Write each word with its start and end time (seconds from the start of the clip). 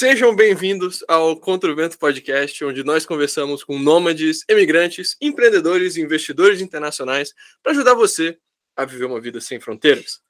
Sejam 0.00 0.34
bem-vindos 0.34 1.04
ao 1.06 1.36
Contra 1.38 1.70
o 1.70 1.76
Vento 1.76 1.98
Podcast, 1.98 2.64
onde 2.64 2.82
nós 2.82 3.04
conversamos 3.04 3.62
com 3.62 3.78
nômades, 3.78 4.46
emigrantes, 4.48 5.14
empreendedores 5.20 5.94
e 5.94 6.00
investidores 6.00 6.62
internacionais 6.62 7.34
para 7.62 7.72
ajudar 7.72 7.92
você 7.92 8.38
a 8.74 8.86
viver 8.86 9.04
uma 9.04 9.20
vida 9.20 9.42
sem 9.42 9.60
fronteiras. 9.60 10.22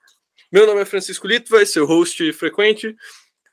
Meu 0.50 0.66
nome 0.66 0.80
é 0.80 0.84
Francisco 0.84 1.24
Lito, 1.24 1.52
vai 1.52 1.64
ser 1.64 1.78
o 1.78 1.86
host 1.86 2.32
frequente, 2.32 2.96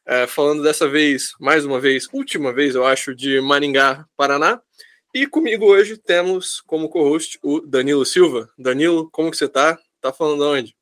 é, 0.08 0.26
falando 0.26 0.64
dessa 0.64 0.90
vez, 0.90 1.34
mais 1.40 1.64
uma 1.64 1.80
vez, 1.80 2.08
última 2.12 2.52
vez, 2.52 2.74
eu 2.74 2.84
acho, 2.84 3.14
de 3.14 3.40
Maringá, 3.40 4.04
Paraná. 4.18 4.60
E 5.14 5.28
comigo 5.28 5.68
hoje 5.68 5.98
temos 5.98 6.62
como 6.62 6.90
co-host 6.90 7.38
o 7.44 7.62
Danilo 7.62 8.04
Silva. 8.04 8.50
Danilo, 8.58 9.08
como 9.12 9.30
que 9.30 9.38
você 9.38 9.48
tá? 9.48 9.78
Tá 10.02 10.12
falando 10.12 10.48
onde? 10.48 10.77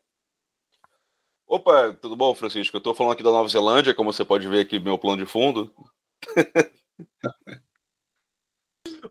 Opa, 1.56 1.98
tudo 2.02 2.18
bom, 2.18 2.36
Francisco? 2.36 2.76
Eu 2.76 2.80
estou 2.80 2.94
falando 2.94 3.14
aqui 3.14 3.24
da 3.24 3.32
Nova 3.32 3.48
Zelândia, 3.48 3.94
como 3.94 4.12
você 4.12 4.26
pode 4.26 4.46
ver 4.46 4.60
aqui 4.60 4.78
meu 4.78 4.98
plano 4.98 5.24
de 5.24 5.32
fundo. 5.32 5.74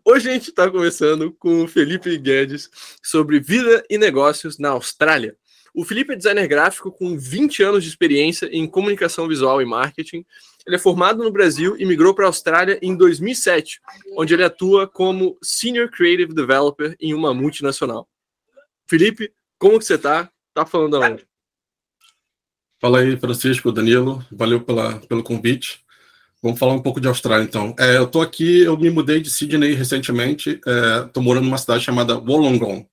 Hoje 0.05 0.29
a 0.29 0.33
gente 0.33 0.49
está 0.49 0.69
conversando 0.69 1.31
com 1.39 1.63
o 1.63 1.67
Felipe 1.67 2.15
Guedes 2.19 2.69
sobre 3.01 3.39
vida 3.39 3.83
e 3.89 3.97
negócios 3.97 4.59
na 4.59 4.69
Austrália. 4.69 5.35
O 5.73 5.83
Felipe 5.83 6.13
é 6.13 6.15
designer 6.15 6.47
gráfico 6.47 6.91
com 6.91 7.17
20 7.17 7.63
anos 7.63 7.83
de 7.83 7.89
experiência 7.89 8.45
em 8.51 8.67
comunicação 8.67 9.27
visual 9.27 9.59
e 9.59 9.65
marketing. 9.65 10.23
Ele 10.67 10.75
é 10.75 10.79
formado 10.79 11.23
no 11.23 11.31
Brasil 11.31 11.75
e 11.79 11.83
migrou 11.83 12.13
para 12.13 12.25
a 12.25 12.27
Austrália 12.27 12.77
em 12.79 12.95
2007, 12.95 13.81
onde 14.15 14.35
ele 14.35 14.43
atua 14.43 14.87
como 14.87 15.35
Senior 15.41 15.89
Creative 15.89 16.31
Developer 16.31 16.95
em 16.99 17.11
uma 17.11 17.33
multinacional. 17.33 18.07
Felipe, 18.85 19.33
como 19.57 19.79
que 19.79 19.85
você 19.85 19.95
está? 19.95 20.29
Tá 20.53 20.63
falando 20.63 20.97
aonde? 20.97 21.25
Fala 22.85 22.99
aí, 22.99 23.17
Francisco, 23.17 23.71
Danilo, 23.71 24.23
valeu 24.31 24.61
pela, 24.61 24.99
pelo 24.99 25.23
convite. 25.23 25.79
Vamos 26.39 26.59
falar 26.59 26.73
um 26.73 26.81
pouco 26.83 27.01
de 27.01 27.07
Austrália, 27.07 27.43
então. 27.43 27.73
É, 27.79 27.97
eu 27.97 28.03
estou 28.03 28.21
aqui, 28.21 28.59
eu 28.59 28.77
me 28.77 28.91
mudei 28.91 29.19
de 29.19 29.27
Sydney 29.27 29.73
recentemente, 29.73 30.61
estou 31.07 31.23
é, 31.23 31.25
morando 31.25 31.45
numa 31.45 31.57
cidade 31.57 31.83
chamada 31.83 32.15
Wollongong. 32.15 32.87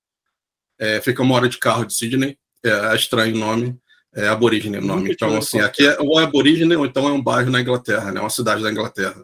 É, 0.78 0.98
fica 1.02 1.22
uma 1.22 1.34
hora 1.34 1.46
de 1.46 1.58
carro 1.58 1.84
de 1.84 1.92
Sydney, 1.92 2.38
é, 2.64 2.70
é 2.70 2.96
estranho 2.96 3.36
o 3.36 3.38
nome, 3.38 3.78
é 4.14 4.28
aborígene 4.28 4.78
o 4.78 4.82
nome. 4.82 5.12
Então, 5.12 5.36
assim, 5.36 5.60
aqui 5.60 5.86
é 5.86 6.00
ou 6.00 6.18
é 6.18 6.24
aborígene 6.24 6.74
ou 6.74 6.86
então 6.86 7.06
é 7.06 7.12
um 7.12 7.22
bairro 7.22 7.50
na 7.50 7.60
Inglaterra, 7.60 8.10
né, 8.10 8.18
uma 8.18 8.30
cidade 8.30 8.62
da 8.62 8.72
Inglaterra. 8.72 9.22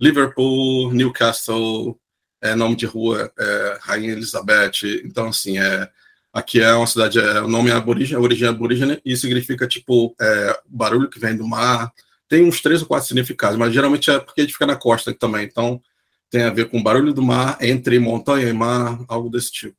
Liverpool, 0.00 0.94
Newcastle, 0.94 2.00
é 2.40 2.54
nome 2.54 2.74
de 2.74 2.86
rua, 2.86 3.30
é, 3.38 3.78
Rainha 3.82 4.12
Elizabeth, 4.12 5.02
então, 5.04 5.28
assim, 5.28 5.58
é 5.58 5.90
Aqui 6.36 6.60
é 6.60 6.74
uma 6.74 6.86
cidade, 6.86 7.18
é, 7.18 7.40
o 7.40 7.48
nome 7.48 7.70
é 7.70 7.72
aborígene, 7.72 8.22
origem 8.22 8.46
é 8.46 8.50
aborígene, 8.50 9.00
e 9.02 9.16
significa, 9.16 9.66
tipo, 9.66 10.14
é, 10.20 10.60
barulho 10.66 11.08
que 11.08 11.18
vem 11.18 11.34
do 11.34 11.48
mar. 11.48 11.90
Tem 12.28 12.44
uns 12.44 12.60
três 12.60 12.82
ou 12.82 12.86
quatro 12.86 13.08
significados, 13.08 13.56
mas 13.56 13.72
geralmente 13.72 14.10
é 14.10 14.18
porque 14.18 14.42
a 14.42 14.44
gente 14.44 14.52
fica 14.52 14.66
na 14.66 14.76
costa 14.76 15.14
também. 15.14 15.46
Então, 15.46 15.80
tem 16.28 16.42
a 16.42 16.50
ver 16.50 16.68
com 16.68 16.82
barulho 16.82 17.14
do 17.14 17.22
mar, 17.22 17.56
entre 17.62 17.98
montanha 17.98 18.50
e 18.50 18.52
mar, 18.52 19.02
algo 19.08 19.30
desse 19.30 19.50
tipo. 19.50 19.78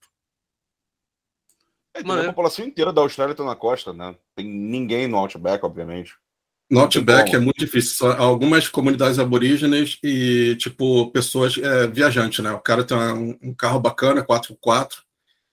É, 1.93 1.99
a 1.99 2.25
população 2.29 2.65
inteira 2.65 2.91
da 2.91 3.01
Austrália 3.01 3.33
está 3.33 3.43
na 3.43 3.55
costa, 3.55 3.93
né? 3.93 4.15
Tem 4.35 4.43
ninguém 4.43 5.07
no 5.07 5.17
Outback, 5.17 5.63
obviamente. 5.63 6.15
No 6.71 6.79
Outback 6.79 7.35
é 7.35 7.39
muito 7.39 7.59
difícil. 7.59 7.97
Só 7.97 8.13
algumas 8.13 8.67
comunidades 8.67 9.19
aborígenes 9.19 9.99
e, 10.03 10.55
tipo, 10.55 11.11
pessoas 11.11 11.55
é, 11.55 11.85
viajantes, 11.85 12.43
né? 12.43 12.51
O 12.51 12.59
cara 12.59 12.83
tem 12.83 12.97
um, 12.97 13.37
um 13.43 13.53
carro 13.53 13.79
bacana, 13.79 14.25
4x4, 14.25 15.05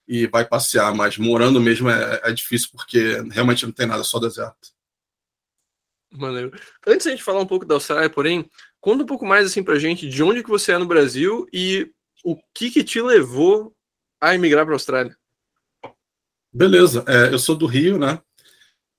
e 0.07 0.27
vai 0.27 0.45
passear, 0.45 0.93
mas 0.93 1.17
morando 1.17 1.59
mesmo 1.59 1.89
é, 1.89 2.21
é 2.23 2.31
difícil 2.31 2.69
porque 2.71 3.21
realmente 3.31 3.65
não 3.65 3.71
tem 3.71 3.87
nada, 3.87 4.03
só 4.03 4.19
deserto. 4.19 4.73
Valeu. 6.11 6.51
Antes 6.85 7.07
a 7.07 7.09
gente 7.09 7.23
falar 7.23 7.41
um 7.41 7.47
pouco 7.47 7.65
da 7.65 7.75
Austrália, 7.75 8.09
porém, 8.09 8.49
conta 8.79 9.03
um 9.03 9.07
pouco 9.07 9.25
mais 9.25 9.45
assim 9.45 9.63
pra 9.63 9.79
gente 9.79 10.07
de 10.07 10.23
onde 10.23 10.43
que 10.43 10.49
você 10.49 10.71
é 10.71 10.77
no 10.77 10.85
Brasil 10.85 11.47
e 11.51 11.91
o 12.23 12.37
que 12.53 12.71
que 12.71 12.83
te 12.83 13.01
levou 13.01 13.75
a 14.21 14.33
emigrar 14.33 14.65
para 14.65 14.73
a 14.73 14.75
Austrália. 14.75 15.17
Beleza, 16.53 17.03
é, 17.07 17.33
eu 17.33 17.39
sou 17.39 17.55
do 17.55 17.65
Rio, 17.65 17.97
né? 17.97 18.21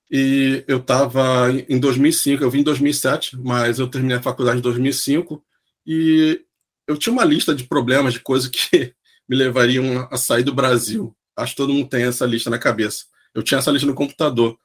E 0.09 0.63
eu 0.67 0.77
estava 0.77 1.51
em 1.67 1.79
2005, 1.79 2.43
eu 2.43 2.51
vim 2.51 2.59
em 2.59 2.63
2007, 2.63 3.37
mas 3.37 3.79
eu 3.79 3.89
terminei 3.89 4.17
a 4.17 4.21
faculdade 4.21 4.59
em 4.59 4.61
2005 4.61 5.43
e 5.85 6.45
eu 6.87 6.95
tinha 6.97 7.11
uma 7.11 7.25
lista 7.25 7.53
de 7.53 7.65
problemas, 7.65 8.13
de 8.13 8.19
coisas 8.19 8.47
que 8.47 8.93
me 9.27 9.35
levariam 9.35 10.07
a 10.11 10.17
sair 10.17 10.43
do 10.43 10.53
Brasil. 10.53 11.15
Acho 11.35 11.51
que 11.51 11.57
todo 11.57 11.73
mundo 11.73 11.89
tem 11.89 12.03
essa 12.03 12.25
lista 12.25 12.49
na 12.49 12.57
cabeça. 12.57 13.05
Eu 13.33 13.43
tinha 13.43 13.59
essa 13.59 13.71
lista 13.71 13.87
no 13.87 13.93
computador. 13.93 14.57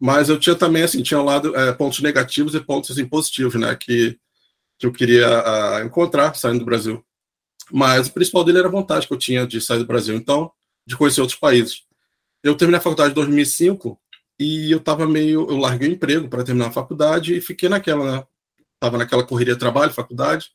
Mas 0.00 0.28
eu 0.28 0.38
tinha 0.38 0.54
também, 0.54 0.82
assim, 0.82 1.02
tinha 1.02 1.20
um 1.20 1.24
lado 1.24 1.54
é, 1.56 1.72
pontos 1.72 2.00
negativos 2.00 2.54
e 2.54 2.60
pontos 2.60 2.90
assim, 2.90 3.04
positivos, 3.06 3.54
né? 3.56 3.74
Que, 3.74 4.18
que 4.78 4.86
eu 4.86 4.92
queria 4.92 5.26
a, 5.28 5.84
encontrar 5.84 6.34
saindo 6.34 6.60
do 6.60 6.64
Brasil. 6.64 7.04
Mas 7.70 8.06
o 8.06 8.12
principal 8.12 8.44
dele 8.44 8.58
era 8.58 8.68
a 8.68 8.70
vontade 8.70 9.06
que 9.06 9.12
eu 9.12 9.18
tinha 9.18 9.46
de 9.46 9.60
sair 9.60 9.78
do 9.78 9.86
Brasil, 9.86 10.14
então, 10.14 10.50
de 10.86 10.96
conhecer 10.96 11.20
outros 11.20 11.38
países. 11.38 11.82
Eu 12.42 12.54
terminei 12.54 12.78
a 12.78 12.82
faculdade 12.82 13.10
em 13.10 13.14
2005 13.14 14.00
e 14.38 14.70
eu 14.70 14.78
estava 14.78 15.06
meio. 15.06 15.50
Eu 15.50 15.56
larguei 15.56 15.88
o 15.88 15.92
emprego 15.92 16.28
para 16.28 16.44
terminar 16.44 16.68
a 16.68 16.72
faculdade 16.72 17.36
e 17.36 17.40
fiquei 17.40 17.68
naquela, 17.68 18.18
né? 18.18 18.24
Tava 18.80 18.96
naquela 18.96 19.26
correria 19.26 19.54
de 19.54 19.60
trabalho, 19.60 19.92
faculdade, 19.92 20.50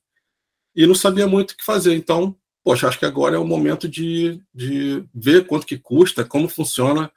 e 0.74 0.88
não 0.88 0.96
sabia 0.96 1.28
muito 1.28 1.52
o 1.52 1.58
que 1.58 1.66
fazer. 1.66 1.94
Então, 1.94 2.36
poxa, 2.63 2.88
acho 2.88 2.97
que 2.97 3.06
agora 3.06 3.35
é 3.35 3.40
o 3.40 3.46
momento 3.46 3.88
de, 3.90 4.41
de 4.53 5.03
ver 5.13 5.46
quanto 5.46 5.68
que 5.68 5.78
custa, 5.78 6.24
como 6.24 6.47
funciona 6.47 7.12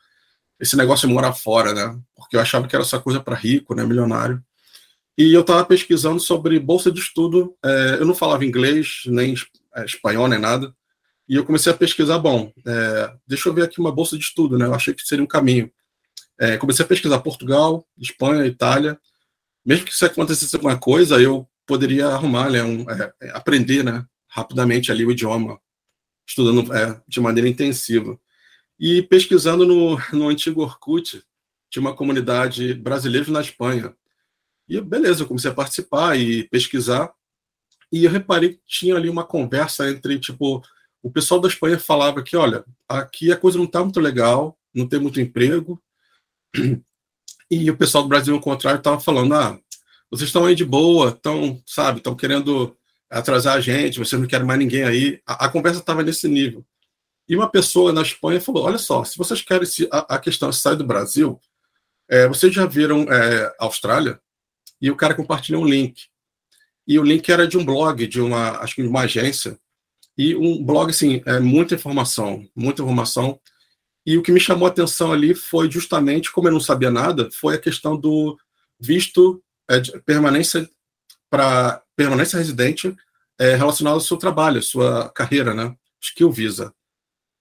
esse 0.58 0.76
negócio 0.76 1.06
de 1.06 1.14
morar 1.14 1.32
fora, 1.32 1.72
né? 1.72 1.98
Porque 2.14 2.36
eu 2.36 2.40
achava 2.40 2.66
que 2.66 2.74
era 2.74 2.84
essa 2.84 2.98
coisa 2.98 3.20
para 3.20 3.36
rico, 3.36 3.74
né, 3.74 3.84
milionário. 3.84 4.42
E 5.16 5.32
eu 5.32 5.42
estava 5.42 5.64
pesquisando 5.64 6.20
sobre 6.20 6.58
bolsa 6.58 6.90
de 6.90 7.00
estudo. 7.00 7.54
É, 7.64 7.96
eu 8.00 8.06
não 8.06 8.14
falava 8.14 8.44
inglês, 8.44 9.02
nem 9.06 9.34
é, 9.74 9.84
espanhol, 9.84 10.28
nem 10.28 10.38
nada. 10.38 10.74
E 11.28 11.36
eu 11.36 11.44
comecei 11.44 11.72
a 11.72 11.76
pesquisar, 11.76 12.18
bom, 12.18 12.52
é, 12.66 13.12
deixa 13.26 13.48
eu 13.48 13.54
ver 13.54 13.64
aqui 13.64 13.80
uma 13.80 13.92
bolsa 13.92 14.16
de 14.16 14.24
estudo, 14.24 14.58
né? 14.58 14.66
Eu 14.66 14.74
achei 14.74 14.94
que 14.94 15.02
seria 15.02 15.24
um 15.24 15.28
caminho. 15.28 15.70
É, 16.38 16.56
comecei 16.56 16.84
a 16.84 16.88
pesquisar 16.88 17.18
Portugal, 17.20 17.86
Espanha, 17.98 18.46
Itália. 18.46 18.98
Mesmo 19.64 19.84
que 19.84 19.92
isso 19.92 20.04
acontecesse 20.04 20.54
alguma 20.54 20.78
coisa, 20.78 21.20
eu 21.20 21.48
poderia 21.66 22.08
arrumar, 22.08 22.50
né, 22.50 22.62
um, 22.62 22.88
é, 22.88 23.12
aprender, 23.30 23.82
né, 23.82 24.06
rapidamente 24.36 24.92
ali 24.92 25.06
o 25.06 25.10
idioma, 25.10 25.58
estudando 26.28 26.70
é, 26.74 27.00
de 27.08 27.20
maneira 27.20 27.48
intensiva. 27.48 28.20
E 28.78 29.02
pesquisando 29.02 29.64
no, 29.64 29.98
no 30.12 30.28
antigo 30.28 30.60
Orkut, 30.60 31.24
tinha 31.70 31.80
uma 31.80 31.96
comunidade 31.96 32.74
brasileira 32.74 33.30
na 33.30 33.40
Espanha. 33.40 33.96
E 34.68 34.78
beleza, 34.78 35.22
eu 35.22 35.26
comecei 35.26 35.50
a 35.50 35.54
participar 35.54 36.18
e 36.18 36.44
pesquisar. 36.50 37.14
E 37.90 38.04
eu 38.04 38.10
reparei 38.10 38.50
que 38.50 38.60
tinha 38.66 38.94
ali 38.94 39.08
uma 39.08 39.24
conversa 39.24 39.88
entre, 39.88 40.18
tipo, 40.18 40.62
o 41.02 41.10
pessoal 41.10 41.40
da 41.40 41.48
Espanha 41.48 41.78
falava 41.78 42.22
que, 42.22 42.36
olha, 42.36 42.62
aqui 42.86 43.32
a 43.32 43.38
coisa 43.38 43.56
não 43.56 43.64
está 43.64 43.82
muito 43.82 44.00
legal, 44.00 44.58
não 44.74 44.86
tem 44.86 45.00
muito 45.00 45.20
emprego. 45.20 45.82
E 47.48 47.70
o 47.70 47.76
pessoal 47.76 48.02
do 48.02 48.08
Brasil, 48.08 48.34
ao 48.34 48.40
contrário, 48.40 48.78
estava 48.78 48.98
falando, 48.98 49.32
ah, 49.32 49.56
vocês 50.10 50.28
estão 50.28 50.44
aí 50.44 50.56
de 50.56 50.64
boa, 50.64 51.10
estão, 51.10 51.62
sabe, 51.64 51.98
estão 51.98 52.16
querendo 52.16 52.76
atrasar 53.10 53.56
a 53.56 53.60
gente, 53.60 53.98
você 53.98 54.16
não 54.16 54.26
quer 54.26 54.44
mais 54.44 54.58
ninguém 54.58 54.84
aí. 54.84 55.20
A, 55.26 55.46
a 55.46 55.48
conversa 55.48 55.80
estava 55.80 56.02
nesse 56.02 56.28
nível. 56.28 56.64
E 57.28 57.36
uma 57.36 57.50
pessoa 57.50 57.92
na 57.92 58.02
Espanha 58.02 58.40
falou: 58.40 58.64
olha 58.64 58.78
só, 58.78 59.04
se 59.04 59.16
vocês 59.16 59.42
querem 59.42 59.66
se, 59.66 59.88
a, 59.92 60.16
a 60.16 60.18
questão 60.18 60.52
sai 60.52 60.76
do 60.76 60.84
Brasil, 60.84 61.40
é, 62.08 62.28
vocês 62.28 62.54
já 62.54 62.66
viram 62.66 63.02
é, 63.02 63.54
Austrália? 63.58 64.20
E 64.80 64.90
o 64.90 64.96
cara 64.96 65.14
compartilhou 65.14 65.62
um 65.62 65.68
link. 65.68 66.08
E 66.86 66.98
o 66.98 67.02
link 67.02 67.28
era 67.28 67.48
de 67.48 67.58
um 67.58 67.64
blog, 67.64 68.06
de 68.06 68.20
uma, 68.20 68.58
acho 68.60 68.74
que 68.74 68.82
de 68.82 68.88
uma 68.88 69.02
agência. 69.02 69.58
E 70.16 70.34
um 70.36 70.64
blog, 70.64 70.90
assim, 70.90 71.22
é 71.26 71.40
muita 71.40 71.74
informação, 71.74 72.46
muita 72.54 72.82
informação. 72.82 73.40
E 74.04 74.16
o 74.16 74.22
que 74.22 74.30
me 74.30 74.38
chamou 74.38 74.66
a 74.66 74.70
atenção 74.70 75.12
ali 75.12 75.34
foi 75.34 75.70
justamente, 75.70 76.30
como 76.30 76.46
eu 76.46 76.52
não 76.52 76.60
sabia 76.60 76.90
nada, 76.90 77.28
foi 77.32 77.56
a 77.56 77.60
questão 77.60 77.96
do 77.96 78.38
visto 78.78 79.42
é, 79.68 79.80
de 79.80 79.98
permanência 80.02 80.68
para 81.30 81.82
permanência 81.96 82.38
residente 82.38 82.94
é, 83.38 83.54
relacionado 83.54 83.94
ao 83.94 84.00
seu 84.00 84.16
trabalho, 84.16 84.58
à 84.58 84.62
sua 84.62 85.08
carreira, 85.10 85.54
né? 85.54 85.74
Skill 86.00 86.30
Visa. 86.30 86.72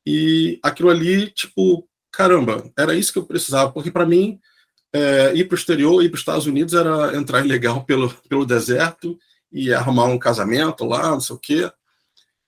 E 0.05 0.59
aquilo 0.61 0.89
ali, 0.89 1.29
tipo, 1.31 1.87
caramba, 2.11 2.71
era 2.77 2.95
isso 2.95 3.11
que 3.11 3.19
eu 3.19 3.25
precisava, 3.25 3.71
porque 3.71 3.91
para 3.91 4.05
mim, 4.05 4.39
é, 4.93 5.33
ir 5.35 5.45
para 5.45 5.55
o 5.55 5.57
exterior, 5.57 6.03
ir 6.03 6.09
para 6.09 6.15
os 6.15 6.21
Estados 6.21 6.45
Unidos 6.45 6.73
era 6.73 7.15
entrar 7.17 7.43
ilegal 7.43 7.83
pelo, 7.83 8.09
pelo 8.29 8.45
deserto 8.45 9.17
e 9.51 9.73
arrumar 9.73 10.05
um 10.05 10.19
casamento 10.19 10.85
lá, 10.85 11.09
não 11.11 11.21
sei 11.21 11.35
o 11.35 11.39
quê. 11.39 11.71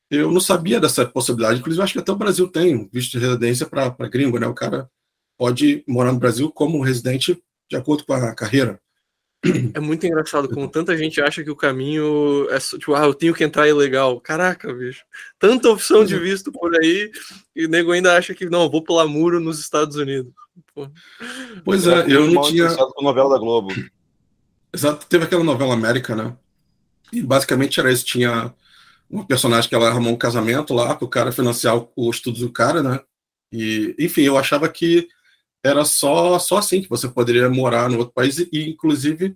Eu 0.10 0.31
não 0.31 0.40
sabia 0.40 0.80
dessa 0.80 1.06
possibilidade. 1.06 1.60
Inclusive, 1.60 1.83
acho 1.83 1.94
que 1.94 2.00
até 2.00 2.12
o 2.12 2.16
Brasil 2.16 2.48
tem 2.48 2.90
visto 2.92 3.12
de 3.12 3.25
residência 3.25 3.66
para 3.66 3.90
gringo, 4.07 4.40
né? 4.40 4.48
O 4.48 4.54
cara 4.54 4.90
pode 5.38 5.83
morar 5.88 6.13
no 6.13 6.19
Brasil 6.19 6.50
como 6.51 6.81
residente 6.81 7.42
de 7.69 7.75
acordo 7.75 8.06
com 8.06 8.13
a 8.13 8.33
carreira. 8.33 8.80
É 9.74 9.80
muito 9.80 10.06
engraçado 10.06 10.50
como 10.50 10.68
tanta 10.68 10.98
gente 10.98 11.22
acha 11.22 11.44
que 11.44 11.50
o 11.50 11.56
caminho 11.56 12.48
é 12.50 12.57
tipo, 12.60 12.95
ah, 12.95 13.06
eu 13.06 13.13
tenho 13.13 13.34
que 13.34 13.44
entrar 13.44 13.68
ilegal. 13.68 14.19
Caraca, 14.19 14.74
bicho. 14.74 15.04
Tanta 15.39 15.69
opção 15.69 16.04
de 16.04 16.18
visto 16.18 16.51
por 16.51 16.75
aí 16.75 17.12
e 17.56 17.66
o 17.66 17.69
nego 17.69 17.92
ainda 17.92 18.18
acha 18.18 18.34
que 18.34 18.50
não, 18.50 18.69
vou 18.69 18.84
pular 18.84 19.07
muro 19.07 19.39
nos 19.39 19.60
Estados 19.60 19.95
Unidos. 19.95 20.34
Pô. 20.74 20.89
Pois 21.63 21.86
é, 21.86 22.06
eu 22.07 22.31
não 22.31 22.42
tinha. 22.44 22.74
Com 22.75 23.04
novela 23.04 23.30
da 23.30 23.38
Globo. 23.38 23.74
Exato, 24.74 25.06
teve 25.07 25.25
aquela 25.25 25.44
novela 25.44 25.74
América, 25.74 26.16
né? 26.16 26.36
E 27.12 27.22
basicamente 27.22 27.80
era 27.80 27.92
isso, 27.92 28.06
tinha 28.06 28.54
uma 29.10 29.25
personagem 29.25 29.69
que 29.69 29.75
ela 29.75 29.88
arrumou 29.88 30.13
um 30.13 30.18
casamento 30.18 30.74
lá 30.74 30.94
para 30.94 31.06
o 31.06 31.10
cara 31.10 31.31
financiar 31.31 31.81
o 31.95 32.10
estudo 32.10 32.40
do 32.40 32.51
cara, 32.51 32.83
né? 32.83 33.00
E, 33.51 33.95
enfim, 33.98 34.24
eu 34.24 34.38
achava 34.38 34.68
que 34.68 35.07
era 35.68 35.84
só, 35.86 36.40
só 36.40 36.58
assim 36.58 36.81
que 36.81 36.90
você 36.90 37.08
poderia 37.08 37.50
morar 37.50 37.90
no 37.90 37.98
outro 37.98 38.14
país 38.14 38.40
e, 38.40 38.69
inclusive, 38.69 39.36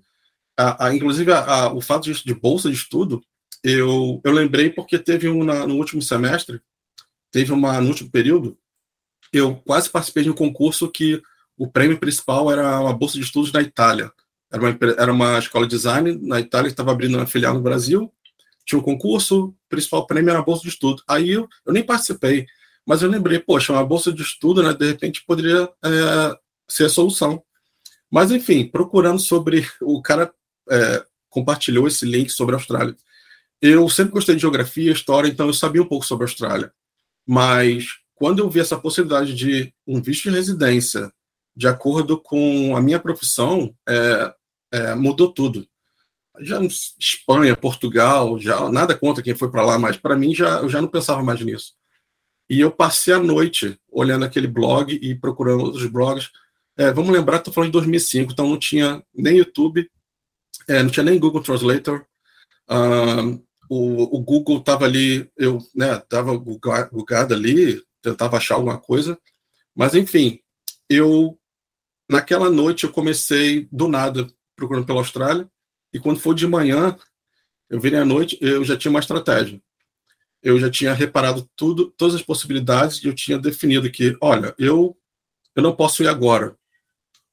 a, 0.58 0.88
a 0.88 0.96
inclusive 0.96 1.32
a, 1.32 1.40
a, 1.40 1.74
o 1.74 1.82
fato 1.82 2.12
de, 2.12 2.24
de, 2.24 2.34
bolsa 2.34 2.70
de 2.70 2.76
estudo, 2.76 3.22
eu, 3.64 4.22
eu 4.24 4.32
lembrei 4.32 4.70
porque 4.70 4.98
teve 4.98 5.30
um 5.30 5.44
na, 5.44 5.68
no 5.68 5.76
último 5.76 6.02
semestre, 6.02 6.62
teve 7.32 7.52
uma 7.52 7.80
no 7.82 7.90
último 7.90 8.10
período, 8.10 8.58
eu 9.32 9.56
quase 9.66 9.90
participei 9.90 10.24
de 10.24 10.30
um 10.30 10.36
concurso 10.36 10.90
que 10.90 11.22
o 11.58 11.68
prêmio 11.68 12.00
principal 12.00 12.52
era 12.52 12.80
uma 12.80 12.94
bolsa 12.94 13.18
de 13.18 13.24
estudos 13.24 13.52
na 13.52 13.62
Itália. 13.62 14.12
Era 14.52 14.62
uma, 14.62 14.78
era 14.98 15.14
uma 15.14 15.40
escola 15.40 15.66
de 15.66 15.76
design 15.76 16.20
na 16.22 16.40
Itália 16.40 16.68
que 16.68 16.74
estava 16.74 16.92
abrindo 16.92 17.16
uma 17.18 17.28
filial 17.28 17.54
no 17.54 17.62
Brasil. 17.62 18.12
Tinha 18.66 18.80
um 18.80 18.84
concurso, 18.84 19.46
o 19.46 19.56
principal 19.70 20.06
prêmio 20.06 20.32
era 20.32 20.40
a 20.40 20.44
bolsa 20.44 20.64
de 20.64 20.70
estudo. 20.70 21.02
Aí 21.08 21.30
eu, 21.30 21.48
eu 21.66 21.72
nem 21.72 21.84
participei, 21.84 22.46
mas 22.86 23.02
eu 23.02 23.10
lembrei, 23.10 23.40
poxa, 23.40 23.74
uma 23.74 23.86
bolsa 23.86 24.12
de 24.12 24.22
estudo, 24.22 24.64
né, 24.64 24.74
de 24.74 24.86
repente 24.86 25.24
poderia 25.26 25.70
é, 25.84 26.38
ser 26.68 26.86
a 26.86 26.90
solução. 26.90 27.44
Mas, 28.10 28.32
enfim, 28.32 28.68
procurando 28.68 29.20
sobre. 29.20 29.66
O 29.82 30.02
cara 30.02 30.34
é, 30.70 31.06
compartilhou 31.30 31.88
esse 31.88 32.06
link 32.06 32.30
sobre 32.30 32.56
a 32.56 32.58
Austrália. 32.58 32.96
Eu 33.62 33.88
sempre 33.90 34.12
gostei 34.12 34.36
de 34.36 34.42
geografia, 34.42 34.92
história, 34.92 35.30
então 35.30 35.48
eu 35.48 35.54
sabia 35.54 35.82
um 35.82 35.88
pouco 35.88 36.06
sobre 36.06 36.26
a 36.26 36.28
Austrália. 36.28 36.74
Mas 37.26 37.86
quando 38.16 38.40
eu 38.40 38.50
vi 38.50 38.60
essa 38.60 38.78
possibilidade 38.78 39.34
de 39.34 39.74
um 39.88 40.02
visto 40.02 40.30
de 40.30 40.36
residência 40.36 41.12
de 41.56 41.68
acordo 41.68 42.18
com 42.20 42.76
a 42.76 42.82
minha 42.82 43.00
profissão, 43.00 43.74
é, 43.88 44.34
é, 44.72 44.96
mudou 44.96 45.32
tudo. 45.32 45.68
Já 46.40 46.60
Espanha, 47.00 47.56
Portugal, 47.56 48.40
já 48.40 48.70
nada 48.70 48.98
contra 48.98 49.24
quem 49.24 49.36
foi 49.36 49.52
para 49.52 49.66
lá, 49.66 49.78
mas 49.78 49.98
para 49.98 50.16
mim 50.16 50.34
já 50.34 50.60
eu 50.60 50.70
já 50.70 50.82
não 50.82 50.88
pensava 50.88 51.22
mais 51.22 51.42
nisso. 51.42 51.74
E 52.52 52.60
eu 52.60 52.70
passei 52.70 53.14
a 53.14 53.18
noite 53.18 53.80
olhando 53.90 54.26
aquele 54.26 54.46
blog 54.46 54.94
e 55.02 55.16
procurando 55.16 55.64
outros 55.64 55.86
blogs. 55.88 56.30
É, 56.76 56.92
vamos 56.92 57.10
lembrar 57.10 57.38
que 57.38 57.44
estou 57.44 57.54
falando 57.54 57.70
de 57.70 57.80
2005, 57.80 58.34
então 58.34 58.50
não 58.50 58.60
tinha 58.60 59.02
nem 59.16 59.38
YouTube, 59.38 59.90
é, 60.68 60.84
não 60.84 60.90
tinha 60.90 61.06
nem 61.06 61.18
Google 61.18 61.42
Translator. 61.42 62.06
Uh, 62.70 63.42
o, 63.70 64.18
o, 64.18 64.20
Google 64.20 64.58
estava 64.58 64.84
ali, 64.84 65.32
eu 65.38 65.60
estava 65.60 66.34
né, 66.34 66.90
bugado 66.92 67.34
ali, 67.34 67.82
tentava 68.02 68.36
achar 68.36 68.56
alguma 68.56 68.78
coisa. 68.78 69.18
Mas, 69.74 69.96
enfim, 69.96 70.38
eu 70.90 71.40
naquela 72.10 72.50
noite 72.50 72.84
eu 72.84 72.92
comecei 72.92 73.70
do 73.72 73.88
nada 73.88 74.28
procurando 74.58 74.86
pela 74.86 75.00
Austrália, 75.00 75.50
e 75.94 76.02
quando 76.02 76.20
foi 76.20 76.36
de 76.36 76.46
manhã, 76.46 76.98
eu 77.70 77.80
virei 77.80 78.00
à 78.00 78.06
noite, 78.06 78.38
eu 78.42 78.62
já 78.66 78.76
tinha 78.76 78.90
uma 78.90 79.00
estratégia. 79.00 79.62
Eu 80.42 80.60
já 80.60 80.70
tinha 80.70 80.94
reparado 80.94 81.50
tudo, 81.56 81.92
todas 81.98 82.16
as 82.16 82.22
possibilidades, 82.22 83.04
e 83.04 83.08
eu 83.08 83.14
tinha 83.14 83.38
definido 83.38 83.90
que, 83.92 84.18
olha, 84.20 84.56
eu, 84.58 84.98
eu 85.56 85.62
não 85.62 85.76
posso 85.76 86.04
ir 86.04 86.08
agora 86.08 86.56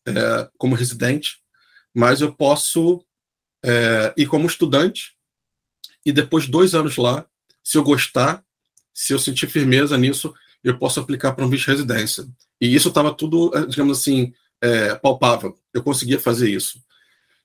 é, 0.07 0.51
como 0.59 0.75
residente, 0.75 1.39
mas 1.95 2.21
eu 2.21 2.33
posso 2.33 3.05
é, 3.65 4.13
ir 4.17 4.27
como 4.27 4.47
estudante, 4.47 5.17
e 6.05 6.13
depois 6.13 6.45
de 6.45 6.51
dois 6.51 6.75
anos 6.75 6.97
lá, 6.97 7.27
se 7.63 7.77
eu 7.77 7.83
gostar, 7.83 8.45
se 8.95 9.13
eu 9.13 9.19
sentir 9.19 9.49
firmeza 9.49 9.97
nisso, 9.97 10.35
eu 10.63 10.79
posso 10.79 11.01
aplicar 11.01 11.33
para 11.33 11.45
um 11.45 11.49
visto 11.49 11.67
de 11.67 11.71
residência. 11.73 12.27
E 12.61 12.75
isso 12.75 12.89
estava 12.89 13.15
tudo, 13.15 13.57
é, 13.57 13.67
digamos 13.67 13.99
assim, 13.99 14.33
é, 14.61 14.95
palpável. 14.97 15.59
Eu 15.73 15.83
conseguia 15.83 16.19
fazer 16.19 16.51
isso. 16.51 16.83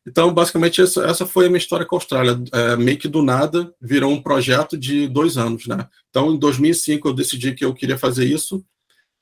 Então, 0.05 0.33
basicamente, 0.33 0.81
essa, 0.81 1.05
essa 1.05 1.25
foi 1.25 1.45
a 1.45 1.49
minha 1.49 1.57
história 1.57 1.85
com 1.85 1.95
a 1.95 1.97
Austrália. 1.97 2.37
É, 2.51 2.75
meio 2.75 2.97
que 2.97 3.07
do 3.07 3.21
nada 3.21 3.73
virou 3.81 4.11
um 4.11 4.21
projeto 4.21 4.77
de 4.77 5.07
dois 5.07 5.37
anos, 5.37 5.65
né? 5.65 5.87
Então, 6.09 6.33
em 6.33 6.37
2005 6.37 7.07
eu 7.07 7.13
decidi 7.13 7.53
que 7.53 7.63
eu 7.63 7.73
queria 7.73 7.97
fazer 7.97 8.25
isso 8.25 8.63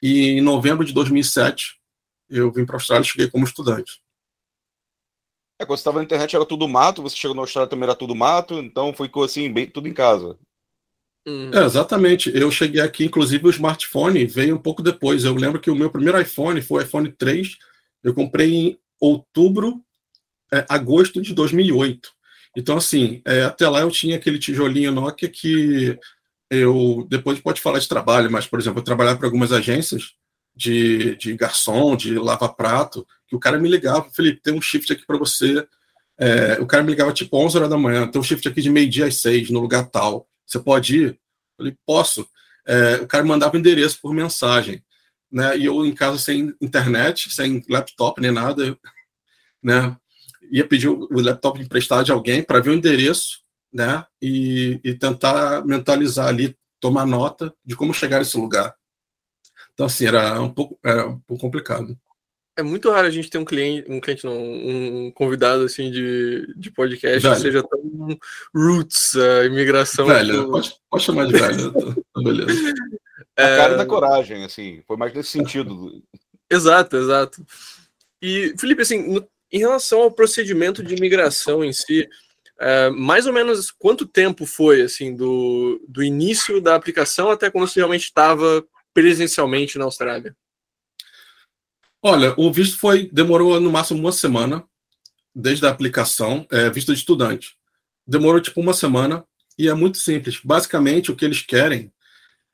e 0.01 0.29
em 0.29 0.41
novembro 0.41 0.83
de 0.83 0.93
2007 0.93 1.79
eu 2.29 2.51
vim 2.51 2.65
para 2.65 2.75
a 2.75 2.77
Austrália 2.77 3.03
e 3.03 3.07
cheguei 3.07 3.29
como 3.29 3.45
estudante. 3.45 4.01
É, 5.59 5.65
quando 5.65 5.77
você 5.77 5.81
estava 5.81 5.99
na 5.99 6.05
internet 6.05 6.35
era 6.35 6.45
tudo 6.45 6.67
mato, 6.67 7.03
você 7.03 7.15
chegou 7.15 7.35
na 7.35 7.43
Austrália 7.43 7.69
também 7.69 7.83
era 7.83 7.95
tudo 7.95 8.15
mato, 8.15 8.55
então 8.55 8.91
ficou 8.93 9.23
assim, 9.23 9.51
bem, 9.53 9.67
tudo 9.67 9.87
em 9.87 9.93
casa. 9.93 10.39
Uhum. 11.27 11.51
É, 11.53 11.63
exatamente. 11.63 12.35
Eu 12.35 12.49
cheguei 12.49 12.81
aqui, 12.81 13.05
inclusive 13.05 13.45
o 13.45 13.51
smartphone 13.51 14.25
veio 14.25 14.55
um 14.55 14.61
pouco 14.61 14.81
depois. 14.81 15.23
Eu 15.23 15.35
lembro 15.35 15.61
que 15.61 15.69
o 15.69 15.75
meu 15.75 15.91
primeiro 15.91 16.19
iPhone 16.19 16.59
foi 16.63 16.81
o 16.81 16.85
iPhone 16.85 17.11
3. 17.11 17.57
Eu 18.03 18.15
comprei 18.15 18.51
em 18.51 18.79
outubro 18.99 19.83
é, 20.53 20.65
agosto 20.69 21.21
de 21.21 21.33
2008. 21.33 22.09
Então, 22.55 22.77
assim, 22.77 23.21
é, 23.25 23.43
até 23.43 23.67
lá 23.67 23.81
eu 23.81 23.91
tinha 23.91 24.17
aquele 24.17 24.37
tijolinho 24.37 24.91
Nokia 24.91 25.29
que 25.29 25.97
eu 26.49 27.07
depois 27.09 27.39
pode 27.39 27.61
falar 27.61 27.79
de 27.79 27.87
trabalho, 27.87 28.29
mas, 28.29 28.45
por 28.45 28.59
exemplo, 28.59 28.79
eu 28.79 28.83
trabalhava 28.83 29.17
para 29.17 29.27
algumas 29.27 29.53
agências 29.53 30.13
de, 30.53 31.15
de 31.15 31.33
garçom, 31.35 31.95
de 31.95 32.15
lava-prato, 32.15 33.07
que 33.27 33.35
o 33.35 33.39
cara 33.39 33.57
me 33.57 33.69
ligava, 33.69 34.09
Felipe, 34.11 34.41
tem 34.41 34.53
um 34.53 34.61
shift 34.61 34.91
aqui 34.91 35.05
para 35.05 35.17
você. 35.17 35.65
É, 36.19 36.59
o 36.59 36.67
cara 36.67 36.83
me 36.83 36.89
ligava 36.89 37.13
tipo 37.13 37.37
11 37.37 37.57
horas 37.57 37.69
da 37.69 37.77
manhã, 37.77 38.05
tem 38.05 38.19
um 38.19 38.23
shift 38.23 38.45
aqui 38.47 38.61
de 38.61 38.69
meio-dia 38.69 39.05
às 39.05 39.15
6, 39.21 39.49
no 39.49 39.61
lugar 39.61 39.89
tal. 39.89 40.27
Você 40.45 40.59
pode 40.59 40.97
ir? 40.97 41.07
Eu 41.07 41.17
falei, 41.57 41.77
posso. 41.85 42.27
É, 42.67 42.95
o 42.95 43.07
cara 43.07 43.23
mandava 43.23 43.57
endereço 43.57 43.99
por 44.01 44.13
mensagem. 44.13 44.83
Né? 45.31 45.57
E 45.57 45.65
eu 45.65 45.85
em 45.85 45.95
casa 45.95 46.17
sem 46.17 46.53
internet, 46.61 47.33
sem 47.33 47.63
laptop 47.69 48.19
nem 48.19 48.31
nada, 48.31 48.77
né? 49.63 49.95
Ia 50.49 50.67
pedir 50.67 50.87
o 50.87 51.07
laptop 51.21 51.61
emprestado 51.61 52.03
de 52.03 52.11
alguém 52.11 52.43
para 52.43 52.59
ver 52.59 52.71
o 52.71 52.73
endereço, 52.73 53.41
né? 53.71 54.05
E, 54.21 54.79
e, 54.83 54.93
tentar 54.93 55.65
mentalizar 55.65 56.27
ali, 56.27 56.55
tomar 56.79 57.05
nota 57.05 57.53
de 57.63 57.75
como 57.75 57.93
chegar 57.93 58.19
nesse 58.19 58.37
lugar. 58.37 58.75
Então, 59.73 59.85
assim, 59.85 60.05
era 60.05 60.41
um 60.41 60.49
pouco, 60.49 60.77
era 60.83 61.07
um 61.07 61.19
pouco 61.19 61.41
complicado. 61.41 61.97
É 62.57 62.63
muito 62.63 62.91
raro 62.91 63.07
a 63.07 63.11
gente 63.11 63.29
ter 63.29 63.37
um 63.37 63.45
cliente, 63.45 63.89
um 63.89 64.01
cliente 64.01 64.25
não, 64.25 64.37
um 64.37 65.11
convidado 65.11 65.63
assim 65.63 65.89
de, 65.89 66.53
de 66.57 66.69
podcast 66.69 67.19
velho. 67.19 67.35
que 67.35 67.41
seja 67.41 67.63
tão 67.63 68.19
roots, 68.53 69.15
a 69.15 69.45
imigração. 69.45 70.05
Velho, 70.05 70.43
do... 70.43 70.51
pode, 70.51 70.75
pode, 70.89 71.03
chamar 71.03 71.27
de 71.27 71.33
velho, 71.33 71.73
beleza. 72.21 72.73
A 73.37 73.41
cara 73.41 73.77
da 73.77 73.85
coragem, 73.85 74.43
assim, 74.43 74.83
foi 74.85 74.97
mais 74.97 75.13
nesse 75.13 75.29
sentido. 75.29 76.03
Exato, 76.49 76.97
exato. 76.97 77.45
E, 78.21 78.53
Felipe, 78.59 78.81
assim, 78.81 79.11
no, 79.11 79.27
em 79.51 79.59
relação 79.59 80.01
ao 80.01 80.11
procedimento 80.11 80.83
de 80.83 80.95
imigração 80.95 81.63
em 81.63 81.73
si, 81.73 82.07
é, 82.59 82.89
mais 82.89 83.25
ou 83.25 83.33
menos 83.33 83.71
quanto 83.71 84.05
tempo 84.05 84.45
foi 84.45 84.81
assim 84.81 85.15
do, 85.15 85.83
do 85.87 86.03
início 86.03 86.61
da 86.61 86.75
aplicação 86.75 87.29
até 87.29 87.49
quando 87.49 87.67
você 87.67 87.79
realmente 87.79 88.03
estava 88.03 88.63
presencialmente 88.93 89.77
na 89.77 89.85
Austrália? 89.85 90.35
Olha, 92.01 92.33
o 92.37 92.51
visto 92.51 92.77
foi 92.77 93.09
demorou 93.11 93.59
no 93.59 93.71
máximo 93.71 93.99
uma 93.99 94.11
semana 94.11 94.63
desde 95.33 95.65
a 95.65 95.69
aplicação, 95.69 96.45
é, 96.51 96.69
visto 96.69 96.93
de 96.93 96.99
estudante. 96.99 97.55
Demorou 98.05 98.41
tipo 98.41 98.59
uma 98.59 98.73
semana 98.73 99.25
e 99.57 99.67
é 99.67 99.73
muito 99.73 99.97
simples. 99.97 100.39
Basicamente, 100.43 101.11
o 101.11 101.15
que 101.15 101.23
eles 101.23 101.41
querem 101.41 101.91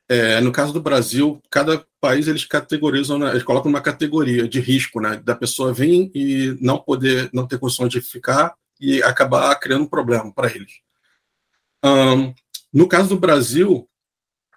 é, 0.10 0.40
no 0.40 0.52
caso 0.52 0.72
do 0.72 0.82
Brasil, 0.82 1.42
cada 1.50 1.86
país 2.00 2.28
eles 2.28 2.46
categorizam, 2.46 3.20
né, 3.20 3.32
eles 3.32 3.44
colocam 3.44 3.70
uma 3.70 3.82
categoria 3.82 4.48
de 4.48 4.60
risco, 4.60 5.02
né, 5.02 5.18
da 5.18 5.36
pessoa 5.36 5.74
vir 5.74 6.10
e 6.16 6.58
não 6.62 6.78
poder, 6.78 7.30
não 7.34 7.46
ter 7.46 7.60
condições 7.60 7.90
de 7.90 8.00
ficar 8.00 8.56
e 8.80 9.04
acabar 9.04 9.54
criando 9.56 9.84
um 9.84 9.90
problema 9.90 10.32
para 10.34 10.50
eles. 10.50 10.80
Um, 11.84 12.34
no 12.74 12.88
caso 12.88 13.10
do 13.10 13.20
Brasil, 13.20 13.88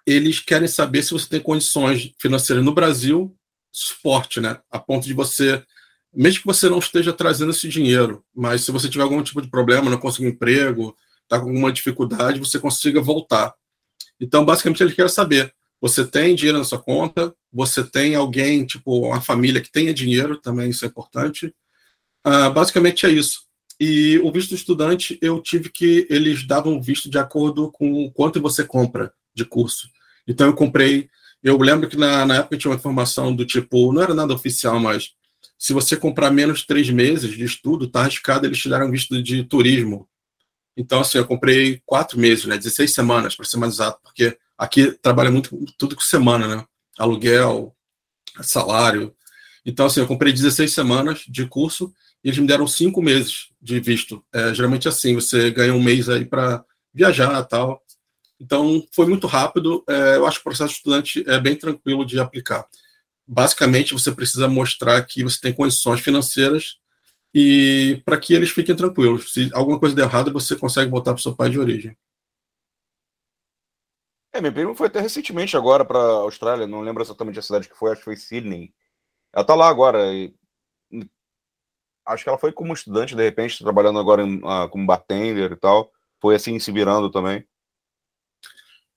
eles 0.05 0.39
querem 0.39 0.67
saber 0.67 1.03
se 1.03 1.11
você 1.11 1.27
tem 1.27 1.39
condições 1.41 2.11
financeiras 2.19 2.63
no 2.63 2.73
Brasil, 2.73 3.35
suporte, 3.71 4.39
né, 4.39 4.57
a 4.69 4.79
ponto 4.79 5.05
de 5.05 5.13
você, 5.13 5.61
mesmo 6.13 6.41
que 6.41 6.47
você 6.47 6.69
não 6.69 6.79
esteja 6.79 7.11
trazendo 7.11 7.51
esse 7.51 7.67
dinheiro, 7.67 8.23
mas 8.33 8.63
se 8.63 8.71
você 8.71 8.89
tiver 8.89 9.03
algum 9.03 9.21
tipo 9.21 9.41
de 9.41 9.49
problema, 9.49 9.89
não 9.89 9.97
conseguir 9.97 10.29
emprego, 10.29 10.95
está 11.23 11.39
com 11.39 11.47
alguma 11.47 11.71
dificuldade, 11.71 12.39
você 12.39 12.59
consiga 12.59 13.01
voltar. 13.01 13.53
Então, 14.21 14.45
basicamente, 14.45 14.83
ele 14.83 14.93
quer 14.93 15.09
saber: 15.09 15.51
você 15.81 16.05
tem 16.05 16.35
dinheiro 16.35 16.59
na 16.59 16.63
sua 16.63 16.79
conta? 16.79 17.33
Você 17.51 17.83
tem 17.83 18.13
alguém, 18.13 18.63
tipo, 18.63 19.07
uma 19.07 19.19
família 19.19 19.59
que 19.59 19.71
tenha 19.71 19.93
dinheiro? 19.93 20.37
Também 20.37 20.69
isso 20.69 20.85
é 20.85 20.87
importante. 20.87 21.47
Uh, 22.25 22.53
basicamente 22.53 23.05
é 23.07 23.09
isso. 23.09 23.41
E 23.79 24.19
o 24.19 24.31
visto 24.31 24.53
estudante, 24.53 25.17
eu 25.21 25.41
tive 25.41 25.69
que 25.69 26.05
eles 26.07 26.45
davam 26.45 26.79
visto 26.79 27.09
de 27.09 27.17
acordo 27.17 27.71
com 27.71 28.11
quanto 28.11 28.39
você 28.39 28.63
compra 28.63 29.11
de 29.33 29.43
curso. 29.43 29.89
Então, 30.27 30.45
eu 30.45 30.53
comprei. 30.53 31.09
Eu 31.43 31.57
lembro 31.57 31.89
que 31.89 31.97
na, 31.97 32.23
na 32.23 32.35
época 32.35 32.57
tinha 32.57 32.69
uma 32.69 32.77
informação 32.77 33.35
do 33.35 33.43
tipo, 33.43 33.91
não 33.91 34.03
era 34.03 34.13
nada 34.13 34.35
oficial, 34.35 34.79
mas 34.79 35.09
se 35.57 35.73
você 35.73 35.97
comprar 35.97 36.29
menos 36.29 36.59
de 36.59 36.67
três 36.67 36.89
meses 36.91 37.35
de 37.35 37.43
estudo, 37.43 37.87
tá 37.87 38.01
arriscado 38.01 38.45
eles 38.45 38.59
te 38.59 38.69
darem 38.69 38.91
visto 38.91 39.21
de 39.21 39.43
turismo. 39.43 40.07
Então, 40.75 41.01
assim, 41.01 41.17
eu 41.17 41.25
comprei 41.25 41.81
quatro 41.85 42.19
meses, 42.19 42.45
né? 42.45 42.57
16 42.57 42.93
semanas, 42.93 43.35
para 43.35 43.45
ser 43.45 43.57
mais 43.57 43.73
exato, 43.73 43.99
porque 44.03 44.37
aqui 44.57 44.91
trabalha 45.01 45.31
muito 45.31 45.65
tudo 45.77 45.95
com 45.95 46.01
semana, 46.01 46.47
né? 46.47 46.65
Aluguel, 46.97 47.75
salário. 48.41 49.13
Então, 49.65 49.85
assim, 49.85 49.99
eu 49.99 50.07
comprei 50.07 50.31
16 50.31 50.73
semanas 50.73 51.23
de 51.27 51.45
curso 51.45 51.93
e 52.23 52.29
eles 52.29 52.39
me 52.39 52.47
deram 52.47 52.67
cinco 52.67 53.01
meses 53.01 53.49
de 53.61 53.79
visto. 53.79 54.23
É, 54.33 54.53
geralmente 54.53 54.87
assim, 54.87 55.15
você 55.15 55.51
ganha 55.51 55.73
um 55.73 55.81
mês 55.81 56.09
aí 56.09 56.25
para 56.25 56.63
viajar 56.93 57.43
tal. 57.43 57.81
Então, 58.39 58.83
foi 58.91 59.05
muito 59.05 59.27
rápido. 59.27 59.83
É, 59.87 60.15
eu 60.15 60.25
acho 60.25 60.37
que 60.37 60.41
o 60.41 60.49
processo 60.49 60.73
estudante 60.73 61.23
é 61.27 61.39
bem 61.39 61.55
tranquilo 61.55 62.05
de 62.05 62.19
aplicar. 62.19 62.65
Basicamente, 63.27 63.93
você 63.93 64.11
precisa 64.11 64.47
mostrar 64.47 65.01
que 65.03 65.23
você 65.23 65.39
tem 65.39 65.53
condições 65.53 66.01
financeiras 66.01 66.80
e 67.33 68.01
para 68.05 68.19
que 68.19 68.33
eles 68.33 68.49
fiquem 68.49 68.75
tranquilos. 68.75 69.33
Se 69.33 69.49
alguma 69.53 69.79
coisa 69.79 69.95
der 69.95 70.03
errado, 70.03 70.33
você 70.33 70.55
consegue 70.55 70.91
voltar 70.91 71.13
para 71.13 71.19
o 71.19 71.23
seu 71.23 71.35
país 71.35 71.51
de 71.51 71.59
origem. 71.59 71.97
É, 74.33 74.39
minha 74.39 74.51
prima 74.51 74.75
foi 74.75 74.87
até 74.87 75.01
recentemente 75.01 75.57
agora 75.57 75.83
para 75.83 75.99
a 75.99 76.21
Austrália, 76.21 76.65
não 76.65 76.81
lembro 76.81 77.03
exatamente 77.03 77.39
a 77.39 77.41
cidade 77.41 77.67
que 77.67 77.75
foi, 77.75 77.91
acho 77.91 77.99
que 77.99 78.05
foi 78.05 78.15
Sydney. 78.15 78.73
Ela 79.33 79.45
tá 79.45 79.55
lá 79.55 79.67
agora. 79.67 80.13
E... 80.13 80.33
Acho 82.05 82.23
que 82.23 82.29
ela 82.29 82.39
foi 82.39 82.51
como 82.51 82.73
estudante, 82.73 83.15
de 83.15 83.23
repente, 83.23 83.63
trabalhando 83.63 83.99
agora 83.99 84.23
em, 84.23 84.37
uh, 84.37 84.67
como 84.69 84.85
bartender 84.85 85.51
e 85.51 85.55
tal. 85.55 85.91
Foi 86.19 86.35
assim, 86.35 86.59
se 86.59 86.71
virando 86.71 87.09
também. 87.11 87.45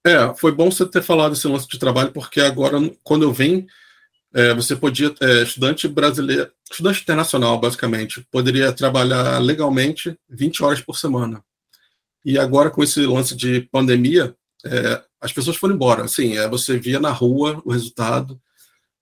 É, 0.06 0.34
foi 0.34 0.52
bom 0.52 0.70
você 0.70 0.86
ter 0.88 1.02
falado 1.02 1.32
esse 1.32 1.48
lance 1.48 1.66
de 1.66 1.78
trabalho, 1.78 2.12
porque 2.12 2.40
agora, 2.40 2.78
quando 3.02 3.22
eu 3.22 3.32
vim, 3.32 3.66
é, 4.34 4.52
você 4.52 4.74
podia, 4.74 5.14
é, 5.20 5.42
estudante 5.44 5.86
brasileiro, 5.86 6.50
estudante 6.68 7.02
internacional, 7.02 7.58
basicamente, 7.60 8.26
poderia 8.32 8.72
trabalhar 8.72 9.38
legalmente 9.38 10.18
20 10.28 10.64
horas 10.64 10.80
por 10.80 10.98
semana. 10.98 11.42
E 12.24 12.36
agora, 12.36 12.68
com 12.68 12.82
esse 12.82 13.06
lance 13.06 13.36
de 13.36 13.60
pandemia, 13.70 14.34
é, 14.64 15.00
as 15.20 15.32
pessoas 15.32 15.56
foram 15.56 15.76
embora. 15.76 16.04
Assim, 16.04 16.36
é, 16.36 16.48
você 16.48 16.76
via 16.76 16.98
na 16.98 17.10
rua 17.10 17.62
o 17.64 17.70
resultado. 17.70 18.40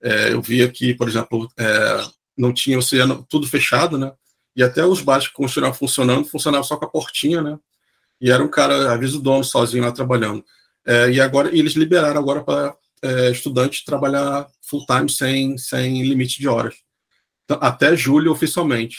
É, 0.01 0.33
eu 0.33 0.41
via 0.41 0.69
que, 0.69 0.93
por 0.93 1.07
exemplo, 1.07 1.49
é, 1.57 2.05
não 2.37 2.53
tinha 2.53 2.77
oceano, 2.77 3.25
tudo 3.27 3.47
fechado, 3.47 3.97
né? 3.97 4.11
E 4.55 4.61
até 4.61 4.85
os 4.85 5.01
bares 5.01 5.27
que 5.27 5.33
continuavam 5.33 5.75
funcionando, 5.75 6.27
funcionavam 6.27 6.63
só 6.63 6.77
com 6.77 6.85
a 6.85 6.89
portinha, 6.89 7.41
né? 7.41 7.57
E 8.21 8.29
era 8.29 8.43
um 8.43 8.47
cara, 8.47 8.93
às 8.93 8.99
vezes, 8.99 9.15
o 9.15 9.19
dono 9.19 9.43
sozinho 9.43 9.83
lá 9.83 9.91
trabalhando. 9.91 10.45
É, 10.85 11.09
e 11.09 11.19
agora 11.19 11.49
eles 11.57 11.73
liberaram 11.73 12.19
agora 12.19 12.43
para 12.43 12.75
é, 13.03 13.29
estudantes 13.29 13.83
trabalhar 13.83 14.47
full 14.61 14.85
time 14.85 15.09
sem, 15.09 15.57
sem 15.57 16.01
limite 16.01 16.39
de 16.39 16.47
horas. 16.47 16.75
Então, 17.43 17.57
até 17.61 17.95
julho, 17.95 18.31
oficialmente. 18.31 18.97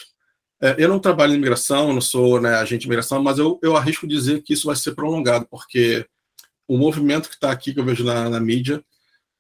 É, 0.63 0.77
eu 0.79 0.89
não 0.89 1.01
trabalho 1.01 1.33
em 1.33 1.37
imigração, 1.37 1.93
não 1.93 2.01
sou 2.01 2.41
né, 2.41 2.55
agente 2.57 2.83
de 2.83 2.87
imigração, 2.87 3.23
mas 3.23 3.39
eu, 3.39 3.59
eu 3.63 3.77
arrisco 3.77 4.07
dizer 4.07 4.43
que 4.43 4.53
isso 4.53 4.67
vai 4.67 4.77
ser 4.77 4.95
prolongado, 4.95 5.47
porque 5.51 6.07
o 6.69 6.77
movimento 6.77 7.29
que 7.29 7.35
está 7.35 7.51
aqui, 7.51 7.73
que 7.73 7.81
eu 7.81 7.85
vejo 7.85 8.05
na, 8.05 8.29
na 8.29 8.41
mídia, 8.41 8.85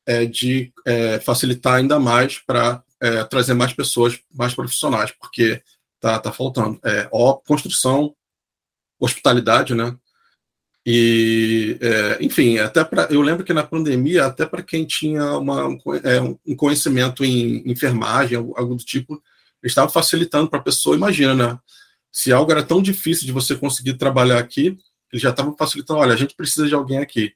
é 0.06 0.26
de 0.26 0.72
é, 0.86 1.18
facilitar 1.20 1.74
ainda 1.74 1.98
mais 1.98 2.38
para 2.38 2.82
é, 3.00 3.24
trazer 3.24 3.54
mais 3.54 3.72
pessoas, 3.72 4.18
mais 4.32 4.54
profissionais, 4.54 5.12
porque 5.12 5.62
tá, 6.00 6.18
tá 6.18 6.32
faltando. 6.32 6.78
É, 6.84 7.08
ó, 7.12 7.34
construção, 7.34 8.14
hospitalidade, 8.98 9.74
né? 9.74 9.96
E, 10.86 11.78
é, 11.80 12.18
enfim, 12.22 12.58
até 12.58 12.84
para 12.84 13.04
eu 13.10 13.22
lembro 13.22 13.44
que 13.44 13.54
na 13.54 13.62
pandemia, 13.62 14.26
até 14.26 14.44
para 14.44 14.62
quem 14.62 14.84
tinha 14.84 15.38
uma, 15.38 15.78
é, 16.02 16.20
um 16.20 16.56
conhecimento 16.56 17.24
em 17.24 17.62
enfermagem, 17.70 18.36
algo 18.36 18.74
do 18.74 18.84
tipo, 18.84 19.22
estava 19.62 19.88
facilitando 19.88 20.50
para 20.50 20.58
a 20.60 20.62
pessoa. 20.62 20.96
Imagina, 20.96 21.34
né? 21.34 21.58
Se 22.12 22.32
algo 22.32 22.52
era 22.52 22.62
tão 22.62 22.82
difícil 22.82 23.26
de 23.26 23.32
você 23.32 23.56
conseguir 23.56 23.94
trabalhar 23.94 24.38
aqui, 24.38 24.78
eles 25.12 25.22
já 25.22 25.30
estavam 25.30 25.56
facilitando. 25.56 26.00
Olha, 26.00 26.14
a 26.14 26.16
gente 26.16 26.34
precisa 26.36 26.68
de 26.68 26.74
alguém 26.74 26.98
aqui. 26.98 27.32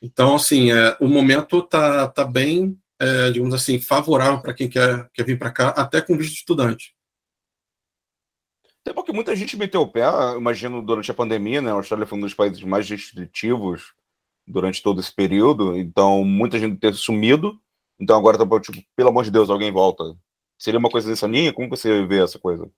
Então, 0.00 0.36
assim, 0.36 0.72
é, 0.72 0.96
o 1.00 1.08
momento 1.08 1.62
tá, 1.62 2.06
tá 2.08 2.24
bem, 2.24 2.78
é, 3.00 3.30
digamos 3.30 3.54
assim, 3.54 3.80
favorável 3.80 4.40
para 4.40 4.54
quem 4.54 4.68
quer, 4.68 5.08
quer 5.12 5.24
vir 5.24 5.38
para 5.38 5.50
cá, 5.50 5.68
até 5.70 6.00
com 6.00 6.16
visto 6.16 6.32
de 6.32 6.38
estudante. 6.38 6.95
Até 8.86 8.94
porque 8.94 9.10
muita 9.10 9.34
gente 9.34 9.56
meteu 9.56 9.80
o 9.80 9.88
pé, 9.88 10.04
imagino, 10.36 10.80
durante 10.80 11.10
a 11.10 11.14
pandemia, 11.14 11.60
né? 11.60 11.72
A 11.72 11.74
Austrália 11.74 12.06
foi 12.06 12.16
um 12.16 12.20
dos 12.20 12.34
países 12.34 12.62
mais 12.62 12.88
restritivos 12.88 13.92
durante 14.46 14.80
todo 14.80 15.00
esse 15.00 15.12
período, 15.12 15.76
então 15.76 16.24
muita 16.24 16.56
gente 16.56 16.76
ter 16.76 16.94
sumido. 16.94 17.58
Então 17.98 18.16
agora 18.16 18.38
tá 18.38 18.60
tipo, 18.60 18.80
pelo 18.94 19.08
amor 19.08 19.24
de 19.24 19.32
Deus, 19.32 19.50
alguém 19.50 19.72
volta. 19.72 20.04
Seria 20.56 20.78
uma 20.78 20.88
coisa 20.88 21.08
dessa 21.08 21.26
linha? 21.26 21.52
Como 21.52 21.68
você 21.68 22.06
vê 22.06 22.22
essa 22.22 22.38
coisa? 22.38 22.70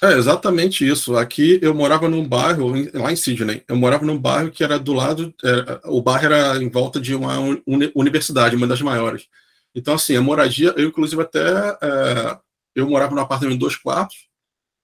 É 0.00 0.12
exatamente 0.12 0.86
isso. 0.86 1.16
Aqui 1.16 1.58
eu 1.60 1.74
morava 1.74 2.08
num 2.08 2.24
bairro, 2.28 2.72
lá 2.94 3.10
em 3.10 3.16
Sydney, 3.16 3.64
eu 3.66 3.74
morava 3.74 4.06
num 4.06 4.16
bairro 4.16 4.52
que 4.52 4.62
era 4.62 4.78
do 4.78 4.92
lado, 4.92 5.34
é, 5.42 5.80
o 5.86 6.00
bairro 6.00 6.26
era 6.26 6.62
em 6.62 6.70
volta 6.70 7.00
de 7.00 7.12
uma 7.12 7.40
uni 7.66 7.90
universidade, 7.96 8.54
uma 8.54 8.68
das 8.68 8.80
maiores. 8.80 9.26
Então, 9.74 9.94
assim, 9.94 10.14
a 10.14 10.22
moradia, 10.22 10.72
eu 10.76 10.86
inclusive 10.86 11.20
até, 11.20 11.40
é, 11.82 12.38
eu 12.76 12.88
morava 12.88 13.16
num 13.16 13.22
apartamento 13.22 13.54
de 13.54 13.60
dois 13.60 13.74
quartos, 13.74 14.29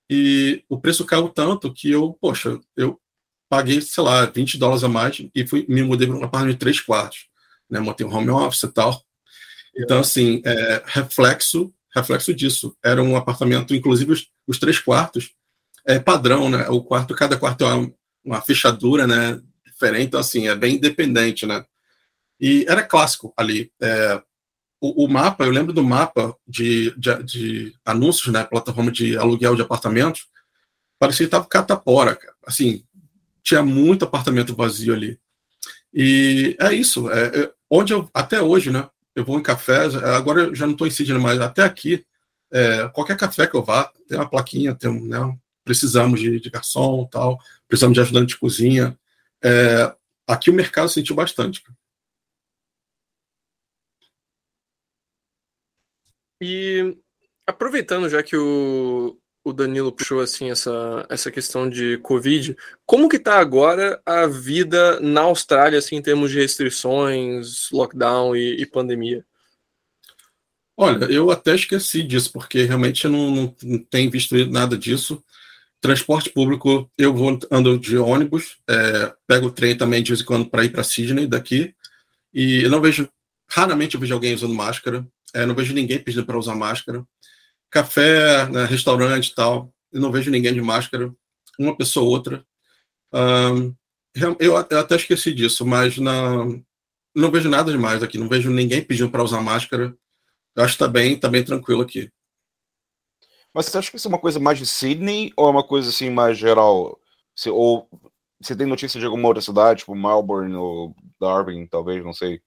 e 0.08 0.64
o 0.68 0.80
preço 0.80 1.04
caiu 1.04 1.28
tanto 1.28 1.72
que 1.72 1.90
eu, 1.90 2.16
poxa, 2.20 2.60
eu 2.76 3.00
paguei, 3.48 3.80
sei 3.80 4.02
lá, 4.02 4.26
20 4.26 4.58
dólares 4.58 4.84
a 4.84 4.88
mais 4.88 5.20
e 5.34 5.46
fui, 5.46 5.64
me 5.68 5.82
mudei 5.82 6.06
para 6.06 6.16
um 6.16 6.24
apartamento 6.24 6.54
de 6.54 6.60
três 6.60 6.80
quartos, 6.80 7.26
né? 7.68 7.80
Montei 7.80 8.06
um 8.06 8.14
home 8.14 8.30
office 8.30 8.62
e 8.62 8.72
tal. 8.72 9.02
Então, 9.76 10.00
assim, 10.00 10.42
é, 10.44 10.82
reflexo, 10.86 11.72
reflexo 11.94 12.32
disso. 12.34 12.76
Era 12.84 13.02
um 13.02 13.16
apartamento, 13.16 13.74
inclusive 13.74 14.12
os, 14.12 14.26
os, 14.46 14.58
três 14.58 14.78
quartos, 14.78 15.32
é 15.84 15.98
padrão, 15.98 16.48
né? 16.48 16.68
O 16.68 16.82
quarto, 16.82 17.14
cada 17.14 17.36
quarto 17.36 17.64
é 17.64 17.74
uma, 17.74 17.92
uma 18.24 18.40
fechadura, 18.40 19.06
né? 19.06 19.40
Diferente, 19.66 20.06
então, 20.06 20.20
assim, 20.20 20.48
é 20.48 20.54
bem 20.54 20.76
independente, 20.76 21.46
né? 21.46 21.64
E 22.40 22.64
era 22.68 22.82
clássico 22.82 23.32
ali. 23.36 23.70
É, 23.80 24.22
o, 24.80 25.04
o, 25.04 25.08
mapa, 25.08 25.44
eu 25.44 25.50
lembro 25.50 25.72
do 25.72 25.82
mapa 25.82 26.36
de, 26.46 26.92
de, 26.96 27.22
de 27.22 27.74
anúncios, 27.84 28.32
né, 28.32 28.44
plataforma 28.44 28.90
de 28.90 29.16
aluguel 29.16 29.56
de 29.56 29.62
apartamentos, 29.62 30.26
parecia 30.98 31.24
que 31.24 31.28
estava 31.28 31.46
catapora, 31.46 32.14
cara. 32.14 32.34
Assim, 32.46 32.84
tinha 33.42 33.62
muito 33.62 34.04
apartamento 34.04 34.54
vazio 34.54 34.94
ali. 34.94 35.18
E 35.92 36.56
é 36.60 36.74
isso. 36.74 37.10
É, 37.10 37.26
é, 37.26 37.52
onde 37.70 37.92
eu, 37.92 38.10
até 38.12 38.40
hoje, 38.40 38.70
né, 38.70 38.88
eu 39.14 39.24
vou 39.24 39.38
em 39.38 39.42
cafés, 39.42 39.94
agora 39.94 40.42
eu 40.42 40.54
já 40.54 40.66
não 40.66 40.72
estou 40.72 40.90
Sydney, 40.90 41.18
mas 41.18 41.40
até 41.40 41.62
aqui, 41.62 42.04
é, 42.52 42.88
qualquer 42.88 43.16
café 43.16 43.46
que 43.46 43.56
eu 43.56 43.62
vá, 43.62 43.90
tem 44.06 44.18
uma 44.18 44.28
plaquinha, 44.28 44.74
tem 44.74 44.90
um, 44.90 45.06
né, 45.06 45.18
precisamos 45.64 46.20
de, 46.20 46.38
de 46.38 46.50
garçom 46.50 47.06
tal, 47.06 47.40
precisamos 47.66 47.94
de 47.94 48.00
ajudante 48.00 48.34
de 48.34 48.38
cozinha. 48.38 48.96
É, 49.42 49.92
aqui 50.26 50.50
o 50.50 50.54
mercado 50.54 50.88
sentiu 50.88 51.16
bastante. 51.16 51.62
Cara. 51.62 51.76
E 56.40 56.96
aproveitando 57.46 58.08
já 58.08 58.22
que 58.22 58.36
o, 58.36 59.18
o 59.44 59.52
Danilo 59.52 59.92
puxou 59.92 60.20
assim 60.20 60.50
essa, 60.50 61.06
essa 61.08 61.30
questão 61.30 61.70
de 61.70 61.98
Covid, 61.98 62.56
como 62.84 63.08
que 63.08 63.18
tá 63.18 63.38
agora 63.38 64.00
a 64.04 64.26
vida 64.26 64.98
na 65.00 65.22
Austrália 65.22 65.78
assim 65.78 65.96
em 65.96 66.02
termos 66.02 66.30
de 66.30 66.40
restrições, 66.40 67.70
lockdown 67.70 68.34
e, 68.34 68.60
e 68.60 68.66
pandemia? 68.66 69.24
Olha, 70.76 71.06
eu 71.06 71.30
até 71.30 71.54
esqueci 71.54 72.02
disso, 72.02 72.30
porque 72.32 72.64
realmente 72.64 73.06
eu 73.06 73.10
não, 73.10 73.54
não, 73.62 73.78
tenho 73.78 74.10
visto 74.10 74.34
nada 74.46 74.76
disso. 74.76 75.24
Transporte 75.80 76.28
público, 76.28 76.90
eu 76.98 77.14
vou 77.14 77.38
ando 77.50 77.78
de 77.78 77.96
ônibus, 77.96 78.58
é, 78.68 79.14
pego 79.26 79.46
o 79.46 79.50
trem 79.50 79.76
também 79.76 80.02
de 80.02 80.10
vez 80.10 80.20
em 80.20 80.24
quando 80.24 80.50
para 80.50 80.64
ir 80.64 80.70
para 80.70 80.82
Sydney 80.82 81.26
daqui, 81.26 81.74
e 82.34 82.62
eu 82.64 82.70
não 82.70 82.80
vejo, 82.80 83.08
raramente 83.48 83.94
eu 83.94 84.00
vejo 84.00 84.12
alguém 84.12 84.34
usando 84.34 84.52
máscara. 84.52 85.06
É, 85.36 85.44
não 85.44 85.54
vejo 85.54 85.74
ninguém 85.74 86.02
pedindo 86.02 86.24
para 86.24 86.38
usar 86.38 86.54
máscara. 86.54 87.06
Café, 87.70 88.48
né, 88.48 88.64
restaurante 88.64 89.28
e 89.28 89.34
tal, 89.34 89.70
eu 89.92 90.00
não 90.00 90.10
vejo 90.10 90.30
ninguém 90.30 90.54
de 90.54 90.62
máscara. 90.62 91.12
Uma 91.58 91.76
pessoa 91.76 92.06
ou 92.06 92.12
outra. 92.12 92.42
Um, 93.12 93.74
eu, 94.40 94.56
até 94.56 94.96
esqueci 94.96 95.34
disso, 95.34 95.66
mas 95.66 95.98
não, 95.98 96.64
não 97.14 97.30
vejo 97.30 97.50
nada 97.50 97.70
demais 97.70 98.02
aqui. 98.02 98.16
Não 98.16 98.28
vejo 98.28 98.50
ninguém 98.50 98.82
pedindo 98.82 99.10
para 99.10 99.22
usar 99.22 99.42
máscara. 99.42 99.94
Eu 100.54 100.64
acho 100.64 100.72
que 100.72 100.82
está 100.82 100.88
bem, 100.88 101.18
tá 101.18 101.28
bem 101.28 101.44
tranquilo 101.44 101.82
aqui. 101.82 102.10
Mas 103.52 103.66
você 103.66 103.76
acha 103.76 103.90
que 103.90 103.96
isso 103.98 104.08
é 104.08 104.10
uma 104.10 104.18
coisa 104.18 104.40
mais 104.40 104.58
de 104.58 104.66
Sydney 104.66 105.32
ou 105.36 105.48
é 105.48 105.50
uma 105.50 105.64
coisa 105.64 105.90
assim 105.90 106.08
mais 106.08 106.38
geral? 106.38 106.98
Você, 107.34 107.50
ou 107.50 107.88
você 108.40 108.56
tem 108.56 108.66
notícia 108.66 108.98
de 108.98 109.04
alguma 109.04 109.28
outra 109.28 109.42
cidade, 109.42 109.80
tipo 109.80 109.94
Melbourne 109.94 110.54
ou 110.54 110.96
Darwin, 111.20 111.66
talvez, 111.66 112.02
não 112.02 112.14
sei? 112.14 112.40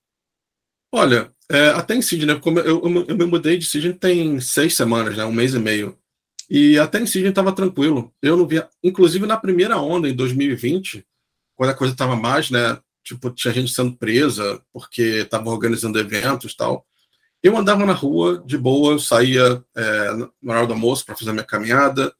Olha, 0.91 1.31
é, 1.51 1.69
até 1.69 1.95
em 1.95 2.01
Sydney, 2.01 2.39
como 2.39 2.59
eu, 2.59 2.83
eu, 2.83 3.05
eu, 3.07 3.17
me 3.17 3.25
mudei 3.25 3.57
de 3.57 3.65
Sydney 3.65 3.93
tem 3.93 4.39
seis 4.39 4.75
semanas, 4.75 5.17
né, 5.17 5.25
um 5.25 5.31
mês 5.31 5.53
e 5.53 5.59
meio. 5.59 5.97
E 6.49 6.79
até 6.79 6.99
em 6.99 7.05
Sydney 7.05 7.29
estava 7.29 7.51
tranquilo. 7.53 8.13
Eu 8.21 8.35
não 8.35 8.47
via, 8.47 8.67
inclusive 8.83 9.25
na 9.25 9.37
primeira 9.37 9.77
onda 9.77 10.09
em 10.09 10.15
2020, 10.15 11.05
quando 11.55 11.69
a 11.69 11.75
coisa 11.75 11.93
estava 11.93 12.15
mais, 12.15 12.49
né, 12.49 12.79
tipo 13.03 13.29
tinha 13.31 13.53
gente 13.53 13.71
sendo 13.73 13.95
presa 13.97 14.61
porque 14.73 15.01
estava 15.01 15.49
organizando 15.49 15.99
eventos, 15.99 16.55
tal. 16.55 16.85
Eu 17.41 17.55
andava 17.57 17.85
na 17.85 17.93
rua 17.93 18.43
de 18.45 18.57
boa, 18.57 18.99
saía 18.99 19.63
é, 19.75 20.11
na 20.41 20.57
hora 20.57 20.67
do 20.67 20.73
almoço 20.73 21.05
para 21.05 21.15
fazer 21.15 21.31
minha 21.31 21.43
caminhada. 21.45 22.13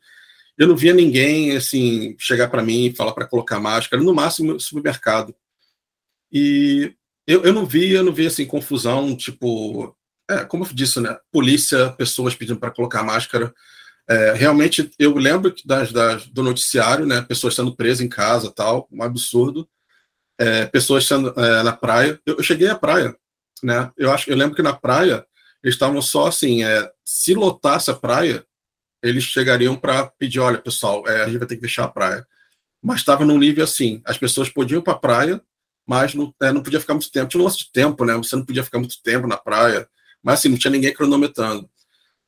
Eu 0.57 0.67
não 0.67 0.75
via 0.75 0.93
ninguém 0.93 1.55
assim 1.57 2.15
chegar 2.19 2.49
para 2.49 2.63
mim 2.63 2.85
e 2.87 2.95
falar 2.95 3.13
para 3.13 3.27
colocar 3.27 3.59
máscara, 3.59 4.01
no 4.01 4.13
máximo 4.13 4.59
supermercado. 4.59 5.35
E 6.31 6.93
eu, 7.29 7.43
eu 7.43 7.53
não 7.53 7.63
vi, 7.63 7.91
eu 7.91 8.03
não 8.03 8.11
vi 8.11 8.25
assim, 8.25 8.43
confusão, 8.43 9.15
tipo, 9.15 9.95
é, 10.27 10.43
como 10.45 10.63
eu 10.65 10.69
disse, 10.73 10.99
né? 10.99 11.15
Polícia, 11.31 11.91
pessoas 11.91 12.33
pedindo 12.33 12.59
para 12.59 12.71
colocar 12.71 13.03
máscara. 13.03 13.53
É, 14.09 14.33
realmente, 14.33 14.89
eu 14.97 15.13
lembro 15.13 15.53
das, 15.63 15.91
das, 15.91 16.25
do 16.25 16.41
noticiário, 16.41 17.05
né? 17.05 17.21
Pessoas 17.21 17.53
sendo 17.53 17.75
presas 17.75 18.01
em 18.01 18.09
casa, 18.09 18.51
tal, 18.51 18.87
um 18.91 19.03
absurdo. 19.03 19.69
É, 20.39 20.65
pessoas 20.65 21.05
sendo 21.05 21.29
é, 21.39 21.61
na 21.61 21.71
praia. 21.71 22.19
Eu, 22.25 22.37
eu, 22.37 22.43
cheguei 22.43 22.67
à 22.67 22.75
praia, 22.75 23.15
né? 23.61 23.91
Eu 23.95 24.11
acho, 24.11 24.27
eu 24.27 24.35
lembro 24.35 24.55
que 24.55 24.63
na 24.63 24.73
praia 24.73 25.23
eles 25.63 25.75
estavam 25.75 26.01
só 26.01 26.25
assim, 26.25 26.63
é, 26.63 26.91
se 27.05 27.35
lotasse 27.35 27.91
a 27.91 27.95
praia, 27.95 28.43
eles 29.03 29.23
chegariam 29.23 29.75
para 29.75 30.07
pedir, 30.07 30.39
olha, 30.39 30.57
pessoal, 30.57 31.07
é, 31.07 31.21
a 31.21 31.25
gente 31.27 31.37
vai 31.37 31.47
ter 31.47 31.57
que 31.57 31.61
fechar 31.61 31.83
a 31.83 31.89
praia. 31.89 32.25
Mas 32.81 33.01
estava 33.01 33.23
num 33.23 33.37
nível 33.37 33.63
assim, 33.63 34.01
as 34.03 34.17
pessoas 34.17 34.49
podiam 34.49 34.79
ir 34.79 34.83
para 34.83 34.93
a 34.93 34.99
praia, 34.99 35.41
mas 35.89 36.13
não, 36.13 36.31
é, 36.39 36.51
não 36.51 36.61
podia 36.61 36.79
ficar 36.79 36.93
muito 36.93 37.11
tempo. 37.11 37.27
Tinha 37.27 37.41
um 37.41 37.43
lance 37.43 37.57
de 37.57 37.71
tempo, 37.71 38.05
né? 38.05 38.15
Você 38.17 38.35
não 38.35 38.45
podia 38.45 38.63
ficar 38.63 38.77
muito 38.77 39.01
tempo 39.01 39.25
na 39.25 39.35
praia, 39.35 39.89
mas 40.21 40.37
assim, 40.37 40.49
não 40.49 40.57
tinha 40.57 40.69
ninguém 40.69 40.93
cronometrando. 40.93 41.67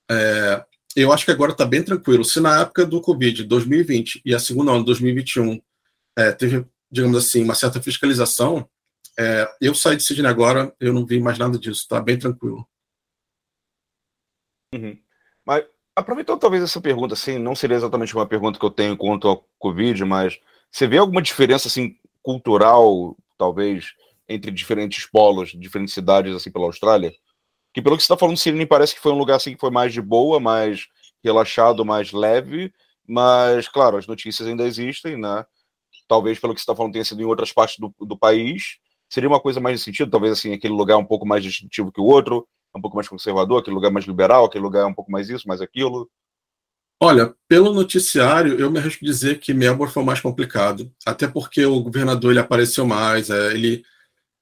É, 0.10 0.65
eu 0.96 1.13
acho 1.13 1.24
que 1.24 1.30
agora 1.30 1.51
está 1.51 1.63
bem 1.63 1.84
tranquilo. 1.84 2.25
Se 2.25 2.39
na 2.39 2.62
época 2.62 2.88
do 2.88 3.00
Covid, 3.00 3.44
2020, 3.44 4.24
e 4.25 4.34
a 4.34 4.39
segunda 4.39 4.72
onda, 4.72 4.86
2021, 4.86 5.62
é, 6.18 6.32
teve, 6.32 6.65
digamos 6.91 7.15
assim, 7.15 7.44
uma 7.44 7.53
certa 7.53 7.80
fiscalização, 7.80 8.68
é, 9.20 9.48
eu 9.62 9.75
saí 9.75 9.96
de 9.96 10.01
Sydney 10.01 10.27
agora, 10.27 10.75
eu 10.80 10.91
não 10.91 11.06
vi 11.06 11.20
mais 11.20 11.38
nada 11.38 11.60
disso, 11.60 11.82
está 11.82 12.01
bem 12.01 12.18
tranquilo. 12.18 12.68
Uhum. 14.74 14.98
Mas 15.46 15.65
aproveitando 15.96 16.39
talvez 16.39 16.63
essa 16.63 16.82
pergunta, 16.82 17.13
assim, 17.13 17.38
não 17.38 17.53
seria 17.53 17.77
exatamente 17.77 18.15
uma 18.15 18.25
pergunta 18.25 18.58
que 18.58 18.65
eu 18.65 18.72
tenho 18.72 18.98
quanto 18.98 19.27
ao 19.27 19.48
Covid, 19.60 20.03
mas 20.03 20.39
você 20.72 20.88
vê 20.88 20.98
alguma 20.98 21.22
diferença 21.22 21.68
assim 21.68 21.96
cultural, 22.24 23.15
talvez, 23.41 23.95
entre 24.29 24.51
diferentes 24.51 25.07
polos, 25.07 25.50
diferentes 25.50 25.95
cidades 25.95 26.36
assim 26.36 26.51
pela 26.51 26.65
Austrália? 26.65 27.12
Que 27.74 27.81
pelo 27.81 27.98
que 27.98 28.03
você 28.03 28.05
está 28.05 28.17
falando, 28.17 28.38
Sydney 28.38 28.67
parece 28.67 28.93
que 28.93 29.01
foi 29.01 29.12
um 29.12 29.17
lugar 29.17 29.38
assim 29.38 29.55
que 29.55 29.60
foi 29.60 29.71
mais 29.71 29.91
de 29.91 30.00
boa, 30.00 30.39
mais 30.39 30.86
relaxado, 31.24 31.83
mais 31.83 32.12
leve, 32.12 32.71
mas 33.07 33.67
claro, 33.67 33.98
as 33.98 34.05
notícias 34.05 34.48
ainda 34.48 34.63
existem, 34.63 35.17
né? 35.17 35.43
Talvez 36.07 36.38
pelo 36.38 36.53
que 36.53 36.60
você 36.60 36.63
está 36.63 36.75
falando 36.75 36.93
tenha 36.93 37.03
sido 37.03 37.19
em 37.19 37.25
outras 37.25 37.51
partes 37.51 37.79
do, 37.79 37.91
do 38.00 38.15
país. 38.15 38.77
Seria 39.10 39.27
uma 39.27 39.39
coisa 39.39 39.60
mais 39.60 39.74
nesse 39.74 39.86
sentido, 39.86 40.12
talvez 40.12 40.33
assim, 40.33 40.53
aquele 40.53 40.74
lugar 40.74 40.98
um 40.98 41.05
pouco 41.05 41.25
mais 41.25 41.43
distintivo 41.43 41.91
que 41.91 42.00
o 42.00 42.05
outro, 42.05 42.48
um 42.75 42.81
pouco 42.81 42.95
mais 42.95 43.07
conservador, 43.07 43.60
aquele 43.60 43.75
lugar 43.75 43.91
mais 43.91 44.05
liberal, 44.05 44.45
aquele 44.45 44.63
lugar 44.63 44.86
um 44.86 44.93
pouco 44.93 45.12
mais 45.12 45.29
isso, 45.29 45.48
mais 45.48 45.62
aquilo? 45.62 46.07
Olha, 47.03 47.34
pelo 47.48 47.74
noticiário, 47.74 48.60
eu 48.60 48.70
me 48.70 48.77
arrisco 48.77 49.03
dizer 49.03 49.39
que 49.39 49.55
Melbourne 49.55 49.91
foi 49.91 50.03
mais 50.03 50.22
complicado. 50.22 50.93
Até 51.03 51.27
porque 51.27 51.65
o 51.65 51.81
governador 51.81 52.29
ele 52.29 52.39
apareceu 52.39 52.86
mais, 52.86 53.31
é, 53.31 53.53
ele, 53.53 53.84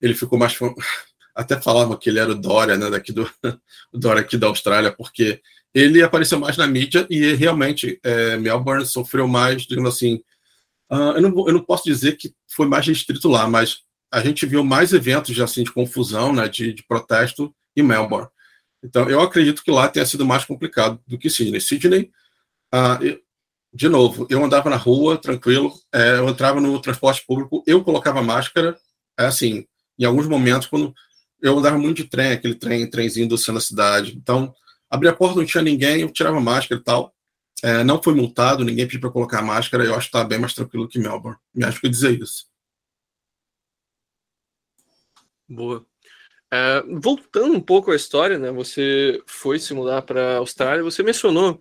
ele 0.01 0.13
ficou 0.13 0.37
mais. 0.37 0.57
Até 1.33 1.59
falavam 1.61 1.95
que 1.95 2.09
ele 2.09 2.19
era 2.19 2.31
o 2.31 2.35
Dória, 2.35 2.75
né, 2.75 2.89
daqui 2.89 3.13
do 3.13 3.31
Dória 3.93 4.21
aqui 4.21 4.35
da 4.37 4.47
Austrália, 4.47 4.91
porque 4.91 5.41
ele 5.73 6.03
apareceu 6.03 6.37
mais 6.37 6.57
na 6.57 6.67
mídia 6.67 7.07
e 7.09 7.33
realmente 7.33 7.97
é, 8.03 8.35
Melbourne 8.35 8.85
sofreu 8.85 9.25
mais, 9.25 9.61
digamos 9.61 9.95
assim. 9.95 10.15
Uh, 10.91 11.15
eu, 11.15 11.21
não, 11.21 11.47
eu 11.47 11.53
não 11.53 11.63
posso 11.63 11.85
dizer 11.85 12.17
que 12.17 12.33
foi 12.45 12.67
mais 12.67 12.85
restrito 12.85 13.29
lá, 13.29 13.47
mas 13.47 13.83
a 14.11 14.19
gente 14.19 14.45
viu 14.45 14.65
mais 14.65 14.91
eventos 14.91 15.39
assim, 15.39 15.63
de 15.63 15.71
confusão, 15.71 16.33
né, 16.33 16.49
de, 16.49 16.73
de 16.73 16.83
protesto 16.83 17.55
em 17.73 17.83
Melbourne. 17.83 18.27
Então, 18.83 19.09
eu 19.09 19.21
acredito 19.21 19.63
que 19.63 19.71
lá 19.71 19.87
tenha 19.87 20.05
sido 20.05 20.25
mais 20.25 20.43
complicado 20.43 20.99
do 21.07 21.17
que 21.17 21.29
Sydney. 21.29 21.61
Sydney, 21.61 22.11
ah, 22.71 22.99
eu, 23.01 23.19
de 23.73 23.88
novo, 23.88 24.25
eu 24.29 24.43
andava 24.43 24.69
na 24.69 24.75
rua 24.75 25.17
tranquilo, 25.17 25.73
é, 25.93 26.17
eu 26.17 26.27
entrava 26.27 26.59
no 26.59 26.81
transporte 26.81 27.23
público, 27.25 27.63
eu 27.67 27.83
colocava 27.83 28.21
máscara, 28.21 28.77
é, 29.17 29.25
assim, 29.25 29.65
em 29.97 30.05
alguns 30.05 30.27
momentos, 30.27 30.67
quando 30.67 30.93
eu 31.41 31.57
andava 31.57 31.77
muito 31.77 31.97
de 31.97 32.09
trem, 32.09 32.31
aquele 32.31 32.55
trem, 32.55 32.89
trenzinho 32.89 33.27
do 33.27 33.38
centro 33.38 33.55
da 33.55 33.61
cidade. 33.61 34.15
Então, 34.15 34.53
abria 34.89 35.11
a 35.11 35.15
porta, 35.15 35.38
não 35.38 35.45
tinha 35.45 35.63
ninguém, 35.63 36.01
eu 36.01 36.11
tirava 36.11 36.39
máscara 36.41 36.79
e 36.81 36.83
tal. 36.83 37.13
É, 37.61 37.83
não 37.83 38.01
foi 38.01 38.13
multado, 38.15 38.63
ninguém 38.63 38.85
pediu 38.85 39.01
para 39.01 39.11
colocar 39.11 39.41
máscara, 39.41 39.84
eu 39.84 39.93
acho 39.93 40.10
que 40.10 40.17
está 40.17 40.23
bem 40.23 40.39
mais 40.39 40.53
tranquilo 40.53 40.88
que 40.88 40.97
Melbourne. 40.99 41.38
Me 41.53 41.65
acho 41.65 41.79
que 41.79 41.89
dizer 41.89 42.19
isso. 42.19 42.47
Boa. 45.47 45.86
É, 46.51 46.82
voltando 46.99 47.53
um 47.53 47.62
pouco 47.62 47.91
à 47.91 47.95
história, 47.95 48.39
né? 48.39 48.51
Você 48.51 49.21
foi 49.27 49.60
se 49.60 49.73
mudar 49.73 50.01
para 50.01 50.36
a 50.36 50.38
Austrália. 50.38 50.84
Você 50.84 51.03
mencionou 51.03 51.60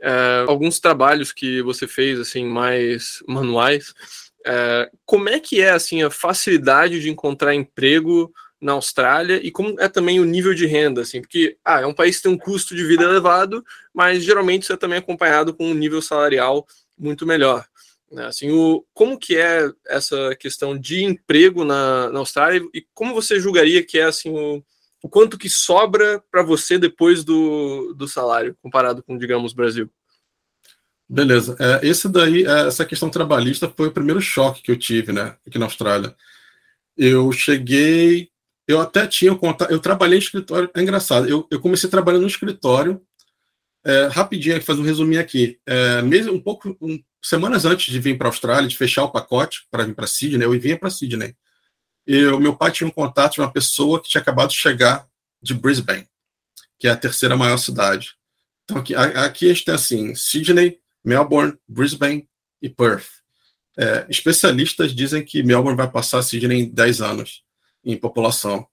é, 0.00 0.44
alguns 0.46 0.80
trabalhos 0.80 1.32
que 1.32 1.62
você 1.62 1.86
fez 1.86 2.18
assim 2.20 2.44
mais 2.44 3.22
manuais. 3.26 3.94
É, 4.46 4.90
como 5.04 5.28
é 5.28 5.40
que 5.40 5.60
é 5.60 5.70
assim 5.70 6.02
a 6.02 6.10
facilidade 6.10 7.00
de 7.00 7.10
encontrar 7.10 7.54
emprego 7.54 8.32
na 8.60 8.72
Austrália 8.72 9.40
e 9.42 9.50
como 9.50 9.78
é 9.80 9.88
também 9.88 10.18
o 10.18 10.24
nível 10.24 10.52
de 10.52 10.66
renda, 10.66 11.02
assim, 11.02 11.20
porque 11.20 11.56
ah, 11.64 11.80
é 11.80 11.86
um 11.86 11.94
país 11.94 12.16
que 12.16 12.24
tem 12.24 12.32
um 12.32 12.38
custo 12.38 12.74
de 12.74 12.84
vida 12.84 13.04
elevado, 13.04 13.64
mas 13.94 14.24
geralmente 14.24 14.66
você 14.66 14.72
é 14.72 14.76
também 14.76 14.98
acompanhado 14.98 15.54
com 15.54 15.70
um 15.70 15.74
nível 15.74 16.02
salarial 16.02 16.66
muito 16.98 17.24
melhor. 17.24 17.64
Né? 18.10 18.26
Assim, 18.26 18.50
o, 18.50 18.84
como 18.92 19.18
que 19.18 19.36
é 19.36 19.70
essa 19.86 20.34
questão 20.36 20.76
de 20.76 21.04
emprego 21.04 21.64
na, 21.64 22.10
na 22.10 22.18
Austrália 22.18 22.60
e 22.74 22.84
como 22.94 23.14
você 23.14 23.38
julgaria 23.38 23.84
que 23.84 23.98
é 23.98 24.04
assim 24.04 24.30
o, 24.30 24.62
o 25.02 25.08
quanto 25.08 25.38
que 25.38 25.48
sobra 25.48 26.22
para 26.30 26.42
você 26.42 26.78
depois 26.78 27.24
do, 27.24 27.94
do 27.94 28.08
salário 28.08 28.56
comparado 28.62 29.02
com, 29.02 29.16
digamos, 29.16 29.52
Brasil? 29.52 29.90
Beleza. 31.08 31.56
É, 31.58 31.86
esse 31.86 32.08
daí, 32.08 32.44
é, 32.44 32.66
essa 32.66 32.84
questão 32.84 33.08
trabalhista 33.08 33.72
foi 33.74 33.88
o 33.88 33.92
primeiro 33.92 34.20
choque 34.20 34.62
que 34.62 34.70
eu 34.70 34.76
tive, 34.76 35.12
né, 35.12 35.36
aqui 35.46 35.58
na 35.58 35.66
Austrália. 35.66 36.14
Eu 36.96 37.32
cheguei, 37.32 38.28
eu 38.66 38.80
até 38.80 39.06
tinha 39.06 39.34
contato, 39.34 39.70
eu 39.70 39.78
trabalhei 39.78 40.18
em 40.18 40.22
escritório, 40.22 40.70
é 40.74 40.82
engraçado, 40.82 41.26
eu, 41.26 41.46
eu 41.50 41.60
comecei 41.60 41.88
trabalhando 41.88 42.22
no 42.22 42.28
escritório, 42.28 43.00
é, 43.84 44.06
rapidinho, 44.08 44.60
fazer 44.60 44.80
um 44.80 44.84
resuminho 44.84 45.20
aqui. 45.20 45.58
É, 45.64 46.02
mesmo 46.02 46.34
um 46.34 46.40
pouco, 46.40 46.76
um, 46.80 47.02
semanas 47.22 47.64
antes 47.64 47.90
de 47.90 47.98
vir 47.98 48.18
para 48.18 48.28
a 48.28 48.30
Austrália, 48.30 48.68
de 48.68 48.76
fechar 48.76 49.04
o 49.04 49.10
pacote 49.10 49.66
para 49.70 49.84
vir 49.84 49.94
para 49.94 50.06
Sydney, 50.06 50.46
eu 50.46 50.60
vinha 50.60 50.78
para 50.78 50.90
Sydney. 50.90 51.34
O 52.34 52.40
meu 52.40 52.56
pai 52.56 52.72
tinha 52.72 52.86
um 52.86 52.92
contato 52.92 53.34
de 53.34 53.40
uma 53.40 53.52
pessoa 53.52 54.02
que 54.02 54.08
tinha 54.08 54.20
acabado 54.20 54.50
de 54.50 54.56
chegar 54.56 55.06
de 55.42 55.52
Brisbane, 55.52 56.08
que 56.78 56.88
é 56.88 56.90
a 56.90 56.96
terceira 56.96 57.36
maior 57.36 57.58
cidade. 57.58 58.16
Então 58.64 58.78
aqui, 58.78 58.94
aqui 58.94 59.46
a 59.46 59.48
gente 59.48 59.64
tem 59.64 59.74
assim, 59.74 60.14
Sydney, 60.14 60.78
Melbourne, 61.04 61.58
Brisbane 61.68 62.26
e 62.62 62.68
Perth. 62.68 63.08
É, 63.76 64.06
especialistas 64.08 64.94
dizem 64.94 65.24
que 65.24 65.42
Melbourne 65.42 65.76
vai 65.76 65.88
passar 65.88 66.22
Sydney 66.22 66.62
em 66.62 66.68
10 66.68 67.00
anos 67.00 67.42
em 67.84 67.96
população. 67.96 68.66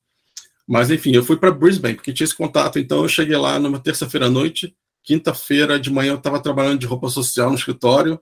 Mas 0.68 0.90
enfim, 0.90 1.14
eu 1.14 1.24
fui 1.24 1.38
para 1.38 1.52
Brisbane 1.52 1.96
porque 1.96 2.12
tinha 2.12 2.26
esse 2.26 2.36
contato. 2.36 2.80
Então 2.80 3.04
eu 3.04 3.10
cheguei 3.10 3.38
lá 3.38 3.60
numa 3.60 3.80
terça-feira 3.80 4.26
à 4.26 4.30
noite, 4.30 4.76
quinta-feira 5.04 5.80
de 5.80 5.92
manhã 5.92 6.14
eu 6.14 6.18
estava 6.18 6.42
trabalhando 6.42 6.80
de 6.80 6.86
roupa 6.86 7.10
social 7.10 7.50
no 7.50 7.56
escritório. 7.56 8.20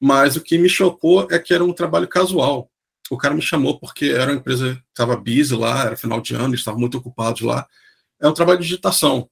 Mas 0.00 0.36
o 0.36 0.40
que 0.40 0.58
me 0.58 0.68
chocou 0.68 1.26
é 1.30 1.38
que 1.38 1.52
era 1.52 1.64
um 1.64 1.72
trabalho 1.72 2.06
casual. 2.06 2.70
O 3.10 3.18
cara 3.18 3.34
me 3.34 3.42
chamou 3.42 3.78
porque 3.78 4.06
era 4.06 4.30
uma 4.30 4.38
empresa 4.38 4.74
que 4.74 4.82
estava 4.90 5.16
busy 5.16 5.54
lá, 5.54 5.86
era 5.86 5.96
final 5.96 6.20
de 6.20 6.34
ano, 6.34 6.48
eles 6.48 6.60
estavam 6.60 6.80
muito 6.80 6.98
ocupados 6.98 7.42
lá. 7.42 7.66
É 8.20 8.28
um 8.28 8.34
trabalho 8.34 8.58
de 8.58 8.64
digitação. 8.64 9.28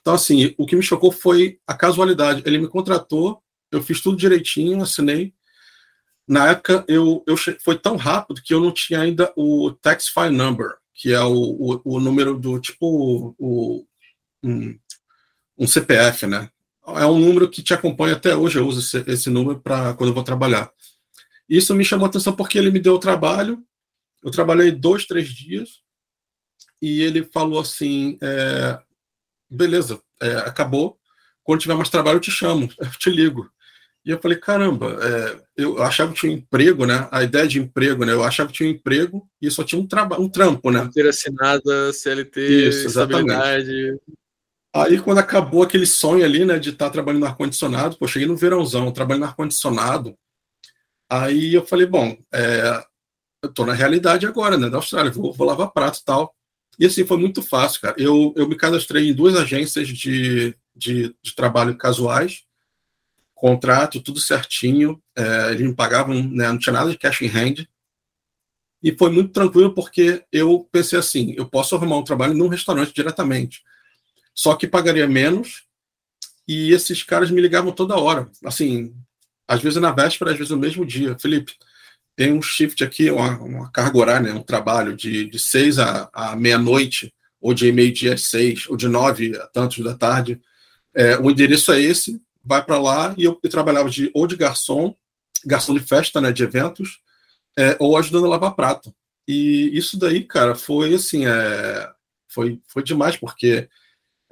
Então, 0.00 0.14
assim, 0.14 0.54
o 0.58 0.66
que 0.66 0.76
me 0.76 0.82
chocou 0.82 1.10
foi 1.12 1.58
a 1.66 1.74
casualidade. 1.74 2.42
Ele 2.44 2.58
me 2.58 2.68
contratou, 2.68 3.42
eu 3.70 3.82
fiz 3.82 4.00
tudo 4.00 4.16
direitinho, 4.16 4.82
assinei. 4.82 5.34
Na 6.26 6.50
época, 6.50 6.84
eu, 6.88 7.22
eu 7.26 7.36
foi 7.36 7.78
tão 7.78 7.96
rápido 7.96 8.42
que 8.42 8.54
eu 8.54 8.60
não 8.60 8.72
tinha 8.72 9.00
ainda 9.00 9.32
o 9.36 9.72
tax 9.72 10.08
file 10.08 10.30
number, 10.30 10.76
que 10.94 11.12
é 11.12 11.20
o, 11.20 11.32
o, 11.34 11.80
o 11.84 12.00
número 12.00 12.38
do 12.38 12.58
tipo 12.58 13.34
o, 13.38 13.86
um, 14.42 14.78
um 15.58 15.66
CPF, 15.66 16.26
né? 16.26 16.50
é 16.86 17.06
um 17.06 17.18
número 17.18 17.48
que 17.48 17.62
te 17.62 17.72
acompanha 17.72 18.14
até 18.14 18.36
hoje. 18.36 18.58
Eu 18.58 18.66
uso 18.66 18.80
esse, 18.80 19.10
esse 19.10 19.30
número 19.30 19.58
para 19.58 19.94
quando 19.94 20.10
eu 20.10 20.14
vou 20.14 20.24
trabalhar. 20.24 20.70
Isso 21.48 21.74
me 21.74 21.84
chamou 21.84 22.06
a 22.06 22.08
atenção 22.08 22.34
porque 22.34 22.58
ele 22.58 22.70
me 22.70 22.80
deu 22.80 22.94
o 22.94 22.98
trabalho. 22.98 23.62
Eu 24.22 24.30
trabalhei 24.30 24.70
dois, 24.70 25.06
três 25.06 25.28
dias 25.28 25.82
e 26.80 27.02
ele 27.02 27.24
falou 27.24 27.60
assim: 27.60 28.18
é, 28.22 28.78
beleza, 29.50 30.00
é, 30.20 30.36
acabou. 30.36 30.98
Quando 31.42 31.60
tiver 31.60 31.74
mais 31.74 31.90
trabalho, 31.90 32.16
eu 32.16 32.20
te 32.20 32.30
chamo, 32.30 32.68
eu 32.80 32.90
te 32.90 33.10
ligo. 33.10 33.50
E 34.04 34.10
eu 34.10 34.20
falei, 34.20 34.36
caramba, 34.36 34.98
é, 35.02 35.40
eu 35.56 35.82
achava 35.82 36.12
que 36.12 36.20
tinha 36.20 36.32
um 36.32 36.36
emprego, 36.36 36.84
né? 36.84 37.08
A 37.10 37.22
ideia 37.22 37.48
de 37.48 37.58
emprego, 37.58 38.04
né? 38.04 38.12
Eu 38.12 38.22
achava 38.22 38.50
que 38.50 38.56
tinha 38.56 38.68
um 38.68 38.72
emprego 38.72 39.26
e 39.40 39.50
só 39.50 39.64
tinha 39.64 39.80
um, 39.80 39.86
trabalho, 39.86 40.22
um 40.22 40.28
trampo, 40.28 40.70
né? 40.70 40.90
Ter 40.92 41.08
assinada, 41.08 41.90
CLT, 41.90 42.68
Isso, 42.68 42.86
estabilidade. 42.86 43.98
Aí, 44.74 45.00
quando 45.00 45.18
acabou 45.18 45.62
aquele 45.62 45.86
sonho 45.86 46.24
ali, 46.24 46.44
né, 46.44 46.58
de 46.58 46.70
estar 46.70 46.90
trabalhando 46.90 47.20
no 47.20 47.28
ar-condicionado, 47.28 47.96
pô, 47.96 48.06
cheguei 48.08 48.26
no 48.28 48.36
verãozão, 48.36 48.92
trabalhando 48.92 49.22
no 49.22 49.28
ar-condicionado. 49.28 50.14
Aí 51.08 51.54
eu 51.54 51.66
falei, 51.66 51.86
bom, 51.86 52.16
é, 52.32 52.84
eu 53.42 53.52
tô 53.52 53.64
na 53.64 53.72
realidade 53.72 54.26
agora, 54.26 54.56
né, 54.56 54.68
da 54.68 54.78
Austrália, 54.78 55.10
vou, 55.10 55.32
vou 55.32 55.46
lavar 55.46 55.72
prato 55.72 56.00
e 56.00 56.04
tal. 56.04 56.34
E 56.78 56.86
assim, 56.86 57.06
foi 57.06 57.16
muito 57.16 57.42
fácil, 57.42 57.80
cara. 57.80 57.94
Eu, 57.98 58.32
eu 58.36 58.48
me 58.48 58.56
cadastrei 58.56 59.10
em 59.10 59.14
duas 59.14 59.36
agências 59.36 59.88
de, 59.88 60.56
de, 60.74 61.14
de 61.22 61.34
trabalho 61.34 61.76
casuais, 61.76 62.44
contrato, 63.34 64.02
tudo 64.02 64.18
certinho. 64.18 65.00
É, 65.16 65.50
eles 65.52 65.66
me 65.66 65.74
pagavam, 65.74 66.14
né, 66.14 66.48
não 66.48 66.58
tinha 66.58 66.72
nada 66.72 66.90
de 66.90 66.98
cash 66.98 67.22
in 67.22 67.28
hand. 67.28 67.68
E 68.82 68.96
foi 68.96 69.10
muito 69.10 69.32
tranquilo 69.32 69.74
porque 69.74 70.24
eu 70.32 70.68
pensei 70.70 70.98
assim: 70.98 71.34
eu 71.36 71.48
posso 71.48 71.74
arrumar 71.74 71.96
um 71.96 72.04
trabalho 72.04 72.34
num 72.34 72.48
restaurante 72.48 72.92
diretamente 72.92 73.62
só 74.34 74.56
que 74.56 74.66
pagaria 74.66 75.06
menos 75.06 75.64
e 76.46 76.72
esses 76.72 77.02
caras 77.02 77.30
me 77.30 77.40
ligavam 77.40 77.72
toda 77.72 77.96
hora, 77.96 78.28
assim, 78.44 78.94
às 79.46 79.60
vezes 79.60 79.80
na 79.80 79.92
véspera, 79.92 80.30
às 80.32 80.36
vezes 80.36 80.50
no 80.50 80.58
mesmo 80.58 80.84
dia. 80.84 81.16
Felipe, 81.18 81.52
tem 82.16 82.32
um 82.32 82.42
shift 82.42 82.82
aqui, 82.82 83.10
uma, 83.10 83.38
uma 83.38 83.70
carga 83.70 83.98
horária, 83.98 84.32
né, 84.32 84.38
um 84.38 84.42
trabalho 84.42 84.96
de, 84.96 85.26
de 85.28 85.38
seis 85.38 85.78
a 85.78 86.34
meia-noite, 86.36 87.12
ou 87.40 87.52
de 87.52 87.70
meio-dia 87.70 88.14
às 88.14 88.28
seis, 88.28 88.66
ou 88.68 88.76
de 88.76 88.88
nove 88.88 89.36
a 89.36 89.46
tantos 89.48 89.84
da 89.84 89.94
tarde. 89.94 90.40
É, 90.94 91.18
o 91.18 91.30
endereço 91.30 91.72
é 91.72 91.80
esse, 91.80 92.18
vai 92.42 92.64
para 92.64 92.80
lá, 92.80 93.14
e 93.18 93.24
eu, 93.24 93.38
eu, 93.42 93.50
trabalhava 93.50 93.90
de, 93.90 94.10
ou 94.14 94.26
de 94.26 94.34
garçom, 94.34 94.94
garçom 95.44 95.74
de 95.74 95.80
festa, 95.80 96.22
né, 96.22 96.32
de 96.32 96.42
eventos, 96.42 97.00
é, 97.58 97.76
ou 97.78 97.98
ajudando 97.98 98.24
a 98.24 98.30
lavar 98.30 98.54
prato. 98.54 98.94
E 99.28 99.70
isso 99.76 99.98
daí, 99.98 100.24
cara, 100.24 100.54
foi 100.54 100.94
assim, 100.94 101.26
é, 101.26 101.90
foi, 102.28 102.60
foi 102.66 102.82
demais, 102.82 103.16
porque, 103.16 103.68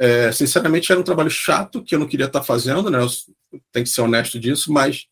é, 0.03 0.33
sinceramente, 0.33 0.91
era 0.91 1.01
um 1.01 1.05
trabalho 1.05 1.31
chato 1.31 1.81
que 1.81 1.95
eu 1.95 1.99
não 2.01 2.09
queria 2.09 2.27
estar 2.27 2.43
fazendo, 2.43 2.91
né? 2.91 2.99
Eu 3.01 3.09
tenho 3.71 3.85
que 3.85 3.91
ser 3.93 4.01
honesto 4.01 4.37
disso, 4.37 4.73
mas 4.73 5.07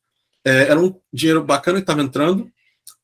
é, 0.44 0.62
era 0.62 0.80
um 0.80 0.92
dinheiro 1.12 1.44
bacana 1.44 1.78
que 1.78 1.84
estava 1.84 2.02
entrando, 2.02 2.50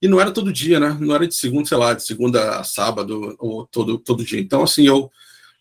e 0.03 0.09
não 0.09 0.21
era 0.21 0.33
todo 0.33 0.53
dia, 0.53 0.81
né? 0.81 0.97
Não 1.01 1.15
era 1.15 1.29
de 1.29 1.37
segunda, 1.37 1.69
sei 1.69 1.79
lá, 1.79 1.95
de 1.95 2.05
segunda 2.05 2.59
a 2.59 2.65
sábado 2.65 3.37
ou 3.39 3.69
todo, 3.69 3.99
todo 3.99 4.25
dia. 4.25 4.41
Então, 4.41 4.65
assim, 4.65 4.85
eu, 4.85 5.09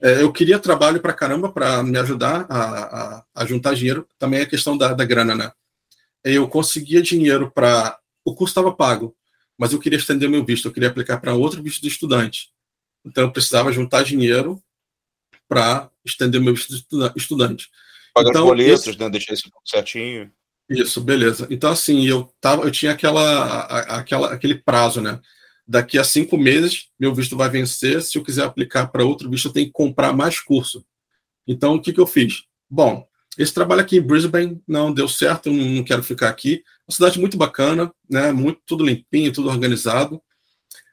é, 0.02 0.24
eu 0.24 0.34
queria 0.34 0.58
trabalho 0.58 1.00
para 1.00 1.14
caramba 1.14 1.52
para 1.52 1.84
me 1.84 2.00
ajudar 2.00 2.48
a, 2.50 2.60
a, 2.60 3.24
a, 3.36 3.46
juntar 3.46 3.76
dinheiro. 3.76 4.08
Também 4.18 4.40
é 4.40 4.48
questão 4.48 4.76
da, 4.76 4.96
da 4.96 5.06
grana, 5.06 5.36
né? 5.36 5.52
Eu 6.24 6.48
conseguia 6.48 7.04
dinheiro 7.04 7.52
para. 7.54 8.00
O 8.26 8.34
curso 8.34 8.52
estava 8.52 8.74
pago, 8.74 9.16
mas 9.56 9.74
eu 9.74 9.80
queria 9.80 10.00
estender 10.00 10.28
meu 10.28 10.44
visto, 10.44 10.68
eu 10.68 10.72
queria 10.72 10.90
aplicar 10.90 11.22
para 11.22 11.36
outro 11.36 11.62
visto 11.62 11.84
de 11.84 11.88
estudante. 11.88 12.50
Então, 13.06 13.26
eu 13.26 13.32
precisava 13.32 13.72
juntar 13.72 14.04
dinheiro 14.04 14.60
para 15.48 15.90
estender 16.06 16.42
meu 16.42 16.54
estudante. 17.16 17.70
Pagar 18.14 18.30
então, 18.30 18.44
os 18.44 18.50
boletos, 18.50 18.88
esse... 18.88 19.00
né? 19.00 19.10
Deixar 19.10 19.34
isso 19.34 19.52
certinho. 19.66 20.32
Isso, 20.70 21.02
beleza. 21.02 21.48
Então, 21.50 21.72
assim, 21.72 22.08
eu, 22.08 22.32
tava, 22.42 22.64
eu 22.64 22.72
tinha 22.72 22.92
aquela, 22.92 23.60
aquela, 24.00 24.34
aquele 24.34 24.56
prazo, 24.56 25.02
né? 25.02 25.20
Daqui 25.68 25.98
a 25.98 26.04
cinco 26.04 26.38
meses, 26.38 26.88
meu 27.00 27.14
visto 27.14 27.36
vai 27.36 27.50
vencer. 27.50 28.02
Se 28.02 28.18
eu 28.18 28.24
quiser 28.24 28.46
aplicar 28.46 28.88
para 28.88 29.06
outro 29.06 29.30
visto, 29.30 29.48
eu 29.48 29.54
tenho 29.54 29.68
que 29.68 29.72
comprar 29.72 30.14
mais 30.14 30.40
curso. 30.40 30.86
Então, 31.48 31.76
o 31.76 31.82
que, 31.82 31.94
que 31.94 32.00
eu 32.00 32.08
fiz? 32.08 32.44
Bom, 32.70 33.08
esse 33.38 33.54
trabalho 33.54 33.82
aqui 33.82 33.98
em 33.98 34.02
Brisbane 34.02 34.62
não 34.68 34.94
deu 34.94 35.08
certo, 35.08 35.50
eu 35.50 35.54
não 35.54 35.84
quero 35.84 36.02
ficar 36.02 36.30
aqui. 36.30 36.64
Uma 36.88 36.96
cidade 36.96 37.20
muito 37.20 37.38
bacana, 37.38 37.94
né? 38.10 38.32
Muito 38.32 38.62
tudo 38.66 38.86
limpinho, 38.86 39.34
tudo 39.34 39.50
organizado. 39.50 40.22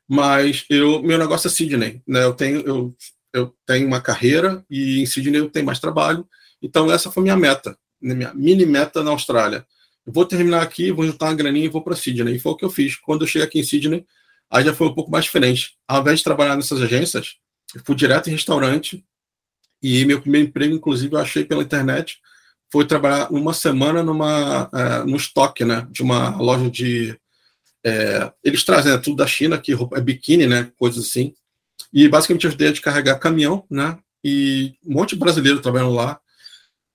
Mas 0.08 0.64
eu, 0.68 1.02
meu 1.02 1.16
negócio 1.16 1.46
é 1.46 1.50
Sydney, 1.50 2.02
né? 2.06 2.24
Eu 2.24 2.34
tenho, 2.34 2.60
eu, 2.60 2.94
eu 3.32 3.54
tenho 3.66 3.86
uma 3.86 4.00
carreira 4.00 4.64
e 4.70 5.00
em 5.00 5.06
Sydney 5.06 5.40
eu 5.40 5.50
tenho 5.50 5.66
mais 5.66 5.78
trabalho. 5.78 6.26
Então 6.60 6.90
essa 6.92 7.10
foi 7.10 7.22
minha 7.22 7.36
meta 7.36 7.76
minha 8.02 8.34
mini 8.34 8.66
meta 8.66 9.02
na 9.02 9.10
Austrália. 9.12 9.64
Eu 10.04 10.12
vou 10.12 10.24
terminar 10.24 10.62
aqui, 10.62 10.90
vou 10.90 11.06
juntar 11.06 11.26
uma 11.26 11.34
graninha 11.34 11.66
e 11.66 11.68
vou 11.68 11.82
para 11.82 11.94
Sydney. 11.94 12.36
E 12.36 12.38
foi 12.38 12.52
o 12.52 12.56
que 12.56 12.64
eu 12.64 12.70
fiz. 12.70 12.96
Quando 12.96 13.22
eu 13.22 13.28
cheguei 13.28 13.46
aqui 13.46 13.60
em 13.60 13.64
Sydney, 13.64 14.04
aí 14.50 14.64
já 14.64 14.74
foi 14.74 14.88
um 14.88 14.94
pouco 14.94 15.10
mais 15.10 15.24
diferente. 15.24 15.76
Ao 15.86 16.00
invés 16.00 16.18
de 16.18 16.24
trabalhar 16.24 16.56
nessas 16.56 16.82
agências, 16.82 17.36
eu 17.74 17.80
fui 17.84 17.94
direto 17.94 18.28
em 18.28 18.32
restaurante. 18.32 19.04
E 19.80 20.04
meu 20.04 20.20
primeiro 20.20 20.48
emprego, 20.48 20.74
inclusive, 20.74 21.14
eu 21.14 21.20
achei 21.20 21.44
pela 21.44 21.62
internet. 21.62 22.18
Foi 22.70 22.84
trabalhar 22.84 23.30
uma 23.30 23.54
semana 23.54 24.02
numa, 24.02 24.64
uh, 24.68 25.06
no 25.06 25.16
estoque, 25.16 25.64
né? 25.64 25.86
De 25.90 26.02
uma 26.02 26.36
loja 26.36 26.68
de. 26.70 27.16
É, 27.84 28.32
eles 28.44 28.64
trazem 28.64 28.92
né, 28.92 28.98
tudo 28.98 29.16
da 29.16 29.26
China, 29.26 29.58
que 29.58 29.72
roupa, 29.72 29.98
é 29.98 30.00
biquíni, 30.00 30.46
né? 30.46 30.70
Coisas 30.78 31.04
assim. 31.04 31.34
E 31.92 32.08
basicamente 32.08 32.44
eu 32.44 32.48
ajudei 32.48 32.68
a 32.68 32.80
carregar 32.80 33.18
caminhão, 33.18 33.64
né? 33.70 33.98
E 34.24 34.74
um 34.84 34.94
monte 34.94 35.10
de 35.10 35.16
brasileiro 35.16 35.60
trabalhando 35.60 35.94
lá 35.94 36.20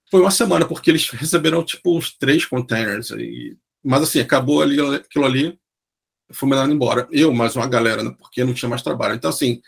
foi 0.09 0.21
uma 0.21 0.31
semana, 0.31 0.65
porque 0.65 0.89
eles 0.89 1.09
receberam 1.09 1.63
tipo 1.63 1.97
uns 1.97 2.11
três 2.17 2.45
containers. 2.45 3.11
E, 3.11 3.57
mas 3.83 4.03
assim, 4.03 4.19
acabou 4.19 4.61
ali, 4.61 4.79
aquilo 4.95 5.25
ali, 5.25 5.59
fui 6.31 6.49
mandado 6.49 6.71
embora. 6.71 7.07
Eu, 7.11 7.33
mais 7.33 7.55
uma 7.55 7.67
galera, 7.67 8.03
né, 8.03 8.15
porque 8.17 8.43
não 8.43 8.53
tinha 8.53 8.69
mais 8.69 8.81
trabalho. 8.81 9.15
Então, 9.15 9.29
assim, 9.29 9.61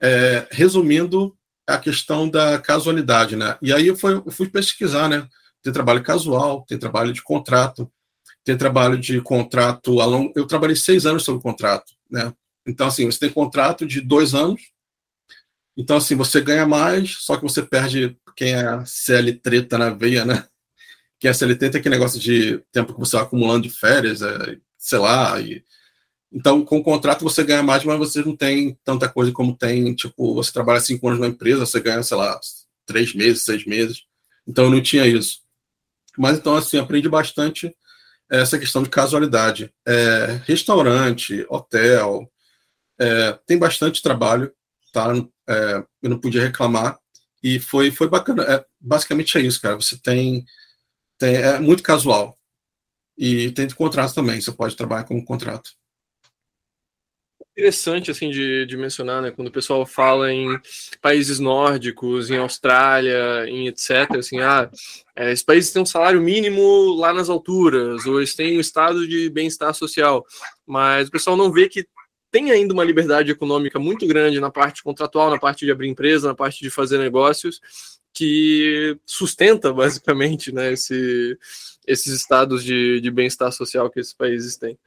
é, 0.00 0.46
resumindo 0.50 1.36
a 1.66 1.78
questão 1.78 2.28
da 2.28 2.58
casualidade, 2.58 3.36
né? 3.36 3.56
E 3.62 3.72
aí 3.72 3.86
eu 3.86 3.96
fui, 3.96 4.14
eu 4.14 4.30
fui 4.30 4.48
pesquisar, 4.48 5.08
né? 5.08 5.28
Tem 5.62 5.72
trabalho 5.72 6.02
casual, 6.02 6.64
tem 6.66 6.78
trabalho 6.78 7.12
de 7.12 7.22
contrato, 7.22 7.90
tem 8.44 8.56
trabalho 8.56 8.98
de 8.98 9.20
contrato 9.20 10.00
a 10.00 10.06
longo. 10.06 10.32
Eu 10.34 10.46
trabalhei 10.46 10.74
seis 10.74 11.06
anos 11.06 11.22
sobre 11.22 11.42
contrato, 11.42 11.92
né? 12.10 12.32
Então, 12.66 12.86
assim, 12.86 13.06
você 13.06 13.18
tem 13.18 13.30
contrato 13.30 13.86
de 13.86 14.00
dois 14.00 14.34
anos. 14.34 14.60
Então, 15.76 15.96
assim, 15.96 16.14
você 16.14 16.40
ganha 16.40 16.66
mais, 16.66 17.16
só 17.20 17.36
que 17.36 17.42
você 17.42 17.62
perde 17.62 18.16
quem 18.36 18.54
é 18.54 18.84
CL 18.84 19.32
treta 19.34 19.78
na 19.78 19.90
veia, 19.90 20.24
né? 20.24 20.46
Quem 21.20 21.30
é 21.30 21.34
CLT 21.34 21.70
tem 21.70 21.80
aquele 21.80 21.96
negócio 21.96 22.18
de 22.18 22.58
tempo 22.72 22.94
que 22.94 22.98
você 22.98 23.16
vai 23.16 23.26
acumulando 23.26 23.68
de 23.68 23.74
férias, 23.74 24.22
é, 24.22 24.56
sei 24.78 24.98
lá. 24.98 25.38
E... 25.38 25.62
Então, 26.32 26.64
com 26.64 26.78
o 26.78 26.82
contrato 26.82 27.22
você 27.22 27.44
ganha 27.44 27.62
mais, 27.62 27.84
mas 27.84 27.98
você 27.98 28.22
não 28.22 28.34
tem 28.34 28.78
tanta 28.82 29.08
coisa 29.08 29.30
como 29.30 29.54
tem, 29.54 29.94
tipo, 29.94 30.34
você 30.34 30.50
trabalha 30.50 30.80
cinco 30.80 31.08
anos 31.08 31.20
na 31.20 31.26
empresa, 31.26 31.66
você 31.66 31.78
ganha, 31.78 32.02
sei 32.02 32.16
lá, 32.16 32.40
três 32.86 33.12
meses, 33.14 33.42
seis 33.44 33.66
meses. 33.66 34.04
Então, 34.46 34.64
eu 34.64 34.70
não 34.70 34.80
tinha 34.80 35.06
isso. 35.06 35.40
Mas, 36.16 36.38
então, 36.38 36.56
assim, 36.56 36.78
aprendi 36.78 37.08
bastante 37.08 37.74
essa 38.30 38.58
questão 38.58 38.82
de 38.82 38.88
casualidade. 38.88 39.70
É, 39.86 40.40
restaurante, 40.46 41.44
hotel, 41.50 42.30
é, 43.00 43.32
tem 43.46 43.58
bastante 43.58 44.02
trabalho, 44.02 44.52
tá? 44.92 45.12
É, 45.48 45.82
eu 46.02 46.10
não 46.10 46.20
podia 46.20 46.42
reclamar. 46.42 46.98
E 47.42 47.58
foi, 47.58 47.90
foi 47.90 48.08
bacana. 48.08 48.42
É, 48.42 48.64
basicamente 48.78 49.38
é 49.38 49.40
isso, 49.40 49.60
cara. 49.60 49.76
Você 49.76 49.98
tem, 49.98 50.44
tem. 51.18 51.36
É 51.36 51.58
muito 51.58 51.82
casual. 51.82 52.38
E 53.16 53.50
tem 53.52 53.68
contrato 53.70 54.14
também. 54.14 54.40
Você 54.40 54.52
pode 54.52 54.76
trabalhar 54.76 55.04
como 55.04 55.24
contrato. 55.24 55.70
Interessante, 57.52 58.10
assim, 58.10 58.30
de, 58.30 58.64
de 58.64 58.76
mencionar, 58.76 59.20
né? 59.20 59.30
Quando 59.30 59.48
o 59.48 59.52
pessoal 59.52 59.84
fala 59.84 60.32
em 60.32 60.58
países 61.02 61.38
nórdicos, 61.38 62.30
em 62.30 62.38
Austrália, 62.38 63.46
em 63.48 63.66
etc., 63.66 64.16
assim, 64.18 64.40
ah, 64.40 64.70
é, 65.16 65.32
esses 65.32 65.44
países 65.44 65.72
têm 65.72 65.82
um 65.82 65.86
salário 65.86 66.20
mínimo 66.22 66.94
lá 66.94 67.12
nas 67.12 67.28
alturas, 67.28 68.06
ou 68.06 68.18
eles 68.18 68.34
têm 68.34 68.56
um 68.56 68.60
estado 68.60 69.06
de 69.06 69.28
bem-estar 69.28 69.74
social, 69.74 70.24
mas 70.66 71.08
o 71.08 71.10
pessoal 71.10 71.36
não 71.36 71.52
vê 71.52 71.68
que 71.68 71.86
tem 72.30 72.50
ainda 72.50 72.72
uma 72.72 72.84
liberdade 72.84 73.30
econômica 73.30 73.78
muito 73.78 74.06
grande 74.06 74.40
na 74.40 74.50
parte 74.50 74.82
contratual, 74.82 75.30
na 75.30 75.38
parte 75.38 75.64
de 75.64 75.72
abrir 75.72 75.88
empresa, 75.88 76.28
na 76.28 76.34
parte 76.34 76.60
de 76.60 76.70
fazer 76.70 76.98
negócios, 76.98 77.60
que 78.12 78.96
sustenta 79.04 79.72
basicamente 79.74 80.52
né, 80.52 80.72
esse, 80.72 81.38
esses 81.86 82.12
estados 82.12 82.64
de, 82.64 83.00
de 83.00 83.10
bem-estar 83.10 83.52
social 83.52 83.90
que 83.90 84.00
esses 84.00 84.14
países 84.14 84.56
têm. 84.56 84.78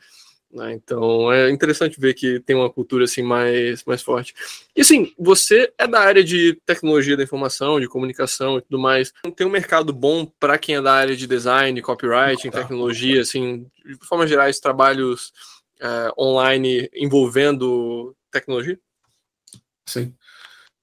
Né? 0.54 0.74
Então 0.74 1.32
é 1.32 1.50
interessante 1.50 2.00
ver 2.00 2.14
que 2.14 2.40
tem 2.40 2.56
uma 2.56 2.70
cultura 2.70 3.06
assim 3.06 3.24
mais, 3.24 3.84
mais 3.86 4.04
forte. 4.04 4.36
E 4.76 4.82
assim, 4.82 5.12
você 5.18 5.74
é 5.78 5.88
da 5.88 6.00
área 6.00 6.24
de 6.24 6.60
tecnologia 6.66 7.18
da 7.18 7.24
informação, 7.24 7.80
de 7.80 7.88
comunicação 7.88 8.58
e 8.58 8.62
tudo 8.62 8.78
mais. 8.78 9.12
Tem 9.36 9.48
um 9.48 9.50
mercado 9.50 9.92
bom 9.92 10.26
para 10.40 10.58
quem 10.60 10.76
é 10.76 10.82
da 10.82 10.94
área 10.94 11.16
de 11.16 11.26
design, 11.26 11.82
copyright, 11.82 12.50
tecnologia, 12.52 13.22
assim, 13.22 13.66
de 13.84 14.08
forma 14.08 14.28
geral, 14.28 14.48
trabalhos 14.62 15.34
uh, 15.82 16.22
online 16.22 16.90
envolvendo 16.94 18.16
tecnologia? 18.32 18.80
Sim. 19.88 20.14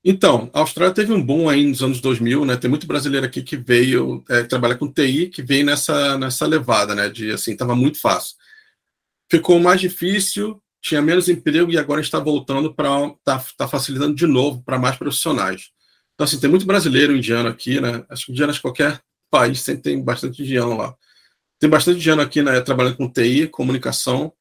Então, 0.03 0.51
a 0.55 0.61
Austrália 0.61 0.95
teve 0.95 1.13
um 1.13 1.23
boom 1.23 1.49
aí 1.49 1.65
nos 1.67 1.83
anos 1.83 2.01
2000, 2.01 2.45
né? 2.47 2.57
Tem 2.57 2.71
muito 2.71 2.87
brasileiro 2.87 3.27
aqui 3.27 3.43
que 3.43 3.57
veio 3.57 4.25
é, 4.31 4.43
trabalhar 4.45 4.77
com 4.77 4.91
TI, 4.91 5.29
que 5.29 5.43
veio 5.43 5.65
nessa, 5.65 6.17
nessa 6.17 6.47
levada, 6.47 6.95
né? 6.95 7.09
De 7.11 7.31
assim, 7.31 7.53
estava 7.53 7.77
muito 7.77 8.01
fácil. 8.01 8.35
Ficou 9.31 9.61
mais 9.61 9.81
difícil, 9.81 10.61
tinha 10.81 11.03
menos 11.03 11.29
emprego 11.29 11.71
e 11.71 11.79
agora 11.79 12.01
está 12.01 12.19
voltando 12.19 12.75
para 12.75 12.89
tá, 13.23 13.45
tá 13.59 13.69
facilitando 13.69 14.15
de 14.15 14.27
novo 14.27 14.63
para 14.65 14.79
mais 14.79 14.97
profissionais. 14.97 15.71
Então, 16.15 16.25
assim, 16.25 16.41
tem 16.41 16.49
muito 16.49 16.67
brasileiro 16.67 17.15
indiano 17.15 17.49
aqui, 17.51 17.79
né? 17.81 18.05
Acho 18.09 18.27
que 18.27 18.33
indiano 18.33 18.53
de 18.53 18.61
qualquer 18.61 19.01
país 19.31 19.61
sempre 19.61 19.83
tem 19.83 20.03
bastante 20.03 20.43
indiano 20.43 20.77
lá. 20.77 20.95
Tem 21.59 21.69
bastante 21.69 21.99
indiano 21.99 22.23
aqui, 22.23 22.43
né? 22.43 22.59
Trabalhando 22.63 22.97
com 22.97 23.11
TI, 23.11 23.49
comunicação. 23.49 24.33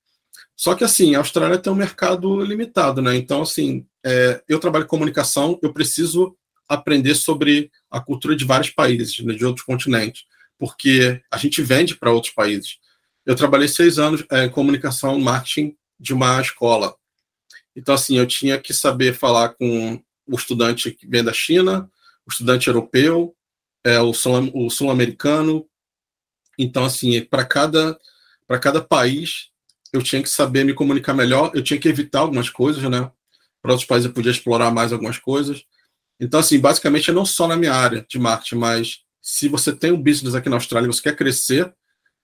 Só 0.60 0.76
que 0.76 0.84
assim, 0.84 1.16
a 1.16 1.20
Austrália 1.20 1.58
tem 1.58 1.72
um 1.72 1.76
mercado 1.76 2.44
limitado, 2.44 3.02
né? 3.02 3.16
Então, 3.16 3.44
assim, 3.44 3.88
é, 4.06 4.44
eu 4.46 4.60
trabalho 4.60 4.84
em 4.84 4.90
comunicação, 4.90 5.58
eu 5.64 5.72
preciso 5.72 6.36
aprender 6.68 7.16
sobre 7.16 7.72
a 7.90 8.02
cultura 8.02 8.36
de 8.36 8.44
vários 8.44 8.70
países, 8.70 9.18
né, 9.20 9.34
de 9.36 9.46
outros 9.46 9.66
continentes, 9.66 10.26
porque 10.58 11.24
a 11.32 11.38
gente 11.38 11.62
vende 11.62 11.96
para 11.96 12.12
outros 12.12 12.34
países. 12.34 12.78
Eu 13.26 13.38
trabalhei 13.38 13.70
seis 13.70 13.98
anos 13.98 14.22
é, 14.30 14.44
em 14.44 14.50
comunicação, 14.50 15.18
marketing 15.18 15.78
de 15.98 16.14
uma 16.14 16.42
escola. 16.42 16.94
Então, 17.74 17.96
assim, 17.96 18.18
eu 18.18 18.28
tinha 18.28 18.60
que 18.60 18.74
saber 18.74 19.16
falar 19.16 19.54
com 19.54 20.04
o 20.28 20.36
estudante 20.36 20.92
que 20.92 21.08
vem 21.08 21.24
da 21.24 21.32
China, 21.32 21.90
o 22.28 22.32
estudante 22.32 22.68
europeu, 22.68 23.34
é, 23.82 23.98
o 24.02 24.12
sul-americano. 24.70 25.66
Então, 26.58 26.84
assim, 26.84 27.24
para 27.24 27.46
cada, 27.46 27.98
cada 28.62 28.82
país 28.82 29.49
eu 29.92 30.02
tinha 30.02 30.22
que 30.22 30.30
saber 30.30 30.64
me 30.64 30.74
comunicar 30.74 31.14
melhor, 31.14 31.52
eu 31.54 31.64
tinha 31.64 31.80
que 31.80 31.88
evitar 31.88 32.20
algumas 32.20 32.50
coisas, 32.50 32.84
né? 32.84 33.12
Para 33.62 33.72
outros 33.72 33.88
países 33.88 34.06
eu 34.06 34.14
podia 34.14 34.32
explorar 34.32 34.72
mais 34.72 34.94
algumas 34.94 35.18
coisas. 35.18 35.64
Então, 36.20 36.40
assim, 36.40 36.60
basicamente, 36.60 37.12
não 37.12 37.26
só 37.26 37.48
na 37.48 37.56
minha 37.56 37.74
área 37.74 38.06
de 38.08 38.20
marketing, 38.20 38.56
mas 38.56 39.00
se 39.22 39.48
você 39.48 39.74
tem 39.74 39.92
um 39.92 40.02
business 40.02 40.36
aqui 40.36 40.50
na 40.50 40.58
Austrália 40.58 40.88
e 40.88 40.94
você 40.94 41.02
quer 41.02 41.16
crescer, 41.16 41.74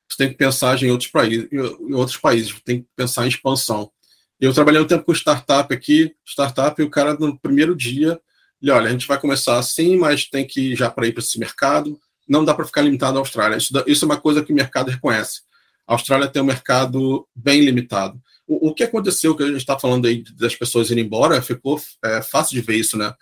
você 0.07 0.17
tem 0.17 0.29
que 0.29 0.35
pensar 0.35 0.81
em 0.81 0.91
outros 0.91 1.09
países, 1.09 1.47
em 1.51 1.93
outros 1.93 2.17
países, 2.17 2.53
tem 2.63 2.81
que 2.81 2.87
pensar 2.95 3.25
em 3.25 3.29
expansão. 3.29 3.91
Eu 4.39 4.53
trabalhei 4.53 4.81
um 4.81 4.87
tempo 4.87 5.05
com 5.05 5.13
startup 5.13 5.73
aqui, 5.73 6.13
startup, 6.25 6.79
e 6.79 6.85
o 6.85 6.89
cara 6.89 7.13
no 7.13 7.39
primeiro 7.39 7.75
dia, 7.75 8.19
ele, 8.61 8.71
olha, 8.71 8.89
a 8.89 8.91
gente 8.91 9.07
vai 9.07 9.19
começar 9.19 9.57
assim, 9.57 9.97
mas 9.97 10.25
tem 10.25 10.45
que 10.45 10.73
ir 10.73 10.75
já 10.75 10.89
para 10.89 11.07
ir 11.07 11.13
para 11.13 11.23
esse 11.23 11.39
mercado, 11.39 11.99
não 12.27 12.43
dá 12.43 12.53
para 12.53 12.65
ficar 12.65 12.81
limitado 12.81 13.17
à 13.17 13.21
Austrália. 13.21 13.57
Isso, 13.57 13.71
isso, 13.87 14.05
é 14.05 14.07
uma 14.07 14.19
coisa 14.19 14.43
que 14.43 14.51
o 14.51 14.55
mercado 14.55 14.91
reconhece. 14.91 15.41
A 15.87 15.93
Austrália 15.93 16.27
tem 16.27 16.41
um 16.41 16.45
mercado 16.45 17.27
bem 17.35 17.61
limitado. 17.61 18.19
O, 18.47 18.69
o 18.69 18.73
que 18.73 18.83
aconteceu, 18.83 19.35
que 19.35 19.43
a 19.43 19.47
gente 19.47 19.57
está 19.57 19.77
falando 19.77 20.07
aí 20.07 20.23
das 20.35 20.55
pessoas 20.55 20.89
irem 20.89 21.05
embora, 21.05 21.41
ficou 21.41 21.79
é, 22.03 22.21
fácil 22.21 22.55
de 22.55 22.61
ver 22.61 22.77
isso, 22.77 22.97
né? 22.97 23.13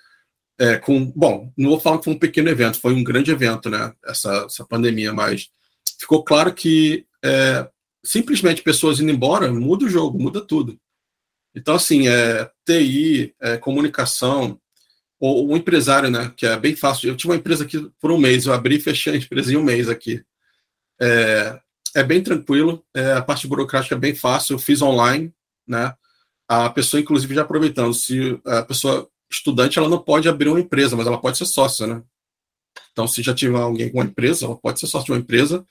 É, 0.60 0.78
com, 0.78 1.06
bom, 1.16 1.52
não 1.58 1.72
vou 1.72 1.80
falar 1.80 1.98
que 1.98 2.06
foi 2.06 2.14
um 2.14 2.20
pequeno 2.20 2.50
evento, 2.50 2.80
foi 2.80 2.94
um 2.94 3.04
grande 3.04 3.32
evento, 3.32 3.70
né? 3.70 3.94
Essa, 4.06 4.46
essa 4.46 4.66
pandemia, 4.66 5.14
mas 5.14 5.50
ficou 6.00 6.24
claro 6.24 6.54
que 6.54 7.06
é, 7.24 7.68
simplesmente 8.04 8.62
pessoas 8.62 9.00
indo 9.00 9.12
embora 9.12 9.52
muda 9.52 9.86
o 9.86 9.90
jogo, 9.90 10.22
muda 10.22 10.42
tudo. 10.42 10.80
Então, 11.56 11.76
assim, 11.76 12.08
é, 12.08 12.50
TI, 12.66 13.34
é, 13.42 13.58
comunicação, 13.58 14.60
ou 15.20 15.50
um 15.50 15.56
empresário, 15.56 16.10
né, 16.10 16.34
que 16.36 16.46
é 16.46 16.58
bem 16.60 16.76
fácil. 16.76 17.08
Eu 17.08 17.16
tive 17.16 17.32
uma 17.32 17.38
empresa 17.38 17.64
aqui 17.64 17.90
por 18.00 18.12
um 18.12 18.18
mês, 18.18 18.46
eu 18.46 18.54
abri 18.54 18.76
e 18.76 18.82
fechei 18.82 19.14
a 19.14 19.18
empresa 19.18 19.54
em 19.54 19.56
um 19.56 19.64
mês 19.64 19.88
aqui. 19.88 20.22
É, 21.02 21.60
é 21.96 22.04
bem 22.04 22.22
tranquilo, 22.22 22.84
é, 22.96 23.14
a 23.14 23.22
parte 23.22 23.48
burocrática 23.48 23.96
é 23.96 23.98
bem 23.98 24.16
fácil, 24.16 24.54
eu 24.54 24.60
fiz 24.60 24.82
online, 24.82 25.34
né, 25.68 25.94
a 26.48 26.70
pessoa, 26.70 27.00
inclusive, 27.02 27.34
já 27.34 27.42
aproveitando, 27.42 27.94
se 27.94 28.40
a 28.46 28.62
pessoa 28.64 29.10
estudante, 29.32 29.80
ela 29.80 29.90
não 29.90 30.00
pode 30.00 30.30
abrir 30.30 30.50
uma 30.50 30.60
empresa, 30.60 30.96
mas 30.96 31.08
ela 31.08 31.20
pode 31.20 31.38
ser 31.38 31.46
sócia, 31.46 31.88
né? 31.88 32.04
Então, 32.92 33.08
se 33.08 33.24
já 33.24 33.34
tiver 33.34 33.58
alguém 33.58 33.90
com 33.90 33.98
uma 33.98 34.06
empresa, 34.06 34.46
ela 34.46 34.56
pode 34.56 34.80
ser 34.80 34.88
sócia 34.88 35.06
de 35.06 35.12
uma 35.12 35.20
empresa, 35.20 35.66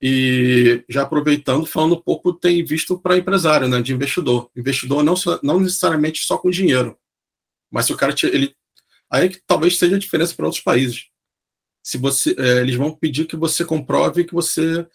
e 0.00 0.84
já 0.88 1.02
aproveitando, 1.02 1.66
falando 1.66 1.96
um 1.96 2.00
pouco, 2.00 2.32
tem 2.32 2.64
visto 2.64 2.98
para 2.98 3.16
empresário, 3.16 3.68
né, 3.68 3.80
de 3.80 3.92
investidor. 3.92 4.50
Investidor 4.56 5.02
não, 5.02 5.14
não 5.42 5.60
necessariamente 5.60 6.22
só 6.22 6.38
com 6.38 6.50
dinheiro, 6.50 6.96
mas 7.70 7.86
se 7.86 7.92
o 7.92 7.96
cara 7.96 8.14
ele 8.24 8.54
aí 9.10 9.28
que 9.28 9.40
talvez 9.46 9.78
seja 9.78 9.96
a 9.96 9.98
diferença 9.98 10.34
para 10.34 10.46
outros 10.46 10.62
países. 10.62 11.06
Se 11.82 11.96
você, 11.96 12.34
é, 12.38 12.60
eles 12.60 12.74
vão 12.74 12.92
pedir 12.92 13.26
que 13.26 13.36
você 13.36 13.64
comprove 13.64 14.24
que 14.24 14.34
você 14.34 14.86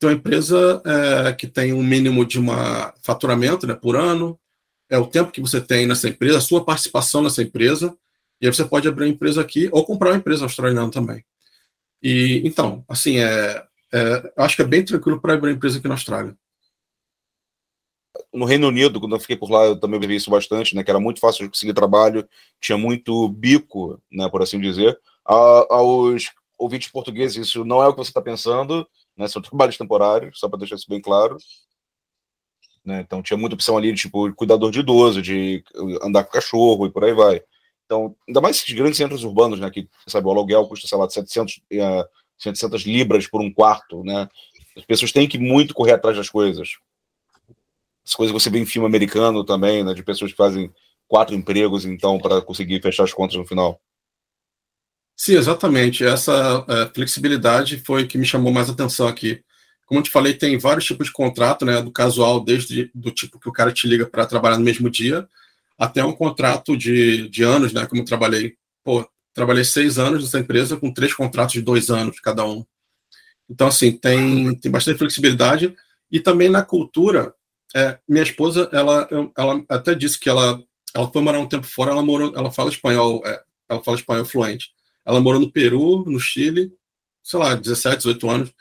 tem 0.00 0.08
uma 0.08 0.16
empresa 0.16 0.82
é, 0.84 1.32
que 1.34 1.46
tem 1.46 1.74
um 1.74 1.82
mínimo 1.82 2.24
de 2.24 2.38
uma 2.38 2.94
faturamento, 3.02 3.66
né, 3.66 3.74
por 3.74 3.96
ano, 3.96 4.40
é 4.88 4.98
o 4.98 5.06
tempo 5.06 5.30
que 5.30 5.42
você 5.42 5.60
tem 5.60 5.86
nessa 5.86 6.08
empresa, 6.08 6.38
a 6.38 6.40
sua 6.40 6.64
participação 6.64 7.22
nessa 7.22 7.42
empresa, 7.42 7.94
e 8.40 8.46
aí 8.46 8.52
você 8.52 8.64
pode 8.64 8.88
abrir 8.88 9.04
uma 9.04 9.12
empresa 9.12 9.42
aqui 9.42 9.68
ou 9.70 9.84
comprar 9.84 10.10
uma 10.10 10.16
empresa 10.16 10.44
australiana 10.44 10.90
também. 10.90 11.22
E 12.02 12.40
então, 12.46 12.82
assim, 12.88 13.18
é, 13.18 13.62
é, 13.92 14.32
acho 14.38 14.56
que 14.56 14.62
é 14.62 14.64
bem 14.64 14.82
tranquilo 14.82 15.20
para 15.20 15.34
abrir 15.34 15.52
empresa 15.52 15.78
aqui 15.78 15.86
na 15.86 15.94
Austrália. 15.94 16.34
No 18.32 18.46
Reino 18.46 18.68
Unido, 18.68 18.98
quando 18.98 19.14
eu 19.14 19.20
fiquei 19.20 19.36
por 19.36 19.50
lá, 19.50 19.66
eu 19.66 19.78
também 19.78 20.00
vi 20.00 20.16
isso 20.16 20.30
bastante, 20.30 20.74
né? 20.74 20.82
Que 20.82 20.90
era 20.90 20.98
muito 20.98 21.20
fácil 21.20 21.44
de 21.44 21.50
conseguir 21.50 21.74
trabalho, 21.74 22.26
tinha 22.58 22.78
muito 22.78 23.28
bico, 23.28 24.00
né? 24.10 24.28
Por 24.30 24.40
assim 24.40 24.58
dizer. 24.58 24.98
A, 25.26 25.34
aos 25.74 26.30
ouvintes 26.58 26.90
portugueses, 26.90 27.48
isso 27.48 27.64
não 27.64 27.82
é 27.82 27.86
o 27.86 27.92
que 27.92 27.98
você 27.98 28.10
está 28.10 28.22
pensando, 28.22 28.86
né? 29.16 29.28
São 29.28 29.42
trabalhos 29.42 29.76
temporários, 29.76 30.38
só 30.38 30.48
para 30.48 30.58
deixar 30.58 30.76
isso 30.76 30.88
bem 30.88 31.00
claro. 31.00 31.36
Né? 32.84 33.00
Então 33.00 33.22
tinha 33.22 33.36
muita 33.36 33.54
opção 33.54 33.76
ali, 33.76 33.94
tipo, 33.94 34.32
cuidador 34.34 34.70
de 34.70 34.80
idoso, 34.80 35.20
de 35.20 35.62
andar 36.02 36.24
com 36.24 36.32
cachorro 36.32 36.86
e 36.86 36.90
por 36.90 37.04
aí 37.04 37.12
vai. 37.12 37.42
Então, 37.90 38.14
ainda 38.26 38.40
mais 38.40 38.56
esses 38.56 38.72
grandes 38.72 38.96
centros 38.96 39.24
urbanos, 39.24 39.58
né? 39.58 39.68
Que, 39.68 39.88
sabe, 40.06 40.24
o 40.26 40.30
aluguel 40.30 40.64
custa, 40.68 40.86
sei 40.86 40.96
lá, 40.96 41.08
de 41.08 41.12
700, 41.12 41.56
uh, 41.56 42.08
700 42.38 42.82
libras 42.82 43.26
por 43.26 43.40
um 43.40 43.52
quarto, 43.52 44.04
né? 44.04 44.28
As 44.76 44.84
pessoas 44.84 45.10
têm 45.10 45.28
que 45.28 45.38
muito 45.38 45.74
correr 45.74 45.94
atrás 45.94 46.16
das 46.16 46.28
coisas. 46.28 46.68
As 48.06 48.14
coisas 48.14 48.32
que 48.32 48.40
você 48.40 48.48
vê 48.48 48.60
em 48.60 48.66
filme 48.66 48.86
americano 48.86 49.44
também, 49.44 49.82
né? 49.82 49.92
De 49.92 50.04
pessoas 50.04 50.30
que 50.30 50.36
fazem 50.36 50.72
quatro 51.08 51.34
empregos, 51.34 51.84
então, 51.84 52.16
para 52.18 52.40
conseguir 52.40 52.80
fechar 52.80 53.02
as 53.02 53.12
contas 53.12 53.36
no 53.36 53.44
final. 53.44 53.80
Sim, 55.22 55.34
exatamente. 55.34 56.02
Essa 56.02 56.64
é, 56.66 56.94
flexibilidade 56.94 57.82
foi 57.84 58.06
que 58.06 58.16
me 58.16 58.24
chamou 58.24 58.50
mais 58.50 58.70
atenção 58.70 59.06
aqui. 59.06 59.42
Como 59.84 60.00
eu 60.00 60.04
te 60.04 60.10
falei, 60.10 60.32
tem 60.32 60.58
vários 60.58 60.86
tipos 60.86 61.08
de 61.08 61.12
contrato, 61.12 61.64
né? 61.66 61.82
Do 61.82 61.92
casual, 61.92 62.42
desde 62.42 62.90
do 62.94 63.10
tipo 63.10 63.38
que 63.38 63.48
o 63.48 63.52
cara 63.52 63.70
te 63.70 63.86
liga 63.86 64.06
para 64.06 64.24
trabalhar 64.24 64.56
no 64.56 64.64
mesmo 64.64 64.88
dia, 64.88 65.28
até 65.78 66.02
um 66.02 66.12
contrato 66.14 66.74
de, 66.74 67.28
de 67.28 67.42
anos, 67.42 67.72
né? 67.72 67.86
Como 67.86 68.00
eu 68.00 68.06
trabalhei, 68.06 68.54
pô, 68.82 69.06
Trabalhei 69.32 69.64
seis 69.64 69.98
anos 69.98 70.24
nessa 70.24 70.38
empresa 70.40 70.76
com 70.76 70.92
três 70.92 71.14
contratos 71.14 71.52
de 71.52 71.62
dois 71.62 71.88
anos 71.88 72.18
cada 72.20 72.44
um. 72.44 72.64
Então, 73.48 73.68
assim, 73.68 73.92
tem, 73.92 74.54
tem 74.56 74.70
bastante 74.70 74.98
flexibilidade. 74.98 75.74
E 76.10 76.18
também 76.18 76.48
na 76.48 76.62
cultura, 76.62 77.32
é, 77.74 77.98
minha 78.08 78.22
esposa, 78.22 78.68
ela, 78.72 79.08
ela 79.36 79.64
até 79.68 79.94
disse 79.94 80.18
que 80.18 80.28
ela, 80.28 80.60
ela 80.94 81.10
foi 81.10 81.22
morar 81.22 81.38
um 81.38 81.48
tempo 81.48 81.66
fora, 81.66 81.92
ela 81.92 82.02
morou, 82.02 82.32
ela 82.34 82.50
fala 82.50 82.70
espanhol, 82.70 83.22
é, 83.24 83.40
ela 83.68 83.82
fala 83.84 83.96
espanhol 83.96 84.24
fluente. 84.24 84.72
Ela 85.10 85.20
morou 85.20 85.40
no 85.40 85.50
Peru, 85.50 86.04
no 86.06 86.20
Chile, 86.20 86.72
sei 87.20 87.40
lá, 87.40 87.56
17, 87.56 87.96
18 87.96 88.30
anos. 88.30 88.54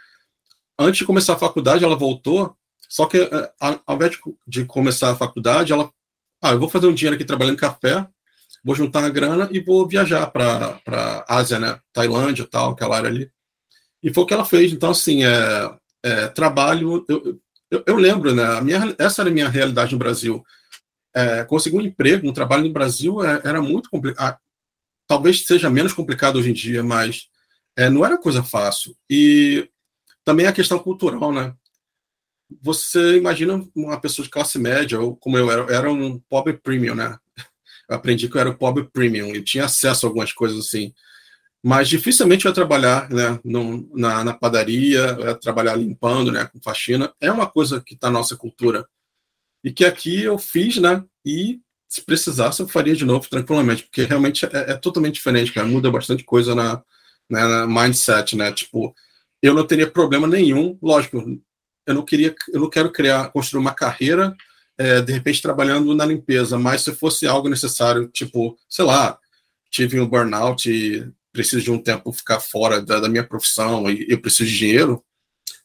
Antes 0.80 0.98
de 1.00 1.06
começar 1.06 1.34
a 1.34 1.38
faculdade, 1.38 1.84
ela 1.84 1.96
voltou, 1.96 2.56
só 2.90 3.06
que 3.06 3.18
é, 3.18 3.52
ao 3.60 3.96
invés 3.96 4.18
de, 4.48 4.66
começar 4.66 5.12
a 5.12 5.16
faculdade, 5.16 5.72
ela, 5.72 5.92
ah, 6.42 6.52
eu 6.52 6.60
vou 6.60 6.68
fazer 6.68 6.88
um 6.88 6.94
dinheiro 6.94 7.16
aqui 7.16 7.24
trabalhando 7.24 7.54
em 7.54 7.60
café, 7.60 8.08
vou 8.64 8.74
juntar 8.74 9.04
a 9.04 9.10
grana 9.10 9.48
e 9.52 9.60
vou 9.60 9.88
viajar 9.88 10.26
para 10.28 10.82
a 10.88 11.36
Ásia, 11.38 11.60
né? 11.60 11.80
Tailândia 11.94 12.48
tal, 12.50 12.72
aquela 12.72 12.98
área 12.98 13.10
ali. 13.10 13.32
E 14.02 14.12
foi 14.12 14.24
o 14.24 14.26
que 14.26 14.34
ela 14.34 14.46
fez. 14.46 14.74
Então, 14.74 14.90
assim, 14.90 15.24
é, 15.24 15.72
é 16.04 16.28
trabalho. 16.30 17.06
Eu, 17.08 17.40
eu, 17.70 17.84
eu, 17.86 17.96
lembro, 17.98 18.34
né? 18.34 18.60
Minha, 18.62 18.96
essa 18.98 19.22
era 19.22 19.30
a 19.30 19.34
minha 19.34 19.50
realidade 19.50 19.92
no 19.92 20.00
Brasil. 20.00 20.44
É, 21.14 21.44
conseguir 21.44 21.78
um 21.78 21.82
emprego, 21.82 22.28
um 22.28 22.34
trabalho 22.34 22.64
no 22.64 22.74
Brasil 22.74 23.24
é, 23.24 23.40
era 23.44 23.62
muito 23.62 23.90
complicado. 23.90 24.40
Talvez 25.10 25.44
seja 25.48 25.72
menos 25.72 25.92
complicado 25.92 26.38
hoje 26.38 26.52
em 26.52 26.54
dia, 26.54 26.84
mas 26.84 27.30
é, 27.76 27.90
não 27.90 28.06
era 28.06 28.16
coisa 28.16 28.44
fácil. 28.44 28.96
E 29.10 29.68
também 30.24 30.46
a 30.46 30.54
questão 30.54 30.78
cultural, 30.78 31.34
né? 31.34 31.56
Você 32.62 33.18
imagina 33.18 33.68
uma 33.76 34.00
pessoa 34.00 34.24
de 34.24 34.30
classe 34.30 34.60
média, 34.60 35.00
ou 35.00 35.16
como 35.16 35.36
eu 35.36 35.50
era, 35.50 35.74
era 35.74 35.92
um 35.92 36.20
pobre 36.30 36.54
premium, 36.54 36.94
né? 36.94 37.18
eu 37.90 37.96
aprendi 37.96 38.30
que 38.30 38.38
eu 38.38 38.42
era 38.42 38.54
pobre 38.54 38.84
premium 38.84 39.36
e 39.36 39.44
tinha 39.44 39.66
acesso 39.66 40.06
a 40.06 40.10
algumas 40.10 40.32
coisas 40.32 40.60
assim. 40.60 40.94
Mas 41.64 41.90
dificilmente 41.90 42.46
eu 42.46 42.50
ia 42.50 42.56
trabalhar 42.56 43.10
né, 43.10 43.40
no, 43.44 43.90
na, 43.98 44.24
na, 44.24 44.34
padaria, 44.34 45.00
eu 45.00 45.26
ia 45.26 45.36
trabalhar 45.36 45.76
limpando, 45.76 46.32
né, 46.32 46.46
com 46.46 46.62
faxina. 46.62 47.12
É 47.20 47.32
uma 47.32 47.48
coisa 47.48 47.82
que 47.82 47.96
está 47.96 48.12
na 48.12 48.20
nossa 48.20 48.38
cultura. 48.38 48.88
E 49.64 49.72
que 49.72 49.84
aqui 49.84 50.22
eu 50.22 50.38
fiz, 50.38 50.78
né? 50.78 51.04
E 51.26 51.60
se 51.90 52.02
precisasse, 52.02 52.62
eu 52.62 52.68
faria 52.68 52.96
de 52.96 53.04
novo 53.04 53.28
tranquilamente, 53.28 53.84
porque 53.84 54.04
realmente 54.04 54.46
é, 54.46 54.50
é 54.72 54.74
totalmente 54.76 55.16
diferente, 55.16 55.52
cara. 55.52 55.68
Muda 55.68 55.92
bastante 55.92 56.24
coisa 56.24 56.54
na, 56.54 56.84
né, 57.30 57.44
na 57.44 57.68
mindset, 57.68 58.36
né? 58.38 58.52
Tipo, 58.52 58.94
eu 59.42 59.54
não 59.54 59.66
teria 59.66 59.90
problema 59.90 60.28
nenhum, 60.28 60.78
lógico, 60.82 61.18
eu 61.88 61.94
não 61.94 62.06
queria, 62.06 62.36
eu 62.54 62.62
não 62.62 62.70
quero 62.70 62.92
criar, 62.92 63.32
construir 63.32 63.62
uma 63.62 63.74
carreira 63.74 64.36
é, 64.80 65.02
de 65.02 65.12
repente 65.12 65.42
trabalhando 65.42 65.94
na 65.94 66.06
limpeza, 66.06 66.58
mas 66.58 66.84
se 66.84 66.96
fosse 66.96 67.28
algo 67.28 67.50
necessário, 67.50 68.08
tipo, 68.08 68.58
sei 68.70 68.86
lá, 68.86 69.20
tive 69.70 70.00
um 70.00 70.08
burnout 70.08 70.72
e 70.72 71.06
preciso 71.34 71.64
de 71.64 71.72
um 71.72 71.78
tempo 71.78 72.14
ficar 72.14 72.40
fora 72.40 72.82
da, 72.82 73.02
da 73.02 73.10
minha 73.10 73.24
profissão 73.24 73.90
e 73.90 74.06
eu 74.10 74.22
preciso 74.22 74.50
de 74.50 74.58
dinheiro, 74.58 75.04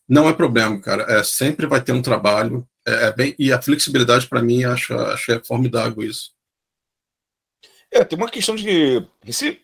não 0.09 0.29
é 0.29 0.33
problema, 0.33 0.81
cara. 0.81 1.05
É, 1.05 1.23
sempre 1.23 1.67
vai 1.67 1.81
ter 1.81 1.93
um 1.93 2.03
trabalho. 2.03 2.67
É, 2.87 3.07
é 3.07 3.12
bem, 3.12 3.35
e 3.38 3.53
a 3.53 3.61
flexibilidade, 3.61 4.27
para 4.29 4.42
mim, 4.42 4.64
acho, 4.64 4.94
acho 4.94 5.33
é 5.33 5.42
formidável 5.42 6.03
isso. 6.03 6.35
É, 7.94 8.05
tem 8.05 8.18
uma 8.18 8.29
questão 8.29 8.57
de 8.57 9.07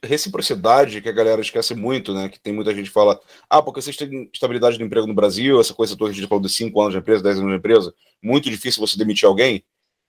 reciprocidade 0.05 1.01
que 1.01 1.09
a 1.09 1.13
galera 1.13 1.41
esquece 1.41 1.75
muito, 1.75 2.15
né? 2.15 2.29
Que 2.29 2.39
tem 2.39 2.53
muita 2.53 2.73
gente 2.73 2.87
que 2.87 2.93
fala, 2.93 3.21
ah, 3.49 3.61
porque 3.61 3.83
vocês 3.83 3.97
têm 3.97 4.31
estabilidade 4.33 4.79
de 4.79 4.85
emprego 4.85 5.07
no 5.07 5.15
Brasil, 5.15 5.61
essa 5.61 5.75
coisa 5.75 5.97
toda 5.97 6.13
a 6.13 6.15
gente 6.15 6.29
falou 6.29 6.41
de 6.41 6.49
5 6.49 6.81
anos 6.81 6.93
de 6.93 7.01
empresa, 7.01 7.25
10 7.25 7.39
anos 7.39 7.51
de 7.51 7.57
empresa, 7.57 7.93
muito 8.23 8.49
difícil 8.49 8.87
você 8.87 8.97
demitir 8.97 9.27
alguém. 9.27 9.65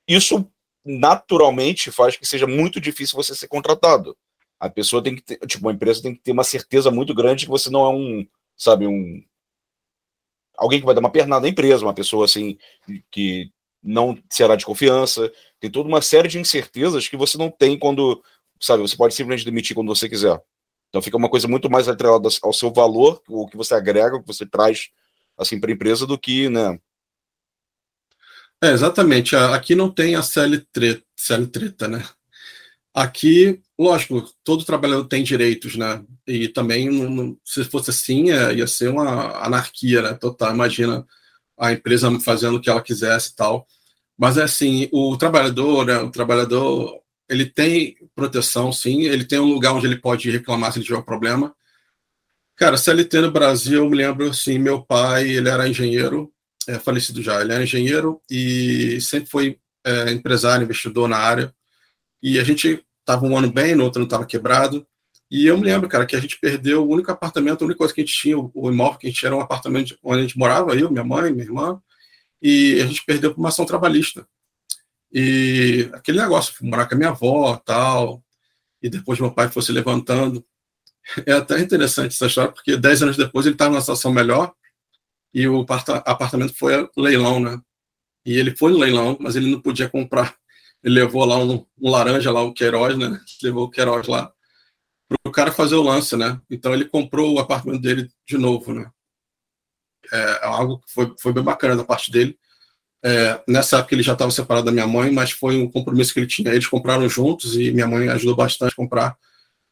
Isso 0.08 0.48
naturalmente 0.86 1.92
faz 1.92 2.16
que 2.16 2.26
seja 2.26 2.46
muito 2.46 2.80
difícil 2.80 3.16
você 3.16 3.34
ser 3.34 3.48
contratado. 3.48 4.16
A 4.60 4.70
pessoa 4.70 5.02
tem 5.02 5.16
que 5.16 5.24
ter, 5.24 5.40
tipo, 5.48 5.66
uma 5.66 5.74
empresa 5.74 6.04
tem 6.04 6.14
que 6.14 6.22
ter 6.22 6.32
uma 6.32 6.44
certeza 6.44 6.92
muito 6.92 7.16
grande 7.16 7.46
que 7.46 7.52
você 7.52 7.72
não 7.72 7.86
é 7.86 7.90
um, 7.90 8.28
sabe, 8.56 8.86
um 8.86 9.24
alguém 10.62 10.80
que 10.80 10.86
vai 10.86 10.94
dar 10.94 11.02
uma 11.02 11.10
pernada 11.10 11.42
na 11.42 11.50
empresa, 11.50 11.84
uma 11.84 11.94
pessoa 11.94 12.26
assim 12.26 12.56
que 13.10 13.50
não 13.82 14.16
será 14.30 14.56
de 14.56 14.64
confiança, 14.64 15.32
tem 15.60 15.72
toda 15.72 15.90
uma 15.90 16.04
série 16.04 16.28
de 16.28 16.40
incertezas 16.40 17.08
que 17.08 17.18
você 17.18 17.36
não 17.36 17.50
tem 17.50 17.78
quando, 17.80 18.24
sabe, 18.60 18.84
você 18.84 18.96
pode 18.96 19.16
simplesmente 19.16 19.44
demitir 19.44 19.76
quando 19.76 19.88
você 19.88 20.08
quiser. 20.08 20.40
Então 20.90 21.02
fica 21.02 21.18
uma 21.18 21.30
coisa 21.30 21.48
muito 21.48 21.68
mais 21.68 21.90
atrelada 21.90 22.30
ao 22.44 22.54
seu 22.54 22.72
valor, 22.72 23.24
o 23.28 23.48
que 23.48 23.58
você 23.58 23.74
agrega, 23.74 24.18
o 24.18 24.22
que 24.22 24.28
você 24.28 24.46
traz 24.46 24.90
assim 25.36 25.60
para 25.60 25.72
a 25.72 25.74
empresa 25.74 26.06
do 26.06 26.18
que, 26.18 26.48
né? 26.48 26.80
É, 28.64 28.70
exatamente. 28.70 29.36
Aqui 29.36 29.74
não 29.74 29.90
tem 29.90 30.14
a 30.14 30.22
CL 30.22 30.60
treta, 30.72 31.04
CL 31.16 31.48
treta, 31.48 31.88
né? 31.88 32.08
Aqui, 32.94 33.62
lógico, 33.80 34.30
todo 34.44 34.66
trabalhador 34.66 35.06
tem 35.06 35.24
direitos, 35.24 35.76
né? 35.76 36.04
E 36.28 36.50
também, 36.50 37.38
se 37.46 37.64
fosse 37.66 37.90
assim, 37.90 38.32
é, 38.32 38.54
ia 38.54 38.68
ser 38.68 38.90
uma 38.90 39.46
anarquia, 39.46 40.02
né? 40.02 40.14
Total. 40.14 40.54
Imagina 40.54 41.06
a 41.58 41.72
empresa 41.72 42.10
fazendo 42.20 42.58
o 42.58 42.62
que 42.62 42.70
ela 42.70 42.82
quisesse 42.82 43.32
e 43.32 43.36
tal. 43.36 43.68
Mas 44.18 44.38
é 44.38 44.44
assim, 44.44 44.90
o 44.92 45.18
trabalhador, 45.18 45.86
né, 45.86 45.98
o 45.98 46.12
trabalhador, 46.12 47.02
ele 47.30 47.46
tem 47.46 47.96
proteção, 48.16 48.72
sim, 48.72 49.04
ele 49.04 49.26
tem 49.26 49.40
um 49.40 49.54
lugar 49.54 49.74
onde 49.74 49.88
ele 49.88 49.98
pode 49.98 50.30
reclamar 50.30 50.72
se 50.72 50.80
ele 50.80 50.86
tiver 50.86 51.00
um 51.00 51.04
problema. 51.04 51.56
Cara, 52.56 52.78
CLT 52.78 53.22
no 53.22 53.32
Brasil, 53.32 53.84
eu 53.84 53.90
me 53.90 53.98
lembro, 53.98 54.30
assim, 54.30 54.60
meu 54.60 54.84
pai, 54.84 55.28
ele 55.30 55.50
era 55.50 55.68
engenheiro, 55.68 56.32
é, 56.68 56.78
falecido 56.78 57.22
já, 57.22 57.42
ele 57.42 57.54
era 57.54 57.64
engenheiro 57.64 58.22
e 58.30 59.00
sempre 59.02 59.30
foi 59.30 59.58
é, 59.84 60.12
empresário, 60.12 60.64
investidor 60.64 61.08
na 61.08 61.18
área. 61.18 61.54
E 62.22 62.40
a 62.40 62.44
gente 62.44 62.84
tava 63.06 63.26
um 63.26 63.38
ano 63.38 63.52
bem, 63.52 63.76
no 63.76 63.84
outro 63.84 64.00
não 64.00 64.06
estava 64.06 64.26
quebrado. 64.26 64.86
E 65.30 65.48
eu 65.48 65.58
me 65.58 65.64
lembro, 65.64 65.88
cara, 65.88 66.06
que 66.06 66.16
a 66.16 66.20
gente 66.20 66.40
perdeu 66.40 66.84
o 66.84 66.90
único 66.90 67.12
apartamento, 67.12 67.62
a 67.62 67.66
única 67.66 67.78
coisa 67.78 67.94
que 67.94 68.02
a 68.02 68.06
gente 68.06 68.18
tinha, 68.18 68.38
o 68.38 68.70
imóvel 68.70 69.00
que 69.00 69.08
a 69.08 69.10
gente 69.10 69.20
tinha 69.20 69.30
era 69.30 69.36
um 69.36 69.42
apartamento 69.42 69.98
onde 70.04 70.20
a 70.20 70.22
gente 70.24 70.38
morava, 70.38 70.76
eu, 70.76 70.92
minha 70.92 71.04
mãe, 71.04 71.32
minha 71.32 71.46
irmã, 71.46 71.82
e 72.42 72.82
a 72.82 72.86
gente 72.86 73.04
perdeu 73.06 73.34
por 73.34 73.40
uma 73.40 73.50
ação 73.50 73.66
trabalhista. 73.66 74.28
E 75.12 75.90
aquele 75.94 76.20
negócio, 76.20 76.54
morar 76.62 76.86
com 76.86 76.96
a 76.96 76.98
minha 76.98 77.10
avó 77.12 77.56
tal, 77.58 78.24
e 78.82 78.90
depois 78.90 79.20
meu 79.20 79.32
pai 79.32 79.50
fosse 79.50 79.72
levantando. 79.72 80.46
É 81.26 81.34
até 81.34 81.60
interessante 81.60 82.14
essa 82.14 82.28
história, 82.28 82.52
porque 82.52 82.78
dez 82.78 83.02
anos 83.02 83.18
depois 83.18 83.46
ele 83.46 83.56
estava 83.56 83.72
numa 83.72 83.82
situação 83.82 84.12
melhor 84.12 84.54
e 85.34 85.48
o 85.48 85.62
apartamento 85.62 86.54
foi 86.58 86.90
leilão, 86.98 87.40
né? 87.40 87.60
E 88.26 88.38
ele 88.38 88.56
foi 88.56 88.72
no 88.72 88.78
leilão, 88.78 89.18
mas 89.20 89.36
ele 89.36 89.50
não 89.50 89.62
podia 89.62 89.90
comprar. 89.90 90.36
Ele 90.84 90.96
levou 90.96 91.26
lá 91.26 91.38
um, 91.38 91.66
um 91.80 91.90
laranja, 91.90 92.32
lá 92.32 92.42
o 92.42 92.54
Queiroz, 92.54 92.98
né? 92.98 93.20
Levou 93.44 93.66
o 93.66 93.70
Queiroz 93.70 94.08
lá 94.08 94.32
para 95.12 95.30
o 95.30 95.32
cara 95.32 95.52
fazer 95.52 95.76
o 95.76 95.84
lance, 95.84 96.16
né? 96.16 96.40
Então 96.50 96.74
ele 96.74 96.86
comprou 96.86 97.34
o 97.34 97.40
apartamento 97.40 97.82
dele 97.82 98.10
de 98.26 98.38
novo, 98.38 98.74
né? 98.74 98.90
É 100.12 100.46
algo 100.46 100.80
que 100.80 100.92
foi, 100.92 101.14
foi 101.20 101.34
bem 101.34 101.44
bacana 101.44 101.76
da 101.76 101.84
parte 101.84 102.12
dele. 102.12 102.38
É, 103.04 103.42
nessa 103.48 103.80
época 103.80 103.96
ele 103.96 104.04
já 104.04 104.14
estava 104.14 104.32
separado 104.32 104.66
da 104.66 104.72
minha 104.72 104.88
mãe, 104.88 105.12
mas 105.12 105.32
foi 105.32 105.58
um 105.62 105.70
compromisso 105.70 106.14
que 106.14 106.20
ele 106.20 106.28
tinha. 106.28 106.54
Eles 106.54 106.68
compraram 106.68 107.08
juntos 107.10 107.56
e 107.56 107.72
minha 107.72 107.88
mãe 107.88 108.08
ajudou 108.10 108.36
bastante 108.36 108.72
a 108.72 108.76
comprar. 108.76 109.18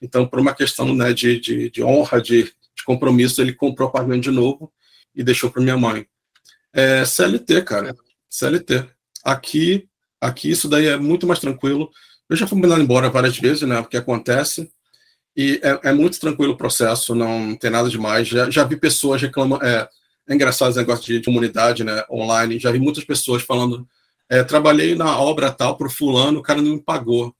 Então, 0.01 0.27
por 0.27 0.39
uma 0.39 0.53
questão 0.53 0.93
né, 0.93 1.13
de, 1.13 1.39
de, 1.39 1.69
de 1.69 1.83
honra, 1.83 2.21
de, 2.21 2.43
de, 2.43 2.83
compromisso, 2.85 3.41
ele 3.41 3.53
comprou 3.53 3.87
o 3.87 3.89
apartamento 3.89 4.23
de 4.23 4.31
novo 4.31 4.71
e 5.13 5.23
deixou 5.23 5.49
para 5.51 5.61
minha 5.61 5.77
mãe. 5.77 6.05
É, 6.73 7.03
CLT, 7.05 7.61
cara. 7.63 7.95
CLT. 8.29 8.85
Aqui, 9.23 9.88
aqui 10.21 10.49
isso 10.49 10.67
daí 10.67 10.87
é 10.87 10.97
muito 10.97 11.27
mais 11.27 11.39
tranquilo. 11.39 11.89
Eu 12.29 12.35
já 12.35 12.45
fui 12.45 12.59
mandado 12.59 12.81
embora 12.81 13.09
várias 13.09 13.37
vezes, 13.37 13.63
né? 13.63 13.81
Porque 13.81 13.97
acontece. 13.97 14.71
E 15.35 15.59
é, 15.63 15.89
é, 15.89 15.93
muito 15.93 16.19
tranquilo 16.19 16.53
o 16.53 16.57
processo, 16.57 17.15
não 17.15 17.55
tem 17.55 17.71
nada 17.71 17.89
demais. 17.89 18.27
Já, 18.27 18.49
já 18.49 18.63
vi 18.63 18.77
pessoas 18.77 19.21
reclamando. 19.21 19.65
É, 19.65 19.87
é 20.27 20.35
engraçado 20.35 20.69
esse 20.69 20.79
negócio 20.79 21.05
de 21.05 21.23
comunidade 21.23 21.83
né, 21.83 22.03
online. 22.09 22.59
Já 22.59 22.71
vi 22.71 22.79
muitas 22.79 23.03
pessoas 23.03 23.41
falando: 23.41 23.87
é, 24.29 24.43
trabalhei 24.43 24.95
na 24.95 25.17
obra 25.19 25.51
tal 25.51 25.77
para 25.77 25.87
o 25.87 25.91
fulano, 25.91 26.39
o 26.39 26.43
cara 26.43 26.61
não 26.61 26.73
me 26.73 26.83
pagou. 26.83 27.35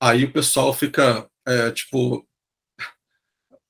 Aí 0.00 0.24
o 0.24 0.32
pessoal 0.32 0.72
fica, 0.72 1.28
é, 1.46 1.70
tipo, 1.72 2.26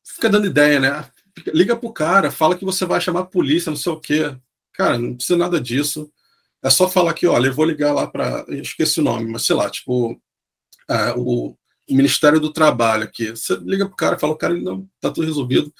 fica 0.04 0.28
dando 0.28 0.46
ideia, 0.46 0.78
né? 0.78 1.10
Liga 1.54 1.76
pro 1.76 1.92
cara, 1.92 2.30
fala 2.30 2.56
que 2.56 2.64
você 2.64 2.84
vai 2.84 3.00
chamar 3.00 3.20
a 3.20 3.26
polícia, 3.26 3.70
não 3.70 3.76
sei 3.76 3.92
o 3.92 4.00
quê. 4.00 4.36
Cara, 4.72 4.98
não 4.98 5.14
precisa 5.14 5.38
nada 5.38 5.60
disso. 5.60 6.10
É 6.62 6.70
só 6.70 6.88
falar 6.88 7.14
que, 7.14 7.26
olha, 7.26 7.48
eu 7.48 7.54
vou 7.54 7.64
ligar 7.64 7.92
lá 7.92 8.06
para. 8.06 8.44
Esqueci 8.48 9.00
o 9.00 9.04
nome, 9.04 9.30
mas 9.30 9.46
sei 9.46 9.54
lá, 9.54 9.70
tipo, 9.70 10.20
é, 10.88 11.12
o 11.16 11.56
o 11.88 11.94
Ministério 11.94 12.38
do 12.38 12.52
Trabalho 12.52 13.04
aqui. 13.04 13.30
Você 13.30 13.56
liga 13.56 13.86
para 13.86 13.94
o 13.94 13.96
cara 13.96 14.16
e 14.16 14.20
fala, 14.20 14.32
o 14.34 14.36
cara 14.36 14.54
não 14.54 14.88
está 14.96 15.10
tudo 15.10 15.26
resolvido. 15.26 15.72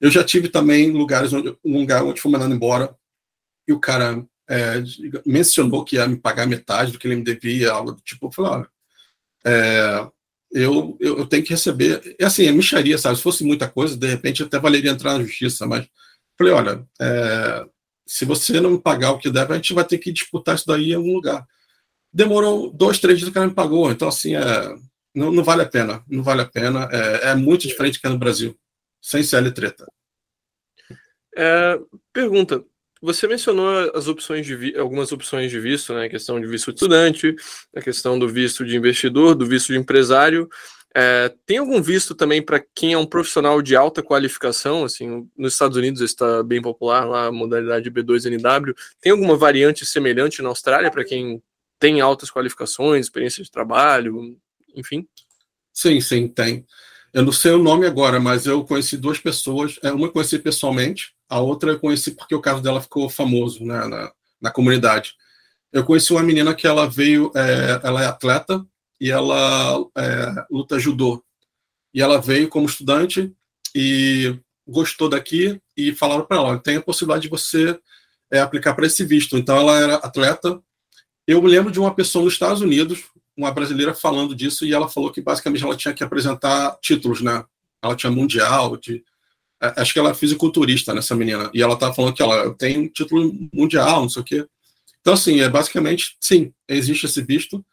Eu 0.00 0.10
já 0.10 0.22
tive 0.22 0.48
também 0.48 0.90
lugares 0.92 1.32
onde 1.32 1.56
um 1.64 1.80
lugar 1.80 2.04
onde 2.04 2.20
fui 2.20 2.30
mandado 2.30 2.54
embora 2.54 2.94
e 3.66 3.72
o 3.72 3.80
cara 3.80 4.24
é, 4.48 4.82
mencionou 5.26 5.84
que 5.84 5.96
ia 5.96 6.06
me 6.06 6.16
pagar 6.16 6.46
metade 6.46 6.92
do 6.92 6.98
que 6.98 7.08
ele 7.08 7.16
me 7.16 7.24
devia, 7.24 7.72
algo 7.72 7.92
do 7.92 8.02
tipo. 8.02 8.26
Eu 8.26 8.32
falei, 8.32 8.52
olha, 8.52 8.68
é, 9.44 10.08
eu, 10.52 10.96
eu, 11.00 11.18
eu, 11.18 11.26
tenho 11.26 11.42
que 11.42 11.50
receber. 11.50 12.16
É 12.18 12.26
assim, 12.26 12.46
é 12.46 12.52
micharia, 12.52 12.96
sabe? 12.96 13.16
Se 13.16 13.22
fosse 13.22 13.42
muita 13.44 13.68
coisa, 13.68 13.96
de 13.96 14.06
repente 14.06 14.42
até 14.42 14.58
valeria 14.58 14.90
entrar 14.90 15.14
na 15.14 15.24
justiça, 15.24 15.66
mas 15.66 15.88
falei, 16.38 16.52
olha, 16.52 16.86
é, 17.00 17.66
se 18.06 18.24
você 18.24 18.60
não 18.60 18.78
pagar 18.78 19.10
o 19.10 19.18
que 19.18 19.30
deve, 19.30 19.52
a 19.52 19.56
gente 19.56 19.74
vai 19.74 19.84
ter 19.84 19.98
que 19.98 20.12
disputar 20.12 20.54
isso 20.54 20.66
daí 20.66 20.92
em 20.92 20.94
algum 20.94 21.14
lugar. 21.14 21.44
Demorou 22.12 22.70
dois, 22.70 22.98
três 22.98 23.18
dias 23.18 23.28
que 23.28 23.34
cara 23.34 23.46
me 23.46 23.54
pagou. 23.54 23.90
Então, 23.90 24.08
assim, 24.08 24.36
é, 24.36 24.76
não, 25.14 25.32
não 25.32 25.42
vale 25.42 25.62
a 25.62 25.68
pena. 25.68 26.04
Não 26.08 26.22
vale 26.22 26.42
a 26.42 26.46
pena. 26.46 26.88
É, 26.92 27.30
é 27.30 27.34
muito 27.34 27.66
diferente 27.66 28.00
que 28.00 28.06
é 28.06 28.10
no 28.10 28.18
Brasil. 28.18 28.56
Sem 29.02 29.22
CL 29.22 29.50
treta. 29.50 29.86
É, 31.36 31.78
pergunta. 32.12 32.64
Você 33.02 33.28
mencionou 33.28 33.90
as 33.94 34.08
opções 34.08 34.46
de 34.46 34.76
algumas 34.76 35.12
opções 35.12 35.50
de 35.50 35.60
visto, 35.60 35.92
né? 35.92 36.06
A 36.06 36.08
questão 36.08 36.40
de 36.40 36.46
visto 36.46 36.72
de 36.72 36.76
estudante, 36.76 37.36
a 37.74 37.80
questão 37.82 38.18
do 38.18 38.28
visto 38.28 38.64
de 38.64 38.74
investidor, 38.74 39.34
do 39.34 39.44
visto 39.44 39.72
de 39.72 39.78
empresário. 39.78 40.48
É, 40.98 41.30
tem 41.44 41.58
algum 41.58 41.82
visto 41.82 42.14
também 42.14 42.40
para 42.40 42.58
quem 42.74 42.94
é 42.94 42.98
um 42.98 43.04
profissional 43.04 43.60
de 43.60 43.76
alta 43.76 44.02
qualificação? 44.02 44.82
Assim, 44.82 45.28
nos 45.36 45.52
Estados 45.52 45.76
Unidos 45.76 46.00
está 46.00 46.42
bem 46.42 46.62
popular 46.62 47.04
lá 47.04 47.26
a 47.26 47.32
modalidade 47.32 47.90
B2NW. 47.90 48.74
Tem 48.98 49.12
alguma 49.12 49.36
variante 49.36 49.84
semelhante 49.84 50.40
na 50.40 50.48
Austrália 50.48 50.90
para 50.90 51.04
quem 51.04 51.42
tem 51.78 52.00
altas 52.00 52.30
qualificações, 52.30 53.04
experiência 53.04 53.44
de 53.44 53.50
trabalho? 53.50 54.38
enfim? 54.74 55.06
Sim, 55.70 56.00
sim, 56.00 56.28
tem. 56.28 56.64
Eu 57.12 57.24
não 57.24 57.32
sei 57.32 57.52
o 57.52 57.62
nome 57.62 57.86
agora, 57.86 58.18
mas 58.18 58.46
eu 58.46 58.64
conheci 58.64 58.96
duas 58.96 59.18
pessoas. 59.18 59.78
É, 59.82 59.90
uma 59.92 60.06
eu 60.06 60.12
conheci 60.12 60.38
pessoalmente, 60.38 61.14
a 61.28 61.40
outra 61.40 61.72
eu 61.72 61.80
conheci 61.80 62.12
porque 62.12 62.34
o 62.34 62.40
caso 62.40 62.62
dela 62.62 62.80
ficou 62.80 63.08
famoso 63.10 63.64
né, 63.64 63.86
na, 63.86 64.12
na 64.40 64.50
comunidade. 64.50 65.14
Eu 65.70 65.84
conheci 65.84 66.12
uma 66.12 66.22
menina 66.22 66.54
que 66.54 66.66
ela 66.66 66.88
veio, 66.88 67.30
é, 67.34 67.80
ela 67.82 68.02
é 68.02 68.06
atleta 68.06 68.64
e 69.00 69.10
ela 69.10 69.84
é, 69.96 70.46
luta 70.50 70.78
judô. 70.78 71.22
E 71.92 72.02
ela 72.02 72.20
veio 72.20 72.48
como 72.48 72.66
estudante 72.66 73.32
e 73.74 74.38
gostou 74.66 75.08
daqui 75.08 75.60
e 75.76 75.94
falaram 75.94 76.24
para 76.24 76.36
ela: 76.36 76.58
tem 76.58 76.76
a 76.76 76.82
possibilidade 76.82 77.22
de 77.22 77.28
você 77.28 77.78
é, 78.30 78.40
aplicar 78.40 78.74
para 78.74 78.86
esse 78.86 79.04
visto. 79.04 79.36
Então 79.36 79.56
ela 79.56 79.78
era 79.78 79.94
atleta. 79.96 80.60
Eu 81.26 81.42
me 81.42 81.48
lembro 81.48 81.72
de 81.72 81.80
uma 81.80 81.94
pessoa 81.94 82.24
nos 82.24 82.34
Estados 82.34 82.62
Unidos, 82.62 83.04
uma 83.36 83.50
brasileira 83.50 83.94
falando 83.94 84.34
disso 84.34 84.64
e 84.64 84.72
ela 84.72 84.88
falou 84.88 85.10
que 85.10 85.20
basicamente 85.20 85.64
ela 85.64 85.76
tinha 85.76 85.92
que 85.92 86.04
apresentar 86.04 86.76
títulos, 86.80 87.20
né? 87.20 87.44
Ela 87.82 87.96
tinha 87.96 88.10
mundial, 88.10 88.76
de, 88.76 89.04
é, 89.62 89.80
acho 89.80 89.92
que 89.92 89.98
ela 89.98 90.10
é 90.10 90.14
fisiculturista 90.14 90.94
nessa 90.94 91.14
menina 91.14 91.50
e 91.52 91.62
ela 91.62 91.74
estava 91.74 91.94
falando 91.94 92.14
que 92.14 92.22
ela 92.22 92.54
tem 92.54 92.88
título 92.88 93.32
mundial, 93.52 94.02
não 94.02 94.08
sei 94.08 94.22
o 94.22 94.24
quê. 94.24 94.46
Então 95.00 95.14
assim, 95.14 95.40
é 95.40 95.48
basicamente 95.48 96.16
sim, 96.20 96.52
existe 96.68 97.06
esse 97.06 97.22
visto. 97.22 97.64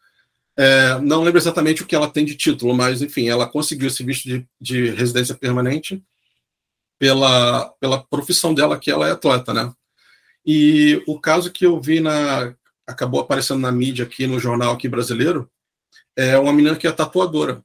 É, 0.56 0.98
não 1.00 1.22
lembro 1.22 1.38
exatamente 1.40 1.82
o 1.82 1.86
que 1.86 1.94
ela 1.94 2.10
tem 2.10 2.24
de 2.24 2.36
título, 2.36 2.74
mas 2.74 3.02
enfim, 3.02 3.28
ela 3.28 3.48
conseguiu 3.48 3.88
esse 3.88 4.04
visto 4.04 4.28
de, 4.28 4.46
de 4.60 4.90
residência 4.90 5.34
permanente 5.34 6.02
pela, 6.98 7.70
pela 7.80 8.02
profissão 8.02 8.54
dela, 8.54 8.78
que 8.78 8.90
ela 8.90 9.08
é 9.08 9.12
atleta, 9.12 9.52
né? 9.52 9.72
E 10.46 11.02
o 11.06 11.18
caso 11.18 11.50
que 11.50 11.66
eu 11.66 11.80
vi 11.80 12.00
na 12.00 12.54
acabou 12.86 13.20
aparecendo 13.20 13.60
na 13.60 13.72
mídia 13.72 14.04
aqui 14.04 14.26
no 14.26 14.38
jornal 14.38 14.74
aqui 14.74 14.86
brasileiro 14.88 15.50
é 16.16 16.36
uma 16.38 16.52
menina 16.52 16.76
que 16.76 16.86
é 16.86 16.92
tatuadora. 16.92 17.64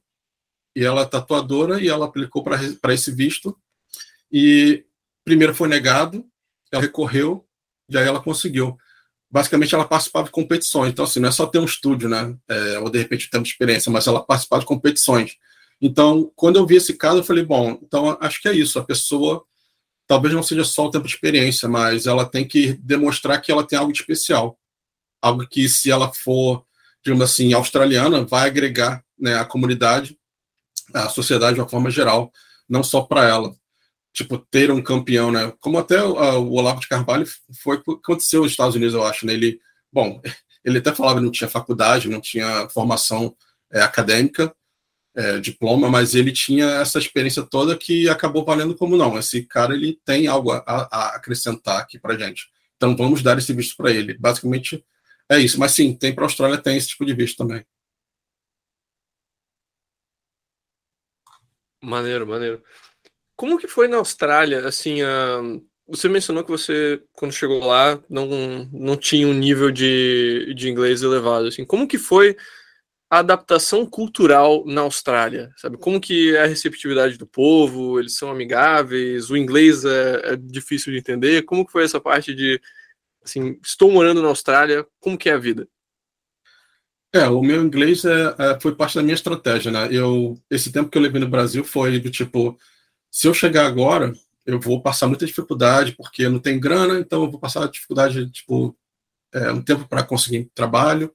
E 0.74 0.84
ela 0.84 1.02
é 1.02 1.06
tatuadora 1.06 1.80
e 1.80 1.88
ela 1.88 2.06
aplicou 2.06 2.42
para 2.42 2.94
esse 2.94 3.12
visto. 3.12 3.56
E 4.32 4.84
primeiro 5.24 5.54
foi 5.54 5.68
negado, 5.68 6.24
ela 6.72 6.82
recorreu, 6.82 7.46
e 7.88 7.98
aí 7.98 8.06
ela 8.06 8.22
conseguiu. 8.22 8.78
Basicamente, 9.30 9.74
ela 9.74 9.84
participava 9.84 10.26
de 10.26 10.32
competições. 10.32 10.90
Então, 10.90 11.04
assim, 11.04 11.20
não 11.20 11.28
é 11.28 11.32
só 11.32 11.46
ter 11.46 11.58
um 11.58 11.64
estúdio, 11.64 12.08
né? 12.08 12.36
É, 12.48 12.78
ou 12.78 12.90
de 12.90 12.98
repente 12.98 13.30
ter 13.30 13.38
uma 13.38 13.46
experiência, 13.46 13.90
mas 13.90 14.06
ela 14.06 14.24
participava 14.24 14.60
de 14.60 14.66
competições. 14.66 15.36
Então, 15.80 16.30
quando 16.34 16.56
eu 16.56 16.66
vi 16.66 16.76
esse 16.76 16.94
caso, 16.94 17.18
eu 17.18 17.24
falei, 17.24 17.44
bom, 17.44 17.78
então 17.82 18.16
acho 18.20 18.40
que 18.42 18.48
é 18.48 18.54
isso. 18.54 18.78
A 18.78 18.84
pessoa 18.84 19.44
talvez 20.06 20.34
não 20.34 20.42
seja 20.42 20.64
só 20.64 20.86
o 20.86 20.90
tempo 20.90 21.06
de 21.06 21.14
experiência, 21.14 21.68
mas 21.68 22.06
ela 22.06 22.26
tem 22.26 22.46
que 22.46 22.72
demonstrar 22.74 23.40
que 23.40 23.52
ela 23.52 23.64
tem 23.66 23.78
algo 23.78 23.92
de 23.92 24.00
especial. 24.00 24.58
Algo 25.22 25.46
que, 25.46 25.68
se 25.68 25.90
ela 25.90 26.12
for 26.12 26.64
digamos 27.04 27.24
assim, 27.24 27.52
australiana 27.52 28.24
vai 28.24 28.46
agregar 28.46 29.02
né, 29.18 29.36
a 29.36 29.44
comunidade, 29.44 30.18
a 30.92 31.08
sociedade 31.08 31.54
de 31.54 31.60
uma 31.60 31.68
forma 31.68 31.90
geral, 31.90 32.32
não 32.68 32.82
só 32.82 33.02
para 33.02 33.26
ela. 33.26 33.54
Tipo, 34.12 34.38
ter 34.38 34.70
um 34.70 34.82
campeão, 34.82 35.30
né? 35.30 35.52
Como 35.60 35.78
até 35.78 36.02
o, 36.02 36.50
Olavo 36.52 36.80
de 36.80 36.88
Carvalho 36.88 37.26
foi 37.62 37.76
o 37.76 37.82
que 37.82 37.90
aconteceu 37.92 38.42
nos 38.42 38.50
Estados 38.50 38.74
Unidos, 38.74 38.94
eu 38.94 39.04
acho, 39.04 39.24
né? 39.24 39.32
Ele, 39.34 39.60
bom, 39.92 40.20
ele 40.64 40.78
até 40.78 40.94
falava 40.94 41.18
que 41.18 41.24
não 41.24 41.32
tinha 41.32 41.48
faculdade, 41.48 42.08
não 42.08 42.20
tinha 42.20 42.68
formação 42.70 43.34
é, 43.72 43.80
acadêmica, 43.82 44.54
é, 45.14 45.38
diploma, 45.40 45.88
mas 45.88 46.14
ele 46.14 46.32
tinha 46.32 46.66
essa 46.66 46.98
experiência 46.98 47.42
toda 47.42 47.76
que 47.76 48.08
acabou 48.08 48.44
valendo 48.44 48.74
como 48.76 48.96
não. 48.96 49.18
Esse 49.18 49.42
cara 49.44 49.74
ele 49.74 49.98
tem 50.04 50.26
algo 50.26 50.52
a, 50.52 50.62
a 50.66 51.16
acrescentar 51.16 51.80
aqui 51.80 51.98
para 51.98 52.18
gente. 52.18 52.48
Então 52.76 52.96
vamos 52.96 53.22
dar 53.22 53.38
esse 53.38 53.52
visto 53.52 53.76
para 53.76 53.90
ele. 53.90 54.14
Basicamente 54.18 54.84
é 55.30 55.38
isso, 55.38 55.58
mas 55.60 55.72
sim, 55.72 55.94
tem 55.94 56.14
para 56.14 56.24
a 56.24 56.26
Austrália, 56.26 56.58
tem 56.58 56.76
esse 56.76 56.88
tipo 56.88 57.04
de 57.04 57.14
visto 57.14 57.36
também. 57.36 57.64
Maneiro, 61.82 62.26
maneiro. 62.26 62.62
Como 63.40 63.56
que 63.56 63.66
foi 63.66 63.88
na 63.88 63.96
Austrália? 63.96 64.68
Assim, 64.68 65.02
uh, 65.02 65.66
você 65.88 66.10
mencionou 66.10 66.44
que 66.44 66.50
você, 66.50 67.02
quando 67.10 67.32
chegou 67.32 67.64
lá, 67.64 67.98
não, 68.06 68.68
não 68.70 68.98
tinha 68.98 69.26
um 69.26 69.32
nível 69.32 69.70
de, 69.70 70.52
de 70.54 70.68
inglês 70.68 71.00
elevado. 71.00 71.46
Assim, 71.46 71.64
como 71.64 71.88
que 71.88 71.96
foi 71.96 72.36
a 73.10 73.20
adaptação 73.20 73.86
cultural 73.86 74.62
na 74.66 74.82
Austrália? 74.82 75.50
Sabe, 75.56 75.78
como 75.78 75.98
que 75.98 76.36
é 76.36 76.42
a 76.42 76.46
receptividade 76.46 77.16
do 77.16 77.26
povo? 77.26 77.98
Eles 77.98 78.14
são 78.14 78.30
amigáveis? 78.30 79.30
O 79.30 79.38
inglês 79.38 79.86
é, 79.86 80.34
é 80.34 80.36
difícil 80.36 80.92
de 80.92 80.98
entender? 80.98 81.40
Como 81.44 81.64
que 81.64 81.72
foi 81.72 81.84
essa 81.84 81.98
parte 81.98 82.34
de, 82.34 82.60
assim, 83.24 83.58
estou 83.64 83.90
morando 83.90 84.20
na 84.20 84.28
Austrália, 84.28 84.86
como 85.00 85.16
que 85.16 85.30
é 85.30 85.32
a 85.32 85.38
vida? 85.38 85.66
É, 87.10 87.26
o 87.26 87.40
meu 87.40 87.62
inglês 87.62 88.04
é, 88.04 88.34
é, 88.38 88.60
foi 88.60 88.74
parte 88.74 88.96
da 88.96 89.02
minha 89.02 89.14
estratégia, 89.14 89.72
né? 89.72 89.88
Eu, 89.90 90.38
esse 90.50 90.70
tempo 90.70 90.90
que 90.90 90.98
eu 90.98 91.02
levei 91.02 91.22
no 91.22 91.26
Brasil 91.26 91.64
foi 91.64 91.98
do 91.98 92.10
tipo, 92.10 92.58
se 93.10 93.26
eu 93.26 93.34
chegar 93.34 93.66
agora, 93.66 94.12
eu 94.46 94.60
vou 94.60 94.80
passar 94.80 95.06
muita 95.06 95.26
dificuldade, 95.26 95.92
porque 95.92 96.28
não 96.28 96.38
tenho 96.38 96.60
grana, 96.60 96.98
então 96.98 97.24
eu 97.24 97.30
vou 97.30 97.40
passar 97.40 97.68
dificuldade, 97.68 98.30
tipo, 98.30 98.76
é, 99.32 99.50
um 99.52 99.62
tempo 99.62 99.86
para 99.88 100.02
conseguir 100.02 100.50
trabalho, 100.54 101.12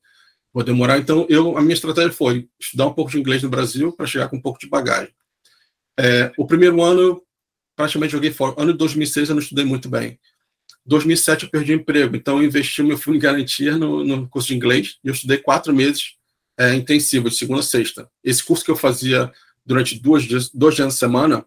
vou 0.54 0.64
demorar. 0.64 0.98
Então, 0.98 1.26
eu, 1.30 1.58
a 1.58 1.62
minha 1.62 1.74
estratégia 1.74 2.12
foi 2.12 2.50
estudar 2.60 2.88
um 2.88 2.93
pouco 2.93 3.12
de 3.12 3.20
inglês 3.20 3.43
no 3.43 3.50
Brasil 3.50 3.91
para 3.91 4.06
chegar 4.06 4.30
com 4.30 4.38
um 4.38 4.41
pouco 4.41 4.60
de 4.60 4.68
bagagem. 4.68 5.14
É, 5.98 6.32
o 6.38 6.46
primeiro 6.46 6.82
ano, 6.82 7.02
eu 7.02 7.26
praticamente 7.76 8.12
joguei 8.12 8.32
fora. 8.32 8.56
Ano 8.58 8.72
de 8.72 8.78
2006 8.78 9.30
eu 9.30 9.36
não 9.36 9.41
estudei 9.41 9.66
muito 9.66 9.89
bem. 9.89 10.20
2007 10.86 11.46
eu 11.46 11.50
perdi 11.50 11.74
o 11.74 11.78
emprego, 11.78 12.16
então 12.16 12.38
eu 12.38 12.43
investi 12.46 12.84
meu 12.84 12.98
fundo 12.98 13.16
de 13.16 13.24
garantia 13.24 13.76
no, 13.76 14.04
no 14.04 14.30
curso 14.30 14.50
de 14.50 14.56
inglês 14.56 14.98
e 15.04 15.08
eu 15.08 15.14
estudei 15.14 15.38
quatro 15.38 15.74
meses 15.74 16.16
é, 16.58 16.76
intensivo, 16.76 17.30
de 17.30 17.36
segunda 17.36 17.62
a 17.62 17.64
sexta. 17.64 18.10
Esse 18.24 18.43
curso 18.43 18.64
que 18.64 18.72
eu 18.72 18.76
fazia 18.76 19.32
durante 19.66 20.00
duas 20.00 20.26
dois 20.54 20.76
dias 20.76 20.86
na 20.86 20.91
semana, 20.91 21.46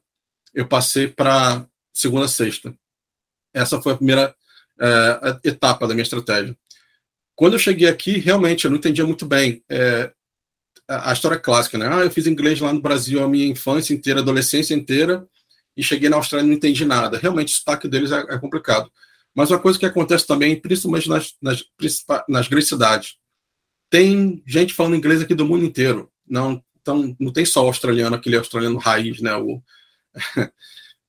eu 0.58 0.66
passei 0.66 1.06
para 1.06 1.64
segunda 1.94 2.24
a 2.24 2.28
sexta. 2.28 2.74
Essa 3.54 3.80
foi 3.80 3.92
a 3.92 3.96
primeira 3.96 4.34
é, 4.80 5.38
etapa 5.44 5.86
da 5.86 5.94
minha 5.94 6.02
estratégia. 6.02 6.56
Quando 7.36 7.52
eu 7.52 7.60
cheguei 7.60 7.88
aqui, 7.88 8.18
realmente 8.18 8.64
eu 8.64 8.70
não 8.72 8.78
entendia 8.78 9.06
muito 9.06 9.24
bem 9.24 9.62
é, 9.68 10.12
a 10.88 11.12
história 11.12 11.38
clássica, 11.38 11.78
né? 11.78 11.88
Ah, 11.88 12.00
eu 12.00 12.10
fiz 12.10 12.26
inglês 12.26 12.58
lá 12.58 12.72
no 12.72 12.82
Brasil 12.82 13.22
a 13.22 13.28
minha 13.28 13.46
infância 13.46 13.94
inteira, 13.94 14.18
adolescência 14.18 14.74
inteira, 14.74 15.24
e 15.76 15.82
cheguei 15.84 16.08
na 16.08 16.16
Austrália 16.16 16.44
e 16.44 16.48
não 16.48 16.56
entendi 16.56 16.84
nada. 16.84 17.18
Realmente, 17.18 17.54
o 17.54 17.56
sotaque 17.56 17.86
deles 17.86 18.10
é, 18.10 18.18
é 18.18 18.38
complicado. 18.38 18.90
Mas 19.32 19.52
uma 19.52 19.60
coisa 19.60 19.78
que 19.78 19.86
acontece 19.86 20.26
também, 20.26 20.60
principalmente 20.60 21.08
nas, 21.08 21.36
nas, 21.40 21.64
nas 22.28 22.48
grandes 22.48 22.68
cidades, 22.68 23.14
tem 23.88 24.42
gente 24.44 24.74
falando 24.74 24.96
inglês 24.96 25.22
aqui 25.22 25.36
do 25.36 25.46
mundo 25.46 25.64
inteiro. 25.64 26.10
Não, 26.28 26.60
então, 26.82 27.16
não 27.20 27.32
tem 27.32 27.44
só 27.44 27.62
o 27.62 27.68
australiano, 27.68 28.16
aquele 28.16 28.36
australiano 28.36 28.76
raiz, 28.76 29.20
né? 29.20 29.36
O, 29.36 29.62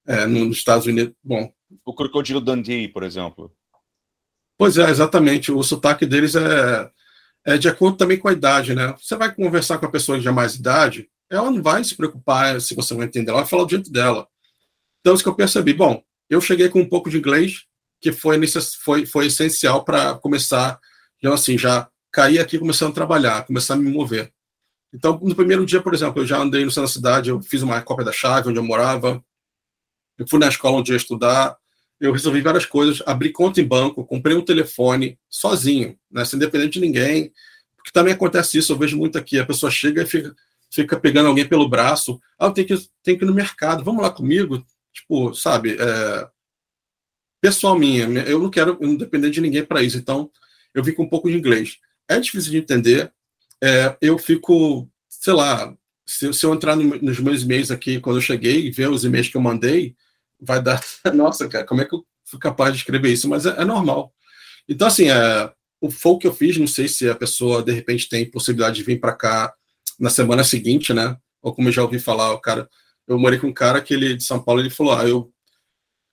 é, 0.07 0.25
nos 0.25 0.57
Estados 0.57 0.85
Unidos. 0.85 1.13
Bom. 1.23 1.51
O 1.85 1.93
crocodilo 1.93 2.41
Dundee, 2.41 2.87
por 2.87 3.03
exemplo. 3.03 3.53
Pois 4.57 4.77
é, 4.77 4.89
exatamente. 4.89 5.51
O 5.51 5.63
sotaque 5.63 6.05
deles 6.05 6.35
é, 6.35 6.89
é 7.45 7.57
de 7.57 7.69
acordo 7.69 7.97
também 7.97 8.17
com 8.17 8.27
a 8.27 8.33
idade, 8.33 8.73
né? 8.75 8.95
Você 8.99 9.15
vai 9.15 9.33
conversar 9.33 9.77
com 9.77 9.85
a 9.85 9.91
pessoa 9.91 10.19
de 10.19 10.29
mais 10.31 10.55
idade, 10.55 11.09
ela 11.29 11.51
não 11.51 11.61
vai 11.61 11.83
se 11.83 11.95
preocupar 11.95 12.59
se 12.59 12.75
você 12.75 12.93
vai 12.95 13.05
entender, 13.05 13.29
ela 13.29 13.41
vai 13.41 13.49
falar 13.49 13.63
do 13.63 13.69
jeito 13.69 13.91
dela. 13.91 14.27
Então, 14.99 15.13
isso 15.13 15.23
que 15.23 15.29
eu 15.29 15.35
percebi. 15.35 15.73
Bom, 15.73 16.03
eu 16.29 16.41
cheguei 16.41 16.69
com 16.69 16.81
um 16.81 16.89
pouco 16.89 17.09
de 17.09 17.17
inglês, 17.17 17.65
que 18.01 18.11
foi, 18.11 18.39
foi, 18.83 19.05
foi 19.05 19.27
essencial 19.27 19.83
para 19.83 20.15
começar, 20.15 20.79
então, 21.17 21.33
assim, 21.33 21.57
já 21.57 21.89
cair 22.11 22.39
aqui 22.39 22.57
começando 22.57 22.91
a 22.91 22.95
trabalhar, 22.95 23.45
começar 23.45 23.75
a 23.75 23.77
me 23.77 23.91
mover. 23.91 24.33
Então, 24.93 25.19
no 25.21 25.35
primeiro 25.35 25.65
dia, 25.65 25.81
por 25.81 25.93
exemplo, 25.93 26.21
eu 26.21 26.25
já 26.25 26.37
andei 26.37 26.65
no 26.65 26.71
centro 26.71 26.87
da 26.89 26.93
cidade, 26.93 27.29
eu 27.29 27.41
fiz 27.41 27.61
uma 27.61 27.81
cópia 27.81 28.05
da 28.05 28.11
chave 28.11 28.49
onde 28.49 28.57
eu 28.57 28.63
morava, 28.63 29.23
eu 30.17 30.27
fui 30.27 30.39
na 30.39 30.47
escola 30.47 30.77
onde 30.77 30.91
eu 30.91 30.95
ia 30.95 30.97
estudar, 30.97 31.55
eu 31.99 32.11
resolvi 32.11 32.41
várias 32.41 32.65
coisas, 32.65 33.03
abri 33.05 33.31
conta 33.31 33.61
em 33.61 33.67
banco, 33.67 34.05
comprei 34.05 34.35
um 34.35 34.41
telefone 34.41 35.19
sozinho, 35.29 35.97
né, 36.09 36.25
sem 36.25 36.39
depender 36.39 36.69
de 36.69 36.79
ninguém, 36.79 37.31
porque 37.75 37.91
também 37.91 38.13
acontece 38.13 38.57
isso, 38.57 38.71
eu 38.71 38.77
vejo 38.77 38.97
muito 38.97 39.17
aqui, 39.17 39.37
a 39.37 39.45
pessoa 39.45 39.71
chega 39.71 40.01
e 40.01 40.05
fica, 40.05 40.35
fica 40.71 40.99
pegando 40.99 41.27
alguém 41.27 41.47
pelo 41.47 41.69
braço, 41.69 42.19
ah, 42.37 42.49
tenho 42.51 42.67
que, 42.67 42.77
que 43.03 43.11
ir 43.11 43.25
no 43.25 43.33
mercado, 43.33 43.83
vamos 43.83 44.01
lá 44.01 44.09
comigo, 44.09 44.65
tipo, 44.93 45.33
sabe, 45.33 45.77
é, 45.79 46.27
pessoal 47.41 47.77
minha, 47.77 48.05
eu 48.23 48.39
não 48.39 48.49
quero 48.49 48.77
eu 48.81 48.87
não 48.87 48.95
depender 48.95 49.29
de 49.29 49.41
ninguém 49.41 49.63
para 49.63 49.83
isso, 49.83 49.97
então 49.97 50.31
eu 50.73 50.83
fico 50.83 51.03
um 51.03 51.09
pouco 51.09 51.29
de 51.29 51.37
inglês. 51.37 51.77
É 52.07 52.19
difícil 52.19 52.51
de 52.51 52.57
entender, 52.57 53.11
é, 53.63 53.97
eu 54.01 54.17
fico, 54.17 54.89
sei 55.09 55.33
lá, 55.33 55.75
se, 56.05 56.31
se 56.33 56.45
eu 56.45 56.53
entrar 56.53 56.75
no, 56.75 56.83
nos 57.01 57.19
meus 57.19 57.43
e-mails 57.43 57.71
aqui, 57.71 57.99
quando 57.99 58.17
eu 58.17 58.21
cheguei 58.21 58.65
e 58.65 58.71
ver 58.71 58.89
os 58.89 59.03
e-mails 59.03 59.27
que 59.27 59.37
eu 59.37 59.41
mandei, 59.41 59.95
vai 60.39 60.61
dar, 60.61 60.81
nossa, 61.13 61.47
cara, 61.47 61.65
como 61.65 61.81
é 61.81 61.85
que 61.85 61.93
eu 61.93 62.05
fui 62.25 62.39
capaz 62.39 62.73
de 62.73 62.79
escrever 62.79 63.11
isso? 63.11 63.27
Mas 63.29 63.45
é, 63.45 63.61
é 63.61 63.65
normal. 63.65 64.13
Então, 64.67 64.87
assim, 64.87 65.09
é, 65.09 65.51
o 65.81 65.89
foco 65.89 66.19
que 66.19 66.27
eu 66.27 66.33
fiz, 66.33 66.57
não 66.57 66.67
sei 66.67 66.87
se 66.87 67.09
a 67.09 67.15
pessoa, 67.15 67.63
de 67.63 67.71
repente, 67.71 68.09
tem 68.09 68.29
possibilidade 68.29 68.77
de 68.77 68.83
vir 68.83 68.99
para 68.99 69.13
cá 69.13 69.53
na 69.99 70.09
semana 70.09 70.43
seguinte, 70.43 70.93
né? 70.93 71.17
Ou 71.41 71.53
como 71.53 71.67
eu 71.67 71.71
já 71.71 71.81
ouvi 71.81 71.99
falar, 71.99 72.33
o 72.33 72.39
cara, 72.39 72.69
eu 73.07 73.17
morei 73.17 73.39
com 73.39 73.47
um 73.47 73.53
cara 73.53 73.81
que 73.81 73.93
ele, 73.93 74.15
de 74.15 74.23
São 74.23 74.41
Paulo, 74.41 74.61
ele 74.61 74.69
falou, 74.69 74.93
ah, 74.93 75.07
eu 75.07 75.31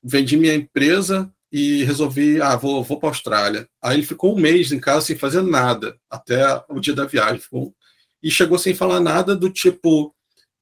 vendi 0.02 0.36
minha 0.36 0.54
empresa 0.54 1.32
e 1.52 1.84
resolvi, 1.84 2.40
ah, 2.40 2.56
vou, 2.56 2.82
vou 2.82 2.98
para 2.98 3.08
a 3.08 3.12
Austrália. 3.12 3.68
Aí 3.82 3.96
ele 3.96 4.06
ficou 4.06 4.36
um 4.36 4.40
mês 4.40 4.72
em 4.72 4.80
casa 4.80 5.06
sem 5.06 5.16
fazer 5.16 5.42
nada, 5.42 5.96
até 6.10 6.62
o 6.68 6.80
dia 6.80 6.94
da 6.94 7.06
viagem. 7.06 7.40
Ficou, 7.40 7.74
e 8.22 8.30
chegou 8.30 8.58
sem 8.58 8.74
falar 8.74 9.00
nada 9.00 9.36
do 9.36 9.48
tipo, 9.50 10.14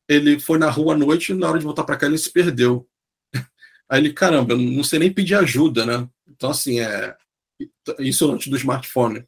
ele 0.09 0.39
foi 0.39 0.59
na 0.59 0.71
rua 0.71 0.95
à 0.95 0.97
noite 0.97 1.33
e 1.33 1.35
na 1.35 1.49
hora 1.49 1.59
de 1.59 1.65
voltar 1.65 1.85
para 1.85 1.97
cá 1.97 2.07
ele 2.07 2.19
se 2.19 2.31
perdeu. 2.31 2.87
Aí 3.89 4.01
ele, 4.01 4.13
caramba, 4.13 4.57
não 4.57 4.85
sei 4.85 4.99
nem 4.99 5.13
pedir 5.13 5.35
ajuda, 5.35 5.87
né? 5.87 6.09
Então, 6.29 6.51
assim, 6.51 6.81
é 6.81 7.17
isso 7.99 8.31
antes 8.31 8.49
do 8.49 8.57
smartphone. 8.57 9.25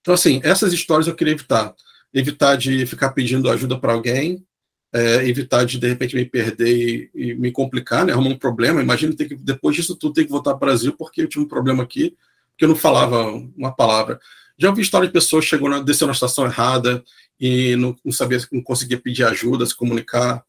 Então, 0.00 0.14
assim, 0.14 0.40
essas 0.42 0.72
histórias 0.72 1.06
eu 1.06 1.14
queria 1.14 1.34
evitar. 1.34 1.74
Evitar 2.14 2.56
de 2.56 2.86
ficar 2.86 3.10
pedindo 3.10 3.50
ajuda 3.50 3.78
para 3.78 3.92
alguém, 3.92 4.46
é, 4.92 5.26
evitar 5.28 5.64
de 5.64 5.78
de 5.78 5.88
repente 5.88 6.16
me 6.16 6.24
perder 6.24 7.10
e, 7.14 7.30
e, 7.30 7.34
me 7.34 7.52
complicar, 7.52 8.04
né, 8.04 8.12
arrumar 8.12 8.30
um 8.30 8.38
problema. 8.38 8.82
Imagina 8.82 9.14
ter 9.14 9.28
que 9.28 9.36
depois 9.36 9.76
disso 9.76 9.96
tudo 9.96 10.14
ter 10.14 10.24
que 10.24 10.30
voltar 10.30 10.54
para 10.54 10.66
o 10.66 10.70
Brasil 10.70 10.94
porque 10.96 11.22
eu 11.22 11.28
tinha 11.28 11.42
um 11.44 11.48
problema 11.48 11.82
aqui, 11.82 12.16
porque 12.50 12.64
eu 12.64 12.68
não 12.68 12.76
falava 12.76 13.30
uma 13.56 13.72
palavra. 13.72 14.20
Já 14.56 14.70
ouvi 14.70 14.82
história 14.82 15.06
de 15.06 15.12
pessoas 15.12 15.44
chegou 15.44 15.68
na, 15.68 15.80
desceu 15.80 16.06
na 16.06 16.12
estação 16.12 16.46
errada 16.46 17.04
e 17.38 17.76
não, 17.76 17.94
não 18.04 18.12
sabia, 18.12 18.38
não 18.50 18.62
conseguia 18.62 18.98
pedir 18.98 19.24
ajuda, 19.24 19.66
se 19.66 19.76
comunicar. 19.76 20.42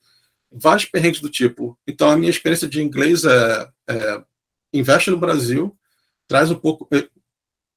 Vários 0.52 0.86
perrengues 0.86 1.22
do 1.22 1.30
tipo. 1.30 1.78
Então 1.86 2.10
a 2.10 2.18
minha 2.18 2.32
experiência 2.32 2.68
de 2.68 2.82
inglês 2.82 3.24
é, 3.26 3.70
é 3.88 4.24
investe 4.74 5.12
no 5.12 5.18
Brasil, 5.18 5.76
traz 6.28 6.50
um 6.50 6.56
pouco. 6.56 6.88
É, 6.96 7.08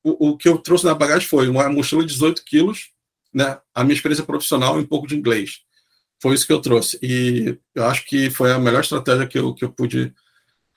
o, 0.05 0.31
o 0.31 0.37
que 0.37 0.49
eu 0.49 0.59
trouxe 0.59 0.85
na 0.85 0.95
bagagem 0.95 1.29
foi 1.29 1.49
uma 1.49 1.69
mochila 1.69 2.03
de 2.03 2.13
18 2.13 2.45
quilos, 2.45 2.91
né, 3.33 3.59
a 3.75 3.85
minha 3.85 3.95
experiência 3.95 4.25
profissional 4.25 4.79
e 4.79 4.83
um 4.83 4.87
pouco 4.87 5.07
de 5.07 5.17
inglês 5.17 5.63
foi 6.23 6.37
isso 6.37 6.47
que 6.47 6.53
eu 6.53 6.61
trouxe. 6.61 6.97
E 7.03 7.59
eu 7.75 7.85
acho 7.85 8.07
que 8.07 8.31
foi 8.31 8.53
a 8.53 8.59
melhor 8.59 8.83
estratégia 8.83 9.27
que 9.27 9.37
eu, 9.37 9.53
que 9.53 9.65
eu 9.65 9.73
pude 9.73 10.15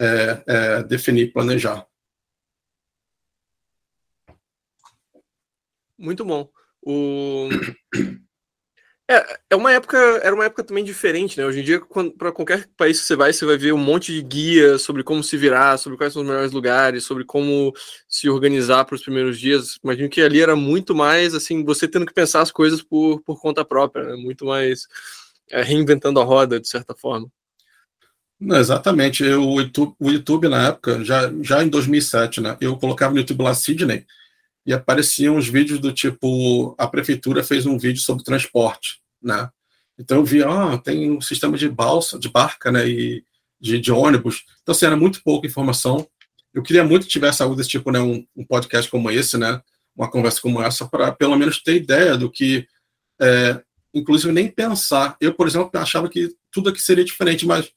é, 0.02 0.44
é, 0.48 0.84
definir, 0.84 1.32
planejar. 1.32 1.86
Muito 5.96 6.26
bom. 6.26 6.50
O... 6.82 7.48
É, 9.08 9.40
é 9.52 9.56
uma 9.56 9.72
época, 9.72 9.96
era 10.24 10.34
uma 10.34 10.46
época 10.46 10.64
também 10.64 10.84
diferente, 10.84 11.38
né? 11.38 11.46
Hoje 11.46 11.60
em 11.60 11.64
dia, 11.64 11.80
para 12.18 12.32
qualquer 12.32 12.68
país 12.76 13.00
que 13.00 13.06
você 13.06 13.16
vai, 13.16 13.32
você 13.32 13.46
vai 13.46 13.56
ver 13.56 13.72
um 13.72 13.78
monte 13.78 14.12
de 14.12 14.20
guia 14.24 14.80
sobre 14.80 15.04
como 15.04 15.24
se 15.24 15.38
virar, 15.38 15.78
sobre 15.78 15.96
quais 15.96 16.12
são 16.12 16.24
os 16.24 16.28
melhores 16.28 16.52
lugares, 16.52 17.04
sobre 17.04 17.24
como 17.24 17.72
se 18.10 18.28
organizar 18.28 18.84
para 18.84 18.96
os 18.96 19.04
primeiros 19.04 19.40
dias. 19.40 19.78
Imagino 19.84 20.10
que 20.10 20.24
ali 20.24 20.42
era 20.42 20.56
muito 20.56 20.96
mais 20.96 21.36
assim, 21.36 21.64
você 21.64 21.88
tendo 21.88 22.08
que 22.08 22.16
pensar 22.16 22.42
as 22.42 22.52
coisas 22.52 22.82
por, 22.82 23.22
por 23.22 23.40
conta 23.40 23.64
própria, 23.64 24.06
né? 24.06 24.16
muito 24.16 24.44
mais 24.44 24.88
é, 25.52 25.62
reinventando 25.62 26.20
a 26.20 26.24
roda, 26.24 26.60
de 26.60 26.68
certa 26.68 26.96
forma. 26.96 27.30
Não, 28.40 28.58
exatamente. 28.58 29.24
Eu, 29.24 29.48
o, 29.48 29.62
YouTube, 29.62 29.96
o 30.00 30.12
YouTube, 30.12 30.48
na 30.48 30.68
época, 30.68 31.04
já, 31.04 31.32
já 31.42 31.64
em 31.64 31.70
2007, 31.70 32.42
né, 32.42 32.58
eu 32.60 32.78
colocava 32.78 33.14
no 33.14 33.20
YouTube 33.20 33.44
lá 33.44 33.54
Sydney 33.54 34.06
e 34.66 34.74
apareciam 34.74 35.38
os 35.38 35.48
vídeos 35.48 35.80
do 35.80 35.92
tipo: 35.92 36.76
a 36.78 36.88
prefeitura 36.88 37.44
fez 37.44 37.66
um 37.66 37.78
vídeo 37.78 38.02
sobre 38.02 38.24
transporte. 38.24 39.00
Né? 39.22 39.50
Então 39.98 40.18
eu 40.18 40.26
via, 40.26 40.48
ah, 40.48 40.78
tem 40.78 41.12
um 41.12 41.22
sistema 41.22 41.58
de 41.58 41.70
balsa, 41.70 42.20
de 42.20 42.30
barca 42.30 42.72
né, 42.72 42.88
e 42.88 43.24
de, 43.60 43.80
de 43.80 43.92
ônibus. 43.92 44.44
Então, 44.62 44.74
assim, 44.74 44.86
era 44.86 44.98
muito 44.98 45.24
pouca 45.24 45.48
informação. 45.48 46.08
Eu 46.54 46.62
queria 46.62 46.84
muito 46.84 47.06
que 47.06 47.12
tivesse 47.12 47.42
algo 47.42 47.56
desse 47.56 47.70
tipo, 47.70 47.92
né, 47.92 48.00
um, 48.00 48.26
um 48.36 48.46
podcast 48.46 48.90
como 48.90 49.10
esse, 49.10 49.38
né, 49.38 49.62
uma 49.96 50.10
conversa 50.10 50.42
como 50.42 50.62
essa, 50.62 50.86
para 50.86 51.12
pelo 51.12 51.38
menos 51.38 51.62
ter 51.62 51.76
ideia 51.76 52.18
do 52.18 52.30
que 52.30 52.68
é, 53.22 53.62
inclusive 53.96 54.32
nem 54.32 54.48
pensar. 54.48 55.18
Eu, 55.20 55.34
por 55.34 55.48
exemplo, 55.48 55.72
achava 55.74 56.10
que 56.10 56.36
tudo 56.52 56.70
aqui 56.70 56.82
seria 56.82 57.04
diferente, 57.04 57.46
mas 57.46 57.72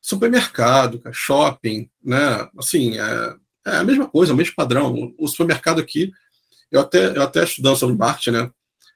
supermercado, 0.00 1.00
shopping, 1.12 1.88
né? 2.02 2.48
Assim, 2.58 2.98
é, 2.98 3.34
é 3.66 3.76
a 3.76 3.84
mesma 3.84 4.08
coisa, 4.08 4.32
o 4.32 4.36
mesmo 4.36 4.54
padrão. 4.56 5.14
O 5.18 5.28
supermercado 5.28 5.80
aqui, 5.80 6.10
eu 6.72 6.80
até, 6.80 7.16
eu 7.16 7.22
até 7.22 7.44
estudando 7.44 7.76
sobre 7.76 7.96
marketing, 7.96 8.30
né? 8.30 8.50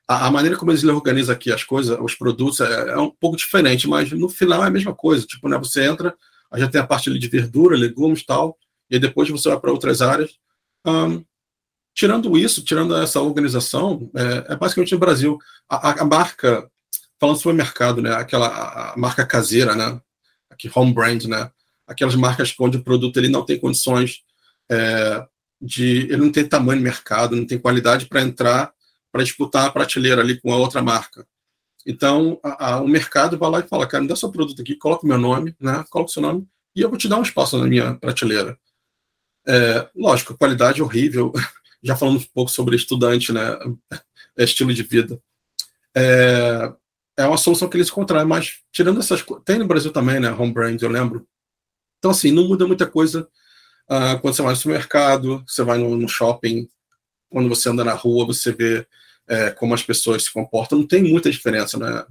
a, 0.06 0.26
a, 0.26 0.30
maneira 0.30 0.56
como 0.56 0.70
eles 0.70 0.84
organizam 0.84 1.34
aqui 1.34 1.52
as 1.52 1.64
coisas, 1.64 1.98
os 2.00 2.14
produtos, 2.14 2.60
é, 2.60 2.90
é, 2.90 2.98
um 2.98 3.10
pouco 3.10 3.36
diferente, 3.36 3.88
mas 3.88 4.10
no 4.12 4.28
final 4.28 4.62
é 4.62 4.66
a 4.66 4.70
mesma 4.70 4.94
coisa. 4.94 5.26
Tipo, 5.26 5.48
né, 5.48 5.58
você 5.58 5.84
entra, 5.84 6.14
já 6.54 6.68
tem 6.68 6.80
a 6.80 6.86
parte 6.86 7.08
ali 7.08 7.18
de 7.18 7.28
verdura, 7.28 7.76
legumes 7.76 8.24
tal, 8.24 8.56
e 8.90 8.98
depois 8.98 9.28
você 9.28 9.48
vai 9.48 9.58
para 9.58 9.72
outras 9.72 10.02
áreas. 10.02 10.32
Um, 10.86 11.24
tirando 11.94 12.36
isso, 12.36 12.64
tirando 12.64 12.96
essa 12.96 13.20
organização, 13.20 14.10
é, 14.14 14.52
é 14.52 14.56
basicamente 14.56 14.92
no 14.92 14.98
Brasil. 14.98 15.38
A, 15.68 16.02
a, 16.02 16.04
marca, 16.04 16.68
falando 17.20 17.38
sobre 17.38 17.56
mercado, 17.56 18.02
né, 18.02 18.12
aquela 18.14 18.94
marca 18.96 19.24
caseira, 19.24 19.74
né, 19.74 20.00
aqui 20.50 20.70
home 20.74 20.92
brand, 20.92 21.24
né, 21.24 21.50
aquelas 21.86 22.16
marcas 22.16 22.54
onde 22.58 22.78
o 22.78 22.84
produto 22.84 23.16
ele 23.18 23.28
não 23.28 23.44
tem 23.44 23.58
condições 23.58 24.22
é, 24.70 25.24
de, 25.60 26.08
ele 26.10 26.16
não 26.16 26.32
tem 26.32 26.46
tamanho 26.46 26.78
de 26.78 26.84
mercado, 26.84 27.36
não 27.36 27.46
tem 27.46 27.58
qualidade 27.58 28.06
para 28.06 28.22
entrar 28.22 28.72
para 29.12 29.22
disputar 29.22 29.66
a 29.66 29.70
prateleira 29.70 30.20
ali 30.20 30.40
com 30.40 30.52
a 30.52 30.56
outra 30.56 30.82
marca. 30.82 31.24
Então, 31.86 32.40
a, 32.42 32.72
a, 32.72 32.80
o 32.80 32.88
mercado 32.88 33.38
vai 33.38 33.48
lá 33.48 33.60
e 33.60 33.68
fala, 33.68 33.86
cara, 33.86 34.02
me 34.02 34.08
dá 34.08 34.16
seu 34.16 34.32
produto 34.32 34.60
aqui, 34.60 34.74
coloca 34.74 35.04
o 35.04 35.08
meu 35.08 35.18
nome, 35.18 35.54
né? 35.60 35.84
Coloca 35.88 36.10
o 36.10 36.12
seu 36.12 36.20
nome 36.20 36.48
e 36.74 36.80
eu 36.80 36.88
vou 36.88 36.98
te 36.98 37.08
dar 37.08 37.18
um 37.18 37.22
espaço 37.22 37.56
na 37.56 37.66
minha 37.66 37.94
prateleira. 37.94 38.58
É, 39.46 39.88
lógico, 39.94 40.36
qualidade 40.36 40.82
horrível. 40.82 41.32
Já 41.84 41.94
falando 41.94 42.18
um 42.18 42.24
pouco 42.34 42.50
sobre 42.50 42.74
estudante, 42.76 43.32
né? 43.32 43.42
É 44.36 44.42
estilo 44.42 44.72
de 44.74 44.82
vida. 44.82 45.20
É, 45.94 46.72
é 47.16 47.26
uma 47.26 47.36
solução 47.36 47.68
que 47.68 47.76
eles 47.76 47.88
encontraram, 47.88 48.26
mas 48.26 48.60
tirando 48.72 48.98
essas 48.98 49.22
coisas. 49.22 49.44
Tem 49.44 49.58
no 49.58 49.66
Brasil 49.66 49.92
também, 49.92 50.18
né? 50.18 50.32
Home 50.32 50.52
brand, 50.52 50.80
eu 50.82 50.88
lembro. 50.88 51.26
Então, 51.98 52.10
assim, 52.10 52.32
não 52.32 52.48
muda 52.48 52.66
muita 52.66 52.86
coisa 52.86 53.28
uh, 53.88 54.18
quando 54.20 54.34
você 54.34 54.42
vai 54.42 54.52
no 54.52 54.56
supermercado, 54.56 55.44
você 55.46 55.62
vai 55.62 55.78
no, 55.78 55.96
no 55.96 56.08
shopping, 56.08 56.68
quando 57.30 57.48
você 57.48 57.68
anda 57.68 57.84
na 57.84 57.94
rua, 57.94 58.26
você 58.26 58.52
vê 58.52 58.86
é, 59.26 59.50
como 59.50 59.74
as 59.74 59.82
pessoas 59.82 60.24
se 60.24 60.32
comportam, 60.32 60.78
não 60.78 60.86
tem 60.86 61.02
muita 61.02 61.30
diferença, 61.30 61.78
né? 61.78 62.04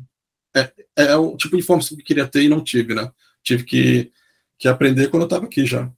É, 0.56 0.72
é 0.96 1.16
o 1.16 1.36
tipo 1.38 1.56
de 1.56 1.64
informação 1.64 1.96
que 1.96 2.02
eu 2.02 2.06
queria 2.06 2.28
ter 2.28 2.44
e 2.44 2.50
não 2.50 2.64
tive, 2.64 2.94
né? 2.94 3.12
Tive 3.42 3.64
que, 3.64 4.12
que 4.58 4.68
aprender 4.68 5.10
quando 5.10 5.24
eu 5.24 5.28
estava 5.28 5.46
aqui 5.46 5.66
já. 5.66 5.92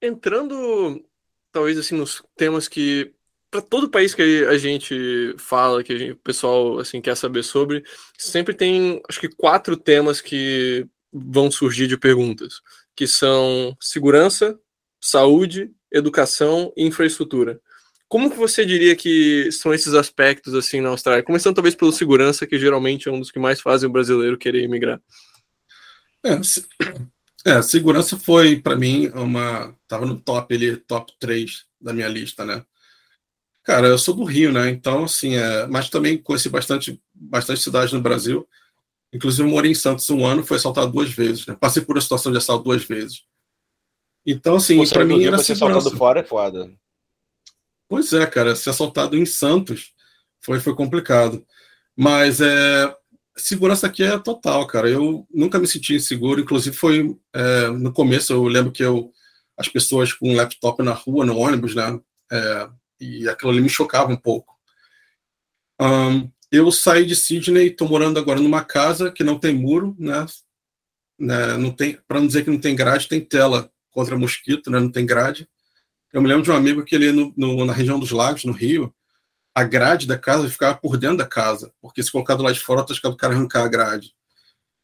Entrando, 0.00 1.04
talvez 1.52 1.78
assim, 1.78 1.96
nos 1.96 2.22
temas 2.36 2.68
que 2.68 3.12
para 3.50 3.62
todo 3.62 3.90
país 3.90 4.14
que 4.14 4.44
a 4.44 4.58
gente 4.58 5.34
fala, 5.38 5.82
que 5.82 5.96
gente, 5.98 6.12
o 6.12 6.16
pessoal 6.16 6.78
assim 6.78 7.00
quer 7.00 7.16
saber 7.16 7.42
sobre, 7.42 7.82
sempre 8.18 8.54
tem, 8.54 9.00
acho 9.08 9.20
que 9.20 9.28
quatro 9.28 9.76
temas 9.76 10.20
que 10.20 10.86
vão 11.12 11.50
surgir 11.50 11.86
de 11.86 11.96
perguntas, 11.96 12.60
que 12.94 13.06
são 13.06 13.74
segurança, 13.80 14.58
saúde, 15.00 15.70
educação 15.90 16.72
e 16.76 16.84
infraestrutura. 16.84 17.60
Como 18.06 18.30
que 18.30 18.36
você 18.36 18.64
diria 18.64 18.96
que 18.96 19.50
são 19.52 19.72
esses 19.72 19.94
aspectos 19.94 20.54
assim 20.54 20.80
na 20.80 20.90
Austrália? 20.90 21.22
Começando 21.22 21.54
talvez 21.54 21.74
pelo 21.74 21.92
segurança, 21.92 22.46
que 22.46 22.58
geralmente 22.58 23.08
é 23.08 23.12
um 23.12 23.20
dos 23.20 23.30
que 23.30 23.38
mais 23.38 23.60
fazem 23.60 23.88
o 23.88 23.92
brasileiro 23.92 24.38
querer 24.38 24.62
emigrar. 24.62 25.00
É, 26.24 26.38
é 27.48 27.62
segurança 27.62 28.16
foi 28.16 28.60
para 28.60 28.76
mim 28.76 29.08
uma 29.08 29.74
tava 29.86 30.06
no 30.06 30.18
top 30.20 30.54
ele 30.54 30.76
top 30.76 31.12
3 31.18 31.64
da 31.80 31.92
minha 31.92 32.08
lista, 32.08 32.44
né? 32.44 32.64
Cara, 33.64 33.88
eu 33.88 33.98
sou 33.98 34.14
do 34.14 34.24
Rio, 34.24 34.52
né? 34.52 34.70
Então 34.70 35.04
assim, 35.04 35.36
é, 35.36 35.66
mas 35.66 35.90
também 35.90 36.18
conheci 36.18 36.48
bastante 36.48 37.00
bastante 37.12 37.60
cidades 37.60 37.92
no 37.92 38.00
Brasil. 38.00 38.48
Inclusive 39.12 39.48
morei 39.48 39.70
em 39.70 39.74
Santos 39.74 40.08
um 40.10 40.26
ano, 40.26 40.44
foi 40.44 40.56
assaltado 40.58 40.92
duas 40.92 41.10
vezes, 41.10 41.46
né? 41.46 41.56
Passei 41.58 41.82
por 41.82 41.96
uma 41.96 42.02
situação 42.02 42.30
de 42.30 42.38
assalto 42.38 42.64
duas 42.64 42.84
vezes. 42.84 43.22
Então, 44.26 44.56
assim, 44.56 44.86
para 44.86 45.04
mim 45.04 45.24
era 45.24 45.38
ser 45.38 45.52
assaltado 45.52 45.96
fora 45.96 46.20
é 46.20 46.24
foda. 46.24 46.70
Pois 47.88 48.12
é, 48.12 48.26
cara, 48.26 48.54
ser 48.54 48.70
assaltado 48.70 49.16
em 49.16 49.24
Santos 49.24 49.94
foi, 50.40 50.60
foi 50.60 50.74
complicado. 50.74 51.44
Mas 51.96 52.40
é, 52.40 52.94
segurança 53.38 53.86
aqui 53.86 54.02
é 54.02 54.18
total, 54.18 54.66
cara. 54.66 54.88
Eu 54.88 55.26
nunca 55.32 55.58
me 55.58 55.66
senti 55.66 55.94
inseguro. 55.94 56.40
Inclusive, 56.40 56.76
foi 56.76 57.16
é, 57.34 57.68
no 57.68 57.92
começo, 57.92 58.32
eu 58.32 58.44
lembro 58.44 58.72
que 58.72 58.82
eu, 58.82 59.12
as 59.56 59.68
pessoas 59.68 60.12
com 60.12 60.34
laptop 60.34 60.82
na 60.82 60.92
rua, 60.92 61.24
no 61.24 61.36
ônibus, 61.36 61.74
né? 61.74 61.98
É, 62.30 62.68
e 63.00 63.28
aquilo 63.28 63.50
ali 63.50 63.60
me 63.60 63.68
chocava 63.68 64.12
um 64.12 64.16
pouco. 64.16 64.54
Um, 65.80 66.30
eu 66.50 66.70
saí 66.72 67.06
de 67.06 67.14
Sydney, 67.14 67.68
estou 67.68 67.88
morando 67.88 68.18
agora 68.18 68.40
numa 68.40 68.64
casa 68.64 69.12
que 69.12 69.22
não 69.22 69.38
tem 69.38 69.54
muro, 69.54 69.94
né? 69.98 70.26
né 71.18 71.56
não 71.56 71.70
tem, 71.70 71.98
para 72.06 72.20
não 72.20 72.26
dizer 72.26 72.44
que 72.44 72.50
não 72.50 72.58
tem 72.58 72.74
grade, 72.74 73.08
tem 73.08 73.20
tela 73.20 73.70
contra 73.90 74.18
mosquito, 74.18 74.70
né? 74.70 74.80
Não 74.80 74.90
tem 74.90 75.06
grade. 75.06 75.48
Eu 76.12 76.22
me 76.22 76.28
lembro 76.28 76.42
de 76.42 76.50
um 76.50 76.56
amigo 76.56 76.84
que 76.84 76.94
ele 76.94 77.12
no, 77.12 77.32
no, 77.36 77.64
na 77.64 77.72
região 77.72 77.98
dos 77.98 78.10
lagos, 78.10 78.44
no 78.44 78.52
Rio, 78.52 78.92
a 79.58 79.64
grade 79.64 80.06
da 80.06 80.18
casa 80.18 80.48
ficava 80.48 80.76
por 80.76 80.96
dentro 80.96 81.18
da 81.18 81.26
casa, 81.26 81.72
porque 81.80 82.02
se 82.02 82.12
colocar 82.12 82.34
do 82.34 82.42
lado 82.42 82.54
de 82.54 82.60
fora, 82.60 82.84
tá 82.84 82.94
o 83.08 83.16
cara 83.16 83.34
arrancar 83.34 83.64
a 83.64 83.68
grade. 83.68 84.14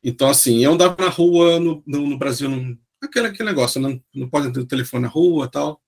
Então, 0.03 0.29
assim, 0.29 0.65
eu 0.65 0.73
andava 0.73 0.97
na 1.03 1.09
rua 1.09 1.59
no, 1.61 1.83
no, 1.87 2.09
no 2.09 2.19
Brasil, 2.19 2.49
num, 2.49 2.77
aquele, 3.03 3.29
aquele 3.29 3.49
negócio, 3.49 3.81
não, 3.81 4.03
não 4.15 4.29
pode 4.29 4.53
ter 4.53 4.65
telefone 4.67 5.05
na 5.05 5.09
rua 5.09 5.49
tal. 5.49 5.81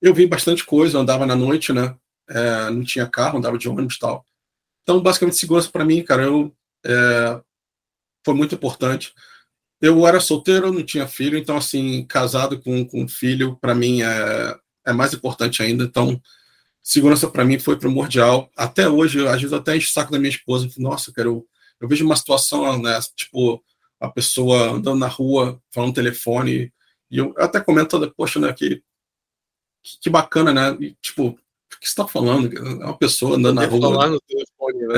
Eu 0.00 0.14
vi 0.14 0.26
bastante 0.26 0.64
coisa, 0.64 0.98
andava 0.98 1.26
na 1.26 1.34
noite, 1.34 1.72
né? 1.72 1.96
É, 2.28 2.70
não 2.70 2.84
tinha 2.84 3.06
carro, 3.06 3.38
andava 3.38 3.56
de 3.56 3.68
ônibus 3.68 3.98
tal. 3.98 4.24
Então, 4.82 5.00
basicamente, 5.00 5.38
segurança 5.38 5.70
para 5.70 5.84
mim, 5.84 6.02
cara, 6.02 6.24
eu, 6.24 6.54
é, 6.84 7.40
foi 8.24 8.34
muito 8.34 8.54
importante 8.54 9.12
eu 9.80 10.06
era 10.06 10.20
solteiro, 10.20 10.72
não 10.72 10.82
tinha 10.82 11.06
filho, 11.06 11.38
então, 11.38 11.56
assim, 11.56 12.04
casado 12.06 12.60
com, 12.60 12.84
com 12.84 13.06
filho, 13.06 13.56
para 13.60 13.74
mim 13.74 14.02
é, 14.02 14.58
é 14.86 14.92
mais 14.92 15.14
importante 15.14 15.62
ainda. 15.62 15.84
Então, 15.84 16.20
segurança 16.88 17.28
para 17.28 17.44
mim 17.44 17.58
foi 17.58 17.78
primordial. 17.78 18.50
Até 18.56 18.88
hoje, 18.88 19.26
às 19.28 19.40
vezes, 19.40 19.52
até 19.52 19.76
enche 19.76 19.88
o 19.88 19.92
saco 19.92 20.10
da 20.10 20.18
minha 20.18 20.30
esposa. 20.30 20.68
Nossa, 20.78 21.12
cara, 21.12 21.28
eu, 21.28 21.46
eu 21.78 21.86
vejo 21.86 22.04
uma 22.04 22.16
situação, 22.16 22.80
né, 22.80 22.98
tipo, 23.14 23.62
a 24.00 24.08
pessoa 24.08 24.70
andando 24.70 24.98
na 24.98 25.06
rua, 25.06 25.60
falando 25.70 25.88
no 25.88 25.94
telefone, 25.94 26.72
e 27.10 27.18
eu 27.18 27.34
até 27.36 27.60
comento, 27.60 28.10
poxa, 28.16 28.40
né, 28.40 28.50
que, 28.54 28.82
que 30.00 30.08
bacana, 30.08 30.54
né? 30.54 30.76
E, 30.80 30.96
tipo, 31.02 31.28
o 31.28 31.34
que 31.78 31.86
você 31.86 31.90
está 31.90 32.08
falando? 32.08 32.56
É 32.56 32.86
uma 32.86 32.96
pessoa 32.96 33.36
andando 33.36 33.56
na 33.56 33.66
rua. 33.66 33.80
Falar 33.80 34.08
no 34.08 34.20
telefone, 34.20 34.86
né? 34.86 34.94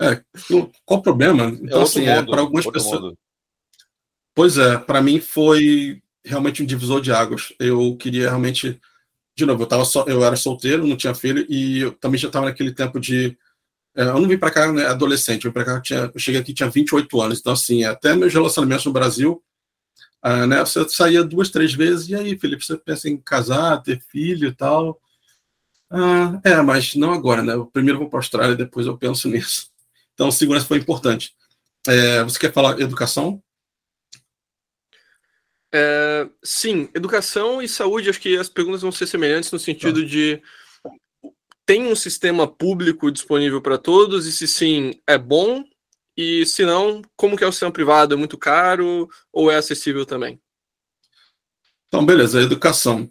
É, 0.00 0.16
tipo, 0.16 0.64
é, 0.64 0.70
qual 0.86 1.00
o 1.00 1.02
problema? 1.02 1.44
Então, 1.60 1.80
é 1.80 1.82
assim, 1.82 2.06
é, 2.06 2.22
para 2.22 2.40
algumas 2.40 2.64
pessoas. 2.66 3.02
Mundo. 3.02 3.18
Pois 4.34 4.56
é, 4.56 4.78
para 4.78 5.02
mim 5.02 5.20
foi 5.20 6.00
realmente 6.24 6.62
um 6.62 6.66
divisor 6.66 7.02
de 7.02 7.12
águas. 7.12 7.52
Eu 7.58 7.96
queria 7.96 8.28
realmente, 8.28 8.80
de 9.38 9.46
novo, 9.46 9.62
eu 9.62 9.66
tava 9.68 9.84
só, 9.84 10.04
eu 10.08 10.24
era 10.24 10.34
solteiro, 10.34 10.84
não 10.84 10.96
tinha 10.96 11.14
filho 11.14 11.46
e 11.48 11.82
eu 11.82 11.92
também 11.92 12.18
já 12.18 12.26
estava 12.26 12.46
naquele 12.46 12.74
tempo 12.74 12.98
de 12.98 13.38
é, 13.96 14.02
eu 14.02 14.20
não 14.20 14.28
vim 14.28 14.36
para 14.36 14.50
cá 14.50 14.72
né, 14.72 14.84
adolescente, 14.86 15.44
eu 15.44 15.52
vim 15.52 15.64
cá 15.64 15.80
tinha, 15.80 16.10
eu 16.12 16.18
cheguei 16.18 16.40
aqui 16.40 16.52
tinha 16.52 16.68
28 16.68 17.20
anos, 17.20 17.38
então 17.38 17.52
assim, 17.52 17.84
até 17.84 18.16
meus 18.16 18.34
relacionamentos 18.34 18.84
no 18.84 18.92
Brasil, 18.92 19.40
ah, 20.20 20.44
né, 20.44 20.58
você 20.60 20.88
saía 20.88 21.22
duas, 21.22 21.50
três 21.50 21.72
vezes 21.72 22.08
e 22.08 22.16
aí, 22.16 22.36
Felipe, 22.36 22.64
você 22.64 22.76
pensa 22.76 23.08
em 23.08 23.16
casar, 23.16 23.80
ter 23.80 24.00
filho 24.10 24.48
e 24.48 24.54
tal? 24.54 25.00
Ah, 25.88 26.40
é, 26.44 26.60
mas 26.60 26.96
não 26.96 27.12
agora, 27.12 27.42
né? 27.42 27.54
Eu 27.54 27.66
primeiro 27.66 27.98
vou 27.98 28.08
para 28.10 28.18
a 28.18 28.20
Austrália, 28.20 28.56
depois 28.56 28.86
eu 28.86 28.98
penso 28.98 29.28
nisso. 29.30 29.70
Então, 30.14 30.30
segurança 30.32 30.66
foi 30.66 30.78
importante. 30.78 31.32
É, 31.86 32.24
você 32.24 32.38
quer 32.38 32.52
falar 32.52 32.80
educação? 32.80 33.40
É, 35.72 36.26
sim, 36.42 36.88
educação 36.94 37.60
e 37.60 37.68
saúde, 37.68 38.08
acho 38.08 38.20
que 38.20 38.36
as 38.36 38.48
perguntas 38.48 38.80
vão 38.80 38.90
ser 38.92 39.06
semelhantes 39.06 39.52
no 39.52 39.58
sentido 39.58 40.04
de 40.04 40.40
tem 41.66 41.86
um 41.86 41.94
sistema 41.94 42.46
público 42.46 43.10
disponível 43.12 43.60
para 43.60 43.76
todos 43.76 44.26
e 44.26 44.32
se 44.32 44.48
sim, 44.48 44.98
é 45.06 45.18
bom 45.18 45.62
e 46.16 46.46
se 46.46 46.64
não, 46.64 47.02
como 47.14 47.36
que 47.36 47.44
é 47.44 47.46
o 47.46 47.52
sistema 47.52 47.70
privado? 47.70 48.14
É 48.14 48.16
muito 48.16 48.38
caro 48.38 49.08
ou 49.30 49.50
é 49.50 49.56
acessível 49.56 50.06
também? 50.06 50.40
Então, 51.86 52.04
beleza, 52.04 52.40
educação. 52.40 53.10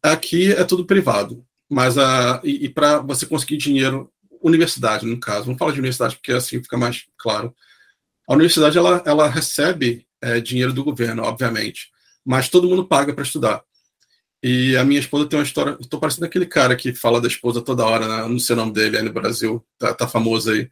Aqui 0.00 0.52
é 0.52 0.62
tudo 0.62 0.86
privado, 0.86 1.44
mas 1.68 1.98
a, 1.98 2.40
e, 2.44 2.66
e 2.66 2.68
para 2.68 3.00
você 3.00 3.26
conseguir 3.26 3.56
dinheiro, 3.56 4.12
universidade, 4.40 5.04
no 5.04 5.18
caso, 5.18 5.46
vamos 5.46 5.58
falar 5.58 5.72
de 5.72 5.80
universidade 5.80 6.14
porque 6.14 6.32
assim 6.32 6.62
fica 6.62 6.76
mais 6.76 7.04
claro. 7.18 7.52
A 8.28 8.34
universidade 8.34 8.78
ela, 8.78 9.02
ela 9.04 9.28
recebe 9.28 10.06
é, 10.20 10.40
dinheiro 10.40 10.72
do 10.72 10.84
governo, 10.84 11.24
obviamente 11.24 11.90
mas 12.26 12.48
todo 12.48 12.68
mundo 12.68 12.84
paga 12.84 13.14
para 13.14 13.22
estudar. 13.22 13.62
E 14.42 14.76
a 14.76 14.84
minha 14.84 14.98
esposa 14.98 15.26
tem 15.26 15.38
uma 15.38 15.44
história. 15.44 15.76
Estou 15.80 16.00
parecendo 16.00 16.26
aquele 16.26 16.46
cara 16.46 16.74
que 16.74 16.92
fala 16.92 17.20
da 17.20 17.28
esposa 17.28 17.62
toda 17.62 17.86
hora, 17.86 18.06
né? 18.06 18.28
não 18.28 18.38
sei 18.38 18.54
o 18.54 18.56
nome 18.56 18.72
dele 18.72 18.98
aí 18.98 19.02
no 19.02 19.12
Brasil, 19.12 19.64
tá, 19.78 19.94
tá 19.94 20.08
famoso 20.08 20.50
aí. 20.50 20.68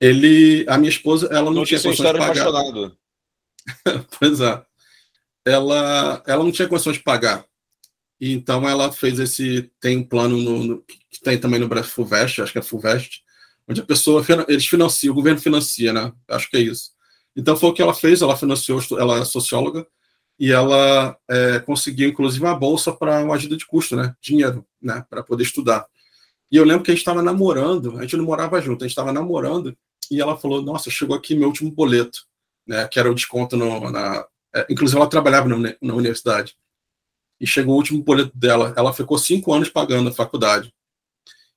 Ele, 0.00 0.64
a 0.66 0.78
minha 0.78 0.88
esposa, 0.88 1.28
ela 1.30 1.50
não, 1.50 1.64
tinha 1.64 1.80
condições 1.80 2.12
de 2.12 2.18
pagar. 2.18 2.46
pois 4.18 4.40
é. 4.40 4.62
Ela, 5.44 6.22
ela 6.26 6.42
não 6.42 6.50
tinha 6.50 6.66
condições 6.66 6.96
de 6.96 7.02
pagar. 7.02 7.44
E 8.18 8.32
então 8.32 8.68
ela 8.68 8.90
fez 8.90 9.18
esse. 9.18 9.70
Tem 9.80 9.98
um 9.98 10.04
plano 10.04 10.36
no, 10.38 10.64
no, 10.64 10.82
que 10.82 11.20
tem 11.22 11.38
também 11.38 11.60
no 11.60 11.68
Brasil, 11.68 11.90
Fulvest, 11.90 12.40
acho 12.40 12.52
que 12.52 12.58
é 12.58 12.62
Fulvest, 12.62 13.22
onde 13.68 13.80
a 13.80 13.84
pessoa. 13.84 14.24
Eles 14.48 14.66
financiam, 14.66 15.12
o 15.12 15.14
governo 15.14 15.40
financia, 15.40 15.92
né? 15.92 16.12
Acho 16.28 16.50
que 16.50 16.56
é 16.56 16.60
isso. 16.60 16.90
Então 17.36 17.56
foi 17.56 17.70
o 17.70 17.72
que 17.72 17.80
ela 17.80 17.94
fez, 17.94 18.20
ela 18.20 18.36
financiou, 18.36 18.80
ela 18.98 19.18
é 19.18 19.24
socióloga, 19.24 19.86
e 20.40 20.50
ela 20.50 21.14
é, 21.28 21.58
conseguiu, 21.60 22.08
inclusive, 22.08 22.42
uma 22.42 22.58
bolsa 22.58 22.90
para 22.90 23.22
uma 23.22 23.34
ajuda 23.34 23.58
de 23.58 23.66
custo, 23.66 23.94
né? 23.94 24.16
Dinheiro, 24.22 24.66
né? 24.80 25.04
Para 25.10 25.22
poder 25.22 25.42
estudar. 25.42 25.86
E 26.50 26.56
eu 26.56 26.64
lembro 26.64 26.82
que 26.82 26.90
a 26.90 26.94
gente 26.94 27.02
estava 27.02 27.22
namorando, 27.22 27.98
a 27.98 28.02
gente 28.02 28.16
não 28.16 28.24
morava 28.24 28.58
junto, 28.58 28.82
a 28.82 28.86
gente 28.86 28.92
estava 28.92 29.12
namorando, 29.12 29.76
e 30.10 30.18
ela 30.18 30.38
falou: 30.38 30.62
Nossa, 30.62 30.90
chegou 30.90 31.14
aqui 31.14 31.34
meu 31.34 31.48
último 31.48 31.70
boleto, 31.70 32.20
né? 32.66 32.88
Que 32.88 32.98
era 32.98 33.10
o 33.10 33.14
desconto 33.14 33.54
no, 33.54 33.90
na. 33.90 34.26
É, 34.54 34.66
inclusive, 34.70 34.98
ela 34.98 35.10
trabalhava 35.10 35.46
na, 35.46 35.74
na 35.80 35.94
universidade. 35.94 36.56
E 37.38 37.46
chegou 37.46 37.74
o 37.74 37.76
último 37.76 38.02
boleto 38.02 38.32
dela. 38.34 38.72
Ela 38.78 38.94
ficou 38.94 39.18
cinco 39.18 39.52
anos 39.52 39.68
pagando 39.68 40.08
a 40.08 40.12
faculdade. 40.12 40.72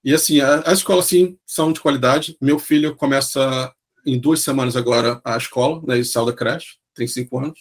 E 0.03 0.13
assim, 0.13 0.41
as 0.41 0.79
escolas 0.79 1.05
sim 1.05 1.37
são 1.45 1.71
de 1.71 1.79
qualidade. 1.79 2.37
Meu 2.41 2.59
filho 2.59 2.97
começa 2.97 3.73
em 4.05 4.19
duas 4.19 4.41
semanas 4.41 4.75
agora 4.75 5.21
a 5.23 5.37
escola, 5.37 5.81
né? 5.87 5.97
Ele 5.97 6.25
da 6.25 6.33
creche, 6.33 6.75
tem 6.93 7.07
cinco 7.07 7.39
anos. 7.39 7.59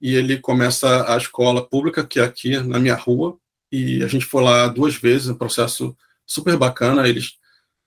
E 0.00 0.14
ele 0.14 0.38
começa 0.38 1.12
a 1.12 1.16
escola 1.16 1.66
pública, 1.66 2.06
que 2.06 2.18
é 2.18 2.24
aqui 2.24 2.56
na 2.58 2.78
minha 2.78 2.94
rua. 2.94 3.36
E 3.70 4.02
a 4.02 4.08
gente 4.08 4.24
foi 4.24 4.42
lá 4.42 4.66
duas 4.66 4.94
vezes, 4.94 5.28
um 5.28 5.34
processo 5.34 5.96
super 6.26 6.56
bacana. 6.56 7.08
Eles, 7.08 7.34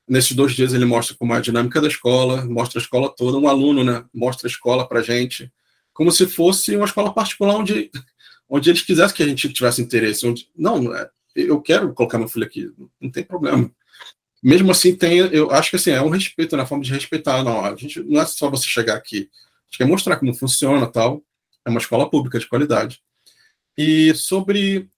nesses 0.07 0.33
dois 0.33 0.53
dias, 0.53 0.73
ele 0.73 0.85
mostra 0.85 1.15
como 1.15 1.33
é 1.33 1.37
a 1.37 1.41
dinâmica 1.41 1.81
da 1.81 1.87
escola, 1.87 2.45
mostra 2.45 2.79
a 2.79 2.83
escola 2.83 3.13
toda. 3.15 3.37
Um 3.37 3.47
aluno, 3.47 3.83
né? 3.83 4.05
Mostra 4.13 4.47
a 4.47 4.51
escola 4.51 4.87
para 4.87 5.01
gente, 5.01 5.51
como 5.93 6.11
se 6.11 6.27
fosse 6.27 6.75
uma 6.75 6.85
escola 6.85 7.13
particular 7.13 7.55
onde, 7.55 7.91
onde 8.47 8.69
eles 8.69 8.81
quisessem 8.81 9.15
que 9.15 9.23
a 9.23 9.27
gente 9.27 9.51
tivesse 9.51 9.81
interesse. 9.81 10.25
Onde, 10.27 10.47
não, 10.55 10.95
é, 10.95 11.09
eu 11.35 11.61
quero 11.61 11.93
colocar 11.93 12.17
meu 12.17 12.27
filho 12.27 12.45
aqui, 12.45 12.71
não 13.01 13.09
tem 13.09 13.23
problema. 13.23 13.71
Mesmo 14.41 14.71
assim, 14.71 14.95
tem, 14.95 15.17
eu 15.17 15.51
acho 15.51 15.69
que 15.69 15.77
assim, 15.77 15.91
é 15.91 16.01
um 16.01 16.09
respeito 16.09 16.57
na 16.57 16.65
forma 16.65 16.83
de 16.83 16.91
respeitar. 16.91 17.43
Não, 17.43 17.63
a 17.63 17.75
gente, 17.75 18.01
não 18.03 18.21
é 18.21 18.25
só 18.25 18.49
você 18.49 18.67
chegar 18.67 18.95
aqui, 18.95 19.17
a 19.17 19.65
gente 19.65 19.77
quer 19.77 19.87
mostrar 19.87 20.17
como 20.17 20.33
funciona 20.33 20.85
tal. 20.85 21.23
É 21.65 21.69
uma 21.69 21.79
escola 21.79 22.09
pública 22.09 22.39
de 22.39 22.47
qualidade. 22.47 23.01
E 23.77 24.13
sobre. 24.13 24.89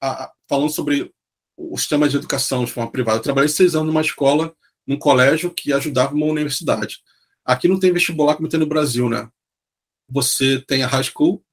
a, 0.00 0.32
falando 0.48 0.70
sobre 0.70 1.12
o 1.56 1.76
sistema 1.78 2.08
de 2.08 2.16
educação 2.16 2.64
de 2.64 2.72
forma 2.72 2.90
privada, 2.90 3.18
eu 3.18 3.22
trabalhei 3.22 3.48
seis 3.48 3.74
anos 3.74 3.86
numa 3.86 4.00
escola, 4.00 4.54
num 4.86 4.98
colégio 4.98 5.52
que 5.52 5.72
ajudava 5.72 6.14
uma 6.14 6.26
universidade. 6.26 6.98
Aqui 7.44 7.68
não 7.68 7.78
tem 7.78 7.92
vestibular 7.92 8.36
como 8.36 8.48
tem 8.48 8.58
no 8.58 8.66
Brasil, 8.66 9.08
né? 9.08 9.28
Você 10.08 10.60
tem 10.66 10.82
a 10.82 10.86
high 10.86 11.04
school, 11.04 11.44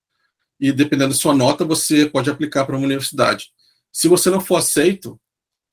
e 0.59 0.71
dependendo 0.71 1.09
da 1.09 1.19
sua 1.19 1.33
nota, 1.33 1.65
você 1.65 2.05
pode 2.05 2.29
aplicar 2.29 2.65
para 2.65 2.75
uma 2.75 2.85
universidade. 2.85 3.51
Se 3.91 4.07
você 4.07 4.29
não 4.29 4.39
for 4.39 4.57
aceito, 4.57 5.19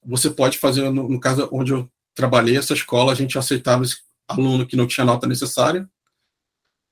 você 0.05 0.30
pode 0.30 0.59
fazer, 0.59 0.90
no, 0.90 1.09
no 1.09 1.20
caso 1.20 1.49
onde 1.53 1.72
eu 1.72 1.90
trabalhei, 2.14 2.57
essa 2.57 2.72
escola, 2.72 3.12
a 3.12 3.14
gente 3.14 3.38
aceitava 3.38 3.84
esse 3.84 3.99
aluno 4.26 4.66
que 4.66 4.76
não 4.76 4.86
tinha 4.86 5.05
nota 5.05 5.26
necessária, 5.26 5.88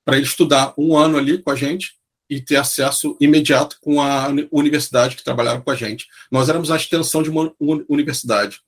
para 0.06 0.16
ele 0.16 0.24
estudar 0.24 0.72
um 0.78 0.96
ano 0.96 1.18
ali 1.18 1.42
com 1.42 1.50
a 1.50 1.56
gente 1.56 1.96
e 2.30 2.40
ter 2.40 2.56
acesso 2.56 3.16
imediato 3.20 3.76
com 3.80 4.00
a 4.00 4.28
universidade 4.52 5.16
que 5.16 5.24
trabalhava 5.24 5.60
com 5.60 5.70
a 5.70 5.74
gente. 5.74 6.06
Nós 6.30 6.48
éramos 6.48 6.70
a 6.70 6.76
extensão 6.76 7.24
de 7.24 7.28
uma 7.28 7.52
universidade. 7.88 8.60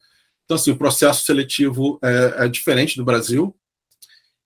Então, 0.45 0.57
assim, 0.57 0.73
o 0.73 0.77
processo 0.77 1.25
seletivo 1.25 2.01
é, 2.03 2.45
é 2.45 2.49
diferente 2.49 2.97
do 2.97 3.05
Brasil. 3.05 3.57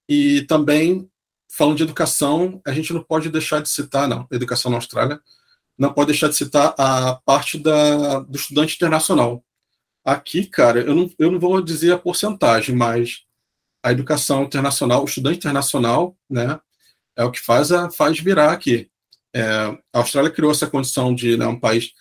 E 0.07 0.43
também 0.43 1.09
falando 1.51 1.77
de 1.77 1.83
educação, 1.83 2.61
a 2.67 2.73
gente 2.73 2.93
não 2.93 3.03
pode 3.03 3.31
deixar 3.31 3.63
de 3.63 3.71
citar, 3.71 4.07
não, 4.07 4.27
educação 4.31 4.71
na 4.71 4.77
Austrália, 4.77 5.21
não 5.79 5.93
pode 5.93 6.09
deixar 6.09 6.29
de 6.29 6.37
citar 6.37 6.75
a 6.79 7.15
parte 7.25 7.59
da, 7.59 8.21
do 8.21 8.37
estudante 8.37 8.75
internacional. 8.75 9.43
Aqui, 10.05 10.47
cara, 10.47 10.81
eu 10.81 10.95
não, 10.95 11.11
eu 11.19 11.31
não 11.31 11.39
vou 11.39 11.61
dizer 11.63 11.93
a 11.93 11.99
porcentagem, 11.99 12.75
mas 12.75 13.23
a 13.83 13.93
educação 13.93 14.45
internacional, 14.45 15.03
o 15.03 15.07
estudante 15.07 15.39
internacional, 15.39 16.17
né, 16.29 16.59
é 17.17 17.25
o 17.25 17.31
que 17.31 17.41
faz, 17.41 17.73
a, 17.73 17.91
faz 17.91 18.19
virar 18.19 18.53
aqui. 18.53 18.89
É, 19.35 19.43
a 19.93 19.99
Austrália 19.99 20.31
criou 20.31 20.51
essa 20.51 20.67
condição 20.67 21.15
de 21.15 21.37
né, 21.37 21.47
um 21.47 21.59
país, 21.59 21.93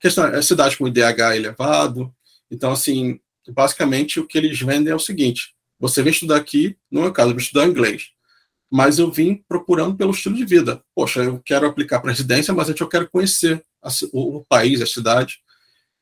questão, 0.00 0.26
é 0.26 0.40
cidade 0.42 0.76
com 0.76 0.86
IDH 0.86 1.36
elevado, 1.36 2.12
então, 2.50 2.72
assim, 2.72 3.20
basicamente 3.48 4.20
o 4.20 4.26
que 4.26 4.38
eles 4.38 4.58
vendem 4.60 4.92
é 4.92 4.96
o 4.96 5.00
seguinte, 5.00 5.54
você 5.78 6.02
vem 6.02 6.12
estudar 6.12 6.36
aqui, 6.36 6.76
no 6.90 7.02
meu 7.02 7.12
caso, 7.12 7.30
eu 7.30 7.34
vou 7.34 7.40
estudar 7.40 7.66
inglês, 7.66 8.08
mas 8.70 8.98
eu 8.98 9.10
vim 9.10 9.42
procurando 9.48 9.96
pelo 9.96 10.10
estilo 10.10 10.34
de 10.34 10.44
vida. 10.44 10.82
Poxa, 10.94 11.22
eu 11.22 11.40
quero 11.40 11.66
aplicar 11.66 12.00
para 12.00 12.10
residência, 12.10 12.52
mas 12.52 12.68
eu 12.68 12.88
quero 12.88 13.08
conhecer 13.08 13.64
a, 13.82 13.88
o, 14.12 14.38
o, 14.38 14.44
país, 14.44 14.82
a 14.82 14.86
cidade. 14.86 15.38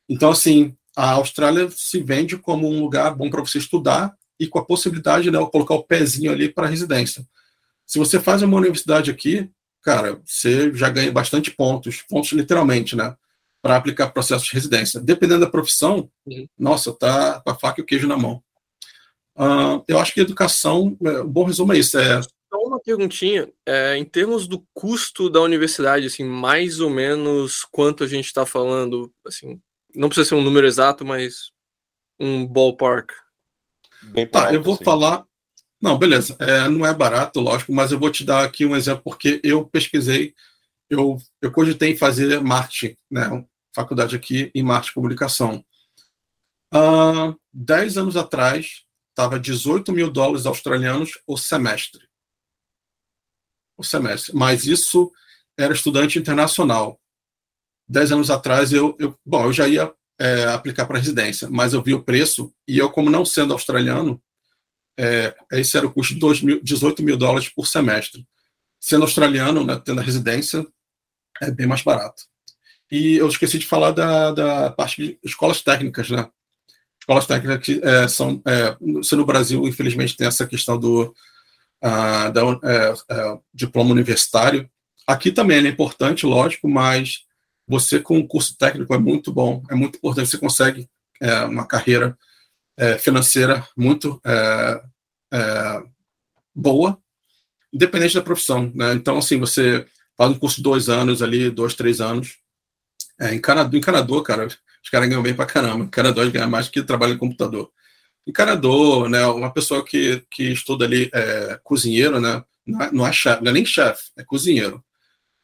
Então, 0.09 0.31
assim, 0.31 0.75
a 0.95 1.11
Austrália 1.11 1.69
se 1.71 2.01
vende 2.01 2.37
como 2.37 2.67
um 2.67 2.81
lugar 2.81 3.15
bom 3.15 3.29
para 3.29 3.41
você 3.41 3.57
estudar 3.57 4.15
e 4.39 4.47
com 4.47 4.59
a 4.59 4.65
possibilidade 4.65 5.25
de 5.25 5.31
né, 5.31 5.39
colocar 5.51 5.75
o 5.75 5.83
pezinho 5.83 6.31
ali 6.31 6.49
para 6.49 6.67
residência. 6.67 7.25
Se 7.87 7.97
você 7.97 8.19
faz 8.19 8.43
uma 8.43 8.57
universidade 8.57 9.09
aqui, 9.09 9.49
cara, 9.81 10.21
você 10.25 10.73
já 10.75 10.89
ganha 10.89 11.11
bastante 11.11 11.49
pontos, 11.49 12.01
pontos 12.01 12.33
literalmente, 12.33 12.95
né? 12.95 13.15
Para 13.61 13.77
aplicar 13.77 14.09
processo 14.09 14.45
de 14.45 14.53
residência. 14.53 14.99
Dependendo 14.99 15.39
da 15.39 15.49
profissão, 15.49 16.11
uhum. 16.25 16.47
nossa, 16.59 16.93
tá 16.93 17.41
com 17.41 17.49
a 17.49 17.55
faca 17.55 17.79
e 17.79 17.83
o 17.83 17.85
queijo 17.85 18.07
na 18.07 18.17
mão. 18.17 18.43
Uh, 19.35 19.83
eu 19.87 19.97
acho 19.99 20.13
que 20.13 20.19
educação, 20.19 20.97
é, 21.03 21.19
o 21.19 21.27
bom 21.27 21.45
resumo 21.45 21.71
é 21.71 21.77
isso, 21.77 21.97
é 21.97 22.21
só 22.21 22.57
uma 22.65 22.79
perguntinha. 22.79 23.49
É, 23.65 23.97
em 23.97 24.05
termos 24.05 24.47
do 24.47 24.65
custo 24.73 25.29
da 25.29 25.41
universidade, 25.41 26.07
assim, 26.07 26.23
mais 26.23 26.79
ou 26.79 26.89
menos 26.89 27.63
quanto 27.63 28.03
a 28.03 28.07
gente 28.07 28.25
está 28.25 28.45
falando? 28.45 29.11
Assim, 29.25 29.61
não 29.95 30.09
precisa 30.09 30.29
ser 30.29 30.35
um 30.35 30.43
número 30.43 30.65
exato, 30.67 31.05
mas 31.05 31.51
um 32.19 32.45
ballpark. 32.45 33.11
Bem 34.03 34.27
tá, 34.27 34.53
eu 34.53 34.61
vou 34.61 34.75
assim. 34.75 34.83
falar. 34.83 35.25
Não, 35.81 35.97
beleza. 35.97 36.35
É, 36.39 36.67
não 36.67 36.85
é 36.85 36.93
barato, 36.93 37.39
lógico, 37.39 37.73
mas 37.73 37.91
eu 37.91 37.99
vou 37.99 38.11
te 38.11 38.23
dar 38.23 38.43
aqui 38.43 38.65
um 38.65 38.75
exemplo, 38.75 39.03
porque 39.03 39.39
eu 39.43 39.65
pesquisei, 39.65 40.33
eu, 40.89 41.17
eu 41.41 41.51
cogitei 41.51 41.91
em 41.91 41.97
fazer 41.97 42.41
marketing, 42.41 42.95
né? 43.11 43.45
Faculdade 43.75 44.15
aqui 44.15 44.51
em 44.55 44.63
marketing 44.63 44.91
e 44.91 44.93
comunicação. 44.93 45.65
Uh, 46.73 47.37
dez 47.53 47.97
anos 47.97 48.17
atrás, 48.17 48.83
estava 49.09 49.39
18 49.39 49.91
mil 49.91 50.09
dólares 50.11 50.45
australianos 50.45 51.19
o 51.27 51.37
semestre 51.37 52.07
o 53.77 53.83
semestre. 53.83 54.35
Mas 54.35 54.65
isso 54.65 55.11
era 55.57 55.73
estudante 55.73 56.17
internacional. 56.17 56.99
Dez 57.87 58.11
anos 58.11 58.29
atrás, 58.29 58.73
eu, 58.73 58.95
eu 58.99 59.17
bom, 59.25 59.45
eu 59.45 59.53
já 59.53 59.67
ia 59.67 59.93
é, 60.19 60.45
aplicar 60.45 60.85
para 60.85 60.97
residência, 60.97 61.47
mas 61.49 61.73
eu 61.73 61.81
vi 61.81 61.93
o 61.93 62.03
preço 62.03 62.53
e 62.67 62.77
eu, 62.77 62.89
como 62.89 63.09
não 63.09 63.23
sendo 63.23 63.53
australiano, 63.53 64.21
é, 64.97 65.35
esse 65.53 65.77
era 65.77 65.85
o 65.85 65.91
custo 65.91 66.13
de 66.13 66.19
2 66.19 66.41
mil, 66.41 66.63
18 66.63 67.03
mil 67.03 67.17
dólares 67.17 67.49
por 67.49 67.67
semestre. 67.67 68.25
Sendo 68.79 69.03
australiano, 69.03 69.63
né, 69.63 69.81
tendo 69.83 69.99
a 69.99 70.03
residência, 70.03 70.65
é 71.41 71.51
bem 71.51 71.67
mais 71.67 71.81
barato. 71.81 72.23
E 72.91 73.17
eu 73.17 73.27
esqueci 73.27 73.59
de 73.59 73.65
falar 73.65 73.91
da, 73.91 74.31
da 74.31 74.71
parte 74.71 75.01
de 75.01 75.19
escolas 75.23 75.61
técnicas, 75.61 76.09
né? 76.09 76.27
Escolas 76.99 77.25
técnicas 77.25 77.65
que 77.65 77.81
é, 77.83 78.07
são, 78.07 78.41
é, 78.45 78.75
se 79.03 79.15
no 79.15 79.25
Brasil, 79.25 79.67
infelizmente, 79.67 80.15
tem 80.15 80.27
essa 80.27 80.47
questão 80.47 80.79
do 80.79 81.13
uh, 81.83 82.31
da, 82.31 82.45
uh, 82.45 83.43
diploma 83.53 83.91
universitário. 83.91 84.69
Aqui 85.05 85.31
também 85.31 85.57
é 85.57 85.69
importante, 85.69 86.25
lógico, 86.25 86.67
mas 86.67 87.25
você 87.67 87.99
com 87.99 88.17
um 88.17 88.27
curso 88.27 88.57
técnico 88.57 88.93
é 88.93 88.97
muito 88.97 89.31
bom, 89.31 89.63
é 89.69 89.75
muito 89.75 89.97
importante, 89.97 90.29
você 90.29 90.37
consegue 90.37 90.89
é, 91.21 91.43
uma 91.43 91.65
carreira 91.65 92.17
é, 92.77 92.97
financeira 92.97 93.67
muito 93.75 94.21
é, 94.25 94.81
é, 95.33 95.83
boa, 96.55 96.97
independente 97.73 98.15
da 98.15 98.21
profissão. 98.21 98.71
Né? 98.73 98.93
Então, 98.93 99.17
assim, 99.17 99.39
você 99.39 99.85
faz 100.17 100.31
um 100.31 100.39
curso 100.39 100.57
de 100.57 100.63
dois 100.63 100.89
anos 100.89 101.21
ali, 101.21 101.49
dois, 101.49 101.73
três 101.73 101.99
anos. 102.01 102.37
É, 103.19 103.33
encanador, 103.33 103.75
encanador, 103.75 104.21
cara, 104.23 104.47
os 104.47 104.89
caras 104.89 105.09
ganham 105.09 105.23
bem 105.23 105.33
pra 105.33 105.45
caramba. 105.45 105.85
Encanador 105.85 106.29
ganha 106.31 106.47
mais 106.47 106.69
que 106.69 106.83
trabalha 106.83 107.13
em 107.13 107.17
computador 107.17 107.71
encanador, 108.27 109.07
né? 109.09 109.25
Uma 109.27 109.51
pessoa 109.51 109.83
que, 109.83 110.21
que 110.29 110.51
estuda 110.51 110.85
ali 110.85 111.09
é, 111.13 111.59
cozinheiro, 111.63 112.19
né? 112.19 112.43
Não 112.65 112.81
é, 112.81 112.91
não 112.91 113.07
é 113.07 113.13
chefe, 113.13 113.41
não 113.41 113.51
é 113.51 113.53
nem 113.53 113.65
chefe, 113.65 114.11
é 114.17 114.23
cozinheiro. 114.23 114.83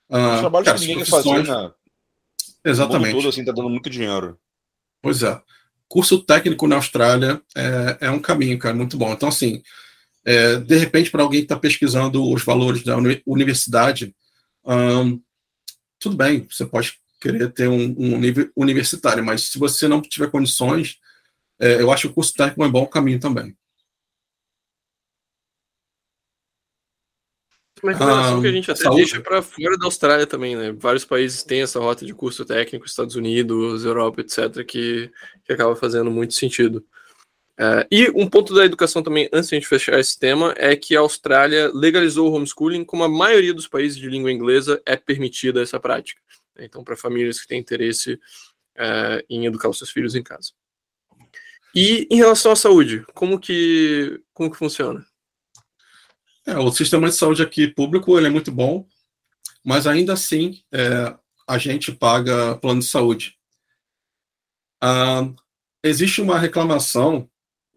Ah, 0.09 0.39
trabalho 0.39 0.65
cara, 0.65 0.77
que 0.77 0.85
ninguém 0.85 1.05
profissões... 1.05 1.47
fazer, 1.47 1.63
né? 1.63 1.71
Exatamente. 2.65 3.15
Tudo 3.15 3.29
assim 3.29 3.45
tá 3.45 3.53
dando 3.53 3.69
muito 3.69 3.89
dinheiro. 3.89 4.37
Pois 5.01 5.23
é. 5.23 5.41
Curso 5.87 6.23
técnico 6.23 6.67
na 6.67 6.77
Austrália 6.77 7.41
é, 7.55 7.97
é 8.01 8.09
um 8.09 8.19
caminho, 8.19 8.57
cara, 8.57 8.75
muito 8.75 8.97
bom. 8.97 9.13
Então, 9.13 9.29
assim, 9.29 9.61
é, 10.25 10.57
de 10.57 10.77
repente, 10.77 11.11
para 11.11 11.23
alguém 11.23 11.41
que 11.41 11.45
está 11.45 11.57
pesquisando 11.57 12.27
os 12.31 12.43
valores 12.43 12.83
da 12.83 12.97
universidade, 13.25 14.15
tudo 15.99 16.15
bem, 16.15 16.47
você 16.49 16.65
pode 16.65 16.93
querer 17.21 17.51
ter 17.53 17.67
um, 17.67 17.95
um 17.97 18.19
nível 18.19 18.49
universitário, 18.55 19.23
mas 19.23 19.49
se 19.49 19.57
você 19.57 19.87
não 19.87 20.01
tiver 20.01 20.29
condições, 20.29 20.97
é, 21.59 21.81
eu 21.81 21.91
acho 21.91 22.07
que 22.07 22.11
o 22.11 22.13
curso 22.13 22.33
técnico 22.33 22.63
é 22.63 22.67
um 22.67 22.71
bom 22.71 22.85
caminho 22.85 23.19
também. 23.19 23.55
Uma 27.83 27.91
recomendação 27.91 28.37
ah, 28.37 28.41
que 28.41 28.47
a 28.47 28.51
gente 28.51 28.71
até 28.71 28.83
saúde. 28.83 29.01
deixa 29.01 29.19
para 29.19 29.41
fora 29.41 29.77
da 29.77 29.85
Austrália 29.85 30.25
também, 30.25 30.55
né? 30.55 30.71
Vários 30.71 31.03
países 31.03 31.43
têm 31.43 31.61
essa 31.61 31.79
rota 31.79 32.05
de 32.05 32.13
curso 32.13 32.45
técnico, 32.45 32.85
Estados 32.85 33.15
Unidos, 33.15 33.83
Europa, 33.83 34.21
etc., 34.21 34.65
que, 34.65 35.11
que 35.43 35.51
acaba 35.51 35.75
fazendo 35.75 36.09
muito 36.09 36.33
sentido. 36.33 36.85
Uh, 37.59 37.85
e 37.91 38.09
um 38.15 38.27
ponto 38.27 38.55
da 38.55 38.65
educação 38.65 39.03
também, 39.03 39.29
antes 39.33 39.49
de 39.49 39.55
a 39.55 39.59
gente 39.59 39.67
fechar 39.67 39.99
esse 39.99 40.17
tema, 40.17 40.53
é 40.57 40.75
que 40.77 40.95
a 40.95 41.01
Austrália 41.01 41.69
legalizou 41.73 42.31
o 42.31 42.33
homeschooling, 42.33 42.85
como 42.85 43.03
a 43.03 43.09
maioria 43.09 43.53
dos 43.53 43.67
países 43.67 43.97
de 43.97 44.09
língua 44.09 44.31
inglesa 44.31 44.81
é 44.85 44.95
permitida 44.95 45.61
essa 45.61 45.79
prática. 45.79 46.21
Então, 46.57 46.83
para 46.83 46.95
famílias 46.95 47.41
que 47.41 47.47
têm 47.47 47.59
interesse 47.59 48.13
uh, 48.13 49.23
em 49.29 49.45
educar 49.45 49.69
os 49.69 49.77
seus 49.77 49.91
filhos 49.91 50.15
em 50.15 50.23
casa. 50.23 50.51
E 51.75 52.07
em 52.09 52.15
relação 52.15 52.51
à 52.51 52.55
saúde, 52.55 53.03
como 53.13 53.37
que, 53.37 54.21
como 54.33 54.49
que 54.49 54.57
funciona? 54.57 55.05
É, 56.45 56.57
o 56.57 56.71
sistema 56.71 57.09
de 57.09 57.15
saúde 57.15 57.41
aqui 57.41 57.67
público 57.67 58.17
ele 58.17 58.27
é 58.27 58.29
muito 58.29 58.51
bom, 58.51 58.85
mas 59.63 59.87
ainda 59.87 60.13
assim 60.13 60.61
é, 60.71 61.15
a 61.47 61.57
gente 61.57 61.91
paga 61.91 62.55
plano 62.57 62.81
de 62.81 62.85
saúde. 62.85 63.37
Ah, 64.81 65.29
existe 65.83 66.21
uma 66.21 66.37
reclamação 66.37 67.29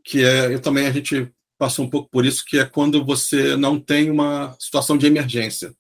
que 0.05 0.25
é, 0.25 0.53
eu 0.53 0.61
também 0.61 0.87
a 0.87 0.93
gente 0.93 1.33
passou 1.59 1.85
um 1.85 1.91
pouco 1.91 2.09
por 2.11 2.25
isso, 2.25 2.45
que 2.45 2.59
é 2.59 2.65
quando 2.65 3.05
você 3.05 3.57
não 3.57 3.81
tem 3.81 4.11
uma 4.11 4.57
situação 4.59 4.97
de 4.97 5.07
emergência. 5.07 5.75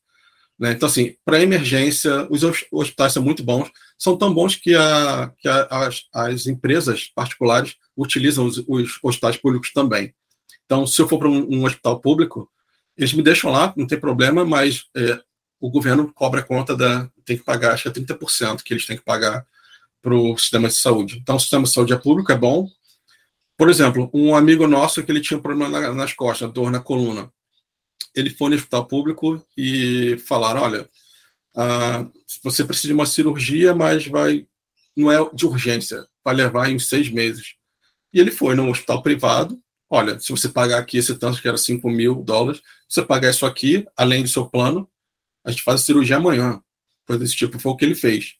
Né? 0.58 0.72
Então, 0.72 0.88
assim, 0.88 1.14
para 1.24 1.42
emergência, 1.42 2.26
os 2.30 2.42
hospitais 2.72 3.12
são 3.12 3.22
muito 3.22 3.42
bons, 3.42 3.70
são 3.98 4.16
tão 4.16 4.32
bons 4.32 4.56
que, 4.56 4.74
a, 4.74 5.32
que 5.38 5.48
a, 5.48 5.66
as, 5.70 6.04
as, 6.12 6.46
empresas 6.46 7.10
particulares 7.14 7.74
utilizam 7.96 8.46
os, 8.46 8.58
os, 8.66 8.98
hospitais 9.02 9.36
públicos 9.36 9.72
também. 9.72 10.14
Então, 10.64 10.86
se 10.86 11.00
eu 11.00 11.08
for 11.08 11.18
para 11.18 11.28
um, 11.28 11.56
um, 11.56 11.64
hospital 11.64 12.00
público, 12.00 12.50
eles 12.96 13.12
me 13.12 13.22
deixam 13.22 13.50
lá, 13.50 13.72
não 13.76 13.86
tem 13.86 13.98
problema, 13.98 14.44
mas 14.44 14.86
é, 14.96 15.20
o 15.60 15.70
governo 15.70 16.12
cobra 16.12 16.40
a 16.40 16.44
conta 16.44 16.76
da. 16.76 17.08
tem 17.24 17.36
que 17.36 17.44
pagar, 17.44 17.74
acho 17.74 17.90
que 17.90 18.00
é 18.00 18.02
30% 18.02 18.62
que 18.62 18.72
eles 18.72 18.86
têm 18.86 18.96
que 18.96 19.04
pagar 19.04 19.46
para 20.02 20.14
o 20.14 20.36
sistema 20.38 20.68
de 20.68 20.74
saúde. 20.74 21.18
Então, 21.18 21.36
o 21.36 21.40
sistema 21.40 21.64
de 21.64 21.70
saúde 21.70 21.92
é 21.92 21.96
público, 21.96 22.30
é 22.30 22.36
bom, 22.36 22.68
por 23.56 23.70
exemplo, 23.70 24.10
um 24.12 24.34
amigo 24.34 24.66
nosso 24.66 25.02
que 25.02 25.10
ele 25.10 25.20
tinha 25.20 25.38
um 25.38 25.42
problema 25.42 25.80
na, 25.80 25.92
nas 25.92 26.12
costas, 26.12 26.52
dor 26.52 26.70
na 26.70 26.80
coluna. 26.80 27.32
Ele 28.14 28.30
foi 28.30 28.50
no 28.50 28.56
hospital 28.56 28.86
público 28.86 29.44
e 29.56 30.18
falaram: 30.26 30.62
olha, 30.62 30.88
ah, 31.56 32.06
você 32.42 32.64
precisa 32.64 32.88
de 32.88 32.94
uma 32.94 33.06
cirurgia, 33.06 33.74
mas 33.74 34.06
vai 34.06 34.46
não 34.96 35.12
é 35.12 35.18
de 35.34 35.46
urgência, 35.46 36.06
vai 36.24 36.34
levar 36.34 36.70
em 36.70 36.78
seis 36.78 37.10
meses. 37.10 37.54
E 38.12 38.20
ele 38.20 38.30
foi 38.30 38.54
no 38.54 38.70
hospital 38.70 39.02
privado. 39.02 39.58
Olha, 39.88 40.18
se 40.18 40.30
você 40.30 40.48
pagar 40.48 40.78
aqui 40.78 40.98
esse 40.98 41.16
tanto, 41.16 41.40
que 41.40 41.48
era 41.48 41.56
5 41.56 41.88
mil 41.88 42.16
dólares, 42.22 42.60
você 42.88 43.02
pagar 43.02 43.30
isso 43.30 43.46
aqui, 43.46 43.86
além 43.96 44.22
do 44.22 44.28
seu 44.28 44.46
plano, 44.46 44.88
a 45.44 45.50
gente 45.50 45.62
faz 45.62 45.80
a 45.80 45.84
cirurgia 45.84 46.16
amanhã. 46.16 46.60
Coisa 47.06 47.22
desse 47.22 47.36
tipo, 47.36 47.58
foi 47.58 47.72
o 47.72 47.76
que 47.76 47.84
ele 47.84 47.94
fez. 47.94 48.34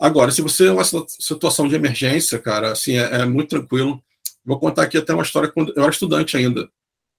Agora, 0.00 0.30
se 0.30 0.40
você 0.40 0.68
é 0.68 0.72
uma 0.72 0.84
situação 0.84 1.68
de 1.68 1.74
emergência, 1.74 2.38
cara, 2.38 2.72
assim, 2.72 2.96
é, 2.96 3.22
é 3.22 3.24
muito 3.26 3.50
tranquilo. 3.50 4.02
Vou 4.44 4.58
contar 4.58 4.84
aqui 4.84 4.96
até 4.96 5.12
uma 5.12 5.22
história 5.22 5.50
quando 5.50 5.72
eu 5.76 5.82
era 5.82 5.92
estudante 5.92 6.36
ainda. 6.36 6.70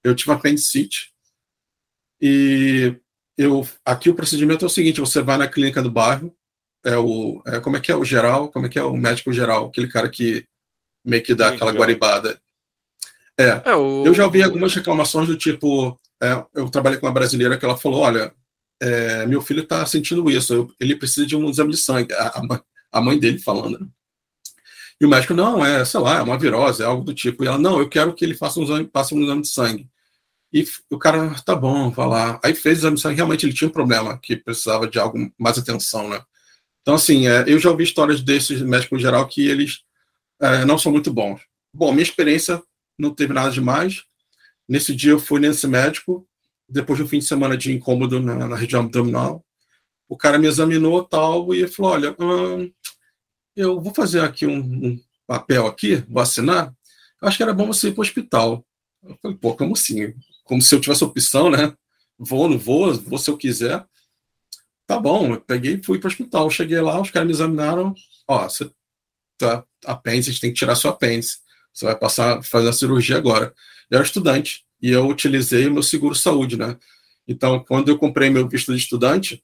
Eu 0.02 0.14
tive 0.16 0.32
apendicite 0.32 1.12
e 2.20 2.96
eu 3.36 3.66
aqui 3.84 4.10
o 4.10 4.14
procedimento 4.14 4.64
é 4.64 4.66
o 4.66 4.70
seguinte: 4.70 5.00
você 5.00 5.22
vai 5.22 5.36
na 5.36 5.48
clínica 5.48 5.82
do 5.82 5.90
bairro, 5.90 6.34
é 6.84 6.96
o 6.96 7.42
é, 7.46 7.60
como 7.60 7.76
é 7.76 7.80
que 7.80 7.92
é 7.92 7.96
o 7.96 8.04
geral, 8.04 8.50
como 8.50 8.66
é 8.66 8.68
que 8.68 8.78
é 8.78 8.82
o 8.82 8.96
médico 8.96 9.32
geral, 9.32 9.66
aquele 9.66 9.88
cara 9.88 10.08
que 10.08 10.44
meio 11.04 11.22
que 11.22 11.34
dá 11.34 11.48
aquela 11.48 11.72
guaribada. 11.72 12.40
É, 13.42 13.70
é 13.70 13.74
o... 13.74 14.04
eu 14.06 14.14
já 14.14 14.24
ouvi 14.24 14.42
algumas 14.42 14.74
reclamações 14.74 15.28
do 15.28 15.36
tipo, 15.36 15.98
é, 16.22 16.44
eu 16.54 16.68
trabalhei 16.68 16.98
com 16.98 17.06
uma 17.06 17.12
brasileira 17.12 17.56
que 17.56 17.64
ela 17.64 17.76
falou, 17.76 18.00
olha, 18.00 18.32
é, 18.80 19.26
meu 19.26 19.40
filho 19.40 19.62
está 19.62 19.84
sentindo 19.86 20.30
isso, 20.30 20.52
eu, 20.52 20.72
ele 20.80 20.96
precisa 20.96 21.26
de 21.26 21.36
um 21.36 21.48
exame 21.48 21.70
de 21.70 21.76
sangue, 21.76 22.12
a, 22.14 22.28
a, 22.28 22.62
a 22.92 23.00
mãe 23.00 23.18
dele 23.18 23.38
falando. 23.38 23.78
Né? 23.78 23.86
E 25.00 25.04
o 25.04 25.08
médico, 25.08 25.34
não, 25.34 25.64
é, 25.64 25.84
sei 25.84 25.98
lá, 25.98 26.18
é 26.18 26.22
uma 26.22 26.38
virose, 26.38 26.82
é 26.82 26.86
algo 26.86 27.02
do 27.02 27.12
tipo. 27.12 27.42
E 27.42 27.48
ela, 27.48 27.58
não, 27.58 27.80
eu 27.80 27.88
quero 27.88 28.14
que 28.14 28.24
ele 28.24 28.34
faça 28.34 28.60
um 28.60 28.62
exame, 28.62 28.86
passe 28.86 29.14
um 29.14 29.22
exame 29.22 29.42
de 29.42 29.48
sangue. 29.48 29.88
E 30.52 30.64
o 30.90 30.98
cara, 30.98 31.34
tá 31.44 31.56
bom, 31.56 31.90
vai 31.90 32.06
lá. 32.06 32.40
Aí 32.44 32.54
fez 32.54 32.78
o 32.78 32.80
exame 32.82 32.96
de 32.96 33.02
sangue, 33.02 33.16
realmente 33.16 33.44
ele 33.44 33.52
tinha 33.52 33.68
um 33.68 33.72
problema, 33.72 34.18
que 34.18 34.36
precisava 34.36 34.86
de 34.86 35.00
algo 35.00 35.32
mais 35.36 35.58
atenção, 35.58 36.08
né? 36.08 36.22
Então, 36.82 36.94
assim, 36.94 37.26
é, 37.26 37.44
eu 37.46 37.58
já 37.58 37.70
ouvi 37.70 37.84
histórias 37.84 38.20
desses 38.20 38.60
médicos 38.62 38.98
em 38.98 39.02
geral 39.02 39.26
que 39.26 39.48
eles 39.48 39.80
é, 40.40 40.64
não 40.64 40.78
são 40.78 40.92
muito 40.92 41.12
bons. 41.12 41.40
Bom, 41.74 41.90
minha 41.90 42.02
experiência 42.02 42.62
não 43.02 43.12
teve 43.12 43.32
nada 43.32 43.50
demais. 43.50 44.04
Nesse 44.68 44.94
dia 44.94 45.10
eu 45.10 45.18
fui 45.18 45.40
nesse 45.40 45.66
médico, 45.66 46.26
depois 46.68 46.98
de 46.98 47.04
um 47.04 47.08
fim 47.08 47.18
de 47.18 47.24
semana 47.24 47.56
de 47.56 47.72
incômodo 47.72 48.20
na, 48.20 48.46
na 48.46 48.56
região 48.56 48.82
abdominal. 48.82 49.44
O 50.08 50.16
cara 50.16 50.38
me 50.38 50.46
examinou 50.46 51.02
tal 51.04 51.52
e 51.52 51.66
falou: 51.66 51.92
olha, 51.92 52.16
hum, 52.18 52.72
eu 53.56 53.80
vou 53.80 53.92
fazer 53.92 54.20
aqui 54.20 54.46
um, 54.46 54.58
um 54.58 55.00
papel 55.26 55.66
aqui, 55.66 55.96
vou 56.08 56.22
assinar. 56.22 56.72
Acho 57.20 57.36
que 57.36 57.42
era 57.42 57.52
bom 57.52 57.66
você 57.66 57.88
ir 57.88 57.92
para 57.92 58.00
o 58.00 58.02
hospital. 58.02 58.64
Eu 59.02 59.18
falei, 59.20 59.36
pô, 59.36 59.54
como 59.56 59.74
assim? 59.74 60.14
Como 60.44 60.62
se 60.62 60.74
eu 60.74 60.80
tivesse 60.80 61.04
opção, 61.04 61.50
né? 61.50 61.74
Vou, 62.18 62.48
não 62.48 62.58
vou, 62.58 62.94
vou 62.94 63.18
se 63.18 63.30
eu 63.30 63.36
quiser. 63.36 63.84
Tá 64.86 64.98
bom, 64.98 65.34
eu 65.34 65.40
peguei 65.40 65.74
e 65.74 65.82
fui 65.82 65.98
para 65.98 66.08
o 66.08 66.10
hospital. 66.10 66.50
Cheguei 66.50 66.80
lá, 66.80 67.00
os 67.00 67.10
caras 67.10 67.26
me 67.26 67.32
examinaram. 67.32 67.94
Ó, 68.28 68.48
você 68.48 68.70
tá 69.38 69.64
apêndice, 69.84 70.40
tem 70.40 70.50
que 70.50 70.58
tirar 70.58 70.76
seu 70.76 70.90
apêndice. 70.90 71.41
Você 71.72 71.86
vai 71.86 71.96
passar, 71.96 72.42
fazer 72.42 72.68
a 72.68 72.72
cirurgia 72.72 73.16
agora. 73.16 73.54
Eu 73.90 73.96
era 73.96 74.06
estudante 74.06 74.64
e 74.80 74.90
eu 74.90 75.06
utilizei 75.06 75.66
o 75.66 75.72
meu 75.72 75.82
seguro 75.82 76.14
saúde, 76.14 76.56
né? 76.56 76.76
Então, 77.26 77.64
quando 77.64 77.88
eu 77.88 77.98
comprei 77.98 78.30
meu 78.30 78.48
visto 78.48 78.72
de 78.72 78.78
estudante, 78.78 79.42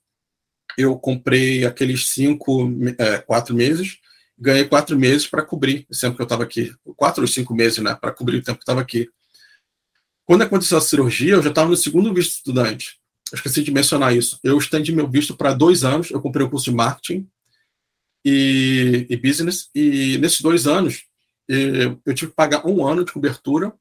eu 0.76 0.98
comprei 0.98 1.64
aqueles 1.64 2.08
cinco, 2.08 2.70
é, 2.98 3.18
quatro 3.18 3.54
meses, 3.54 3.98
ganhei 4.38 4.64
quatro 4.64 4.98
meses 4.98 5.26
para 5.26 5.42
cobrir 5.42 5.86
o 5.90 5.98
tempo 5.98 6.16
que 6.16 6.22
eu 6.22 6.24
estava 6.24 6.42
aqui. 6.42 6.72
Quatro 6.96 7.22
ou 7.22 7.28
cinco 7.28 7.54
meses, 7.54 7.78
né? 7.78 7.94
Para 7.94 8.12
cobrir 8.12 8.38
o 8.38 8.42
tempo 8.42 8.58
que 8.58 8.62
eu 8.62 8.64
estava 8.64 8.80
aqui. 8.80 9.08
Quando 10.24 10.42
aconteceu 10.42 10.76
a 10.76 10.80
cirurgia, 10.80 11.34
eu 11.34 11.42
já 11.42 11.48
estava 11.48 11.70
no 11.70 11.76
segundo 11.76 12.12
visto 12.12 12.36
estudante. 12.36 12.98
Eu 13.32 13.36
esqueci 13.36 13.62
de 13.62 13.70
mencionar 13.70 14.14
isso. 14.16 14.38
Eu 14.42 14.56
estendi 14.58 14.92
meu 14.92 15.08
visto 15.08 15.36
para 15.36 15.52
dois 15.52 15.84
anos. 15.84 16.10
Eu 16.10 16.20
comprei 16.20 16.44
o 16.44 16.46
um 16.46 16.50
curso 16.50 16.70
de 16.70 16.76
marketing 16.76 17.26
e, 18.24 19.06
e, 19.08 19.16
business. 19.16 19.68
E 19.74 20.18
nesses 20.18 20.40
dois 20.40 20.66
anos, 20.66 21.04
eu, 21.48 22.14
tive 22.14 22.30
que 22.30 22.36
pagar 22.36 22.66
um 22.66 22.86
ano 22.86 23.04
de 23.04 23.12
cobertura 23.12 23.72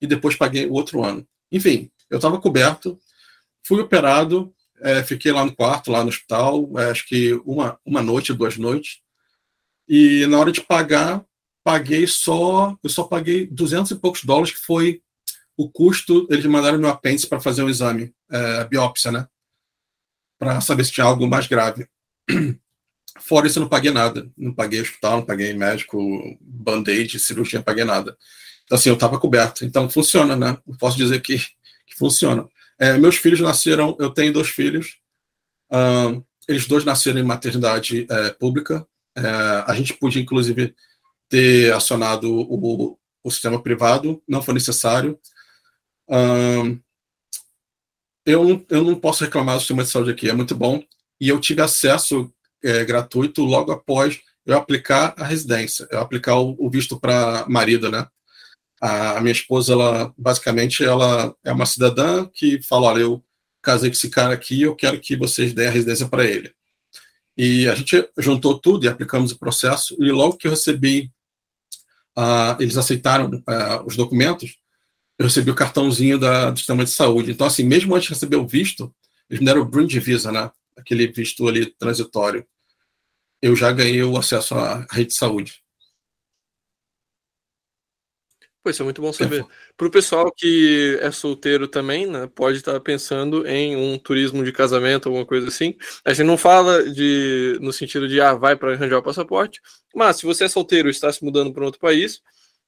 e 0.00 0.06
depois 0.06 0.36
paguei 0.36 0.66
o 0.66 0.72
outro 0.72 1.02
ano. 1.02 1.26
Enfim, 1.50 1.90
eu 2.10 2.16
estava 2.16 2.40
coberto, 2.40 2.98
fui 3.66 3.80
operado, 3.80 4.54
é, 4.80 5.02
fiquei 5.02 5.32
lá 5.32 5.44
no 5.44 5.54
quarto, 5.54 5.90
lá 5.90 6.02
no 6.02 6.10
hospital, 6.10 6.68
é, 6.78 6.90
acho 6.90 7.06
que 7.06 7.32
uma, 7.46 7.78
uma 7.84 8.02
noite, 8.02 8.34
duas 8.34 8.56
noites. 8.58 9.00
E 9.88 10.26
na 10.26 10.38
hora 10.38 10.52
de 10.52 10.60
pagar, 10.60 11.24
paguei 11.62 12.06
só, 12.06 12.76
eu 12.82 12.90
só 12.90 13.04
paguei 13.04 13.46
200 13.46 13.92
e 13.92 13.96
poucos 13.96 14.22
dólares, 14.24 14.52
que 14.52 14.60
foi 14.60 15.02
o 15.56 15.70
custo, 15.70 16.26
eles 16.30 16.44
mandaram 16.46 16.78
meu 16.78 16.90
apêndice 16.90 17.26
para 17.26 17.40
fazer 17.40 17.62
um 17.62 17.68
exame, 17.68 18.12
é, 18.30 18.60
a 18.60 18.64
biópsia, 18.64 19.10
né? 19.10 19.26
Para 20.38 20.60
saber 20.60 20.84
se 20.84 20.92
tinha 20.92 21.06
algo 21.06 21.26
mais 21.26 21.46
grave. 21.46 21.88
Fora 23.20 23.46
isso, 23.46 23.58
eu 23.58 23.62
não 23.62 23.68
paguei 23.68 23.90
nada. 23.90 24.28
Não 24.36 24.52
paguei 24.52 24.80
hospital, 24.80 25.18
não 25.18 25.24
paguei 25.24 25.52
médico, 25.52 25.98
band-aid, 26.40 27.18
cirurgia, 27.18 27.58
não 27.58 27.64
paguei 27.64 27.84
nada. 27.84 28.16
Então, 28.64 28.76
assim, 28.76 28.88
eu 28.88 28.94
estava 28.94 29.18
coberto. 29.18 29.64
Então, 29.64 29.88
funciona, 29.88 30.36
né? 30.36 30.58
Eu 30.66 30.76
posso 30.76 30.96
dizer 30.96 31.20
que, 31.20 31.38
que 31.38 31.96
funciona. 31.96 32.48
É, 32.78 32.98
meus 32.98 33.16
filhos 33.16 33.40
nasceram, 33.40 33.96
eu 34.00 34.10
tenho 34.10 34.32
dois 34.32 34.48
filhos, 34.48 34.96
uh, 35.72 36.24
eles 36.48 36.66
dois 36.66 36.84
nasceram 36.84 37.20
em 37.20 37.24
maternidade 37.24 38.06
é, 38.10 38.30
pública. 38.30 38.86
É, 39.16 39.22
a 39.66 39.74
gente 39.74 39.94
podia, 39.94 40.20
inclusive, 40.20 40.74
ter 41.28 41.72
acionado 41.72 42.28
o, 42.30 42.98
o 43.22 43.30
sistema 43.30 43.62
privado, 43.62 44.22
não 44.28 44.42
foi 44.42 44.54
necessário. 44.54 45.18
Uh, 46.08 46.78
eu, 48.26 48.64
eu 48.68 48.82
não 48.82 48.94
posso 48.96 49.24
reclamar 49.24 49.56
do 49.56 49.60
sistema 49.60 49.84
de 49.84 49.90
saúde 49.90 50.10
aqui, 50.10 50.28
é 50.28 50.32
muito 50.32 50.54
bom. 50.54 50.82
E 51.20 51.28
eu 51.28 51.38
tive 51.40 51.62
acesso 51.62 52.33
é, 52.64 52.84
gratuito 52.84 53.44
logo 53.44 53.70
após 53.70 54.20
eu 54.46 54.56
aplicar 54.56 55.14
a 55.16 55.24
residência, 55.24 55.86
eu 55.90 56.00
aplicar 56.00 56.36
o, 56.36 56.56
o 56.58 56.70
visto 56.70 56.98
para 56.98 57.46
marido, 57.48 57.90
né? 57.90 58.06
A, 58.80 59.20
minha 59.20 59.32
esposa, 59.32 59.72
ela 59.72 60.12
basicamente 60.18 60.84
ela 60.84 61.34
é 61.44 61.52
uma 61.52 61.66
cidadã 61.66 62.26
que 62.26 62.60
fala, 62.62 62.88
olha, 62.88 63.02
eu 63.02 63.24
casei 63.62 63.88
com 63.88 63.94
esse 63.94 64.10
cara 64.10 64.34
aqui, 64.34 64.62
eu 64.62 64.76
quero 64.76 65.00
que 65.00 65.16
vocês 65.16 65.54
deem 65.54 65.68
a 65.68 65.70
residência 65.70 66.06
para 66.06 66.24
ele. 66.24 66.52
E 67.36 67.68
a 67.68 67.74
gente 67.74 68.08
juntou 68.18 68.58
tudo 68.58 68.84
e 68.84 68.88
aplicamos 68.88 69.32
o 69.32 69.38
processo. 69.38 69.96
E 69.98 70.10
logo 70.12 70.36
que 70.36 70.46
eu 70.46 70.50
recebi, 70.50 71.10
uh, 72.16 72.60
eles 72.60 72.76
aceitaram 72.76 73.30
uh, 73.30 73.86
os 73.86 73.96
documentos, 73.96 74.56
eu 75.18 75.26
recebi 75.26 75.50
o 75.50 75.54
cartãozinho 75.54 76.18
da, 76.18 76.50
do 76.50 76.58
sistema 76.58 76.84
de 76.84 76.90
saúde. 76.90 77.30
Então, 77.30 77.46
assim, 77.46 77.64
mesmo 77.64 77.94
antes 77.94 78.08
de 78.08 78.14
receber 78.14 78.36
o 78.36 78.46
visto, 78.46 78.94
eles 79.30 79.40
me 79.40 79.46
deram 79.46 79.62
o 79.62 79.64
Bridge 79.64 79.98
Visa, 79.98 80.30
né? 80.30 80.50
Aquele 80.76 81.06
visto 81.06 81.48
ali 81.48 81.66
transitório. 81.66 82.46
Eu 83.44 83.54
já 83.54 83.70
ganhei 83.70 84.02
o 84.02 84.16
acesso 84.16 84.54
à 84.54 84.86
rede 84.90 85.10
de 85.10 85.16
saúde. 85.16 85.62
Pô, 88.62 88.70
isso 88.70 88.80
é 88.80 88.84
muito 88.84 89.02
bom 89.02 89.12
saber. 89.12 89.44
Para 89.76 89.86
o 89.86 89.90
pessoal 89.90 90.32
que 90.34 90.98
é 91.02 91.10
solteiro 91.10 91.68
também, 91.68 92.06
né, 92.06 92.26
pode 92.34 92.56
estar 92.56 92.80
pensando 92.80 93.46
em 93.46 93.76
um 93.76 93.98
turismo 93.98 94.42
de 94.42 94.50
casamento, 94.50 95.10
alguma 95.10 95.26
coisa 95.26 95.48
assim. 95.48 95.76
A 96.06 96.14
gente 96.14 96.26
não 96.26 96.38
fala 96.38 96.90
de 96.90 97.58
no 97.60 97.70
sentido 97.70 98.08
de 98.08 98.18
ah, 98.18 98.32
vai 98.32 98.56
para 98.56 98.72
arranjar 98.72 98.96
o 98.96 99.02
passaporte, 99.02 99.60
mas 99.94 100.16
se 100.16 100.24
você 100.24 100.44
é 100.44 100.48
solteiro 100.48 100.88
e 100.88 100.90
está 100.90 101.12
se 101.12 101.22
mudando 101.22 101.52
para 101.52 101.66
outro 101.66 101.78
país, 101.78 102.22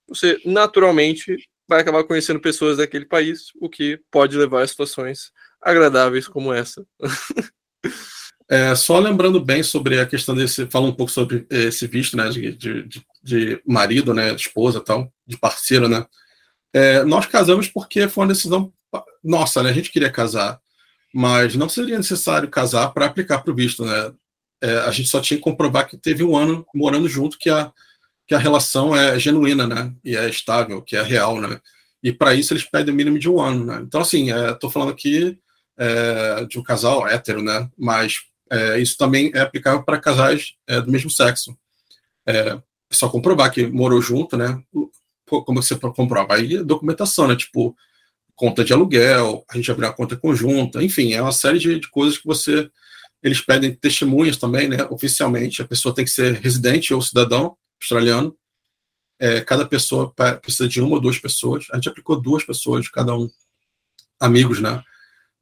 você 0.07 0.39
naturalmente 0.45 1.39
vai 1.67 1.81
acabar 1.81 2.05
conhecendo 2.05 2.39
pessoas 2.39 2.77
daquele 2.77 3.07
país, 3.07 3.47
o 3.63 3.71
que 3.71 3.99
pode 4.11 4.37
levar 4.37 4.61
a 4.61 4.67
situações 4.67 5.33
agradáveis 5.59 6.29
como 6.29 6.53
essa. 6.53 6.87
É, 8.49 8.75
só 8.77 8.99
lembrando 8.99 9.41
bem 9.41 9.63
sobre 9.63 10.01
a 10.01 10.07
questão 10.07 10.35
desse, 10.35 10.67
fala 10.67 10.87
um 10.87 10.93
pouco 10.93 11.11
sobre 11.11 11.47
esse 11.51 11.87
visto, 11.87 12.17
né, 12.17 12.29
de, 12.29 12.53
de, 12.53 12.89
de 13.23 13.63
marido, 13.67 14.15
né, 14.15 14.35
de 14.35 14.43
esposa, 14.43 14.81
tal, 14.81 15.13
de 15.27 15.37
parceiro, 15.37 15.89
né. 15.89 16.07
É, 16.73 17.03
nós 17.05 17.27
casamos 17.27 17.69
porque 17.69 18.09
foi 18.09 18.25
uma 18.25 18.33
decisão 18.33 18.73
nossa, 19.23 19.63
né, 19.63 19.71
a 19.71 19.73
gente 19.73 19.91
queria 19.91 20.11
casar, 20.11 20.61
mas 21.13 21.57
não 21.57 21.69
seria 21.69 21.97
necessário 21.97 22.49
casar 22.49 22.89
para 22.93 23.07
aplicar 23.07 23.39
para 23.39 23.53
o 23.53 23.57
visto, 23.57 23.85
né. 23.85 24.13
É, 24.63 24.79
a 24.79 24.91
gente 24.91 25.09
só 25.09 25.21
tinha 25.21 25.37
que 25.37 25.45
comprovar 25.45 25.89
que 25.89 25.97
teve 25.97 26.23
um 26.23 26.37
ano 26.37 26.65
morando 26.75 27.09
junto, 27.09 27.39
que 27.39 27.51
a 27.51 27.73
que 28.27 28.35
a 28.35 28.39
relação 28.39 28.95
é 28.95 29.19
genuína, 29.19 29.67
né? 29.67 29.93
E 30.05 30.17
é 30.17 30.29
estável, 30.29 30.83
que 30.83 30.97
é 30.97 31.03
real, 31.03 31.41
né? 31.41 31.61
E 32.03 32.13
para 32.13 32.35
isso 32.35 32.53
eles 32.53 32.65
pedem 32.65 32.93
o 32.93 32.97
mínimo 32.97 33.19
de 33.19 33.31
um 33.31 33.41
ano, 33.41 33.65
né? 33.65 33.81
Então, 33.83 34.01
assim, 34.01 34.31
estou 34.31 34.69
é, 34.69 34.73
falando 34.73 34.91
aqui 34.91 35.39
é, 35.79 36.45
de 36.47 36.59
um 36.59 36.63
casal 36.63 37.07
hétero, 37.07 37.43
né? 37.43 37.71
Mas 37.79 38.23
é, 38.51 38.79
isso 38.79 38.97
também 38.97 39.31
é 39.35 39.41
aplicável 39.41 39.83
para 39.83 40.01
casais 40.01 40.55
é, 40.67 40.81
do 40.81 40.91
mesmo 40.91 41.11
sexo. 41.11 41.57
É 42.27 42.61
só 42.91 43.09
comprovar 43.09 43.51
que 43.53 43.67
morou 43.67 44.01
junto, 44.01 44.37
né? 44.37 44.63
Como 45.27 45.63
você 45.63 45.77
comprova? 45.77 46.35
Aí 46.35 46.63
documentação, 46.63 47.27
né? 47.27 47.37
Tipo, 47.37 47.77
conta 48.35 48.65
de 48.65 48.73
aluguel, 48.73 49.45
a 49.49 49.57
gente 49.57 49.71
abriu 49.71 49.89
uma 49.89 49.95
conta 49.95 50.17
conjunta, 50.17 50.83
enfim, 50.83 51.15
é 51.15 51.23
uma 51.23 51.33
série 51.33 51.59
de, 51.59 51.81
de 51.81 51.91
coisas 51.91 52.19
que 52.19 52.27
você. 52.27 52.71
Eles 53.23 53.41
pedem 53.41 53.75
testemunhas 53.75 54.37
também, 54.37 54.69
né? 54.69 54.85
Oficialmente, 54.91 55.63
a 55.63 55.67
pessoa 55.67 55.95
tem 55.95 56.05
que 56.05 56.11
ser 56.11 56.35
residente 56.35 56.95
ou 56.95 57.03
cidadão 57.03 57.57
australiano. 57.81 58.37
É, 59.19 59.41
cada 59.41 59.67
pessoa 59.67 60.13
precisa 60.41 60.69
de 60.69 60.81
uma 60.81 60.95
ou 60.97 61.01
duas 61.01 61.19
pessoas. 61.19 61.67
A 61.73 61.77
gente 61.77 61.89
aplicou 61.89 62.21
duas 62.21 62.45
pessoas, 62.45 62.89
cada 62.89 63.17
um, 63.17 63.29
amigos, 64.21 64.61
né? 64.61 64.83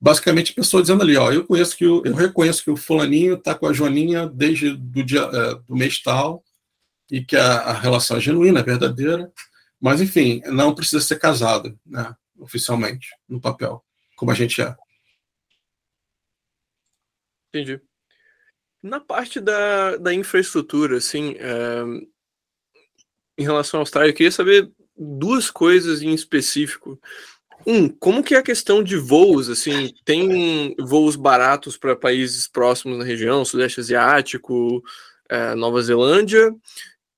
Basicamente, 0.05 0.53
a 0.53 0.57
pessoa 0.57 0.83
dizendo 0.83 1.03
ali, 1.03 1.17
ó, 1.17 1.33
eu 1.33 1.47
conheço 1.47 1.75
que 1.75 1.87
o, 1.87 2.03
eu 2.05 2.15
reconheço 2.15 2.63
que 2.63 2.71
o 2.71 2.77
fulaninho 2.77 3.37
está 3.37 3.55
com 3.55 3.67
a 3.67 3.73
Joaninha 3.73 4.29
desde 4.29 4.77
do 4.77 5.03
dia 5.03 5.23
é, 5.23 5.55
do 5.55 5.75
mês 5.75 6.03
tal 6.03 6.45
e 7.11 7.25
que 7.25 7.35
a, 7.35 7.61
a, 7.61 7.73
relação 7.73 8.19
é 8.19 8.21
genuína, 8.21 8.61
é 8.61 8.63
verdadeira, 8.63 9.33
mas 9.81 10.03
enfim, 10.03 10.43
não 10.45 10.75
precisa 10.75 11.01
ser 11.01 11.19
casado, 11.19 11.81
né? 11.87 12.15
Oficialmente, 12.39 13.17
no 13.27 13.41
papel, 13.41 13.83
como 14.15 14.31
a 14.31 14.35
gente 14.35 14.61
é. 14.61 14.77
Entendi. 17.49 17.81
Na 18.83 19.01
parte 19.01 19.41
da, 19.41 19.97
da 19.97 20.13
infraestrutura, 20.13 20.99
assim, 20.99 21.35
é, 21.39 21.83
em 23.39 23.43
relação 23.43 23.81
à 23.81 23.83
Austrália, 23.83 24.11
eu 24.11 24.15
queria 24.15 24.31
saber 24.31 24.71
duas 24.95 25.51
coisas 25.51 26.03
em 26.03 26.13
específico. 26.13 27.01
Um, 27.67 27.89
como 27.89 28.23
que 28.23 28.35
é 28.35 28.39
a 28.39 28.43
questão 28.43 28.83
de 28.83 28.97
voos, 28.97 29.49
assim, 29.49 29.95
tem 30.05 30.75
voos 30.79 31.17
baratos 31.17 31.77
para 31.77 31.97
países 31.97 32.47
próximos 32.47 32.99
na 32.99 33.05
região, 33.05 33.45
Sudeste 33.45 33.81
Asiático, 33.81 34.83
é, 35.29 35.55
Nova 35.55 35.83
Zelândia, 35.83 36.55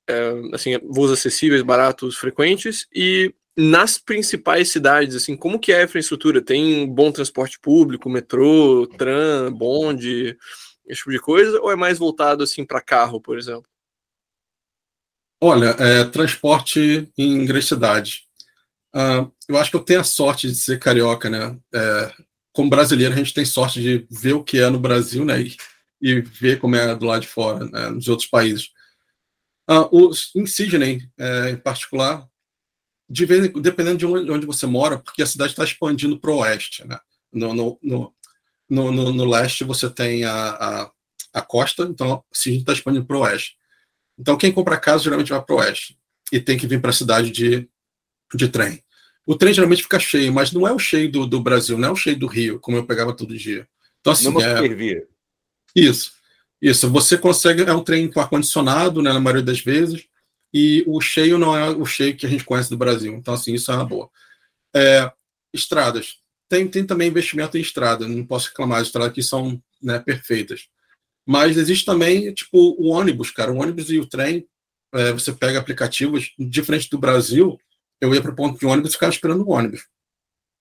é, 0.09 0.32
assim, 0.53 0.78
voos 0.84 1.11
acessíveis, 1.11 1.62
baratos, 1.62 2.16
frequentes, 2.16 2.87
e 2.95 3.34
nas 3.57 3.99
principais 3.99 4.70
cidades, 4.70 5.16
assim, 5.16 5.37
como 5.37 5.59
que 5.59 5.72
é 5.72 5.80
a 5.80 5.84
infraestrutura? 5.84 6.43
Tem 6.43 6.87
bom 6.87 7.11
transporte 7.11 7.59
público, 7.59 8.09
metrô, 8.09 8.87
tram, 8.87 9.51
bonde, 9.53 10.37
esse 10.87 10.99
tipo 10.99 11.11
de 11.11 11.18
coisa, 11.18 11.61
ou 11.61 11.72
é 11.72 11.76
mais 11.76 11.99
voltado, 11.99 12.45
assim, 12.45 12.64
para 12.64 12.80
carro, 12.80 13.20
por 13.20 13.39
exemplo? 13.39 13.68
Olha, 15.41 15.74
é, 15.78 16.05
transporte 16.05 17.11
em 17.16 17.45
grande 17.45 17.66
cidade. 17.66 18.25
Uh, 18.97 19.30
eu 19.47 19.59
acho 19.59 19.70
que 19.70 19.76
eu 19.76 19.84
tenho 19.84 20.01
a 20.01 20.05
sorte 20.05 20.49
de 20.49 20.55
ser 20.55 20.78
carioca, 20.78 21.28
né? 21.28 21.59
É, 21.74 22.14
como 22.51 22.70
brasileiro, 22.70 23.12
a 23.12 23.16
gente 23.18 23.34
tem 23.34 23.44
sorte 23.44 23.82
de 23.82 24.07
ver 24.11 24.32
o 24.32 24.42
que 24.42 24.59
é 24.59 24.70
no 24.70 24.80
Brasil, 24.80 25.22
né? 25.22 25.42
E, 25.42 25.57
e 26.01 26.20
ver 26.22 26.59
como 26.59 26.76
é 26.76 26.94
do 26.94 27.05
lado 27.05 27.20
de 27.20 27.28
fora, 27.28 27.66
né? 27.66 27.90
nos 27.90 28.09
outros 28.09 28.26
países. 28.26 28.70
Uh, 29.68 30.09
os, 30.09 30.32
em 30.34 31.11
é, 31.18 31.51
em 31.51 31.57
particular, 31.59 32.26
de 33.11 33.26
vez, 33.26 33.53
dependendo 33.61 33.99
de 33.99 34.07
onde, 34.07 34.30
onde, 34.30 34.47
você 34.47 34.64
mora, 34.64 34.99
porque 34.99 35.22
a 35.22 35.26
cidade 35.26 35.51
está 35.51 35.64
expandindo 35.64 36.18
para 36.18 36.30
o 36.30 36.38
oeste, 36.38 36.86
né? 36.86 36.99
No, 37.30 37.53
no, 37.53 37.78
no, 37.82 38.14
no, 38.70 39.12
no, 39.12 39.24
leste 39.26 39.62
você 39.62 39.90
tem 39.90 40.24
a, 40.24 40.32
a, 40.32 40.90
a 41.34 41.42
costa, 41.42 41.82
então 41.82 42.24
Sydney 42.32 42.61
está 42.61 42.72
expandindo 42.72 43.05
para 43.05 43.16
o 43.16 43.20
oeste. 43.20 43.57
Então, 44.18 44.38
quem 44.38 44.51
compra 44.51 44.80
casa 44.80 45.05
geralmente 45.05 45.30
vai 45.30 45.42
para 45.42 45.55
o 45.55 45.59
oeste 45.59 45.99
e 46.32 46.40
tem 46.40 46.57
que 46.57 46.66
vir 46.66 46.80
para 46.80 46.90
a 46.90 46.94
cidade 46.94 47.30
de, 47.30 47.68
de 48.34 48.49
trem. 48.49 48.82
O 49.26 49.34
trem 49.34 49.52
geralmente 49.52 49.82
fica 49.82 49.98
cheio, 49.98 50.32
mas 50.32 50.52
não 50.52 50.66
é 50.66 50.72
o 50.72 50.78
cheio 50.78 51.10
do, 51.10 51.26
do 51.26 51.40
Brasil, 51.40 51.76
não 51.76 51.88
é 51.88 51.92
o 51.92 51.96
cheio 51.96 52.16
do 52.16 52.28
Rio, 52.28 52.60
como 52.60 52.76
eu 52.76 52.86
pegava 52.86 53.12
todo 53.12 53.36
dia. 53.36 53.68
Então, 54.00 54.12
assim, 54.12 54.30
não 54.30 54.40
é... 54.40 55.04
Isso. 55.74 56.12
Isso. 56.62 56.88
Você 56.90 57.18
consegue. 57.18 57.62
É 57.62 57.72
um 57.72 57.82
trem 57.82 58.08
com 58.08 58.20
ar-condicionado, 58.20 59.02
né, 59.02 59.12
na 59.12 59.20
maioria 59.20 59.42
das 59.42 59.60
vezes, 59.60 60.06
e 60.54 60.84
o 60.86 61.00
cheio 61.00 61.38
não 61.38 61.56
é 61.56 61.68
o 61.68 61.84
cheio 61.84 62.16
que 62.16 62.24
a 62.24 62.28
gente 62.28 62.44
conhece 62.44 62.70
do 62.70 62.78
Brasil. 62.78 63.12
Então, 63.14 63.34
assim, 63.34 63.52
isso 63.52 63.70
é 63.70 63.74
uma 63.74 63.84
boa. 63.84 64.08
É, 64.74 65.10
estradas. 65.52 66.18
Tem, 66.48 66.66
tem 66.68 66.86
também 66.86 67.08
investimento 67.08 67.58
em 67.58 67.60
estrada, 67.60 68.06
não 68.06 68.24
posso 68.24 68.48
reclamar, 68.48 68.80
as 68.80 68.86
estradas 68.86 69.10
aqui 69.10 69.22
são 69.22 69.60
né, 69.82 69.98
perfeitas. 69.98 70.68
Mas 71.26 71.56
existe 71.56 71.84
também, 71.84 72.32
tipo, 72.32 72.76
o 72.78 72.88
ônibus, 72.88 73.32
cara. 73.32 73.52
O 73.52 73.60
ônibus 73.60 73.90
e 73.90 73.98
o 73.98 74.06
trem, 74.06 74.46
é, 74.94 75.12
você 75.12 75.32
pega 75.32 75.58
aplicativos, 75.58 76.32
diferente 76.38 76.88
do 76.88 76.98
Brasil, 76.98 77.58
eu 78.01 78.14
ia 78.14 78.22
para 78.22 78.30
o 78.30 78.36
ponto 78.36 78.59
de 78.59 78.66
ônibus 78.66 78.90
e 78.90 78.94
ficava 78.94 79.12
esperando 79.12 79.42
o 79.42 79.51
ônibus. 79.51 79.86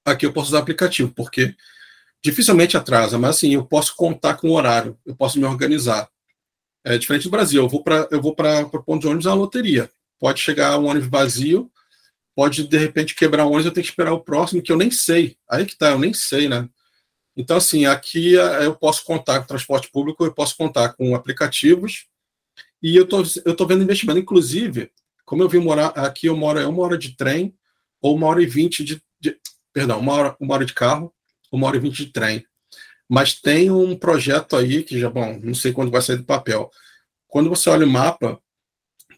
Aqui 0.06 0.26
eu 0.26 0.34
posso 0.34 0.50
usar 0.50 0.60
aplicativo, 0.60 1.12
porque 1.14 1.56
dificilmente 2.24 2.78
atrasa, 2.78 3.18
mas 3.18 3.38
assim, 3.38 3.54
eu 3.54 3.66
posso 3.66 3.96
contar 3.96 4.36
com 4.36 4.50
o 4.50 4.54
horário, 4.54 4.98
eu 5.06 5.16
posso 5.16 5.40
me 5.40 5.46
organizar. 5.46 6.10
É 6.84 6.98
diferente 6.98 7.24
do 7.24 7.32
Brasil, 7.32 7.64
eu 7.64 7.70
vou 7.70 7.84
para 7.84 8.08
eu 8.12 8.22
vou 8.22 8.36
para 8.36 8.62
o 8.62 8.84
ponto 8.84 9.02
de 9.02 9.08
ônibus 9.08 9.26
é 9.26 9.30
uma 9.30 9.36
loteria. 9.36 9.90
Pode 10.20 10.40
chegar 10.40 10.78
um 10.78 10.86
ônibus 10.86 11.10
vazio, 11.10 11.72
pode 12.36 12.68
de 12.68 12.78
repente 12.78 13.16
quebrar 13.16 13.46
o 13.46 13.50
ônibus, 13.50 13.66
eu 13.66 13.72
tenho 13.72 13.84
que 13.84 13.90
esperar 13.90 14.14
o 14.14 14.22
próximo, 14.22 14.62
que 14.62 14.72
eu 14.72 14.78
nem 14.78 14.92
sei. 14.92 15.38
Aí 15.50 15.66
que 15.66 15.78
tá, 15.78 15.92
eu 15.92 16.00
nem 16.00 16.14
sei, 16.14 16.48
né? 16.48 16.70
Então, 17.36 17.58
assim, 17.58 17.86
aqui 17.86 18.38
é, 18.38 18.66
eu 18.66 18.76
posso 18.76 19.04
contar 19.04 19.40
com 19.42 19.48
transporte 19.48 19.90
público, 19.92 20.24
eu 20.24 20.34
posso 20.34 20.56
contar 20.56 20.94
com 20.94 21.16
aplicativos, 21.16 22.08
e 22.82 22.96
eu 22.96 23.06
tô, 23.08 23.24
eu 23.44 23.56
tô 23.56 23.66
vendo 23.66 23.84
investimento. 23.84 24.20
Inclusive, 24.20 24.92
como 25.26 25.44
eu 25.44 25.50
vim 25.50 25.60
morar 25.60 25.88
aqui, 25.88 26.28
eu 26.28 26.36
moro 26.36 26.60
é 26.60 26.68
uma 26.68 26.84
hora 26.84 26.98
de 26.98 27.16
trem, 27.16 27.56
ou 28.02 28.16
uma 28.16 28.28
hora 28.28 28.42
e 28.42 28.46
vinte 28.46 28.84
de, 28.84 29.02
de. 29.20 29.38
Perdão, 29.74 30.00
uma 30.00 30.14
hora, 30.14 30.38
uma 30.40 30.54
hora 30.54 30.66
de 30.66 30.74
carro, 30.74 31.14
uma 31.52 31.68
hora 31.68 31.78
e 31.78 31.80
vinte 31.80 32.06
de 32.06 32.12
trem. 32.12 32.46
Mas 33.10 33.40
tem 33.40 33.70
um 33.70 33.96
projeto 33.98 34.56
aí 34.56 34.84
que 34.84 35.00
já, 35.00 35.10
bom, 35.10 35.40
não 35.44 35.54
sei 35.54 35.72
quando 35.74 35.92
vai 35.92 36.02
sair 36.02 36.18
do 36.18 36.24
papel. 36.24 36.72
Quando 37.28 37.50
você 37.50 37.70
olha 37.70 37.86
o 37.86 37.90
mapa, 37.90 38.40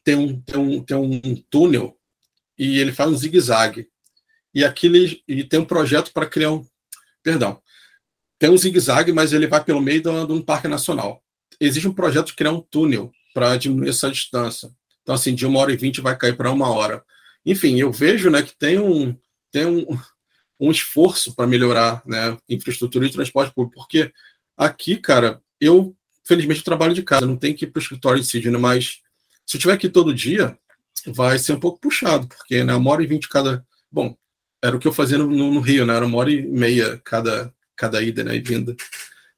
tem 0.04 0.16
um, 0.16 0.42
tem 0.42 0.58
um, 0.58 0.84
tem 0.84 0.98
um 0.98 1.36
túnel 1.50 1.98
e 2.58 2.80
ele 2.80 2.92
faz 2.92 3.12
um 3.12 3.18
zigue-zague. 3.18 3.88
E 4.54 4.66
aqui 4.66 4.88
ele, 4.88 5.24
e 5.28 5.44
tem 5.44 5.60
um 5.60 5.66
projeto 5.66 6.12
para 6.12 6.26
criar 6.26 6.52
um. 6.52 6.66
Perdão 7.24 7.62
tem 8.40 8.50
um 8.50 8.58
zigue-zague, 8.58 9.12
mas 9.12 9.34
ele 9.34 9.48
vai 9.48 9.64
pelo 9.64 9.82
meio 9.82 10.02
de 10.02 10.10
um 10.10 10.42
parque 10.42 10.68
nacional. 10.68 11.24
Existe 11.60 11.88
um 11.88 11.94
projeto 11.94 12.28
de 12.28 12.36
criar 12.36 12.52
um 12.52 12.62
túnel 12.62 13.12
para 13.34 13.58
diminuir 13.58 13.90
essa 13.90 14.12
distância. 14.12 14.70
Então, 15.08 15.16
assim, 15.16 15.34
de 15.34 15.46
uma 15.46 15.60
hora 15.60 15.72
e 15.72 15.78
vinte 15.78 16.02
vai 16.02 16.18
cair 16.18 16.36
para 16.36 16.52
uma 16.52 16.70
hora. 16.70 17.02
Enfim, 17.46 17.80
eu 17.80 17.94
vejo 17.94 18.30
né, 18.30 18.44
que 18.44 18.54
tem 18.54 18.78
um, 18.78 19.18
tem 19.50 19.66
um, 19.66 19.98
um 20.60 20.70
esforço 20.70 21.34
para 21.34 21.48
melhorar 21.48 22.02
né, 22.06 22.38
infraestrutura 22.50 23.08
de 23.08 23.14
transporte 23.14 23.54
público, 23.54 23.78
porque 23.78 24.12
aqui, 24.58 24.98
cara, 24.98 25.42
eu, 25.62 25.96
felizmente, 26.26 26.60
eu 26.60 26.66
trabalho 26.66 26.94
de 26.94 27.04
casa, 27.04 27.26
não 27.26 27.38
tenho 27.38 27.56
que 27.56 27.64
ir 27.64 27.70
para 27.70 27.80
o 27.80 27.82
escritório 27.82 28.20
de 28.20 28.28
Sidney, 28.28 28.60
mas 28.60 29.00
se 29.46 29.56
eu 29.56 29.60
estiver 29.60 29.76
aqui 29.76 29.88
todo 29.88 30.14
dia, 30.14 30.60
vai 31.06 31.40
ser 31.40 31.54
um 31.54 31.60
pouco 31.60 31.80
puxado, 31.80 32.28
porque 32.28 32.62
né, 32.66 32.76
uma 32.76 32.92
hora 32.92 33.02
e 33.02 33.08
vinte 33.08 33.30
cada. 33.30 33.66
Bom, 33.90 34.14
era 34.62 34.76
o 34.76 34.80
que 34.80 34.90
eu 34.90 34.94
fazia 34.94 35.18
no, 35.18 35.28
no 35.28 35.62
Rio, 35.62 35.86
né? 35.86 35.96
Era 35.96 36.06
uma 36.06 36.18
hora 36.18 36.30
e 36.30 36.42
meia 36.42 37.00
cada, 37.06 37.54
cada 37.78 38.02
ida 38.02 38.26
né, 38.26 38.36
e 38.36 38.42
vinda. 38.42 38.76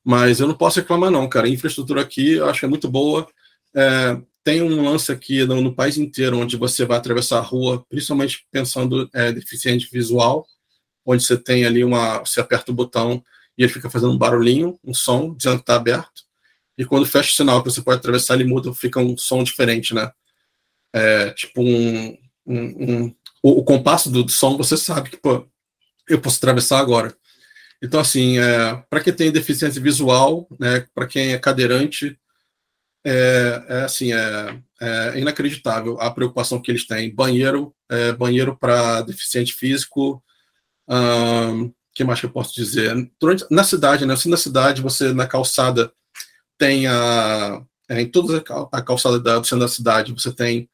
Mas 0.04 0.40
eu 0.40 0.48
não 0.48 0.56
posso 0.56 0.80
reclamar, 0.80 1.12
não, 1.12 1.30
cara. 1.30 1.46
A 1.46 1.50
infraestrutura 1.50 2.02
aqui 2.02 2.34
eu 2.34 2.50
acho 2.50 2.62
que 2.62 2.66
é 2.66 2.70
muito 2.70 2.90
boa. 2.90 3.28
É, 3.76 4.18
tem 4.50 4.64
um 4.64 4.84
lance 4.84 5.12
aqui 5.12 5.46
no, 5.46 5.62
no, 5.62 5.76
país 5.76 6.00
inteiro 6.00 6.40
onde 6.40 6.58
você 6.58 6.84
vai 6.84 6.98
atravessar 6.98 7.38
a 7.38 7.42
rua, 7.42 7.86
principalmente 7.88 8.48
pensando 8.52 9.08
é, 9.14 9.32
deficiente 9.32 9.88
visual, 9.92 10.44
onde 11.06 11.24
você 11.24 11.38
tem 11.38 11.66
ali 11.66 11.84
uma. 11.84 12.18
Você 12.20 12.40
aperta 12.40 12.72
o 12.72 12.76
botão 12.76 13.24
e 13.56 13.62
ele 13.62 13.72
fica 13.72 13.92
fazendo 13.92 14.12
um 14.12 14.18
barulhinho, 14.18 14.80
um 14.84 14.92
som, 14.92 15.36
dizendo 15.36 15.58
que 15.58 15.62
está 15.62 15.76
aberto. 15.76 16.24
E 16.76 16.84
quando 16.84 17.06
fecha 17.06 17.32
o 17.32 17.36
sinal 17.36 17.62
que 17.62 17.70
você 17.70 17.80
pode 17.80 18.00
atravessar, 18.00 18.34
ele 18.34 18.44
muda, 18.44 18.74
fica 18.74 19.00
um 19.00 19.16
som 19.16 19.44
diferente, 19.44 19.94
né? 19.94 20.12
É, 20.92 21.30
tipo 21.32 21.62
um. 21.62 22.18
um, 22.48 22.58
um 22.58 23.16
o, 23.44 23.60
o, 23.60 23.64
compasso 23.64 24.10
do, 24.10 24.28
som, 24.30 24.58
você 24.58 24.76
sabe 24.76 25.12
que, 25.12 25.18
pô, 25.18 25.48
eu 26.10 26.20
posso 26.20 26.38
atravessar 26.38 26.80
agora. 26.80 27.16
Então, 27.84 28.00
assim, 28.00 28.40
é, 28.40 28.84
para 28.90 29.00
quem 29.00 29.14
tem 29.14 29.32
deficiência 29.32 29.80
visual, 29.80 30.48
né, 30.60 30.88
para 30.96 31.06
quem 31.06 31.34
é 31.34 31.38
cadeirante, 31.38 32.18
é, 33.06 33.66
é 33.68 33.82
assim, 33.84 34.14
é, 34.14 34.60
é, 34.82 35.20
inacreditável 35.20 36.00
a 36.00 36.12
preocupação 36.12 36.62
que 36.62 36.72
eles 36.72 36.86
têm. 36.86 37.14
Banheiro 37.14 37.74
é, 37.90 38.14
banheiro 38.14 38.56
para 38.56 39.02
deficiente 39.02 39.54
físico. 39.54 40.24
O 40.88 41.74
que 41.94 42.04
mais 42.04 42.20
que 42.20 42.26
eu 42.26 42.32
posso 42.32 42.54
dizer? 42.54 42.96
Durante, 43.20 43.46
na 43.52 43.64
cidade, 43.64 44.06
né? 44.06 44.14
Assim, 44.14 44.30
na 44.30 44.38
cidade, 44.38 44.82
você 44.82 45.14
na 45.14 45.28
calçada 45.28 45.92
tem 46.58 46.88
a. 46.88 47.64
É, 47.90 48.02
em 48.02 48.08
toda 48.08 48.44
a 48.72 48.82
calçada 48.82 49.20
da, 49.20 49.44
centro 49.44 49.60
da 49.60 49.68
cidade, 49.68 50.14
você 50.14 50.32
tem. 50.32 50.70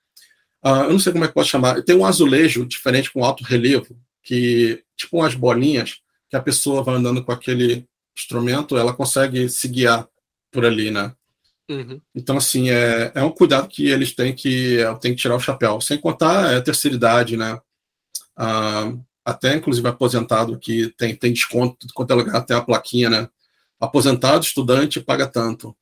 Uh, 0.63 0.85
eu 0.85 0.91
não 0.91 0.99
sei 0.99 1.13
como 1.13 1.23
é 1.23 1.27
que 1.27 1.33
pode 1.33 1.47
chamar. 1.47 1.81
Tem 1.83 1.95
um 1.95 2.05
azulejo 2.05 2.65
diferente 2.65 3.11
com 3.11 3.23
alto 3.23 3.43
relevo, 3.43 3.97
que 4.23 4.83
tipo 4.97 5.17
umas 5.17 5.35
bolinhas 5.35 6.01
que 6.29 6.35
a 6.35 6.41
pessoa 6.41 6.83
vai 6.83 6.95
andando 6.95 7.23
com 7.23 7.31
aquele 7.31 7.87
instrumento, 8.17 8.77
ela 8.77 8.93
consegue 8.93 9.47
se 9.47 9.67
guiar 9.67 10.07
por 10.51 10.65
ali, 10.65 10.89
né? 10.89 11.13
Uhum. 11.69 11.99
Então, 12.13 12.37
assim, 12.37 12.69
é, 12.69 13.11
é 13.15 13.23
um 13.23 13.31
cuidado 13.31 13.67
que 13.67 13.87
eles 13.87 14.13
têm 14.13 14.35
que, 14.35 14.77
têm 15.01 15.15
que 15.15 15.21
tirar 15.21 15.35
o 15.35 15.39
chapéu. 15.39 15.81
Sem 15.81 15.99
contar 15.99 16.53
é, 16.53 16.57
a 16.57 16.61
terceira 16.61 16.95
idade, 16.95 17.35
né? 17.35 17.59
Ah, 18.35 18.93
até, 19.23 19.55
inclusive, 19.55 19.87
aposentado 19.87 20.59
que 20.59 20.89
tem, 20.91 21.15
tem 21.15 21.33
desconto, 21.33 21.87
quanto 21.93 22.11
é 22.11 22.15
lugar, 22.15 22.45
tem 22.45 22.55
a 22.55 22.61
plaquinha, 22.61 23.09
né? 23.09 23.29
Aposentado, 23.79 24.43
estudante, 24.43 25.01
paga 25.01 25.27
tanto. 25.27 25.75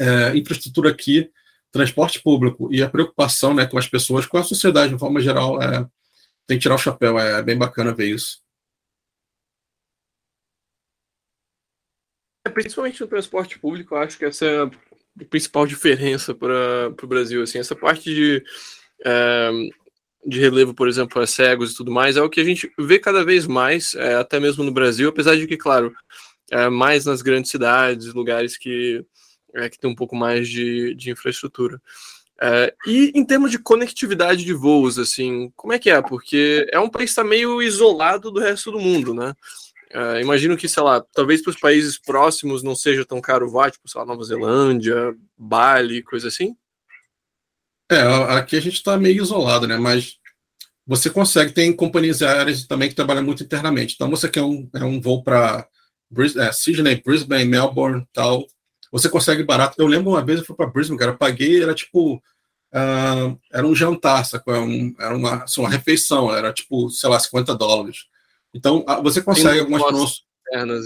É, 0.00 0.34
infraestrutura 0.36 0.90
aqui, 0.90 1.30
transporte 1.70 2.22
público 2.22 2.72
e 2.72 2.82
a 2.82 2.88
preocupação 2.88 3.52
né, 3.52 3.66
com 3.66 3.76
as 3.78 3.86
pessoas, 3.86 4.24
com 4.24 4.38
a 4.38 4.42
sociedade, 4.42 4.94
de 4.94 4.98
forma 4.98 5.20
geral, 5.20 5.60
é, 5.62 5.86
tem 6.46 6.56
que 6.56 6.62
tirar 6.62 6.76
o 6.76 6.78
chapéu. 6.78 7.18
É 7.18 7.42
bem 7.42 7.58
bacana 7.58 7.94
ver 7.94 8.08
isso. 8.14 8.40
É, 12.46 12.50
principalmente 12.50 13.00
no 13.00 13.06
transporte 13.06 13.58
público, 13.58 13.94
eu 13.94 13.98
acho 13.98 14.18
que 14.18 14.24
essa 14.24 14.46
é 14.46 14.62
a 14.62 14.70
principal 15.30 15.66
diferença 15.66 16.34
para 16.34 16.94
o 17.02 17.06
Brasil. 17.06 17.42
Assim, 17.42 17.58
essa 17.58 17.76
parte 17.76 18.14
de, 18.14 18.42
é, 19.04 19.50
de 20.26 20.40
relevo, 20.40 20.74
por 20.74 20.88
exemplo, 20.88 21.20
a 21.20 21.26
cegos 21.26 21.72
e 21.72 21.76
tudo 21.76 21.90
mais, 21.90 22.16
é 22.16 22.22
o 22.22 22.30
que 22.30 22.40
a 22.40 22.44
gente 22.44 22.72
vê 22.78 22.98
cada 22.98 23.24
vez 23.24 23.46
mais, 23.46 23.94
é, 23.94 24.14
até 24.14 24.38
mesmo 24.38 24.64
no 24.64 24.72
Brasil, 24.72 25.08
apesar 25.08 25.36
de 25.36 25.46
que, 25.46 25.56
claro, 25.56 25.92
é 26.50 26.68
mais 26.68 27.04
nas 27.04 27.22
grandes 27.22 27.50
cidades, 27.50 28.12
lugares 28.14 28.56
que, 28.56 29.04
é, 29.54 29.68
que 29.68 29.78
tem 29.78 29.90
um 29.90 29.94
pouco 29.94 30.14
mais 30.14 30.48
de, 30.48 30.94
de 30.94 31.10
infraestrutura. 31.10 31.80
É, 32.40 32.74
e 32.86 33.12
em 33.14 33.24
termos 33.24 33.50
de 33.50 33.58
conectividade 33.58 34.44
de 34.44 34.52
voos, 34.52 34.98
assim, 34.98 35.52
como 35.54 35.72
é 35.72 35.78
que 35.78 35.90
é? 35.90 36.02
Porque 36.02 36.66
é 36.72 36.80
um 36.80 36.88
país 36.88 37.10
que 37.10 37.12
está 37.12 37.24
meio 37.24 37.62
isolado 37.62 38.30
do 38.30 38.40
resto 38.40 38.72
do 38.72 38.80
mundo, 38.80 39.14
né? 39.14 39.32
Uh, 39.94 40.20
imagino 40.20 40.56
que, 40.56 40.68
sei 40.68 40.82
lá, 40.82 41.04
talvez 41.12 41.42
para 41.42 41.50
os 41.50 41.60
países 41.60 41.98
próximos 41.98 42.62
não 42.62 42.74
seja 42.74 43.04
tão 43.04 43.20
caro 43.20 43.50
voar, 43.50 43.70
tipo, 43.70 43.88
sei 43.88 44.00
lá, 44.00 44.06
Nova 44.06 44.24
Zelândia, 44.24 45.14
Bali, 45.36 46.02
coisa 46.02 46.28
assim? 46.28 46.56
É, 47.90 48.00
aqui 48.36 48.56
a 48.56 48.60
gente 48.60 48.76
está 48.76 48.96
meio 48.96 49.22
isolado, 49.22 49.66
né? 49.66 49.76
Mas 49.76 50.16
você 50.86 51.10
consegue, 51.10 51.52
tem 51.52 51.74
companhias 51.74 52.22
aéreas 52.22 52.66
também 52.66 52.88
que 52.88 52.94
trabalham 52.94 53.22
muito 53.22 53.42
internamente. 53.42 53.94
Então, 53.94 54.08
você 54.08 54.28
quer 54.28 54.42
um, 54.42 54.68
é 54.74 54.82
um 54.82 54.98
voo 54.98 55.22
para 55.22 55.68
é, 56.38 56.52
Sydney, 56.52 57.02
Brisbane, 57.04 57.44
Melbourne 57.44 58.06
tal. 58.12 58.46
Você 58.90 59.08
consegue 59.08 59.42
barato. 59.42 59.74
Eu 59.78 59.86
lembro 59.86 60.10
uma 60.10 60.24
vez 60.24 60.40
eu 60.40 60.44
fui 60.44 60.56
para 60.56 60.66
Brisbane, 60.66 60.98
cara, 60.98 61.12
eu 61.12 61.18
paguei, 61.18 61.62
era 61.62 61.74
tipo. 61.74 62.16
Uh, 62.74 63.38
era 63.52 63.66
um 63.66 63.74
jantar, 63.74 64.24
sacou? 64.24 64.54
Era, 64.54 64.62
um, 64.62 64.94
era 64.98 65.14
uma, 65.14 65.44
assim, 65.44 65.60
uma 65.60 65.68
refeição, 65.68 66.34
era 66.34 66.50
tipo, 66.52 66.88
sei 66.88 67.10
lá, 67.10 67.20
50 67.20 67.54
dólares. 67.54 68.06
Então, 68.54 68.84
você 69.02 69.22
consegue 69.22 69.60
algumas 69.60 69.82
promoções. 69.82 70.22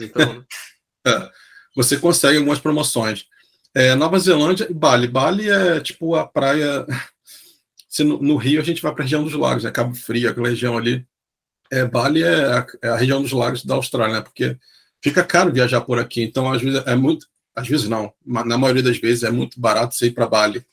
Então, 0.01 0.35
né? 0.35 0.45
é, 1.07 1.31
você 1.75 1.97
consegue 1.99 2.39
algumas 2.39 2.59
promoções. 2.59 3.27
É, 3.75 3.95
Nova 3.95 4.19
Zelândia 4.19 4.67
e 4.71 4.75
Bali. 4.75 5.07
Bali 5.07 5.51
é 5.51 5.81
tipo 5.81 6.15
a 6.15 6.27
praia. 6.27 6.87
Se 7.89 8.05
no, 8.05 8.23
no, 8.23 8.37
Rio 8.37 8.61
a 8.61 8.65
gente 8.65 8.83
vai 8.83 8.93
para 8.93 9.03
a 9.03 9.05
região 9.05 9.25
dos 9.25 9.35
lagos, 9.35 9.65
é 9.65 9.71
Cabo 9.71 9.95
Frio, 9.95 10.31
aquela 10.31 10.49
região 10.49 10.77
ali. 10.77 11.07
É, 11.71 11.85
Bali 11.85 12.23
é 12.23 12.45
a, 12.45 12.67
é 12.83 12.89
a, 12.89 12.97
região 12.97 13.21
dos 13.21 13.33
lagos 13.33 13.65
da 13.65 13.75
Austrália, 13.75 14.17
né? 14.17 14.21
Porque 14.21 14.57
fica 15.03 15.25
caro 15.25 15.53
viajar 15.53 15.81
por 15.81 15.99
aqui. 15.99 16.23
Então, 16.23 16.51
às 16.51 16.63
vezes 16.63 16.83
é 16.87 16.95
muito. 16.95 17.27
Às 17.55 17.69
vezes 17.69 17.89
não. 17.89 18.13
Na 18.25 18.59
maioria 18.59 18.83
das 18.83 18.99
vezes 18.99 19.25
é 19.25 19.31
muito 19.31 19.59
barato 19.59 19.95
você 19.95 20.07
ir 20.07 20.13
para 20.13 20.27
Bali. 20.27 20.65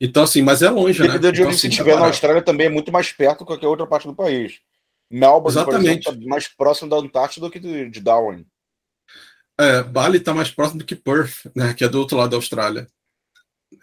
Então, 0.00 0.22
assim, 0.22 0.42
mas 0.42 0.62
é 0.62 0.70
longe, 0.70 1.00
né? 1.00 1.06
Dependendo 1.06 1.32
de 1.32 1.40
onde 1.40 1.48
então, 1.48 1.58
assim, 1.58 1.68
estiver 1.68 1.96
na 1.96 2.06
Austrália 2.06 2.42
também 2.42 2.66
é 2.66 2.70
muito 2.70 2.92
mais 2.92 3.10
perto 3.12 3.38
que 3.38 3.44
qualquer 3.46 3.66
outra 3.66 3.86
parte 3.86 4.06
do 4.06 4.14
país. 4.14 4.60
Melbourne, 5.10 5.48
Exatamente. 5.48 6.04
por 6.04 6.10
exemplo, 6.10 6.24
tá 6.24 6.28
mais 6.28 6.48
próximo 6.48 6.90
da 6.90 6.96
Antártida 6.96 7.46
do 7.46 7.52
que 7.52 7.60
de, 7.60 8.00
Darwin. 8.00 8.46
É, 9.58 9.82
Bali 9.82 10.18
está 10.18 10.34
mais 10.34 10.50
próximo 10.50 10.80
do 10.80 10.84
que 10.84 10.94
Perth, 10.94 11.46
né, 11.54 11.72
que 11.72 11.84
é 11.84 11.88
do 11.88 11.98
outro 11.98 12.16
lado 12.16 12.30
da 12.30 12.36
Austrália. 12.36 12.88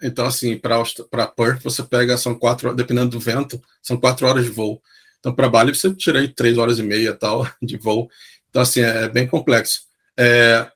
Então, 0.02 0.26
assim, 0.26 0.56
para 0.58 1.26
Perth, 1.26 1.62
você 1.62 1.82
pega, 1.82 2.16
são 2.16 2.34
quatro, 2.34 2.74
dependendo 2.74 3.10
do 3.10 3.20
vento, 3.20 3.60
são 3.82 3.96
quatro 3.96 4.26
horas 4.26 4.44
de 4.44 4.50
voo. 4.50 4.82
Então, 5.18 5.34
para 5.34 5.48
Bali, 5.48 5.74
você 5.74 5.92
tira 5.94 6.20
aí 6.20 6.28
três 6.28 6.58
horas 6.58 6.78
e 6.78 6.82
meia 6.82 7.14
tal, 7.14 7.46
de 7.62 7.76
voo. 7.76 8.08
Então, 8.50 8.62
assim, 8.62 8.80
é 8.80 9.08
bem 9.08 9.26
complexo. 9.26 9.82
É, 10.16 10.70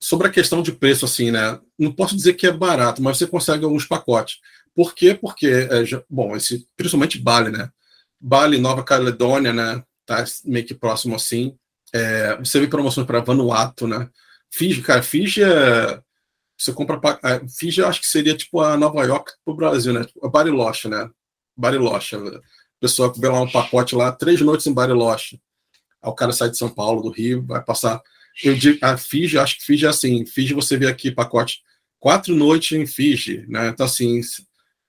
sobre 0.00 0.26
a 0.26 0.30
questão 0.30 0.62
de 0.62 0.72
preço, 0.72 1.04
assim, 1.04 1.30
né, 1.30 1.60
não 1.78 1.92
posso 1.92 2.16
dizer 2.16 2.34
que 2.34 2.46
é 2.46 2.52
barato, 2.52 3.02
mas 3.02 3.18
você 3.18 3.26
consegue 3.26 3.64
alguns 3.64 3.86
pacotes. 3.86 4.38
Por 4.74 4.94
quê? 4.94 5.14
Porque, 5.14 5.46
é, 5.46 6.04
bom, 6.10 6.34
esse, 6.34 6.66
principalmente 6.76 7.18
Bali, 7.18 7.50
né, 7.50 7.70
Bali, 8.26 8.56
Nova 8.58 8.82
Caledônia, 8.82 9.52
né? 9.52 9.84
Tá 10.06 10.24
meio 10.46 10.64
que 10.64 10.72
próximo 10.72 11.14
assim. 11.14 11.54
É, 11.92 12.38
você 12.38 12.58
vê 12.58 12.66
promoções 12.66 13.06
para 13.06 13.20
Vanuatu, 13.20 13.86
né? 13.86 14.08
Fiji, 14.50 14.80
cara, 14.80 15.02
Fiji 15.02 15.42
é. 15.42 16.00
Você 16.56 16.72
compra. 16.72 16.98
É, 17.22 17.46
Fiji, 17.46 17.82
eu 17.82 17.86
acho 17.86 18.00
que 18.00 18.06
seria 18.06 18.34
tipo 18.34 18.62
a 18.62 18.78
Nova 18.78 19.04
York 19.04 19.30
pro 19.44 19.54
Brasil, 19.54 19.92
né? 19.92 20.06
A 20.22 20.28
Bariloche, 20.28 20.88
né? 20.88 21.10
Bariloche. 21.54 22.16
A 22.16 22.40
pessoa 22.80 23.12
vê 23.14 23.28
lá 23.28 23.42
um 23.42 23.50
pacote 23.50 23.94
lá, 23.94 24.10
três 24.10 24.40
noites 24.40 24.66
em 24.66 24.72
Bariloche. 24.72 25.38
Aí 26.02 26.10
o 26.10 26.14
cara 26.14 26.32
sai 26.32 26.48
de 26.48 26.56
São 26.56 26.70
Paulo, 26.70 27.02
do 27.02 27.10
Rio, 27.10 27.44
vai 27.44 27.62
passar. 27.62 28.00
Eu 28.42 28.54
digo, 28.56 28.78
a 28.82 28.96
Fiji, 28.96 29.38
acho 29.38 29.58
que 29.58 29.64
Fiji 29.64 29.84
é 29.84 29.90
assim. 29.90 30.24
Fiji 30.24 30.54
você 30.54 30.78
vê 30.78 30.86
aqui 30.88 31.10
pacote 31.10 31.60
quatro 32.00 32.34
noites 32.34 32.72
em 32.72 32.86
Fiji, 32.86 33.44
né? 33.48 33.68
Então, 33.68 33.84
assim, 33.84 34.22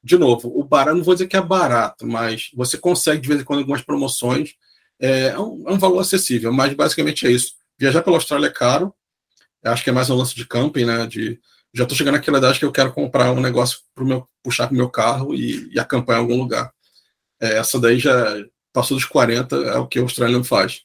de 0.06 0.20
novo, 0.20 0.51
o 0.56 0.64
barato, 0.64 0.95
não 0.95 1.03
vou 1.03 1.16
dizer 1.16 1.26
que 1.26 1.36
é 1.36 1.41
barato, 1.41 2.06
mas 2.06 2.51
você 2.53 2.78
consegue 2.78 3.22
de 3.22 3.28
vez 3.28 3.41
em 3.41 3.43
quando 3.43 3.62
algumas 3.62 3.82
promoções. 3.82 4.53
É, 4.99 5.30
é, 5.30 5.39
um, 5.39 5.68
é 5.68 5.74
um, 5.74 5.80
valor 5.80 5.99
acessível, 5.99 6.53
mas 6.53 6.76
basicamente 6.76 7.26
é 7.26 7.32
isso. 7.32 7.53
Viajar 7.76 8.03
pela 8.03 8.16
Austrália 8.16 8.45
é 8.45 8.51
caro, 8.51 8.93
acho 9.64 9.84
que 9.84 9.89
é 9.89 9.93
mais 9.93 10.08
um 10.12 10.16
lance 10.16 10.36
de 10.36 10.45
camping, 10.45 10.86
né? 10.86 11.08
De, 11.08 11.39
já 11.74 11.84
estou 11.84 11.97
chegando 11.97 12.14
naquela 12.14 12.38
idade 12.38 12.60
que 12.60 12.66
eu 12.66 12.72
quero 12.72 12.93
comprar 12.93 13.32
um 13.32 13.41
negócio 13.41 13.80
para 13.95 14.06
meu 14.06 14.30
puxar 14.43 14.68
para 14.68 14.78
meu 14.78 14.91
carro 14.91 15.34
e, 15.34 15.74
e, 15.74 15.80
acampar 15.80 16.18
em 16.18 16.20
algum 16.20 16.38
lugar. 16.38 16.72
É, 17.41 17.58
essa 17.58 17.80
daí 17.80 17.97
já 17.97 18.14
passou 18.72 18.95
dos 18.95 19.06
40, 19.06 19.56
é 19.56 19.78
o 19.80 19.88
que 19.88 19.99
o 19.99 20.03
australiano 20.03 20.43
faz. 20.43 20.82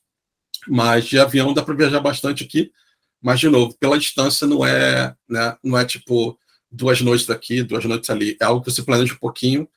Mas 0.67 1.05
de 1.05 1.19
avião 1.19 1.53
dá 1.53 1.63
para 1.63 1.75
viajar 1.75 2.01
bastante 2.01 2.45
aqui, 2.45 2.73
mas 3.21 3.39
de 3.39 3.51
novo, 3.51 3.77
pela 3.79 3.99
distância 3.99 4.47
não 4.47 4.65
é, 4.65 5.15
né, 5.29 5.59
não 5.63 5.79
é 5.79 5.85
tipo 5.85 6.39
duas 6.71 7.01
noites 7.01 7.27
daqui, 7.27 7.63
duas 7.63 7.85
noites 7.85 8.09
ali. 8.11 8.37
É 8.41 8.45
algo 8.45 8.63
que 8.63 8.71
você 8.71 8.83
planeja 8.83 9.15
um 9.15 9.19
pouquinho. 9.19 9.69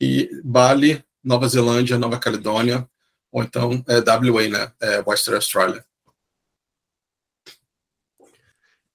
E 0.00 0.30
Bali, 0.42 1.04
Nova 1.22 1.46
Zelândia, 1.46 1.98
Nova 1.98 2.18
Caledônia, 2.18 2.88
ou 3.30 3.42
então 3.42 3.84
é, 3.86 3.98
WA, 3.98 4.48
né? 4.48 4.72
É, 4.80 5.02
Western 5.06 5.36
Australia. 5.36 5.84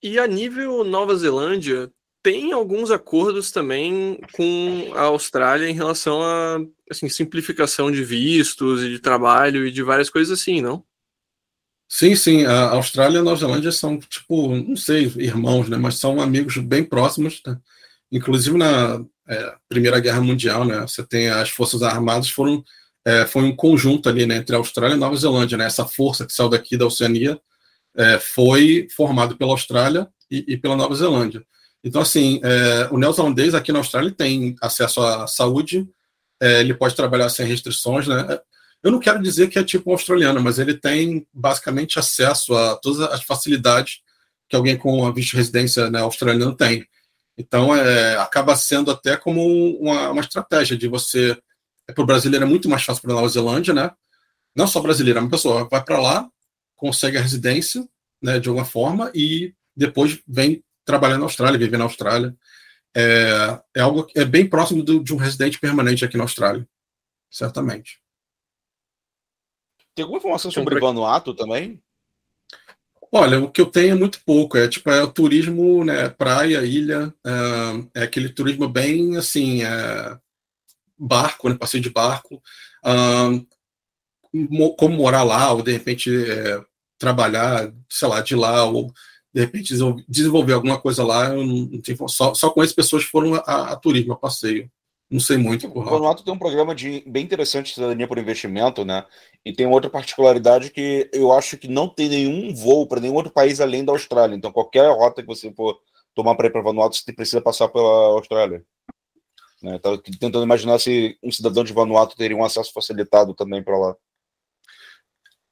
E 0.02 0.20
a 0.20 0.28
nível 0.28 0.84
Nova 0.84 1.16
Zelândia, 1.16 1.92
tem 2.26 2.52
alguns 2.52 2.90
acordos 2.90 3.52
também 3.52 4.20
com 4.34 4.92
a 4.96 5.04
Austrália 5.04 5.70
em 5.70 5.74
relação 5.74 6.24
a 6.24 6.58
assim, 6.90 7.08
simplificação 7.08 7.92
de 7.92 8.04
vistos 8.04 8.84
e 8.84 8.90
de 8.90 9.00
trabalho 9.00 9.66
e 9.66 9.72
de 9.72 9.84
várias 9.84 10.10
coisas 10.10 10.40
assim, 10.40 10.60
não? 10.60 10.84
Sim, 11.98 12.14
sim. 12.14 12.44
A 12.44 12.72
Austrália 12.72 13.16
e 13.18 13.20
a 13.22 13.24
Nova 13.24 13.40
Zelândia 13.40 13.72
são, 13.72 13.98
tipo, 13.98 14.54
não 14.54 14.76
sei, 14.76 15.06
irmãos, 15.16 15.70
né? 15.70 15.78
Mas 15.78 15.96
são 15.96 16.20
amigos 16.20 16.58
bem 16.58 16.84
próximos. 16.84 17.42
Né? 17.48 17.58
Inclusive 18.12 18.58
na 18.58 19.02
é, 19.26 19.56
Primeira 19.70 19.98
Guerra 20.02 20.20
Mundial, 20.20 20.66
né? 20.66 20.82
Você 20.82 21.06
tem 21.06 21.30
as 21.30 21.50
Forças 21.52 21.82
Armadas 21.82 22.30
foram 22.30 22.62
é, 23.06 23.26
foi 23.26 23.44
um 23.44 23.56
conjunto 23.56 24.10
ali, 24.10 24.26
né, 24.26 24.38
entre 24.38 24.56
a 24.56 24.60
Austrália 24.60 24.96
e 24.96 24.98
a 24.98 25.00
Nova 25.00 25.16
Zelândia, 25.16 25.58
né? 25.58 25.68
Essa 25.68 25.86
força 25.86 26.26
que 26.26 26.34
saiu 26.34 26.50
daqui 26.50 26.76
da 26.76 26.86
Oceania 26.86 27.40
é, 27.96 28.20
foi 28.20 28.90
formada 28.94 29.34
pela 29.34 29.52
Austrália 29.52 30.10
e, 30.30 30.44
e, 30.50 30.58
pela 30.58 30.76
Nova 30.76 30.96
Zelândia. 30.96 31.46
Então, 31.82 32.02
assim, 32.02 32.42
é, 32.44 32.90
o 32.92 32.98
neozelandês 32.98 33.56
aqui 33.56 33.72
na 33.72 33.80
Austrália 33.80 34.12
tem 34.12 34.56
acesso 34.62 35.02
à 35.02 35.28
saúde, 35.28 35.88
é, 36.42 36.60
ele 36.60 36.74
pode 36.74 36.94
trabalhar 36.96 37.30
sem 37.30 37.48
restrições, 37.48 38.06
né? 38.06 38.38
Eu 38.84 38.92
não 38.92 39.00
quero 39.00 39.22
dizer 39.22 39.50
que 39.50 39.58
é 39.58 39.64
tipo 39.64 39.90
um 39.90 39.94
australiano, 39.94 40.42
mas 40.42 40.60
ele 40.60 40.76
tem 40.76 41.28
basicamente 41.34 41.98
acesso 41.98 42.56
a 42.56 42.76
todas 42.78 43.02
as 43.02 43.24
facilidades 43.24 44.02
que 44.48 44.56
alguém 44.56 44.78
com 44.78 45.06
a 45.06 45.12
visto 45.12 45.32
de 45.32 45.38
residência 45.38 45.90
né, 45.90 46.00
australiano 46.00 46.56
tem. 46.56 46.88
Então, 47.38 47.76
é, 47.76 48.18
acaba 48.18 48.56
sendo 48.56 48.92
até 48.92 49.18
como 49.18 49.42
uma, 49.80 50.12
uma 50.12 50.22
estratégia 50.22 50.78
de 50.78 50.88
você. 50.88 51.38
É, 51.88 51.94
para 51.94 52.04
o 52.04 52.08
brasileiro 52.08 52.46
é 52.46 52.48
muito 52.48 52.70
mais 52.70 52.84
fácil 52.84 53.02
para 53.02 53.12
a 53.12 53.16
Nova 53.16 53.28
Zelândia, 53.28 53.74
né? 53.74 53.92
Não 54.56 54.68
só 54.68 54.80
brasileiro, 54.80 55.20
uma 55.20 55.30
pessoa 55.30 55.68
vai 55.68 55.84
para 55.84 56.00
lá, 56.00 56.30
consegue 56.76 57.18
a 57.18 57.22
residência, 57.22 57.86
né, 58.22 58.40
de 58.40 58.48
alguma 58.48 58.66
forma, 58.66 59.12
e 59.14 59.54
depois 59.76 60.20
vem 60.26 60.64
trabalhar 60.86 61.18
na 61.18 61.26
Austrália, 61.26 61.60
viver 61.60 61.78
na 61.78 61.84
Austrália. 61.84 62.36
É, 62.96 63.60
é 63.76 63.82
algo 63.82 64.08
é 64.16 64.24
bem 64.24 64.48
próximo 64.48 64.82
do, 64.82 65.04
de 65.04 65.14
um 65.14 65.18
residente 65.18 65.60
permanente 65.60 66.06
aqui 66.06 66.16
na 66.16 66.24
Austrália. 66.24 66.66
certamente. 67.30 68.00
Tem 69.96 70.04
alguma 70.04 70.20
informação 70.20 70.52
sobre 70.52 70.80
Vanuatu 70.80 71.34
também? 71.34 71.82
Olha, 73.12 73.40
o 73.40 73.50
que 73.50 73.62
eu 73.62 73.66
tenho 73.66 73.94
é 73.94 73.96
muito 73.96 74.20
pouco. 74.26 74.58
É 74.58 74.68
tipo 74.68 74.90
é 74.90 75.02
o 75.02 75.12
turismo, 75.12 75.86
né? 75.86 76.10
Praia, 76.10 76.66
ilha, 76.66 77.14
é, 77.26 78.02
é 78.02 78.04
aquele 78.04 78.28
turismo 78.28 78.68
bem 78.68 79.16
assim, 79.16 79.64
é, 79.64 80.18
barco, 80.98 81.48
né? 81.48 81.56
Passeio 81.56 81.82
de 81.82 81.90
barco. 81.90 82.42
como 84.78 84.96
morar 84.98 85.24
lá, 85.24 85.54
ou 85.54 85.62
de 85.62 85.72
repente 85.72 86.10
é, 86.14 86.62
trabalhar, 86.98 87.72
sei 87.90 88.08
lá, 88.08 88.20
de 88.20 88.36
lá, 88.36 88.66
ou 88.66 88.92
de 89.34 89.42
repente 89.42 89.74
desenvolver 90.08 90.54
alguma 90.54 90.80
coisa 90.80 91.04
lá, 91.06 91.30
eu 91.30 91.46
não, 91.46 91.56
não 91.68 91.82
tenho, 91.82 92.08
só, 92.08 92.34
só 92.34 92.50
conheço 92.50 92.76
pessoas 92.76 93.04
que 93.06 93.12
foram 93.12 93.36
a, 93.36 93.72
a 93.72 93.76
turismo, 93.76 94.14
a 94.14 94.18
passeio. 94.18 94.70
Não 95.10 95.20
sei 95.20 95.38
muito. 95.38 95.68
O 95.68 95.84
Vanuatu 95.84 96.24
tem 96.24 96.34
um 96.34 96.40
programa 96.40 96.74
de 96.74 97.04
bem 97.06 97.24
interessante 97.24 97.68
de 97.68 97.74
cidadania 97.76 98.08
por 98.08 98.18
investimento, 98.18 98.84
né? 98.84 99.06
E 99.46 99.54
tem 99.54 99.68
outra 99.68 99.90
particularidade 99.90 100.72
que 100.72 101.10
eu 101.14 101.32
acho 101.32 101.58
que 101.58 101.68
não 101.68 101.88
tem 101.88 102.10
nenhum 102.10 102.54
voo 102.56 102.88
para 102.88 103.00
nenhum 103.00 103.14
outro 103.14 103.32
país 103.32 103.62
além 103.62 103.86
da 103.86 103.92
Austrália. 103.92 104.36
Então, 104.36 104.52
qualquer 104.52 104.90
rota 104.90 105.22
que 105.22 105.28
você 105.28 105.52
for 105.54 105.80
tomar 106.16 106.36
para 106.36 106.48
ir 106.48 106.52
para 106.52 106.62
Vanuatu, 106.62 106.96
você 106.96 107.14
precisa 107.14 107.42
passar 107.42 107.68
pela 107.68 108.08
Austrália. 108.16 108.64
Né? 109.62 109.76
Estava 109.76 109.98
tentando 109.98 110.44
imaginar 110.44 110.80
se 110.80 111.18
um 111.22 111.32
cidadão 111.32 111.64
de 111.64 111.74
Vanuatu 111.74 112.16
teria 112.18 112.36
um 112.36 112.44
acesso 112.44 112.74
facilitado 112.74 113.36
também 113.36 113.64
para 113.64 113.78
lá. 113.78 113.96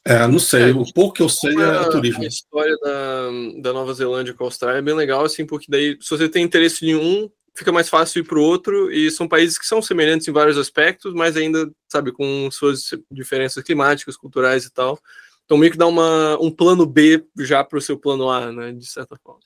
É, 0.05 0.27
não 0.27 0.39
sei. 0.39 0.71
É, 0.71 0.73
o 0.73 0.91
pouco 0.93 1.15
que 1.15 1.21
eu 1.21 1.29
sei 1.29 1.55
é 1.55 1.89
turismo. 1.89 2.23
A 2.23 2.27
história 2.27 2.75
da, 2.81 3.61
da 3.61 3.73
Nova 3.73 3.93
Zelândia 3.93 4.33
com 4.33 4.43
a 4.43 4.47
Austrália 4.47 4.79
é 4.79 4.81
bem 4.81 4.95
legal, 4.95 5.23
assim, 5.23 5.45
porque 5.45 5.67
daí, 5.69 5.97
se 6.01 6.09
você 6.09 6.27
tem 6.27 6.43
interesse 6.43 6.85
em 6.85 6.95
um, 6.95 7.29
fica 7.55 7.71
mais 7.71 7.89
fácil 7.89 8.21
ir 8.21 8.23
para 8.23 8.37
o 8.37 8.43
outro, 8.43 8.91
e 8.91 9.11
são 9.11 9.27
países 9.27 9.57
que 9.57 9.65
são 9.65 9.81
semelhantes 9.81 10.27
em 10.27 10.31
vários 10.31 10.57
aspectos, 10.57 11.13
mas 11.13 11.37
ainda, 11.37 11.71
sabe, 11.87 12.11
com 12.11 12.49
suas 12.51 12.89
diferenças 13.11 13.63
climáticas, 13.63 14.17
culturais 14.17 14.65
e 14.65 14.71
tal. 14.71 14.99
Então, 15.45 15.57
meio 15.57 15.71
que 15.71 15.77
dá 15.77 15.87
uma, 15.87 16.37
um 16.41 16.49
plano 16.49 16.85
B 16.85 17.25
já 17.39 17.63
para 17.63 17.77
o 17.77 17.81
seu 17.81 17.97
plano 17.97 18.29
A, 18.29 18.51
né, 18.51 18.71
de 18.71 18.85
certa 18.85 19.15
forma. 19.23 19.41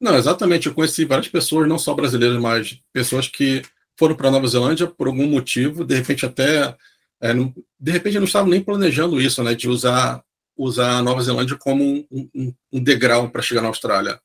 Não, 0.00 0.16
exatamente. 0.16 0.66
Eu 0.66 0.74
conheci 0.74 1.04
várias 1.04 1.28
pessoas, 1.28 1.68
não 1.68 1.78
só 1.78 1.94
brasileiras, 1.94 2.40
mas 2.40 2.80
pessoas 2.92 3.28
que 3.28 3.62
foram 3.98 4.14
para 4.14 4.30
Nova 4.30 4.46
Zelândia 4.46 4.86
por 4.86 5.06
algum 5.06 5.26
motivo, 5.26 5.84
de 5.84 5.94
repente 5.94 6.24
até, 6.24 6.76
é, 7.20 7.34
não, 7.34 7.54
de 7.78 7.92
repente 7.92 8.18
não 8.18 8.24
estavam 8.24 8.48
nem 8.48 8.62
planejando 8.62 9.20
isso, 9.20 9.42
né, 9.42 9.54
de 9.54 9.68
usar 9.68 10.24
usar 10.56 10.98
a 10.98 11.02
Nova 11.02 11.22
Zelândia 11.22 11.56
como 11.56 11.82
um, 11.82 12.28
um, 12.34 12.54
um 12.70 12.82
degrau 12.82 13.30
para 13.30 13.40
chegar 13.40 13.62
na 13.62 13.68
Austrália. 13.68 14.20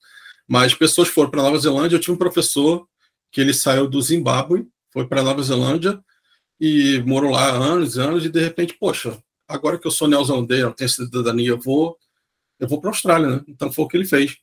Mas 0.48 0.74
pessoas 0.74 1.08
foram 1.08 1.30
para 1.30 1.42
Nova 1.42 1.58
Zelândia. 1.58 1.96
Eu 1.96 2.00
tive 2.00 2.14
um 2.14 2.18
professor 2.18 2.88
que 3.32 3.42
ele 3.42 3.54
saiu 3.54 3.88
do 3.88 4.02
Zimbábue, 4.02 4.68
foi 4.92 5.08
para 5.08 5.24
Nova 5.24 5.42
Zelândia 5.42 6.00
e 6.60 7.02
morou 7.06 7.32
lá 7.32 7.50
anos 7.50 7.96
e 7.96 8.00
anos. 8.00 8.26
E 8.26 8.30
de 8.30 8.40
repente, 8.40 8.78
poxa, 8.80 9.18
agora 9.48 9.78
que 9.78 9.88
eu 9.88 9.92
sou 9.92 10.08
neozelandês, 10.08 10.62
eu 10.62 10.74
tenho 10.74 10.90
cidadania, 10.90 11.50
eu 11.50 11.60
vou, 11.60 11.98
eu 12.60 12.68
vou 12.68 12.80
para 12.80 12.90
a 12.90 12.94
Austrália, 12.94 13.28
né? 13.28 13.44
Então 13.48 13.72
foi 13.72 13.86
o 13.86 13.88
que 13.88 13.98
ele 13.98 14.06
fez. 14.06 14.38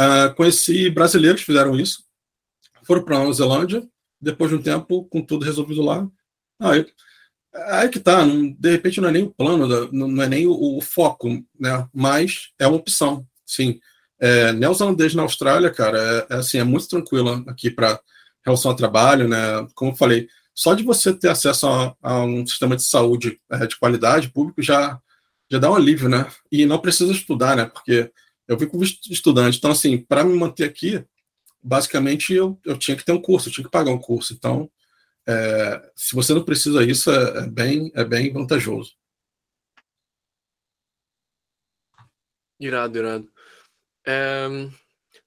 Uh, 0.00 0.34
conheci 0.36 0.88
brasileiros 0.90 1.40
que 1.40 1.46
fizeram 1.46 1.78
isso, 1.78 2.04
foram 2.84 3.04
para 3.04 3.18
Nova 3.18 3.32
Zelândia. 3.32 3.86
Depois 4.20 4.50
de 4.50 4.56
um 4.56 4.62
tempo, 4.62 5.04
com 5.04 5.22
tudo 5.22 5.44
resolvido 5.44 5.80
lá, 5.80 6.08
aí, 6.60 6.84
aí 7.68 7.88
que 7.88 8.00
tá. 8.00 8.24
Não, 8.24 8.50
de 8.50 8.70
repente 8.70 9.00
não 9.00 9.08
é 9.08 9.12
nem 9.12 9.22
o 9.22 9.30
plano, 9.30 9.92
não 9.92 10.22
é 10.22 10.28
nem 10.28 10.46
o, 10.46 10.76
o 10.76 10.80
foco, 10.80 11.28
né? 11.58 11.88
Mas 11.92 12.48
é 12.58 12.66
uma 12.66 12.76
opção, 12.76 13.24
sim. 13.46 13.78
É, 14.20 14.52
neozelandês 14.52 15.14
na 15.14 15.22
Austrália, 15.22 15.70
cara, 15.70 15.98
é, 15.98 16.34
é, 16.34 16.36
assim, 16.38 16.58
é 16.58 16.64
muito 16.64 16.88
tranquila 16.88 17.42
aqui 17.46 17.70
para 17.70 18.00
relação 18.44 18.70
ao 18.70 18.76
trabalho, 18.76 19.28
né? 19.28 19.66
Como 19.74 19.92
eu 19.92 19.96
falei, 19.96 20.28
só 20.54 20.74
de 20.74 20.82
você 20.82 21.12
ter 21.12 21.28
acesso 21.28 21.68
a, 21.68 21.94
a 22.02 22.24
um 22.24 22.46
sistema 22.46 22.76
de 22.76 22.82
saúde 22.84 23.40
é, 23.50 23.66
de 23.66 23.76
qualidade 23.78 24.30
público 24.30 24.62
já, 24.62 25.00
já 25.50 25.58
dá 25.58 25.70
um 25.70 25.76
alívio, 25.76 26.08
né? 26.08 26.26
E 26.50 26.66
não 26.66 26.80
precisa 26.80 27.12
estudar, 27.12 27.56
né? 27.56 27.66
Porque 27.66 28.10
eu 28.48 28.58
fico 28.58 28.82
estudante, 28.82 29.58
então, 29.58 29.70
assim, 29.70 29.98
para 29.98 30.24
me 30.24 30.34
manter 30.36 30.64
aqui, 30.64 31.04
basicamente 31.62 32.32
eu, 32.32 32.58
eu 32.64 32.78
tinha 32.78 32.96
que 32.96 33.04
ter 33.04 33.12
um 33.12 33.20
curso, 33.20 33.48
eu 33.48 33.52
tinha 33.52 33.64
que 33.64 33.70
pagar 33.70 33.92
um 33.92 33.98
curso. 33.98 34.32
Então, 34.32 34.70
é, 35.28 35.92
se 35.94 36.14
você 36.14 36.32
não 36.32 36.42
precisa 36.42 36.82
isso, 36.82 37.10
é, 37.10 37.44
é, 37.44 37.46
bem, 37.46 37.92
é 37.94 38.04
bem 38.04 38.32
vantajoso. 38.32 38.96
Irado, 42.58 42.98
irado. 42.98 43.30
É, 44.08 44.48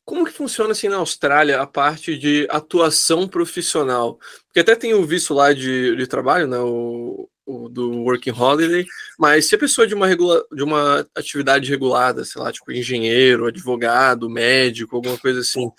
como 0.03 0.25
que 0.25 0.31
funciona 0.31 0.71
assim 0.71 0.89
na 0.89 0.97
Austrália 0.97 1.61
a 1.61 1.67
parte 1.67 2.17
de 2.17 2.47
atuação 2.49 3.27
profissional? 3.27 4.19
Porque 4.47 4.59
até 4.59 4.75
tem 4.75 4.93
o 4.95 5.05
visto 5.05 5.35
lá 5.35 5.53
de, 5.53 5.95
de 5.95 6.07
trabalho, 6.07 6.47
né, 6.47 6.57
o, 6.57 7.29
o, 7.45 7.69
do 7.69 7.91
Working 8.01 8.31
Holiday, 8.31 8.85
mas 9.19 9.47
se 9.47 9.53
a 9.53 9.59
pessoa 9.59 9.85
de 9.85 9.93
uma, 9.93 10.07
regula, 10.07 10.43
de 10.51 10.63
uma 10.63 11.07
atividade 11.15 11.69
regulada, 11.69 12.25
sei 12.25 12.41
lá, 12.41 12.51
tipo 12.51 12.71
engenheiro, 12.71 13.45
advogado, 13.45 14.27
médico, 14.27 14.95
alguma 14.95 15.17
coisa 15.17 15.41
assim, 15.41 15.71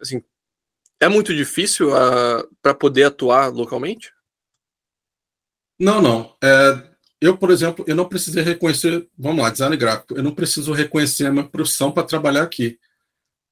assim 0.00 0.22
é 1.00 1.08
muito 1.08 1.34
difícil 1.34 1.90
uh, 1.90 2.48
para 2.62 2.72
poder 2.72 3.04
atuar 3.04 3.48
localmente? 3.48 4.12
Não, 5.78 6.00
não. 6.00 6.36
É, 6.42 6.93
eu, 7.24 7.38
por 7.38 7.50
exemplo, 7.50 7.84
eu 7.88 7.96
não 7.96 8.08
precisei 8.08 8.42
reconhecer, 8.42 9.08
vamos 9.16 9.42
lá, 9.42 9.50
design 9.50 9.76
gráfico, 9.76 10.14
eu 10.14 10.22
não 10.22 10.34
preciso 10.34 10.72
reconhecer 10.72 11.26
a 11.26 11.32
minha 11.32 11.48
profissão 11.48 11.90
para 11.90 12.06
trabalhar 12.06 12.42
aqui. 12.42 12.78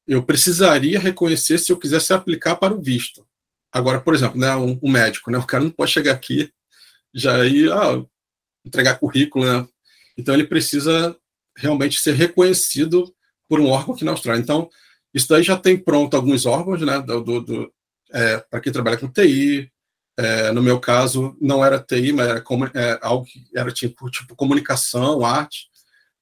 Eu 0.07 0.23
precisaria 0.23 0.99
reconhecer 0.99 1.59
se 1.59 1.73
eu 1.73 1.79
quisesse 1.79 2.13
aplicar 2.13 2.57
para 2.57 2.75
o 2.75 2.83
visto. 2.83 3.27
Agora, 3.73 3.99
por 4.01 4.15
exemplo, 4.15 4.39
né, 4.39 4.55
um, 4.57 4.79
um 4.83 4.91
médico, 4.91 5.31
né, 5.31 5.39
o 5.39 5.47
cara 5.47 5.65
não 5.65 5.71
pode 5.71 5.91
chegar 5.91 6.13
aqui 6.13 6.53
já 7.15 7.45
ir 7.47 7.73
ah, 7.73 8.05
entregar 8.65 8.99
currículo, 8.99 9.45
né? 9.45 9.67
Então 10.19 10.35
ele 10.35 10.47
precisa 10.47 11.17
realmente 11.57 11.99
ser 11.99 12.15
reconhecido 12.15 13.15
por 13.49 13.61
um 13.61 13.69
órgão 13.69 13.95
aqui 13.95 14.05
na 14.05 14.13
Austrália. 14.13 14.41
Então, 14.41 14.71
isso 15.13 15.29
daí 15.29 15.43
já 15.43 15.57
tem 15.57 15.79
pronto 15.79 16.15
alguns 16.15 16.47
órgãos, 16.47 16.81
né, 16.81 17.01
do, 17.01 17.41
do, 17.41 17.73
é, 18.13 18.39
para 18.39 18.61
quem 18.61 18.73
trabalha 18.73 18.97
com 18.97 19.09
TI, 19.09 19.71
é, 20.17 20.53
no 20.53 20.63
meu 20.63 20.79
caso, 20.79 21.37
não 21.41 21.65
era 21.65 21.83
TI, 21.83 22.13
mas 22.13 22.29
era 22.29 22.45
é, 22.75 22.99
algo 23.03 23.25
que 23.25 23.45
era 23.55 23.73
tipo, 23.73 24.11
tipo 24.11 24.37
comunicação, 24.37 25.25
arte, 25.25 25.69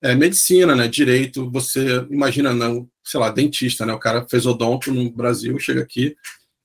é, 0.02 0.14
medicina, 0.14 0.74
né, 0.74 0.88
direito. 0.88 1.50
Você 1.50 2.06
imagina, 2.10 2.52
não, 2.54 2.88
sei 3.04 3.20
lá, 3.20 3.30
dentista, 3.30 3.84
né? 3.84 3.92
O 3.92 3.98
cara 3.98 4.26
fez 4.28 4.46
odonto 4.46 4.92
no 4.92 5.10
Brasil, 5.10 5.58
chega 5.58 5.82
aqui, 5.82 6.16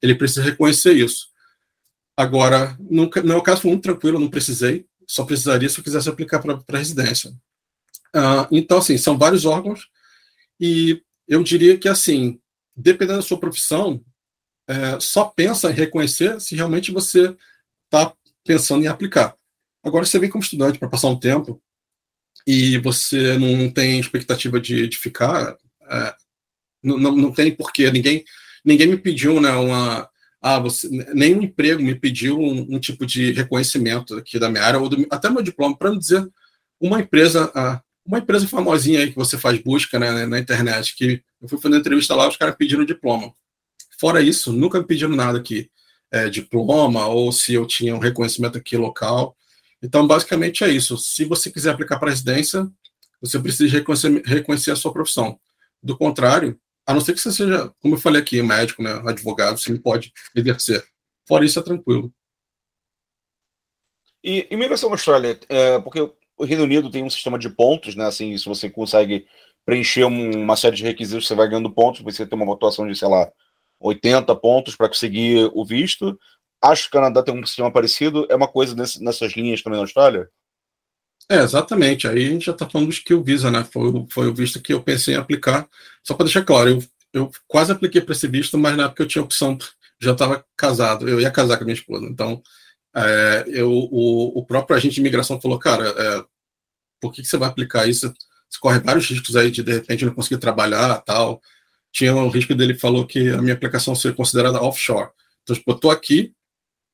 ele 0.01 0.15
precisa 0.15 0.43
reconhecer 0.43 0.93
isso. 0.93 1.27
Agora, 2.17 2.77
no 2.79 3.09
meu 3.23 3.41
caso 3.41 3.61
foi 3.61 3.71
muito 3.71 3.83
tranquilo, 3.83 4.19
não 4.19 4.29
precisei, 4.29 4.85
só 5.07 5.25
precisaria 5.25 5.67
se 5.67 5.79
eu 5.79 5.83
quisesse 5.83 6.07
aplicar 6.07 6.39
para 6.39 6.77
residência. 6.77 7.31
Uh, 8.15 8.47
então, 8.51 8.77
assim, 8.77 8.97
são 8.97 9.17
vários 9.17 9.43
órgãos 9.43 9.89
e 10.59 11.01
eu 11.27 11.43
diria 11.43 11.77
que, 11.77 11.89
assim, 11.89 12.39
dependendo 12.75 13.19
da 13.19 13.25
sua 13.25 13.39
profissão, 13.39 14.01
é, 14.67 14.99
só 14.99 15.25
pensa 15.25 15.69
em 15.69 15.73
reconhecer 15.73 16.39
se 16.41 16.55
realmente 16.55 16.91
você 16.91 17.35
está 17.85 18.13
pensando 18.43 18.83
em 18.83 18.87
aplicar. 18.87 19.35
Agora, 19.83 20.05
você 20.05 20.17
vem 20.17 20.29
como 20.29 20.43
estudante 20.43 20.79
para 20.79 20.89
passar 20.89 21.07
um 21.07 21.19
tempo 21.19 21.61
e 22.47 22.77
você 22.79 23.37
não 23.37 23.69
tem 23.69 23.99
expectativa 23.99 24.59
de, 24.59 24.87
de 24.87 24.97
ficar, 24.97 25.55
é, 25.89 26.15
não, 26.83 26.97
não, 26.97 27.31
tem 27.31 27.55
porquê. 27.55 27.91
Ninguém, 27.91 28.23
ninguém 28.63 28.87
me 28.87 28.97
pediu 28.97 29.41
né, 29.41 29.51
uma. 29.51 30.09
Ah, 30.41 30.59
você, 30.59 30.87
nenhum 31.13 31.41
emprego 31.41 31.81
me 31.81 31.95
pediu 31.95 32.39
um, 32.39 32.75
um, 32.75 32.79
tipo 32.79 33.05
de 33.05 33.31
reconhecimento 33.31 34.15
aqui 34.15 34.37
da 34.37 34.49
minha 34.49 34.63
área, 34.63 34.79
ou 34.79 34.87
do, 34.87 35.07
até 35.09 35.27
meu 35.29 35.41
diploma, 35.41 35.75
para 35.75 35.89
não 35.89 35.97
dizer 35.97 36.27
uma 36.79 36.99
empresa, 36.99 37.51
ah, 37.55 37.81
uma 38.05 38.19
empresa 38.19 38.47
famosinha 38.47 38.99
aí 38.99 39.09
que 39.09 39.15
você 39.15 39.37
faz 39.39 39.57
busca 39.59 39.97
né, 39.97 40.27
na 40.27 40.37
internet, 40.37 40.95
que 40.95 41.23
eu 41.41 41.49
fui 41.49 41.59
fazer 41.59 41.77
entrevista 41.77 42.13
lá, 42.13 42.27
os 42.27 42.37
caras 42.37 42.55
pediram 42.55 42.85
diploma. 42.85 43.33
Fora 44.05 44.21
isso, 44.21 44.53
nunca 44.53 44.77
me 44.77 44.85
pediram 44.85 45.15
nada 45.15 45.39
aqui, 45.39 45.67
é, 46.11 46.29
diploma 46.29 47.07
ou 47.07 47.31
se 47.31 47.55
eu 47.55 47.65
tinha 47.65 47.95
um 47.95 47.97
reconhecimento 47.97 48.55
aqui 48.55 48.77
local. 48.77 49.35
Então, 49.81 50.05
basicamente 50.05 50.63
é 50.63 50.69
isso. 50.69 50.95
Se 50.95 51.25
você 51.25 51.51
quiser 51.51 51.71
aplicar 51.71 51.97
para 51.97 52.11
residência, 52.11 52.69
você 53.19 53.39
precisa 53.39 53.75
reconhecer, 53.75 54.21
reconhecer 54.23 54.69
a 54.69 54.75
sua 54.75 54.93
profissão. 54.93 55.39
Do 55.81 55.97
contrário, 55.97 56.55
a 56.85 56.93
não 56.93 57.01
ser 57.01 57.13
que 57.13 57.19
você 57.19 57.31
seja, 57.31 57.73
como 57.79 57.95
eu 57.95 57.99
falei 57.99 58.21
aqui, 58.21 58.39
médico, 58.43 58.83
né, 58.83 58.91
advogado, 59.07 59.57
você 59.57 59.75
pode 59.79 60.13
exercer. 60.35 60.85
Fora 61.27 61.43
isso, 61.43 61.57
é 61.57 61.63
tranquilo. 61.63 62.13
E 64.23 64.47
imigração 64.51 64.87
na 64.87 64.93
Austrália, 64.93 65.39
é, 65.49 65.79
porque 65.79 65.99
o 66.37 66.45
Reino 66.45 66.61
Unido 66.65 66.91
tem 66.91 67.03
um 67.03 67.09
sistema 67.09 67.39
de 67.39 67.49
pontos, 67.49 67.95
né? 67.95 68.05
Assim, 68.05 68.37
se 68.37 68.45
você 68.45 68.69
consegue 68.69 69.25
preencher 69.65 70.03
uma 70.03 70.55
série 70.55 70.75
de 70.75 70.83
requisitos, 70.83 71.25
você 71.25 71.33
vai 71.33 71.49
ganhando 71.49 71.73
pontos, 71.73 72.01
você 72.01 72.23
tem 72.23 72.37
uma 72.37 72.45
votação 72.45 72.87
de, 72.87 72.95
sei 72.95 73.07
lá, 73.07 73.31
80 73.79 74.35
pontos 74.35 74.75
para 74.75 74.87
conseguir 74.87 75.49
o 75.53 75.65
visto. 75.65 76.17
Acho 76.61 76.83
que 76.83 76.89
o 76.89 76.99
Canadá 76.99 77.21
tem 77.21 77.33
um 77.33 77.45
sistema 77.45 77.71
parecido. 77.71 78.25
É 78.29 78.35
uma 78.35 78.47
coisa 78.47 78.75
nesse, 78.75 79.03
nessas 79.03 79.33
linhas 79.33 79.61
também 79.61 79.77
na 79.77 79.83
Austrália? 79.83 80.29
É, 81.29 81.37
exatamente. 81.37 82.07
Aí 82.07 82.25
a 82.25 82.29
gente 82.29 82.45
já 82.45 82.51
está 82.51 82.69
falando 82.69 82.87
do 82.87 82.93
skill 82.93 83.23
visa, 83.23 83.49
né? 83.49 83.63
Foi, 83.63 84.05
foi 84.09 84.27
o 84.27 84.33
visto 84.33 84.61
que 84.61 84.73
eu 84.73 84.81
pensei 84.81 85.15
em 85.15 85.17
aplicar. 85.17 85.67
Só 86.03 86.13
para 86.13 86.25
deixar 86.25 86.43
claro, 86.43 86.69
eu, 86.69 86.83
eu 87.13 87.31
quase 87.47 87.71
apliquei 87.71 88.01
para 88.01 88.13
esse 88.13 88.27
visto, 88.27 88.57
mas 88.57 88.77
na 88.77 88.85
época 88.85 89.03
eu 89.03 89.07
tinha 89.07 89.23
opção, 89.23 89.57
já 89.99 90.11
estava 90.11 90.45
casado, 90.55 91.09
eu 91.09 91.19
ia 91.19 91.31
casar 91.31 91.57
com 91.57 91.63
a 91.63 91.65
minha 91.65 91.75
esposa. 91.75 92.05
Então, 92.05 92.41
É, 92.97 93.45
eu, 93.47 93.69
o, 93.71 94.39
o, 94.39 94.45
próprio 94.45 94.77
agente 94.77 94.95
de 94.95 95.01
imigração 95.01 95.41
falou, 95.41 95.59
cara, 95.59 95.89
é, 95.89 96.25
por 97.01 97.11
que, 97.11 97.21
que, 97.21 97.27
você 97.27 97.37
vai 97.37 97.49
aplicar 97.49 97.87
isso? 97.87 98.13
Você 98.49 98.59
corre 98.59 98.79
vários 98.79 99.09
riscos 99.09 99.35
aí 99.35 99.51
de, 99.51 99.63
de 99.63 99.73
repente, 99.73 100.05
não 100.05 100.13
conseguir 100.13 100.39
trabalhar 100.39 101.01
tal. 101.01 101.41
Tinha 101.95 102.13
o 102.13 102.27
risco 102.27 102.53
dele, 102.53 102.77
falou 102.77 103.07
que 103.07 103.29
a 103.29 103.41
minha 103.41 103.53
aplicação 103.53 103.95
seria 103.95 104.17
considerada 104.17 104.61
offshore. 104.61 105.11
Então, 105.41 105.55
tipo, 105.55 105.71
eu 105.71 105.75
estou 105.75 105.91
aqui, 105.91 106.33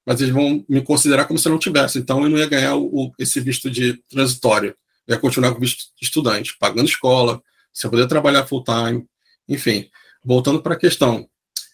mas 0.06 0.22
eles 0.22 0.32
vão 0.32 0.64
me 0.70 0.80
considerar 0.80 1.26
como 1.26 1.40
se 1.40 1.48
eu 1.48 1.52
não 1.52 1.58
tivesse. 1.58 1.98
Então, 1.98 2.24
eu 2.24 2.30
não 2.30 2.38
ia 2.38 2.48
ganhar 2.48 2.76
o, 2.76 3.12
esse 3.18 3.40
visto 3.40 3.68
de 3.68 3.94
transitório. 4.08 4.76
Eu 5.08 5.16
ia 5.16 5.20
continuar 5.20 5.56
com 5.56 5.60
visto 5.60 5.86
de 6.00 6.06
estudante, 6.06 6.56
pagando 6.60 6.88
escola, 6.88 7.42
sem 7.74 7.90
poder 7.90 8.08
trabalhar 8.08 8.46
full 8.46 8.64
time. 8.64 9.04
Enfim, 9.50 9.90
voltando 10.24 10.62
para 10.62 10.76
a 10.76 10.80
questão. 10.80 11.28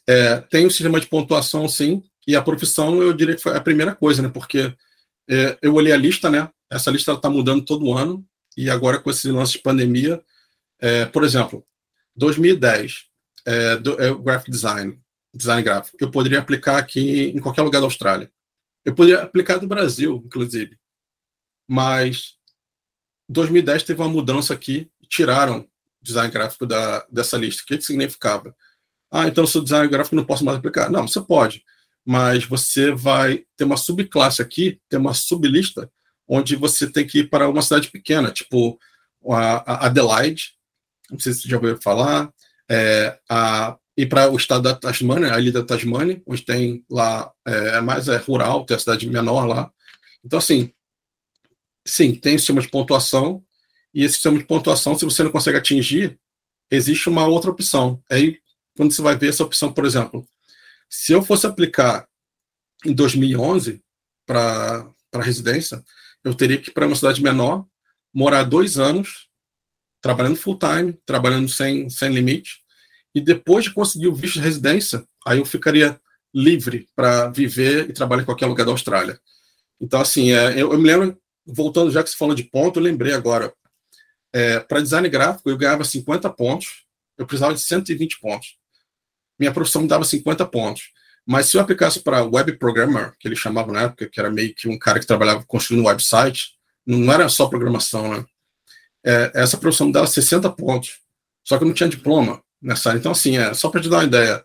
É, 0.07 0.37
tem 0.37 0.63
o 0.63 0.67
um 0.67 0.69
sistema 0.69 0.97
de 0.97 1.07
pontuação, 1.07 1.67
sim, 1.67 2.01
e 2.25 2.33
a 2.33 2.41
profissão, 2.41 3.01
eu 3.01 3.11
diria 3.11 3.35
que 3.35 3.41
foi 3.41 3.57
a 3.57 3.61
primeira 3.61 3.93
coisa, 3.93 4.21
né? 4.21 4.29
Porque 4.29 4.73
é, 5.29 5.57
eu 5.61 5.73
olhei 5.73 5.91
a 5.91 5.97
lista, 5.97 6.29
né? 6.29 6.49
Essa 6.71 6.89
lista 6.91 7.11
está 7.11 7.29
mudando 7.29 7.65
todo 7.65 7.93
ano, 7.93 8.25
e 8.55 8.69
agora 8.69 8.99
com 8.99 9.09
esse 9.09 9.29
lance 9.29 9.53
de 9.53 9.59
pandemia, 9.59 10.21
é, 10.79 11.05
por 11.05 11.25
exemplo, 11.25 11.65
2010, 12.15 13.07
é, 13.47 13.77
do, 13.77 13.99
é, 14.01 14.13
graphic 14.13 14.51
design, 14.51 14.99
design 15.33 15.63
gráfico, 15.63 15.97
eu 16.01 16.11
poderia 16.11 16.39
aplicar 16.39 16.77
aqui 16.77 17.29
em 17.29 17.39
qualquer 17.39 17.61
lugar 17.61 17.79
da 17.79 17.85
Austrália. 17.85 18.29
Eu 18.83 18.93
poderia 18.93 19.23
aplicar 19.23 19.61
no 19.61 19.67
Brasil, 19.67 20.21
inclusive. 20.25 20.77
Mas 21.65 22.35
2010 23.29 23.83
teve 23.83 24.01
uma 24.01 24.09
mudança 24.09 24.53
aqui, 24.53 24.91
tiraram 25.09 25.65
design 26.01 26.29
gráfico 26.29 26.65
da, 26.65 27.05
dessa 27.09 27.37
lista. 27.37 27.63
O 27.63 27.65
que, 27.65 27.77
que 27.77 27.85
significava? 27.85 28.53
Ah, 29.09 29.27
então 29.27 29.45
eu 29.45 29.47
sou 29.47 29.63
design 29.63 29.87
gráfico 29.87 30.15
não 30.15 30.25
posso 30.25 30.43
mais 30.43 30.57
aplicar. 30.57 30.89
Não, 30.89 31.07
você 31.07 31.21
pode, 31.21 31.63
mas 32.05 32.43
você 32.43 32.91
vai 32.91 33.45
ter 33.55 33.63
uma 33.63 33.77
subclasse 33.77 34.41
aqui, 34.41 34.81
ter 34.89 34.97
uma 34.97 35.13
sublista, 35.13 35.89
onde 36.27 36.57
você 36.57 36.91
tem 36.91 37.07
que 37.07 37.19
ir 37.19 37.29
para 37.29 37.47
uma 37.47 37.61
cidade 37.61 37.89
pequena, 37.89 38.29
tipo 38.29 38.77
a 39.29 39.87
Adelaide, 39.87 40.53
não 41.09 41.19
sei 41.19 41.33
se 41.33 41.41
você 41.41 41.49
já 41.49 41.55
ouviu 41.57 41.81
falar, 41.81 42.31
é, 42.69 43.17
a, 43.29 43.77
ir 43.97 44.07
para 44.07 44.31
o 44.31 44.37
estado 44.37 44.63
da 44.63 44.75
Tasmânia, 44.75 45.33
a 45.33 45.39
ilha 45.39 45.51
da 45.51 45.63
Tasmânia, 45.63 46.21
onde 46.25 46.43
tem 46.43 46.85
lá, 46.89 47.31
é, 47.45 47.77
é 47.77 47.81
mais 47.81 48.07
é 48.07 48.17
rural, 48.17 48.65
tem 48.65 48.75
a 48.75 48.79
cidade 48.79 49.09
menor 49.09 49.45
lá. 49.45 49.71
Então, 50.23 50.37
assim, 50.37 50.71
sim, 51.85 52.13
tem 52.13 52.37
sistema 52.37 52.61
de 52.61 52.69
pontuação, 52.69 53.43
e 53.93 54.03
esse 54.03 54.15
sistema 54.15 54.37
de 54.37 54.45
pontuação, 54.45 54.97
se 54.97 55.05
você 55.05 55.23
não 55.23 55.31
consegue 55.31 55.57
atingir, 55.57 56.19
existe 56.69 57.09
uma 57.09 57.25
outra 57.25 57.49
opção. 57.49 58.01
Aí, 58.11 58.39
quando 58.75 58.91
você 58.91 59.01
vai 59.01 59.17
ver 59.17 59.29
essa 59.29 59.43
opção, 59.43 59.73
por 59.73 59.85
exemplo, 59.85 60.27
se 60.89 61.13
eu 61.13 61.23
fosse 61.23 61.47
aplicar 61.47 62.07
em 62.85 62.93
2011 62.93 63.81
para 64.25 64.93
residência, 65.15 65.83
eu 66.23 66.35
teria 66.35 66.59
que 66.59 66.69
ir 66.69 66.73
para 66.73 66.85
uma 66.85 66.95
cidade 66.95 67.23
menor, 67.23 67.65
morar 68.13 68.43
dois 68.43 68.77
anos, 68.77 69.26
trabalhando 70.07 70.37
full 70.37 70.57
time, 70.57 70.97
trabalhando 71.05 71.49
sem, 71.49 71.89
sem 71.89 72.09
limite, 72.13 72.61
e 73.13 73.19
depois 73.19 73.65
de 73.65 73.73
conseguir 73.73 74.07
o 74.07 74.15
visto 74.15 74.35
de 74.35 74.39
residência, 74.39 75.03
aí 75.25 75.39
eu 75.39 75.45
ficaria 75.45 75.99
livre 76.33 76.87
para 76.95 77.27
viver 77.27 77.89
e 77.89 77.93
trabalhar 77.93 78.21
em 78.21 78.25
qualquer 78.25 78.45
lugar 78.45 78.65
da 78.65 78.71
Austrália. 78.71 79.19
Então, 79.81 79.99
assim, 79.99 80.31
é, 80.31 80.53
eu, 80.53 80.71
eu, 80.71 80.77
me 80.77 80.87
lembro, 80.87 81.19
voltando 81.45 81.91
já 81.91 82.01
que 82.01 82.09
você 82.09 82.15
falou 82.15 82.33
de 82.33 82.43
ponto, 82.43 82.79
eu 82.79 82.83
lembrei 82.83 83.13
agora. 83.13 83.53
É, 84.31 84.61
para 84.61 84.79
design 84.79 85.09
gráfico, 85.09 85.49
eu 85.49 85.57
ganhava 85.57 85.83
50 85.83 86.29
pontos, 86.29 86.85
eu 87.17 87.25
precisava 87.25 87.53
de 87.53 87.59
120 87.59 88.19
pontos. 88.21 88.55
Minha 89.37 89.51
profissão 89.51 89.81
me 89.81 89.89
dava 89.89 90.05
50 90.05 90.45
pontos. 90.45 90.91
Mas 91.25 91.47
se 91.47 91.57
eu 91.57 91.61
aplicasse 91.61 91.99
para 91.99 92.23
web 92.23 92.53
programmer, 92.53 93.13
que 93.19 93.27
eles 93.27 93.39
chamavam 93.39 93.73
na 93.73 93.83
época, 93.83 94.07
que 94.07 94.19
era 94.19 94.31
meio 94.31 94.55
que 94.55 94.69
um 94.69 94.79
cara 94.79 94.99
que 94.99 95.05
trabalhava 95.05 95.43
construindo 95.45 95.85
website, 95.85 96.51
não 96.85 97.11
era 97.11 97.27
só 97.27 97.47
programação, 97.47 98.13
né? 98.13 98.25
É, 99.05 99.31
essa 99.35 99.57
profissão 99.57 99.91
dava 99.91 100.07
60 100.07 100.49
pontos. 100.51 100.99
Só 101.43 101.57
que 101.57 101.63
eu 101.63 101.67
não 101.67 101.73
tinha 101.73 101.89
diploma 101.89 102.43
nessa 102.61 102.89
área. 102.89 102.99
Então, 102.99 103.11
assim, 103.11 103.37
é, 103.37 103.53
só 103.53 103.69
para 103.69 103.81
te 103.81 103.89
dar 103.89 103.97
uma 103.97 104.03
ideia. 104.05 104.43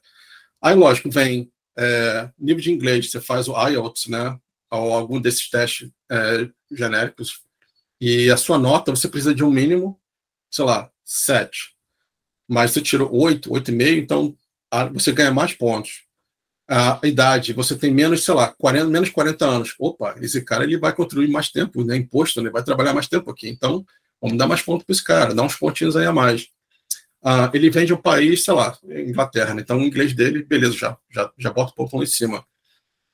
Aí, 0.60 0.74
lógico, 0.74 1.10
vem 1.10 1.50
é, 1.76 2.30
nível 2.38 2.62
de 2.62 2.72
inglês, 2.72 3.10
você 3.10 3.20
faz 3.20 3.48
o 3.48 3.68
IELTS, 3.68 4.06
né? 4.08 4.38
Ou 4.70 4.92
algum 4.92 5.20
desses 5.20 5.48
testes 5.50 5.90
é, 6.10 6.48
genéricos. 6.70 7.40
E 8.00 8.30
a 8.30 8.36
sua 8.36 8.58
nota, 8.58 8.90
você 8.90 9.08
precisa 9.08 9.34
de 9.34 9.44
um 9.44 9.50
mínimo, 9.50 10.00
sei 10.50 10.64
lá, 10.64 10.90
7. 11.04 11.74
Mas 12.48 12.72
você 12.72 12.80
tirou 12.80 13.14
8, 13.14 13.50
8,5, 13.50 13.98
então 13.98 14.36
você 14.92 15.12
ganha 15.12 15.30
mais 15.30 15.52
pontos. 15.52 16.02
A 16.68 17.00
idade, 17.04 17.52
você 17.52 17.76
tem 17.76 17.92
menos, 17.92 18.24
sei 18.24 18.34
lá, 18.34 18.48
40, 18.48 18.86
menos 18.86 19.10
40 19.10 19.44
anos. 19.44 19.74
Opa, 19.78 20.14
esse 20.20 20.42
cara 20.42 20.64
ele 20.64 20.78
vai 20.78 20.94
construir 20.94 21.28
mais 21.28 21.50
tempo, 21.50 21.84
né? 21.84 21.96
Imposto, 21.96 22.40
né? 22.40 22.50
Vai 22.50 22.62
trabalhar 22.62 22.94
mais 22.94 23.08
tempo 23.08 23.30
aqui. 23.30 23.48
Então, 23.48 23.84
vamos 24.22 24.38
dar 24.38 24.46
mais 24.46 24.62
pontos 24.62 24.84
para 24.86 24.92
esse 24.92 25.02
cara, 25.02 25.34
dar 25.34 25.42
uns 25.42 25.56
pontinhos 25.56 25.96
aí 25.96 26.06
a 26.06 26.12
mais. 26.12 26.48
Uh, 27.24 27.50
ele 27.52 27.70
vem 27.70 27.84
de 27.84 27.92
um 27.92 28.00
país, 28.00 28.44
sei 28.44 28.54
lá, 28.54 28.76
Inglaterra, 28.84 29.54
né? 29.54 29.62
então 29.62 29.78
o 29.78 29.82
inglês 29.82 30.14
dele, 30.14 30.44
beleza, 30.44 30.74
já, 30.76 30.96
já, 31.10 31.32
já 31.36 31.50
bota 31.52 31.72
o 31.72 31.74
ponto 31.74 31.96
lá 31.96 32.02
em 32.02 32.06
cima. 32.06 32.44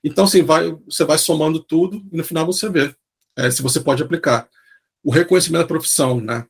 Então, 0.05 0.25
assim, 0.25 0.43
vai, 0.43 0.71
você 0.87 1.05
vai 1.05 1.19
somando 1.19 1.63
tudo 1.63 2.07
e 2.13 2.17
no 2.17 2.25
final 2.25 2.47
você 2.47 2.69
vê 2.69 2.95
é, 3.37 3.51
se 3.51 3.63
você 3.63 3.81
pode 3.81 4.03
aplicar. 4.03 4.49
O 5.03 5.11
reconhecimento 5.11 5.63
da 5.63 5.69
profissão, 5.69 6.21
né? 6.21 6.47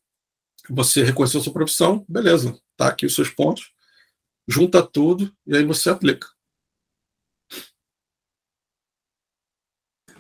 Você 0.71 1.03
reconheceu 1.03 1.41
sua 1.41 1.53
profissão, 1.53 2.05
beleza, 2.09 2.59
tá 2.77 2.89
aqui 2.89 3.07
os 3.07 3.15
seus 3.15 3.31
pontos, 3.31 3.71
junta 4.47 4.83
tudo 4.83 5.33
e 5.47 5.57
aí 5.57 5.65
você 5.65 5.91
aplica. 5.91 6.27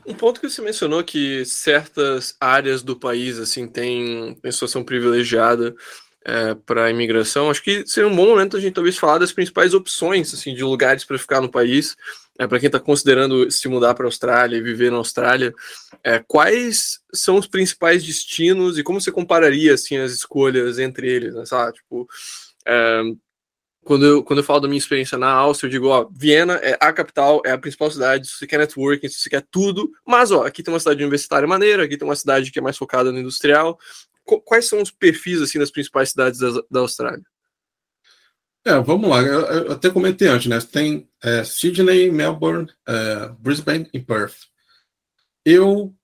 Um 0.09 0.15
ponto 0.15 0.41
que 0.41 0.49
você 0.49 0.63
mencionou 0.63 1.05
que 1.05 1.45
certas 1.45 2.35
áreas 2.41 2.83
do 2.83 2.97
país 2.97 3.39
assim 3.39 3.69
têm, 3.69 4.35
têm 4.41 4.51
situação 4.51 4.83
privilegiada 4.83 5.77
é, 6.25 6.55
para 6.55 6.87
a 6.87 6.91
imigração, 6.91 7.51
acho 7.51 7.63
que 7.63 7.87
seria 7.87 8.09
um 8.09 8.17
bom 8.17 8.27
momento 8.27 8.57
a 8.57 8.61
gente 8.61 8.73
talvez 8.73 8.97
falar 8.97 9.19
das 9.19 9.33
principais 9.33 9.75
opções 9.75 10.33
assim, 10.33 10.55
de 10.55 10.65
lugares 10.65 11.05
para 11.05 11.19
ficar 11.19 11.43
no 11.43 11.51
país. 11.51 11.95
É, 12.39 12.47
para 12.47 12.59
quem 12.59 12.69
está 12.69 12.81
considerando 12.81 13.51
se 13.51 13.69
mudar 13.69 13.95
para 13.95 14.05
a 14.05 14.09
Austrália 14.09 14.57
e 14.57 14.63
viver 14.63 14.91
na 14.91 14.97
Austrália, 14.97 15.53
é, 16.03 16.23
quais 16.27 17.01
são 17.13 17.37
os 17.37 17.47
principais 17.47 18.03
destinos 18.03 18.79
e 18.79 18.83
como 18.83 19.01
você 19.01 19.13
compararia 19.13 19.75
assim, 19.75 19.99
as 19.99 20.13
escolhas 20.13 20.79
entre 20.79 21.11
eles? 21.11 21.35
Né, 21.35 21.45
sabe? 21.45 21.75
Tipo, 21.75 22.09
é, 22.65 23.03
quando 23.89 24.05
eu, 24.05 24.23
quando 24.23 24.41
eu 24.41 24.45
falo 24.45 24.61
da 24.61 24.69
minha 24.69 24.79
experiência 24.79 25.17
na 25.17 25.31
Áustria, 25.31 25.67
eu 25.67 25.71
digo, 25.73 25.89
ó, 25.89 26.07
Viena 26.13 26.57
é 26.57 26.77
a 26.79 26.93
capital, 26.93 27.41
é 27.43 27.53
a 27.53 27.59
principal 27.59 27.91
cidade, 27.91 28.29
se 28.29 28.35
você 28.35 28.47
quer 28.47 28.59
networking, 28.59 29.09
se 29.09 29.19
você 29.19 29.31
quer 29.31 29.47
tudo, 29.51 29.91
mas, 30.07 30.31
ó, 30.31 30.45
aqui 30.45 30.63
tem 30.63 30.75
uma 30.75 30.79
cidade 30.79 31.03
universitária 31.03 31.49
maneira, 31.49 31.85
aqui 31.85 31.97
tem 31.97 32.07
uma 32.07 32.15
cidade 32.15 32.51
que 32.51 32.59
é 32.59 32.63
mais 32.63 32.77
focada 32.77 33.11
no 33.11 33.19
industrial, 33.19 33.79
quais 34.45 34.69
são 34.69 34.83
os 34.83 34.91
perfis 34.91 35.41
assim 35.41 35.59
das 35.59 35.71
principais 35.71 36.11
cidades 36.11 36.39
da, 36.39 36.63
da 36.71 36.81
Austrália? 36.81 37.25
É, 38.63 38.79
vamos 38.79 39.09
lá. 39.09 39.23
Eu, 39.23 39.41
eu, 39.41 39.73
até 39.73 39.89
comentei 39.89 40.29
antes, 40.29 40.49
né? 40.49 40.59
Tem 40.61 41.09
é, 41.25 41.43
Sydney, 41.43 42.11
Melbourne, 42.11 42.69
é, 42.87 43.31
Brisbane 43.39 43.89
e 43.91 43.99
Perth. 43.99 44.37
Eu 45.47 45.95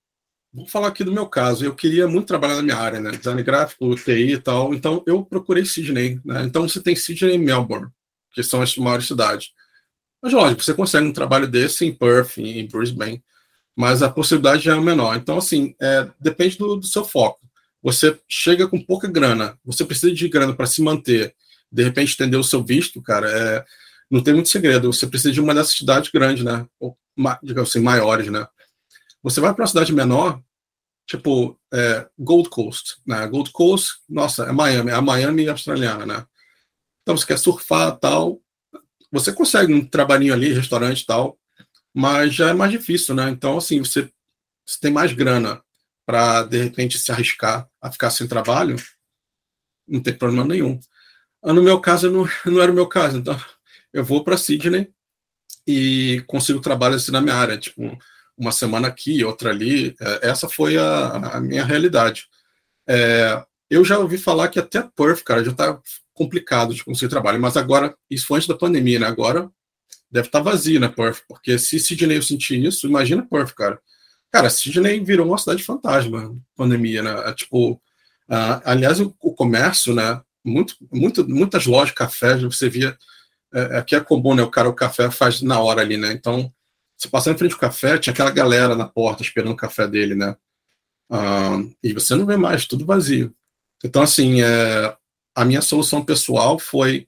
vou 0.55 0.67
falar 0.67 0.89
aqui 0.89 1.03
do 1.03 1.13
meu 1.13 1.27
caso. 1.27 1.65
Eu 1.65 1.75
queria 1.75 2.07
muito 2.07 2.27
trabalhar 2.27 2.57
na 2.57 2.63
minha 2.63 2.77
área, 2.77 3.01
né? 3.01 3.11
Design 3.11 3.43
gráfico, 3.43 3.95
TI 3.97 4.33
e 4.33 4.39
tal. 4.39 4.73
Então 4.73 5.03
eu 5.07 5.25
procurei 5.25 5.65
Sydney, 5.65 6.21
né? 6.25 6.43
Então 6.45 6.69
você 6.69 6.81
tem 6.81 6.95
Sydney 6.95 7.35
e 7.35 7.39
Melbourne, 7.39 7.89
que 8.33 8.43
são 8.43 8.63
as 8.63 8.77
maiores 8.77 9.07
cidades. 9.07 9.51
Mas 10.23 10.33
lógico, 10.33 10.63
você 10.63 10.73
consegue 10.73 11.07
um 11.07 11.13
trabalho 11.13 11.47
desse 11.47 11.85
em 11.85 11.93
Perth, 11.93 12.39
em 12.39 12.67
Brisbane, 12.67 13.23
mas 13.77 14.03
a 14.03 14.09
possibilidade 14.09 14.63
já 14.63 14.77
é 14.77 14.81
menor. 14.81 15.17
Então, 15.17 15.37
assim, 15.37 15.75
é, 15.81 16.09
depende 16.21 16.57
do, 16.57 16.77
do 16.77 16.87
seu 16.87 17.05
foco 17.05 17.45
você 17.85 18.19
chega 18.27 18.67
com 18.67 18.81
pouca 18.83 19.07
grana, 19.07 19.59
você 19.63 19.85
precisa 19.85 20.11
de 20.11 20.27
grana 20.27 20.57
para 20.57 20.65
se 20.65 20.81
manter, 20.81 21.35
de 21.71 21.85
repente 21.85 22.09
estender 22.09 22.41
o 22.41 22.43
seu 22.43 22.65
visto, 22.65 23.03
cara, 23.03 23.31
é, 23.31 23.65
não 24.11 24.23
tem 24.23 24.33
muito 24.33 24.49
segredo. 24.49 24.91
Você 24.91 25.07
precisa 25.07 25.31
de 25.31 25.39
uma 25.39 25.55
dessas 25.55 25.75
cidades 25.75 26.11
grandes, 26.11 26.43
né? 26.43 26.67
Ou, 26.81 26.97
digamos 27.43 27.69
assim, 27.69 27.81
maiores, 27.81 28.29
né? 28.29 28.47
Você 29.25 29.41
vai 29.41 29.55
para 29.55 29.63
uma 29.63 29.67
cidade 29.67 29.91
menor, 29.91 30.39
tipo 31.07 31.59
é, 31.73 32.07
Gold 32.19 32.51
Coast, 32.51 32.97
né? 33.07 33.27
Gold 33.27 33.51
Coast, 33.53 33.95
nossa, 34.07 34.45
é 34.45 34.53
Miami, 34.53 34.91
é 34.91 34.95
a 34.95 35.01
Miami 35.01 35.49
australiana, 35.49 36.05
né? 36.05 36.27
Então 37.03 37.17
você 37.17 37.27
quer 37.27 37.39
surfar 37.39 37.99
tal, 37.99 38.39
você 39.11 39.33
consegue 39.33 39.73
um 39.73 39.83
trabalhinho 39.83 40.35
ali, 40.35 40.53
restaurante 40.53 41.07
tal, 41.07 41.39
mas 41.95 42.35
já 42.35 42.51
é 42.51 42.53
mais 42.53 42.71
difícil, 42.71 43.15
né? 43.15 43.31
Então 43.31 43.57
assim, 43.57 43.79
você, 43.79 44.11
você 44.65 44.79
tem 44.79 44.93
mais 44.93 45.11
grana 45.15 45.65
para 46.05 46.43
de 46.43 46.63
repente 46.63 46.99
se 46.99 47.11
arriscar 47.11 47.67
a 47.81 47.91
ficar 47.91 48.11
sem 48.11 48.29
trabalho, 48.29 48.77
não 49.89 50.03
tem 50.03 50.13
problema 50.13 50.45
nenhum. 50.45 50.79
Ah, 51.43 51.55
no 51.55 51.63
meu 51.63 51.81
caso, 51.81 52.11
não, 52.11 52.29
não 52.45 52.61
era 52.61 52.71
o 52.71 52.75
meu 52.75 52.87
caso, 52.87 53.17
então 53.17 53.41
eu 53.91 54.05
vou 54.05 54.23
para 54.23 54.37
Sydney 54.37 54.93
e 55.67 56.23
consigo 56.27 56.61
trabalho 56.61 56.97
assim 56.97 57.11
na 57.11 57.23
minha 57.23 57.37
área, 57.37 57.57
tipo 57.57 57.99
uma 58.36 58.52
semana 58.52 58.89
aqui, 58.89 59.24
outra 59.24 59.51
ali. 59.51 59.94
É, 60.01 60.28
essa 60.31 60.48
foi 60.48 60.77
a, 60.77 61.36
a 61.36 61.40
minha 61.40 61.65
realidade. 61.65 62.27
É, 62.89 63.43
eu 63.70 63.85
já 63.85 63.98
ouvi 63.98 64.19
falar 64.19 64.48
que 64.48 64.59
até 64.59 64.82
Perth, 64.82 65.23
cara, 65.23 65.44
já 65.44 65.51
está 65.51 65.78
complicado 66.12 66.74
de 66.74 66.85
conseguir 66.85 67.11
trabalho, 67.11 67.40
mas 67.40 67.56
agora, 67.56 67.94
isso 68.09 68.27
foi 68.27 68.36
antes 68.39 68.48
da 68.48 68.56
pandemia, 68.56 69.01
né? 69.01 69.06
Agora 69.06 69.51
deve 70.11 70.28
estar 70.28 70.39
tá 70.39 70.44
vazio, 70.44 70.78
né, 70.78 70.89
Perth? 70.89 71.23
Porque 71.27 71.59
se 71.59 71.78
Sydney 71.81 72.16
eu 72.16 72.23
sentir 72.23 72.62
isso, 72.65 72.86
imagina 72.86 73.27
Perth, 73.28 73.52
cara. 73.55 73.81
Cara, 74.31 74.48
Sydney 74.48 75.02
virou 75.02 75.27
uma 75.27 75.39
cidade 75.39 75.62
fantasma, 75.62 76.36
pandemia, 76.56 77.02
né? 77.02 77.28
É, 77.28 77.32
tipo, 77.32 77.73
uh, 77.73 78.61
aliás, 78.65 79.01
o, 79.01 79.15
o, 79.20 79.35
comércio, 79.35 79.93
né? 79.93 80.20
Muito, 80.44 80.77
muito, 80.93 81.28
muitas 81.28 81.66
lojas, 81.66 81.94
cafés, 81.94 82.43
você 82.43 82.69
via. 82.69 82.97
É, 83.52 83.78
aqui 83.78 83.97
é 83.97 84.01
comum, 84.01 84.35
né? 84.35 84.43
O 84.43 84.51
cara, 84.51 84.69
o 84.69 84.74
café 84.74 85.11
faz 85.11 85.43
na 85.43 85.59
hora 85.59 85.81
ali, 85.81 85.97
né? 85.97 86.12
Então, 86.12 86.52
você 86.97 87.09
passando 87.09 87.35
em 87.35 87.39
frente 87.39 87.53
ao 87.53 87.59
café, 87.59 87.99
tinha 87.99 88.12
aquela 88.12 88.31
galera 88.31 88.75
na 88.75 88.87
porta 88.87 89.23
esperando 89.23 89.53
o 89.53 89.57
café 89.57 89.87
dele, 89.87 90.15
né? 90.15 90.37
Uh, 91.11 91.75
e 91.83 91.93
você 91.93 92.15
não 92.15 92.27
vê 92.27 92.37
mais, 92.37 92.66
tudo 92.66 92.87
vazio. 92.87 93.35
Então, 93.85 94.03
assim, 94.03 94.41
é, 94.41 94.97
a 95.35 95.45
minha 95.45 95.61
solução 95.61 96.03
pessoal 96.03 96.59
foi 96.59 97.07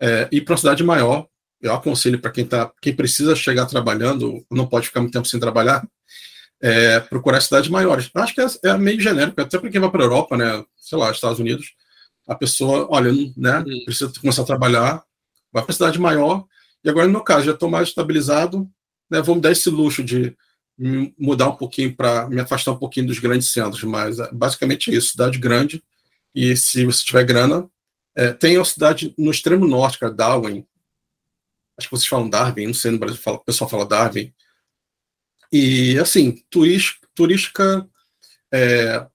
é, 0.00 0.28
ir 0.32 0.42
para 0.42 0.52
uma 0.52 0.58
cidade 0.58 0.82
maior. 0.82 1.26
Eu 1.60 1.74
aconselho 1.74 2.20
para 2.20 2.30
quem, 2.30 2.46
tá, 2.46 2.72
quem 2.80 2.94
precisa 2.94 3.34
chegar 3.36 3.66
trabalhando, 3.66 4.44
não 4.50 4.66
pode 4.66 4.86
ficar 4.86 5.00
muito 5.00 5.12
tempo 5.12 5.26
sem 5.26 5.40
trabalhar, 5.40 5.86
é, 6.62 7.00
procurar 7.00 7.40
cidades 7.40 7.68
maiores. 7.68 8.10
Eu 8.14 8.22
acho 8.22 8.34
que 8.34 8.40
é, 8.40 8.46
é 8.64 8.78
meio 8.78 9.00
genérico, 9.00 9.40
até 9.40 9.58
para 9.58 9.68
quem 9.68 9.80
vai 9.80 9.90
para 9.90 10.02
a 10.02 10.04
Europa, 10.04 10.36
né, 10.36 10.64
sei 10.76 10.96
lá, 10.96 11.10
Estados 11.10 11.40
Unidos, 11.40 11.74
a 12.26 12.34
pessoa, 12.34 12.86
olha, 12.90 13.12
né, 13.36 13.64
precisa 13.84 14.12
começar 14.20 14.42
a 14.42 14.46
trabalhar, 14.46 15.02
vai 15.52 15.64
para 15.64 15.72
cidade 15.72 15.98
maior, 15.98 16.44
e 16.84 16.88
agora 16.88 17.06
no 17.06 17.12
meu 17.12 17.22
caso, 17.22 17.46
já 17.46 17.52
estou 17.52 17.68
mais 17.68 17.88
estabilizado, 17.88 18.68
né, 19.10 19.20
vou 19.22 19.34
me 19.34 19.40
dar 19.40 19.52
esse 19.52 19.70
luxo 19.70 20.02
de 20.02 20.36
mudar 21.18 21.48
um 21.48 21.56
pouquinho 21.56 21.94
para 21.94 22.28
me 22.28 22.40
afastar 22.40 22.70
um 22.70 22.78
pouquinho 22.78 23.08
dos 23.08 23.18
grandes 23.18 23.50
centros, 23.50 23.82
mas 23.82 24.20
é, 24.20 24.32
basicamente 24.32 24.90
é 24.90 24.94
isso, 24.94 25.10
cidade 25.10 25.38
grande, 25.38 25.82
e 26.34 26.56
se 26.56 26.84
você 26.84 27.04
tiver 27.04 27.24
grana, 27.24 27.68
é, 28.14 28.32
tem 28.32 28.56
a 28.56 28.64
cidade 28.64 29.14
no 29.18 29.30
extremo 29.30 29.66
norte, 29.66 29.98
cara, 29.98 30.12
Darwin. 30.12 30.64
Acho 31.76 31.88
que 31.88 31.96
vocês 31.96 32.08
falam 32.08 32.28
Darwin, 32.28 32.66
não 32.66 32.74
sei, 32.74 32.90
no 32.90 32.98
Brasil 32.98 33.20
fala, 33.20 33.38
o 33.38 33.44
pessoal 33.44 33.68
fala 33.68 33.86
Darwin. 33.86 34.32
E, 35.50 35.98
assim, 35.98 36.42
turística, 36.50 37.88
é, 38.52 39.06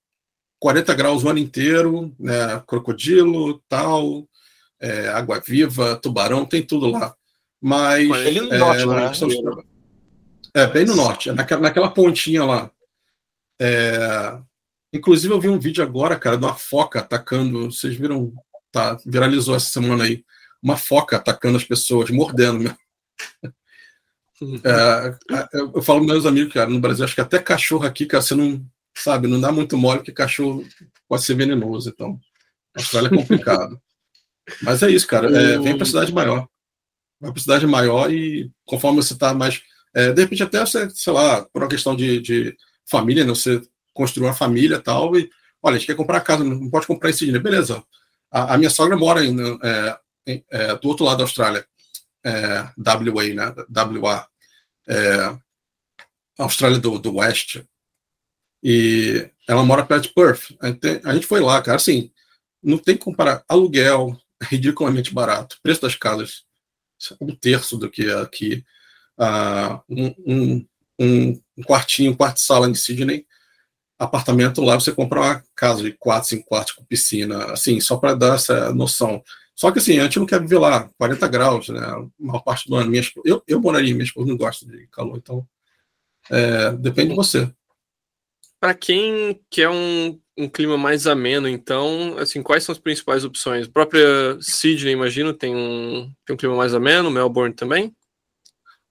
40 0.58 0.94
graus 0.94 1.22
o 1.22 1.28
ano 1.28 1.38
inteiro, 1.38 2.14
né, 2.18 2.62
crocodilo, 2.66 3.62
tal, 3.68 4.28
é, 4.80 5.08
água 5.08 5.40
viva, 5.40 5.96
tubarão, 5.96 6.44
tem 6.44 6.62
tudo 6.62 6.88
lá. 6.88 7.14
Mas. 7.60 8.10
Ele 8.10 8.40
no 8.42 8.58
norte, 8.58 8.86
né? 8.86 9.64
É, 10.54 10.66
bem 10.68 10.86
no 10.86 10.94
norte, 10.94 11.32
naquela, 11.32 11.60
naquela 11.60 11.90
pontinha 11.90 12.44
lá. 12.44 12.70
É, 13.60 14.38
inclusive, 14.92 15.32
eu 15.34 15.40
vi 15.40 15.48
um 15.48 15.58
vídeo 15.58 15.82
agora, 15.82 16.16
cara, 16.16 16.36
de 16.36 16.44
uma 16.44 16.54
foca 16.54 17.00
atacando. 17.00 17.72
Vocês 17.72 17.96
viram? 17.96 18.32
Tá, 18.70 18.96
viralizou 19.04 19.56
essa 19.56 19.68
semana 19.70 20.04
aí. 20.04 20.24
Uma 20.62 20.76
foca 20.76 21.16
atacando 21.16 21.56
as 21.56 21.64
pessoas, 21.64 22.10
mordendo 22.10 22.60
mesmo. 22.60 22.78
É, 24.64 25.16
eu, 25.52 25.72
eu 25.76 25.82
falo 25.82 26.04
meus 26.04 26.26
amigos, 26.26 26.52
cara, 26.52 26.68
no 26.68 26.80
Brasil, 26.80 27.04
acho 27.04 27.14
que 27.14 27.20
até 27.20 27.38
cachorro 27.38 27.86
aqui, 27.86 28.04
cara, 28.04 28.22
você 28.22 28.34
não 28.34 28.64
sabe, 28.94 29.28
não 29.28 29.40
dá 29.40 29.50
muito 29.50 29.76
mole, 29.76 29.98
porque 29.98 30.12
cachorro 30.12 30.66
pode 31.08 31.24
ser 31.24 31.34
venenoso. 31.34 31.88
Então, 31.88 32.20
a 32.76 32.80
Austrália 32.80 33.08
é 33.08 33.16
complicado. 33.16 33.80
Mas 34.62 34.82
é 34.82 34.90
isso, 34.90 35.06
cara. 35.06 35.34
É, 35.34 35.58
vem 35.58 35.76
para 35.76 35.86
cidade 35.86 36.12
maior. 36.12 36.46
Vai 37.20 37.32
para 37.32 37.40
cidade 37.40 37.66
maior 37.66 38.12
e 38.12 38.50
conforme 38.64 39.02
você 39.02 39.14
está 39.14 39.32
mais 39.32 39.62
é, 39.94 40.12
de 40.12 40.20
repente, 40.22 40.42
até 40.42 40.60
você, 40.60 40.90
sei 40.90 41.12
lá, 41.12 41.42
por 41.44 41.62
uma 41.62 41.68
questão 41.68 41.94
de, 41.94 42.20
de 42.20 42.56
família, 42.84 43.24
né, 43.24 43.30
você 43.30 43.62
construir 43.92 44.26
uma 44.26 44.34
família 44.34 44.80
tal, 44.80 45.16
e 45.16 45.30
olha, 45.62 45.76
a 45.76 45.78
gente 45.78 45.86
quer 45.86 45.96
comprar 45.96 46.20
casa, 46.20 46.42
não 46.42 46.68
pode 46.68 46.86
comprar 46.86 47.10
em 47.10 47.12
Sydney. 47.12 47.40
Beleza. 47.40 47.82
A, 48.30 48.54
a 48.54 48.58
minha 48.58 48.70
sogra 48.70 48.96
mora 48.96 49.24
em, 49.24 49.36
é, 49.62 49.98
em, 50.26 50.44
é, 50.50 50.74
do 50.76 50.88
outro 50.88 51.04
lado 51.04 51.18
da 51.18 51.24
Austrália, 51.24 51.64
é, 52.24 52.70
WA, 52.76 53.34
né? 53.34 53.54
WA, 54.00 54.26
é, 54.88 55.38
Austrália 56.38 56.78
do, 56.78 56.98
do 56.98 57.16
Oeste. 57.16 57.64
E 58.62 59.30
ela 59.46 59.62
mora 59.62 59.86
perto 59.86 60.08
de 60.08 60.14
Perth. 60.14 60.56
A 60.60 60.68
gente, 60.68 61.00
a 61.04 61.14
gente 61.14 61.26
foi 61.26 61.40
lá, 61.40 61.62
cara, 61.62 61.76
assim, 61.76 62.10
não 62.60 62.78
tem 62.78 62.96
que 62.96 63.04
comparar. 63.04 63.44
Aluguel, 63.48 64.18
ridiculamente 64.42 65.14
barato. 65.14 65.58
Preço 65.62 65.82
das 65.82 65.94
casas, 65.94 66.42
um 67.20 67.34
terço 67.36 67.76
do 67.76 67.88
que 67.88 68.10
é 68.10 68.20
aqui 68.20 68.64
uh, 69.18 69.80
um, 69.88 70.66
um, 70.98 71.40
um, 71.56 71.62
quartinho, 71.62 72.12
um 72.12 72.16
quarto 72.16 72.36
de 72.36 72.42
sala 72.42 72.68
em 72.68 72.74
Sydney, 72.74 73.26
apartamento 73.98 74.60
lá 74.60 74.74
você 74.74 74.92
compra 74.92 75.20
uma 75.20 75.44
casa 75.54 75.82
de 75.82 75.92
quatro, 75.92 76.28
cinco 76.28 76.46
quartos 76.46 76.72
com 76.72 76.84
piscina, 76.84 77.52
assim, 77.52 77.80
só 77.80 77.96
para 77.96 78.14
dar 78.14 78.34
essa 78.34 78.72
noção. 78.72 79.22
Só 79.54 79.70
que 79.70 79.78
assim, 79.78 79.98
a 79.98 80.04
gente 80.04 80.18
não 80.18 80.26
quer 80.26 80.40
viver 80.40 80.58
lá, 80.58 80.90
40 80.98 81.28
graus, 81.28 81.68
né? 81.68 81.80
A 81.80 82.04
maior 82.18 82.40
parte 82.40 82.68
do 82.68 82.74
ano. 82.74 82.90
Minha 82.90 83.02
eu, 83.24 83.42
eu 83.46 83.60
moraria, 83.60 83.94
minha 83.94 84.04
esposa 84.04 84.28
não 84.28 84.36
gosta 84.36 84.66
de 84.66 84.86
calor, 84.88 85.16
então 85.16 85.46
é, 86.30 86.72
depende 86.72 87.10
de 87.10 87.16
você. 87.16 87.48
Para 88.58 88.74
quem 88.74 89.40
quer 89.50 89.68
um, 89.68 90.18
um 90.36 90.48
clima 90.48 90.76
mais 90.76 91.06
ameno, 91.06 91.46
então, 91.46 92.16
assim, 92.18 92.42
quais 92.42 92.64
são 92.64 92.72
as 92.72 92.78
principais 92.78 93.24
opções? 93.24 93.66
A 93.66 93.70
própria 93.70 94.38
Sydney, 94.40 94.92
imagino, 94.92 95.32
tem 95.32 95.54
um, 95.54 96.10
tem 96.26 96.34
um 96.34 96.36
clima 96.36 96.56
mais 96.56 96.74
ameno, 96.74 97.10
Melbourne 97.10 97.54
também? 97.54 97.94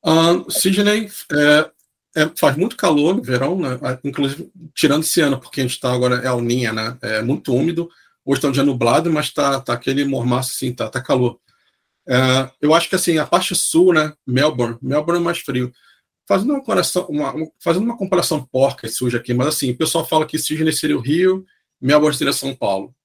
Uh, 0.06 0.52
Sydney 0.52 1.10
é, 1.32 1.72
é, 2.16 2.32
faz 2.38 2.58
muito 2.58 2.76
calor 2.76 3.16
no 3.16 3.24
verão, 3.24 3.58
né? 3.58 3.80
Ah, 3.82 3.98
inclusive 4.04 4.52
tirando 4.76 5.04
esse 5.04 5.22
ano, 5.22 5.40
porque 5.40 5.62
a 5.62 5.64
gente 5.64 5.74
está 5.74 5.94
agora 5.94 6.18
é 6.18 6.28
alninha, 6.28 6.74
né? 6.74 6.98
É 7.02 7.22
muito 7.22 7.54
úmido. 7.54 7.90
Hoje 8.26 8.40
está 8.40 8.48
um 8.48 8.52
dia 8.52 8.64
nublado, 8.64 9.12
mas 9.12 9.28
está 9.28 9.60
tá 9.62 9.74
aquele 9.74 10.06
mormaço 10.06 10.52
assim, 10.52 10.74
tá, 10.74 10.90
tá 10.90 11.02
calor. 11.02 11.40
É, 12.08 12.50
eu 12.62 12.74
acho 12.74 12.90
que 12.90 12.96
assim, 12.96 13.18
a 13.18 13.26
parte 13.26 13.56
sul, 13.56 13.94
né? 13.94 14.14
Melbourne, 14.28 14.78
Melbourne 14.82 15.22
é 15.22 15.24
mais 15.24 15.40
frio. 15.40 15.72
Fazendo 16.28 16.52
uma 16.52 16.60
comparação, 16.60 17.06
uma, 17.08 17.34
fazendo 17.60 17.84
uma 17.84 17.98
comparação 17.98 18.46
porca 18.46 18.88
e 18.88 18.90
suja 18.90 19.18
aqui, 19.18 19.34
mas 19.34 19.48
assim, 19.48 19.72
o 19.72 19.78
pessoal 19.78 20.06
fala 20.06 20.26
que 20.26 20.40
Sydney 20.40 20.72
seria 20.74 20.98
o 20.98 21.02
Rio, 21.02 21.46
Melbourne 21.82 22.18
seria 22.18 22.34
São 22.34 22.56
Paulo. 22.56 22.96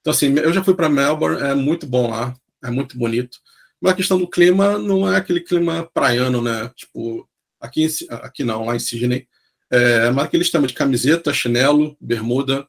Então, 0.00 0.12
assim, 0.12 0.34
eu 0.38 0.52
já 0.52 0.62
fui 0.62 0.74
para 0.74 0.88
Melbourne, 0.88 1.42
é 1.42 1.54
muito 1.54 1.86
bom 1.86 2.10
lá, 2.10 2.34
é 2.62 2.70
muito 2.70 2.96
bonito. 2.98 3.38
Mas 3.84 3.92
a 3.92 3.96
questão 3.96 4.18
do 4.18 4.26
clima 4.26 4.78
não 4.78 5.06
é 5.12 5.18
aquele 5.18 5.40
clima 5.40 5.86
praiano, 5.92 6.40
né? 6.40 6.72
Tipo, 6.74 7.28
aqui, 7.60 7.86
aqui 8.08 8.42
não, 8.42 8.64
lá 8.64 8.74
em 8.74 8.78
Sydney. 8.78 9.28
É, 9.70 10.10
mas 10.10 10.24
aquele 10.24 10.42
sistema 10.42 10.66
de 10.66 10.72
camiseta, 10.72 11.34
chinelo, 11.34 11.94
bermuda. 12.00 12.66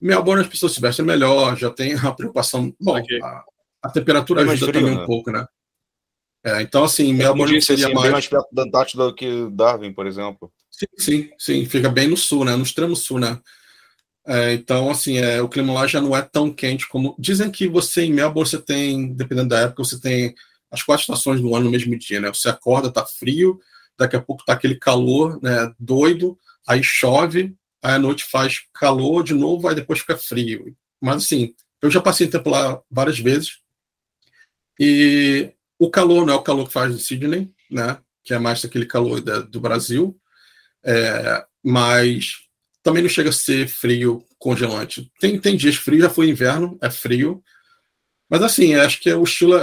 Melbourne 0.00 0.42
as 0.42 0.48
pessoas 0.48 0.72
se 0.72 0.80
vestem 0.80 1.04
melhor, 1.04 1.56
já 1.56 1.70
tem 1.70 1.94
a 1.94 2.10
preocupação. 2.10 2.74
Bom, 2.80 2.98
okay. 2.98 3.22
a, 3.22 3.44
a, 3.84 3.90
temperatura 3.90 4.40
é 4.40 4.50
ajuda 4.50 4.72
frio, 4.72 4.80
também 4.80 4.96
né? 4.96 5.02
um 5.04 5.06
pouco, 5.06 5.30
né? 5.30 5.46
É, 6.44 6.60
então, 6.60 6.82
assim, 6.82 7.14
Melbourne 7.14 7.54
disse, 7.54 7.68
seria 7.68 7.86
assim, 7.86 7.94
mais... 7.94 8.10
mais 8.10 8.26
perto 8.26 8.48
da 8.50 8.64
Antártida 8.64 9.04
do 9.04 9.14
que 9.14 9.48
Darwin, 9.52 9.92
por 9.92 10.08
exemplo. 10.08 10.52
Sim, 10.72 10.86
sim, 10.98 11.30
sim, 11.38 11.66
fica 11.66 11.88
bem 11.88 12.08
no 12.08 12.16
sul, 12.16 12.44
né? 12.44 12.56
No 12.56 12.64
extremo 12.64 12.96
sul, 12.96 13.20
né? 13.20 13.40
É, 14.26 14.52
então, 14.52 14.88
assim, 14.90 15.18
é, 15.18 15.42
o 15.42 15.48
clima 15.48 15.72
lá 15.72 15.86
já 15.86 16.00
não 16.00 16.16
é 16.16 16.22
tão 16.22 16.52
quente 16.52 16.88
como. 16.88 17.14
Dizem 17.18 17.50
que 17.50 17.68
você 17.68 18.02
em 18.04 18.12
Melbourne 18.12 18.48
você 18.48 18.60
tem, 18.60 19.12
dependendo 19.12 19.48
da 19.48 19.60
época, 19.60 19.84
você 19.84 20.00
tem 20.00 20.34
as 20.70 20.82
quatro 20.82 21.02
estações 21.02 21.40
do 21.40 21.54
ano 21.54 21.66
no 21.66 21.70
mesmo 21.70 21.96
dia, 21.98 22.20
né? 22.20 22.28
Você 22.28 22.48
acorda, 22.48 22.90
tá 22.90 23.04
frio, 23.04 23.60
daqui 23.98 24.16
a 24.16 24.22
pouco 24.22 24.44
tá 24.44 24.52
aquele 24.52 24.76
calor, 24.76 25.40
né? 25.42 25.72
Doido, 25.78 26.38
aí 26.66 26.82
chove, 26.82 27.54
aí 27.82 27.94
à 27.94 27.98
noite 27.98 28.24
faz 28.24 28.62
calor 28.72 29.24
de 29.24 29.34
novo, 29.34 29.68
aí 29.68 29.74
depois 29.74 30.00
fica 30.00 30.16
frio. 30.16 30.74
Mas, 31.00 31.24
assim, 31.24 31.54
eu 31.82 31.90
já 31.90 32.00
passei 32.00 32.28
tempo 32.28 32.48
lá 32.48 32.80
várias 32.90 33.18
vezes 33.18 33.58
e 34.78 35.52
o 35.78 35.90
calor 35.90 36.24
não 36.24 36.34
é 36.34 36.36
o 36.36 36.42
calor 36.42 36.66
que 36.66 36.72
faz 36.72 36.94
em 36.94 36.98
Sydney, 36.98 37.50
né? 37.70 37.98
Que 38.22 38.34
é 38.34 38.38
mais 38.38 38.64
aquele 38.64 38.86
calor 38.86 39.20
da, 39.20 39.40
do 39.40 39.60
Brasil, 39.60 40.16
é, 40.84 41.44
mas 41.62 42.48
também 42.82 43.02
não 43.02 43.08
chega 43.08 43.30
a 43.30 43.32
ser 43.32 43.68
frio 43.68 44.24
congelante. 44.38 45.10
Tem, 45.20 45.38
tem 45.38 45.56
dias 45.56 45.76
frios, 45.76 46.02
já 46.02 46.10
foi 46.10 46.28
inverno, 46.28 46.78
é 46.80 46.90
frio. 46.90 47.42
Mas 48.28 48.42
assim, 48.42 48.74
acho 48.74 49.00
que 49.00 49.12
o 49.12 49.22
estilo, 49.22 49.54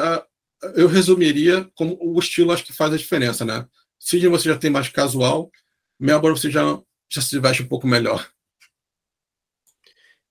eu 0.75 0.87
resumiria 0.87 1.69
como 1.75 1.97
o 2.01 2.17
estilo 2.19 2.51
acho 2.51 2.63
que 2.63 2.73
faz 2.73 2.93
a 2.93 2.97
diferença, 2.97 3.43
né? 3.43 3.67
Sydney 3.99 4.29
você 4.29 4.49
já 4.49 4.57
tem 4.57 4.69
mais 4.69 4.87
casual, 4.87 5.51
Melbourne 5.99 6.39
você 6.39 6.49
já, 6.49 6.79
já 7.11 7.21
se 7.21 7.37
veste 7.39 7.63
um 7.63 7.67
pouco 7.67 7.85
melhor. 7.85 8.29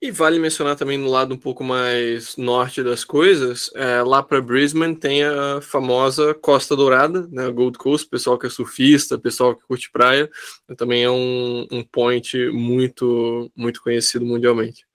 E 0.01 0.12
vale 0.12 0.39
mencionar 0.39 0.77
também 0.77 0.97
no 0.97 1.11
lado 1.11 1.35
um 1.35 1.39
pouco 1.39 1.65
mais 1.65 2.37
norte 2.37 2.85
das 2.85 3.05
coisas, 3.05 3.69
é, 3.75 4.01
lá 4.01 4.23
para 4.23 4.41
Brisbane 4.41 4.95
tem 4.95 5.25
a 5.25 5.61
famosa 5.61 6.33
Costa 6.35 6.77
Dourada, 6.77 7.27
né, 7.33 7.51
Gold 7.51 7.77
Coast, 7.77 8.09
pessoal 8.09 8.39
que 8.39 8.47
é 8.47 8.51
surfista, 8.51 9.19
pessoal 9.19 9.57
que 9.57 9.66
curte 9.66 9.91
praia, 9.91 10.31
também 10.77 11.03
é 11.03 11.11
um, 11.11 11.66
um 11.73 11.83
point 11.83 12.49
muito 12.53 13.51
muito 13.57 13.83
conhecido 13.83 14.25
mundialmente. 14.25 14.87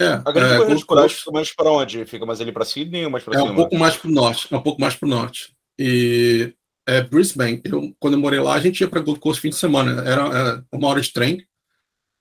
É, 0.00 0.06
a 0.24 0.32
grande 0.32 0.54
é, 0.54 0.58
Gold 0.64 0.86
Coast 0.86 1.18
fica 1.18 1.32
mais 1.32 1.54
para 1.54 1.70
onde? 1.70 2.06
Fica 2.06 2.24
mais 2.24 2.40
ali 2.40 2.52
para 2.52 2.64
Sydney 2.64 3.04
ou 3.04 3.10
mais 3.10 3.24
para 3.24 3.34
É 3.34 3.40
cima? 3.40 3.52
um 3.52 3.56
pouco 3.56 3.76
mais 3.76 3.94
para 3.94 4.08
o 4.08 4.12
norte, 4.12 4.48
é 4.50 4.56
um 4.56 4.62
pouco 4.62 4.80
mais 4.80 4.94
para 4.96 5.06
o 5.06 5.10
norte. 5.10 5.54
E 5.78 6.54
é, 6.86 7.02
Brisbane, 7.02 7.60
eu, 7.62 7.94
quando 8.00 8.14
eu 8.14 8.20
morei 8.20 8.40
lá, 8.40 8.54
a 8.54 8.60
gente 8.60 8.80
ia 8.80 8.88
para 8.88 9.02
Gold 9.02 9.20
Coast 9.20 9.42
fim 9.42 9.50
de 9.50 9.56
semana, 9.56 10.02
era, 10.08 10.22
era 10.28 10.64
uma 10.72 10.88
hora 10.88 11.00
de 11.02 11.12
trem, 11.12 11.46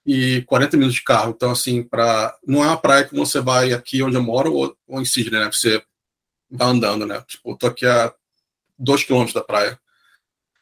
e 0.08 0.42
40 0.44 0.78
minutos 0.78 0.96
de 0.96 1.04
carro. 1.04 1.34
Então, 1.36 1.52
assim, 1.52 1.84
para 1.84 2.34
não 2.48 2.64
é 2.64 2.68
uma 2.68 2.78
praia 2.78 3.04
que 3.04 3.14
você 3.14 3.42
vai 3.42 3.74
aqui 3.74 4.02
onde 4.02 4.16
eu 4.16 4.24
moro 4.24 4.54
ou, 4.54 4.78
ou 4.88 5.02
em 5.02 5.06
Sydney, 5.06 5.42
né? 5.42 5.52
Você 5.52 5.84
vai 6.50 6.70
andando, 6.70 7.06
né? 7.06 7.22
Tipo, 7.28 7.52
eu 7.52 7.58
tô 7.58 7.68
aqui 7.68 7.86
a 7.86 8.14
dois 8.80 9.04
quilômetros 9.04 9.34
da 9.34 9.44
praia. 9.44 9.78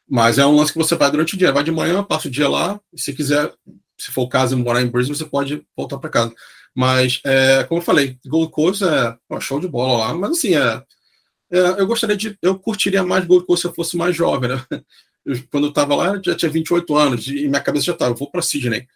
Mas 0.08 0.38
é 0.38 0.44
um 0.44 0.56
lance 0.56 0.72
que 0.72 0.78
você 0.78 0.96
vai 0.96 1.10
durante 1.12 1.34
o 1.34 1.38
dia. 1.38 1.52
Vai 1.52 1.62
de 1.62 1.70
manhã, 1.70 2.02
passa 2.02 2.26
o 2.26 2.30
dia 2.30 2.48
lá, 2.48 2.80
e 2.92 3.00
se 3.00 3.12
quiser, 3.12 3.52
se 3.96 4.10
for 4.10 4.22
o 4.22 4.28
caso, 4.28 4.58
morar 4.58 4.82
em 4.82 4.88
Brisbane, 4.88 5.16
você 5.16 5.24
pode 5.24 5.64
voltar 5.76 5.98
para 5.98 6.10
casa. 6.10 6.34
Mas, 6.74 7.20
é, 7.24 7.62
como 7.64 7.80
eu 7.80 7.84
falei, 7.84 8.18
Gold 8.26 8.50
Coast 8.50 8.84
é 8.84 9.40
show 9.40 9.60
de 9.60 9.68
bola 9.68 10.08
lá. 10.08 10.14
Mas, 10.14 10.32
assim, 10.32 10.56
é, 10.56 10.82
é, 11.52 11.80
eu 11.80 11.86
gostaria 11.86 12.16
de. 12.16 12.36
Eu 12.42 12.58
curtiria 12.58 13.04
mais 13.04 13.24
Gold 13.24 13.46
Coast 13.46 13.62
se 13.62 13.68
eu 13.68 13.74
fosse 13.74 13.96
mais 13.96 14.14
jovem, 14.16 14.50
né? 14.50 14.64
Eu, 15.24 15.42
quando 15.50 15.64
eu 15.64 15.70
estava 15.70 15.92
lá, 15.96 16.20
já 16.24 16.36
tinha 16.36 16.48
28 16.48 16.96
anos, 16.96 17.26
e 17.26 17.48
minha 17.48 17.60
cabeça 17.60 17.86
já 17.86 17.92
estava, 17.94 18.14
vou 18.14 18.30
para 18.30 18.40
Sydney. 18.40 18.86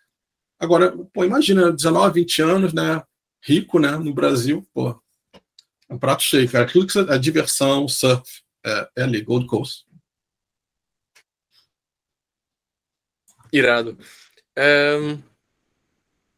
Agora, 0.60 0.94
pô, 1.14 1.24
imagina, 1.24 1.72
19, 1.72 2.20
20 2.20 2.42
anos, 2.42 2.72
né? 2.74 3.02
Rico, 3.42 3.78
né? 3.78 3.96
No 3.96 4.12
Brasil, 4.12 4.62
pô. 4.74 4.90
É 5.88 5.94
um 5.94 5.98
prato 5.98 6.22
cheio, 6.22 6.48
cara. 6.50 6.64
Aquilo 6.64 6.86
que 6.86 6.92
você, 6.92 7.00
é 7.10 7.18
diversão, 7.18 7.88
surf, 7.88 8.42
é, 8.64 8.90
é 8.98 9.02
ali, 9.02 9.22
Gold 9.22 9.46
Coast. 9.46 9.86
Irado. 13.50 13.98
É, 14.54 14.96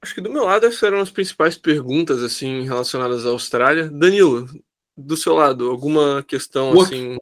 acho 0.00 0.14
que 0.14 0.20
do 0.20 0.30
meu 0.30 0.44
lado 0.44 0.64
essas 0.64 0.82
eram 0.82 1.00
as 1.00 1.10
principais 1.10 1.58
perguntas 1.58 2.22
assim 2.22 2.62
relacionadas 2.62 3.26
à 3.26 3.30
Austrália. 3.30 3.90
Danilo, 3.90 4.48
do 4.96 5.16
seu 5.16 5.34
lado, 5.34 5.68
alguma 5.68 6.22
questão 6.22 6.72
work, 6.72 6.94
assim? 6.94 7.18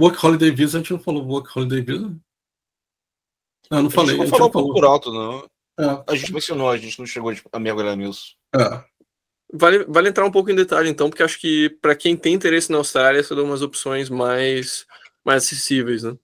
Work 0.00 0.26
Holiday 0.26 0.50
Visa, 0.50 0.78
a 0.78 0.80
gente 0.80 0.92
não 0.92 1.00
falou 1.00 1.24
Work 1.26 1.56
Holiday 1.56 1.82
Visa? 1.82 2.08
Não, 3.70 3.78
ah, 3.78 3.82
não 3.82 3.90
falei. 3.90 4.16
A 4.16 4.18
gente 4.18 4.30
não 4.30 4.38
falou 4.38 4.52
falou. 4.52 4.72
por 4.74 4.84
alto, 4.84 5.12
não. 5.12 5.51
É. 5.78 6.04
A 6.06 6.14
gente 6.14 6.32
mencionou, 6.32 6.70
a 6.70 6.76
gente 6.76 6.98
não 6.98 7.06
chegou 7.06 7.32
a 7.52 7.58
mergulhar 7.58 7.96
nisso. 7.96 8.36
É. 8.54 8.84
Vale, 9.52 9.84
vale 9.84 10.08
entrar 10.08 10.24
um 10.24 10.30
pouco 10.30 10.50
em 10.50 10.54
detalhe, 10.54 10.88
então, 10.88 11.10
porque 11.10 11.22
acho 11.22 11.38
que 11.38 11.68
para 11.80 11.94
quem 11.94 12.16
tem 12.16 12.34
interesse 12.34 12.70
na 12.72 12.78
Austrália, 12.78 13.22
são 13.22 13.42
umas 13.44 13.60
opções 13.60 14.08
mais, 14.08 14.86
mais 15.24 15.44
acessíveis, 15.44 16.02
né? 16.02 16.16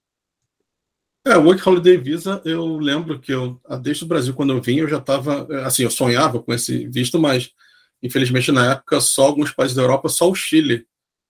É, 1.26 1.36
o 1.36 1.42
Work 1.44 1.68
Holiday 1.68 1.98
Visa, 1.98 2.40
eu 2.42 2.78
lembro 2.78 3.20
que 3.20 3.32
eu, 3.32 3.60
ah, 3.66 3.76
desde 3.76 4.04
o 4.04 4.06
Brasil, 4.06 4.32
quando 4.32 4.54
eu 4.54 4.62
vim, 4.62 4.78
eu 4.78 4.88
já 4.88 4.96
estava, 4.96 5.46
assim, 5.66 5.82
eu 5.82 5.90
sonhava 5.90 6.42
com 6.42 6.54
esse 6.54 6.88
visto, 6.88 7.18
mas 7.18 7.50
infelizmente 8.02 8.50
na 8.50 8.72
época 8.72 8.98
só 9.00 9.26
alguns 9.26 9.52
países 9.52 9.76
da 9.76 9.82
Europa, 9.82 10.08
só 10.08 10.30
o 10.30 10.34
Chile, 10.34 10.86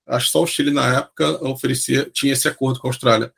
acho 0.07 0.27
que 0.27 0.31
só 0.31 0.43
o 0.43 0.47
Chile 0.47 0.71
na 0.71 0.99
época 0.99 1.43
oferecia, 1.45 2.09
tinha 2.13 2.31
esse 2.31 2.47
acordo 2.47 2.79
com 2.79 2.87
a 2.87 2.91
Austrália. 2.91 3.33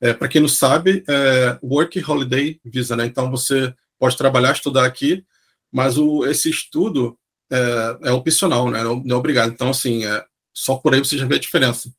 É, 0.00 0.14
Para 0.14 0.28
quem 0.28 0.40
não 0.40 0.48
sabe, 0.48 1.04
é 1.06 1.58
Work 1.62 2.02
Holiday 2.02 2.60
Visa, 2.64 2.96
né? 2.96 3.04
Então 3.04 3.30
você 3.30 3.74
pode 3.98 4.16
trabalhar, 4.16 4.52
estudar 4.52 4.84
aqui, 4.84 5.24
mas 5.72 5.98
o, 5.98 6.24
esse 6.26 6.50
estudo 6.50 7.18
é, 7.50 7.98
é 8.04 8.12
opcional, 8.12 8.70
né? 8.70 8.82
Não, 8.82 9.02
é 9.08 9.14
obrigado. 9.14 9.52
Então, 9.52 9.70
assim, 9.70 10.04
é, 10.04 10.24
só 10.54 10.76
por 10.76 10.94
aí 10.94 11.00
você 11.00 11.18
já 11.18 11.26
vê 11.26 11.36
a 11.36 11.40
diferença. 11.40 11.92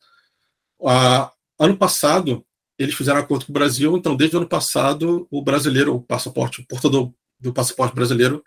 Ah, 0.83 1.31
ano 1.59 1.77
passado, 1.77 2.45
eles 2.77 2.95
fizeram 2.95 3.19
acordo 3.19 3.45
com 3.45 3.51
o 3.51 3.53
Brasil, 3.53 3.97
então 3.97 4.15
desde 4.15 4.35
o 4.35 4.39
ano 4.39 4.47
passado 4.47 5.27
o 5.31 5.41
brasileiro, 5.41 5.95
o 5.95 6.01
passaporte, 6.01 6.61
o 6.61 6.67
portador 6.67 7.11
do 7.39 7.53
passaporte 7.53 7.95
brasileiro 7.95 8.43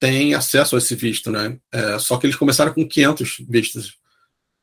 tem 0.00 0.34
acesso 0.34 0.76
a 0.76 0.78
esse 0.78 0.94
visto, 0.94 1.30
né? 1.30 1.58
É, 1.72 1.98
só 1.98 2.16
que 2.18 2.26
eles 2.26 2.36
começaram 2.36 2.72
com 2.72 2.86
500 2.86 3.38
vistos. 3.48 3.98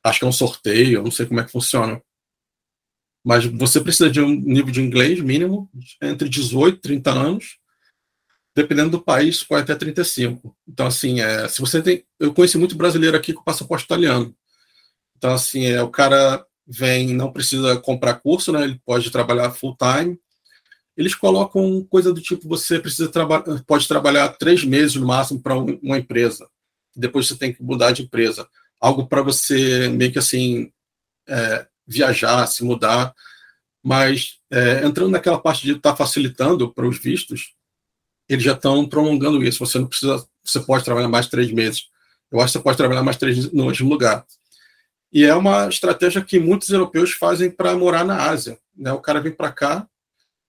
Acho 0.03 0.19
que 0.19 0.25
é 0.25 0.27
um 0.27 0.31
sorteio, 0.31 1.03
não 1.03 1.11
sei 1.11 1.25
como 1.25 1.39
é 1.39 1.43
que 1.43 1.51
funciona. 1.51 2.01
Mas 3.25 3.43
você 3.45 3.81
precisa 3.81 4.09
de 4.09 4.21
um 4.21 4.29
nível 4.29 4.71
de 4.71 4.81
inglês 4.81 5.19
mínimo 5.19 5.69
entre 6.01 6.29
18 6.29 6.77
e 6.77 6.81
30 6.81 7.11
anos, 7.11 7.57
dependendo 8.55 8.91
do 8.91 9.01
país, 9.01 9.43
pode 9.43 9.63
até 9.63 9.75
35. 9.75 10.55
Então, 10.67 10.87
assim, 10.87 11.19
é, 11.19 11.47
se 11.49 11.59
você 11.59 11.81
tem. 11.81 12.05
Eu 12.17 12.33
conheci 12.33 12.57
muito 12.57 12.75
brasileiro 12.75 13.17
aqui 13.17 13.33
com 13.33 13.43
passaporte 13.43 13.83
italiano. 13.83 14.33
Então, 15.17 15.33
assim, 15.33 15.65
é, 15.65 15.81
o 15.83 15.89
cara 15.89 16.45
vem, 16.65 17.13
não 17.13 17.31
precisa 17.31 17.77
comprar 17.77 18.15
curso, 18.15 18.51
né? 18.53 18.63
Ele 18.63 18.81
pode 18.85 19.11
trabalhar 19.11 19.51
full 19.51 19.75
time. 19.75 20.17
Eles 20.95 21.13
colocam 21.13 21.85
coisa 21.89 22.13
do 22.13 22.21
tipo: 22.21 22.47
você 22.47 22.79
precisa 22.79 23.09
trabalhar, 23.09 23.43
pode 23.67 23.87
trabalhar 23.87 24.29
três 24.29 24.63
meses 24.63 24.95
no 24.95 25.05
máximo 25.05 25.41
para 25.41 25.55
uma 25.55 25.97
empresa. 25.97 26.47
Depois 26.95 27.27
você 27.27 27.35
tem 27.35 27.53
que 27.53 27.61
mudar 27.61 27.91
de 27.91 28.03
empresa. 28.03 28.47
Algo 28.79 29.05
para 29.07 29.21
você 29.21 29.89
meio 29.89 30.13
que 30.13 30.19
assim 30.19 30.71
é, 31.27 31.67
viajar, 31.85 32.47
se 32.47 32.63
mudar. 32.63 33.13
Mas 33.83 34.39
é, 34.49 34.85
entrando 34.85 35.11
naquela 35.11 35.39
parte 35.39 35.63
de 35.63 35.73
estar 35.73 35.91
tá 35.91 35.95
facilitando 35.95 36.73
para 36.73 36.87
os 36.87 36.97
vistos, 36.97 37.53
eles 38.27 38.43
já 38.43 38.53
estão 38.53 38.87
prolongando 38.87 39.43
isso. 39.43 39.65
Você 39.65 39.79
não 39.79 39.87
precisa, 39.87 40.25
você 40.43 40.59
pode 40.59 40.83
trabalhar 40.83 41.07
mais 41.07 41.27
três 41.27 41.51
meses. 41.51 41.87
Eu 42.31 42.39
acho 42.39 42.53
que 42.53 42.59
você 42.59 42.63
pode 42.63 42.77
trabalhar 42.77 43.03
mais 43.03 43.17
três 43.17 43.51
no 43.51 43.67
mesmo 43.67 43.89
lugar. 43.89 44.25
E 45.11 45.23
é 45.23 45.33
uma 45.33 45.67
estratégia 45.69 46.21
que 46.21 46.39
muitos 46.39 46.69
europeus 46.69 47.11
fazem 47.11 47.49
para 47.49 47.75
morar 47.75 48.03
na 48.03 48.29
Ásia. 48.29 48.57
Né? 48.75 48.91
O 48.91 48.99
cara 48.99 49.21
vem 49.21 49.31
para 49.31 49.51
cá, 49.51 49.87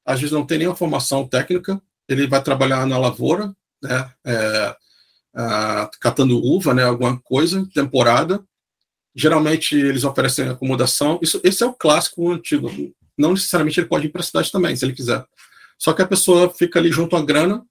às 0.04 0.18
vezes 0.18 0.32
não 0.32 0.44
tem 0.44 0.58
nenhuma 0.58 0.76
formação 0.76 1.26
técnica, 1.26 1.80
ele 2.08 2.26
vai 2.26 2.42
trabalhar 2.42 2.86
na 2.86 2.98
lavoura, 2.98 3.54
né? 3.82 4.10
É, 4.24 4.76
catando 6.00 6.42
uva, 6.42 6.72
né? 6.72 6.84
alguma 6.84 7.18
coisa, 7.20 7.68
temporada. 7.74 8.42
Geralmente 9.14 9.76
eles 9.76 10.04
oferecem 10.04 10.48
acomodação. 10.48 11.18
Isso, 11.22 11.40
esse 11.44 11.62
é 11.62 11.66
o 11.66 11.72
clássico 11.72 12.32
antigo. 12.32 12.70
Não 13.16 13.32
necessariamente 13.32 13.80
ele 13.80 13.88
pode 13.88 14.06
ir 14.06 14.10
para 14.10 14.20
a 14.20 14.24
cidade 14.24 14.50
também, 14.50 14.74
se 14.74 14.84
ele 14.84 14.94
quiser. 14.94 15.24
Só 15.78 15.92
que 15.92 16.02
a 16.02 16.06
pessoa 16.06 16.50
fica 16.50 16.78
ali 16.78 16.90
junto 16.90 17.16
à 17.16 17.22
grana 17.22 17.64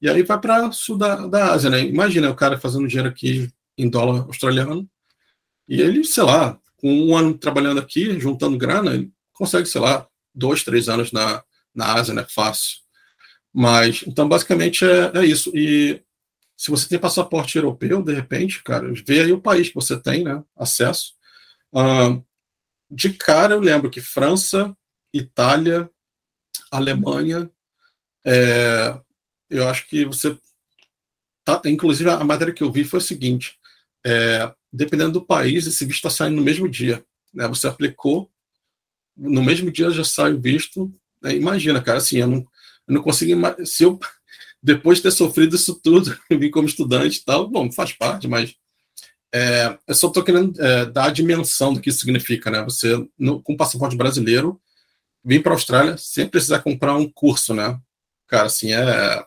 e 0.00 0.08
aí 0.08 0.22
vai 0.22 0.40
para 0.40 0.70
sul 0.72 0.96
da, 0.96 1.26
da 1.26 1.52
Ásia. 1.52 1.70
Né? 1.70 1.82
Imagina 1.82 2.30
o 2.30 2.36
cara 2.36 2.58
fazendo 2.58 2.86
dinheiro 2.86 3.08
aqui 3.08 3.50
em 3.76 3.88
dólar 3.88 4.22
australiano 4.22 4.88
e 5.68 5.80
ele, 5.80 6.04
sei 6.04 6.22
lá, 6.22 6.58
com 6.76 6.90
um 6.90 7.16
ano 7.16 7.36
trabalhando 7.36 7.80
aqui, 7.80 8.18
juntando 8.18 8.56
grana, 8.56 8.94
ele 8.94 9.12
consegue, 9.32 9.66
sei 9.66 9.80
lá, 9.80 10.06
dois, 10.34 10.62
três 10.62 10.88
anos 10.88 11.12
na, 11.12 11.42
na 11.74 11.94
Ásia, 11.94 12.14
né? 12.14 12.24
Fácil. 12.28 12.78
Mas, 13.52 14.04
então, 14.06 14.28
basicamente 14.28 14.84
é, 14.84 15.10
é 15.14 15.26
isso. 15.26 15.50
E 15.54 16.00
se 16.56 16.70
você 16.70 16.88
tem 16.88 16.98
passaporte 16.98 17.56
europeu, 17.56 18.02
de 18.02 18.14
repente, 18.14 18.62
cara, 18.62 18.92
vê 19.06 19.20
aí 19.20 19.32
o 19.32 19.40
país 19.40 19.68
que 19.68 19.74
você 19.74 20.00
tem, 20.00 20.24
né? 20.24 20.42
Acesso. 20.56 21.12
De 22.90 23.12
cara, 23.12 23.54
eu 23.54 23.60
lembro 23.60 23.90
que 23.90 24.00
França, 24.00 24.74
Itália, 25.12 25.90
Alemanha, 26.70 27.50
é, 28.24 28.98
eu 29.50 29.68
acho 29.68 29.88
que 29.88 30.04
você. 30.04 30.36
Tá, 31.44 31.62
inclusive, 31.64 32.10
a 32.10 32.22
matéria 32.24 32.52
que 32.52 32.62
eu 32.62 32.70
vi 32.70 32.84
foi 32.84 32.98
o 32.98 33.02
seguinte: 33.02 33.58
é, 34.06 34.52
dependendo 34.72 35.12
do 35.12 35.24
país, 35.24 35.66
esse 35.66 35.84
visto 35.84 36.06
está 36.06 36.10
saindo 36.10 36.36
no 36.36 36.42
mesmo 36.42 36.68
dia. 36.68 37.04
Né? 37.32 37.46
Você 37.48 37.66
aplicou, 37.66 38.30
no 39.16 39.42
mesmo 39.42 39.70
dia 39.70 39.90
já 39.90 40.04
sai 40.04 40.32
o 40.32 40.40
visto. 40.40 40.92
Né? 41.22 41.34
Imagina, 41.34 41.82
cara, 41.82 41.98
assim, 41.98 42.18
eu 42.18 42.26
não, 42.26 42.38
eu 42.86 42.94
não 42.94 43.02
consigo. 43.02 43.40
Se 43.64 43.84
eu, 43.84 43.98
depois 44.62 44.98
de 44.98 45.04
ter 45.04 45.10
sofrido 45.10 45.56
isso 45.56 45.80
tudo, 45.82 46.16
vim 46.30 46.50
como 46.50 46.68
estudante 46.68 47.18
e 47.18 47.24
tal, 47.24 47.48
bom, 47.48 47.70
faz 47.72 47.92
parte, 47.92 48.28
mas 48.28 48.54
é, 49.32 49.78
eu 49.86 49.94
só 49.94 50.08
estou 50.08 50.22
querendo 50.22 50.60
é, 50.60 50.86
dar 50.86 51.06
a 51.06 51.12
dimensão 51.12 51.72
do 51.72 51.80
que 51.80 51.90
isso 51.90 52.00
significa, 52.00 52.50
né? 52.50 52.62
Você, 52.64 53.06
no, 53.18 53.42
com 53.42 53.56
passaporte 53.56 53.96
brasileiro, 53.96 54.60
vir 55.24 55.42
para 55.42 55.52
a 55.52 55.56
Austrália 55.56 55.96
sem 55.98 56.28
precisar 56.28 56.60
comprar 56.60 56.94
um 56.94 57.10
curso, 57.10 57.54
né? 57.54 57.78
Cara, 58.26 58.46
assim, 58.46 58.72
é, 58.72 59.24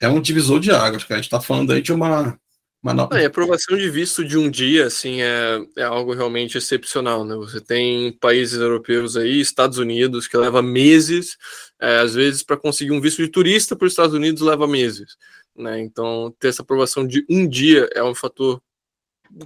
é 0.00 0.08
um 0.08 0.20
divisor 0.20 0.60
de 0.60 0.70
águas, 0.70 1.04
cara. 1.04 1.14
A 1.14 1.22
gente 1.22 1.26
está 1.26 1.40
falando 1.40 1.72
aí 1.72 1.82
de 1.82 1.92
uma 1.92 2.38
mas 2.82 2.96
não... 2.96 3.08
a 3.12 3.26
aprovação 3.26 3.78
de 3.78 3.88
visto 3.88 4.24
de 4.24 4.36
um 4.36 4.50
dia, 4.50 4.86
assim, 4.86 5.22
é, 5.22 5.64
é 5.78 5.84
algo 5.84 6.12
realmente 6.12 6.58
excepcional, 6.58 7.24
né? 7.24 7.36
Você 7.36 7.60
tem 7.60 8.12
países 8.18 8.58
europeus 8.58 9.16
aí, 9.16 9.40
Estados 9.40 9.78
Unidos, 9.78 10.26
que 10.26 10.36
leva 10.36 10.60
meses, 10.60 11.36
é, 11.80 11.98
às 12.00 12.14
vezes 12.14 12.42
para 12.42 12.56
conseguir 12.56 12.90
um 12.90 13.00
visto 13.00 13.22
de 13.22 13.28
turista 13.28 13.76
para 13.76 13.86
os 13.86 13.92
Estados 13.92 14.14
Unidos 14.14 14.42
leva 14.42 14.66
meses, 14.66 15.16
né? 15.56 15.80
Então, 15.80 16.34
ter 16.40 16.48
essa 16.48 16.62
aprovação 16.62 17.06
de 17.06 17.24
um 17.30 17.46
dia 17.48 17.88
é 17.94 18.02
um 18.02 18.16
fator 18.16 18.60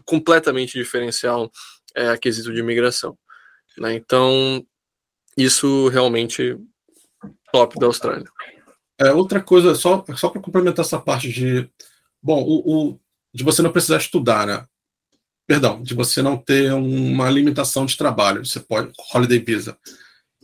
completamente 0.07 0.73
diferencial 0.79 1.53
é, 1.95 2.09
a 2.09 2.17
quesito 2.17 2.51
de 2.51 2.61
imigração, 2.61 3.19
né? 3.77 3.93
Então, 3.93 4.67
isso 5.37 5.89
realmente 5.89 6.59
top 7.53 7.79
da 7.79 7.87
Austrália. 7.87 8.27
É, 8.99 9.13
outra 9.13 9.43
coisa, 9.43 9.75
só, 9.75 10.05
só 10.17 10.31
para 10.31 10.41
complementar 10.41 10.85
essa 10.85 10.99
parte 10.99 11.31
de 11.31 11.69
Bom, 12.27 12.43
o, 12.43 12.89
o, 12.91 13.01
de 13.33 13.45
você 13.45 13.63
não 13.63 13.71
precisar 13.71 13.99
estudar, 13.99 14.49
né? 14.49 14.67
Perdão, 15.47 15.81
de 15.81 15.95
você 15.95 16.21
não 16.23 16.37
ter 16.37 16.73
uma 16.73 17.31
limitação 17.31 17.87
de 17.87 17.97
trabalho, 17.97 18.45
você 18.45 18.59
pode, 18.59 18.91
holiday 19.15 19.39
visa. 19.39 19.79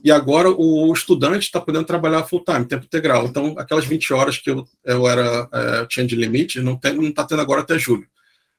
E 0.05 0.13
agora 0.13 0.49
o 0.49 0.93
estudante 0.93 1.47
está 1.47 1.61
podendo 1.61 1.85
trabalhar 1.85 2.23
full 2.23 2.45
time, 2.45 2.67
tempo 2.67 2.85
integral. 2.85 3.27
Então, 3.27 3.57
aquelas 3.59 3.85
20 3.85 4.13
horas 4.13 4.39
que 4.39 4.49
eu, 4.49 4.65
eu 4.85 5.09
era 5.09 5.49
é, 5.53 5.87
tinha 5.87 6.07
de 6.07 6.15
limite, 6.15 6.61
não 6.61 6.75
está 6.75 6.93
não 6.93 7.13
tá 7.13 7.25
tendo 7.25 7.43
agora 7.43 7.63
até 7.63 7.77
julho. 7.77 8.07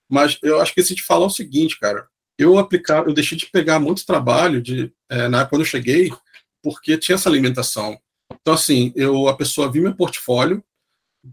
Mas 0.09 0.37
eu 0.43 0.59
acho 0.59 0.73
que 0.73 0.83
se 0.83 0.95
te 0.95 1.03
falar 1.03 1.27
o 1.27 1.29
seguinte, 1.29 1.79
cara, 1.79 2.07
eu 2.37 2.57
aplicar, 2.57 3.05
eu 3.05 3.13
deixei 3.13 3.37
de 3.37 3.45
pegar 3.47 3.79
muito 3.79 4.05
trabalho 4.05 4.61
de 4.61 4.91
é, 5.09 5.27
na 5.27 5.39
época 5.39 5.51
quando 5.51 5.61
eu 5.61 5.67
cheguei, 5.67 6.11
porque 6.61 6.97
tinha 6.97 7.15
essa 7.15 7.29
limitação. 7.29 7.99
Então, 8.41 8.53
assim, 8.53 8.91
eu 8.95 9.27
a 9.27 9.35
pessoa 9.35 9.71
viu 9.71 9.83
meu 9.83 9.95
portfólio, 9.95 10.63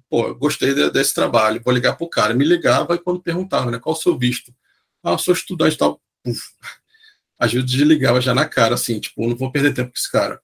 pô, 0.08 0.34
gostei 0.34 0.74
de, 0.74 0.90
desse 0.90 1.14
trabalho, 1.14 1.62
vou 1.64 1.72
ligar 1.72 1.96
para 1.96 2.04
o 2.04 2.10
cara. 2.10 2.34
Me 2.34 2.44
ligava 2.44 2.94
e 2.94 2.98
quando 2.98 3.22
perguntava, 3.22 3.70
né, 3.70 3.78
qual 3.78 3.94
o 3.94 3.98
seu 3.98 4.18
visto? 4.18 4.54
Ah, 5.02 5.16
sou 5.18 5.34
estudante 5.34 5.78
tal. 5.78 6.00
Uf. 6.26 6.50
às 7.38 7.52
vezes 7.52 7.70
desligava 7.70 8.20
já 8.20 8.34
na 8.34 8.46
cara, 8.46 8.74
assim, 8.74 9.00
tipo, 9.00 9.26
não 9.26 9.34
vou 9.34 9.50
perder 9.50 9.72
tempo 9.72 9.90
com 9.90 9.96
esse 9.96 10.10
cara. 10.12 10.40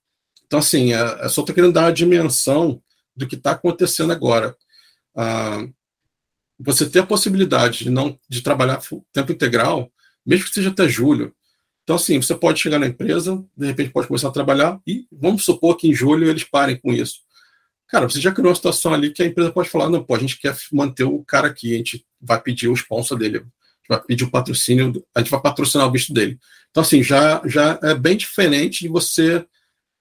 Então, 0.46 0.60
assim, 0.60 0.94
é, 0.94 1.26
é 1.26 1.28
só 1.28 1.42
tô 1.42 1.52
querendo 1.52 1.74
dar 1.74 1.86
a 1.86 1.90
dimensão 1.90 2.82
do 3.14 3.26
que 3.26 3.34
está 3.34 3.50
acontecendo 3.52 4.12
agora. 4.12 4.56
Ah, 5.14 5.66
você 6.58 6.88
ter 6.88 7.00
a 7.00 7.06
possibilidade 7.06 7.84
de 7.84 7.90
não 7.90 8.18
de 8.28 8.40
trabalhar 8.40 8.80
tempo 9.12 9.32
integral, 9.32 9.92
mesmo 10.26 10.46
que 10.46 10.54
seja 10.54 10.70
até 10.70 10.88
julho. 10.88 11.32
Então, 11.84 11.96
assim, 11.96 12.20
você 12.20 12.34
pode 12.34 12.58
chegar 12.58 12.80
na 12.80 12.86
empresa, 12.86 13.44
de 13.56 13.66
repente 13.66 13.92
pode 13.92 14.08
começar 14.08 14.28
a 14.28 14.32
trabalhar 14.32 14.80
e 14.84 15.06
vamos 15.12 15.44
supor 15.44 15.76
que 15.76 15.88
em 15.88 15.94
julho 15.94 16.28
eles 16.28 16.42
parem 16.42 16.76
com 16.76 16.92
isso. 16.92 17.20
Cara, 17.88 18.08
você 18.08 18.20
já 18.20 18.32
criou 18.32 18.48
uma 18.48 18.56
situação 18.56 18.92
ali 18.92 19.12
que 19.12 19.22
a 19.22 19.26
empresa 19.26 19.52
pode 19.52 19.68
falar, 19.68 19.88
não, 19.88 20.02
pô, 20.02 20.16
a 20.16 20.18
gente 20.18 20.38
quer 20.40 20.56
manter 20.72 21.04
o 21.04 21.22
cara 21.24 21.46
aqui, 21.46 21.72
a 21.72 21.76
gente 21.76 22.04
vai 22.20 22.40
pedir 22.40 22.66
o 22.66 22.74
sponsor 22.74 23.16
dele, 23.16 23.46
vai 23.88 24.02
pedir 24.02 24.24
o 24.24 24.30
patrocínio, 24.30 25.06
a 25.14 25.20
gente 25.20 25.30
vai 25.30 25.40
patrocinar 25.40 25.86
o 25.86 25.92
visto 25.92 26.12
dele. 26.12 26.38
Então, 26.70 26.82
assim, 26.82 27.02
já, 27.04 27.40
já 27.46 27.78
é 27.82 27.94
bem 27.94 28.16
diferente 28.16 28.80
de 28.80 28.88
você. 28.88 29.46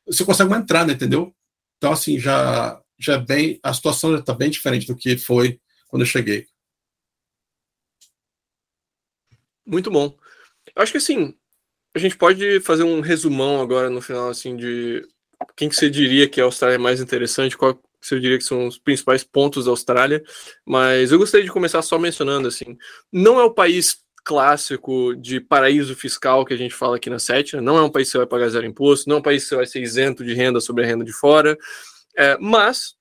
Você 0.08 0.26
consegue 0.26 0.52
entrar, 0.56 0.88
né, 0.88 0.94
entendeu? 0.94 1.32
Então, 1.78 1.92
assim, 1.92 2.20
já, 2.20 2.82
já 2.98 3.14
é 3.14 3.20
bem. 3.20 3.60
A 3.62 3.72
situação 3.74 4.12
já 4.14 4.20
está 4.20 4.34
bem 4.34 4.50
diferente 4.50 4.88
do 4.88 4.96
que 4.96 5.18
foi 5.18 5.60
quando 5.88 6.02
eu 6.02 6.08
cheguei. 6.08 6.48
Muito 9.66 9.90
bom. 9.90 10.16
Eu 10.76 10.82
acho 10.82 10.92
que, 10.92 10.98
assim, 10.98 11.34
a 11.96 12.00
gente 12.00 12.18
pode 12.18 12.60
fazer 12.62 12.84
um 12.84 13.02
resumão 13.02 13.62
agora 13.62 13.90
no 13.90 14.02
final, 14.02 14.30
assim, 14.30 14.56
de 14.56 15.08
quem 15.56 15.70
que 15.70 15.76
você 15.76 15.90
diria 15.90 16.28
que 16.28 16.42
a 16.42 16.46
Austrália 16.46 16.76
é 16.76 16.80
mais 16.80 17.02
interessante, 17.02 17.58
qual 17.58 17.80
você 18.02 18.20
diria 18.20 18.38
que 18.38 18.44
são 18.44 18.68
os 18.68 18.78
principais 18.78 19.24
pontos 19.24 19.66
da 19.66 19.72
Austrália, 19.72 20.24
mas 20.66 21.12
eu 21.12 21.18
gostaria 21.18 21.46
de 21.46 21.52
começar 21.52 21.82
só 21.82 21.98
mencionando 21.98 22.48
assim, 22.48 22.78
não 23.12 23.40
é 23.40 23.44
o 23.44 23.54
país 23.54 24.04
clássico 24.24 25.16
de 25.16 25.40
paraíso 25.40 25.96
fiscal 25.96 26.46
que 26.46 26.54
a 26.54 26.58
gente 26.58 26.74
fala 26.74 26.98
aqui 26.98 27.10
na 27.10 27.20
Sétima, 27.20 27.62
não 27.62 27.78
é 27.78 27.82
um 27.82 27.90
país 27.90 28.08
que 28.08 28.14
você 28.14 28.18
vai 28.20 28.28
pagar 28.28 28.50
zero 28.50 28.66
imposto, 28.66 29.10
não 29.10 29.18
é 29.18 29.20
um 29.20 29.24
país 29.24 29.44
que 29.44 29.50
você 29.50 29.56
vai 29.56 29.66
ser 29.66 29.82
isento 29.82 30.24
de 30.24 30.34
renda 30.34 30.60
sobre 30.60 30.84
a 30.84 30.88
renda 30.88 31.06
de 31.06 31.14
fora, 31.14 31.58
é, 32.18 32.38
mas 32.40 32.95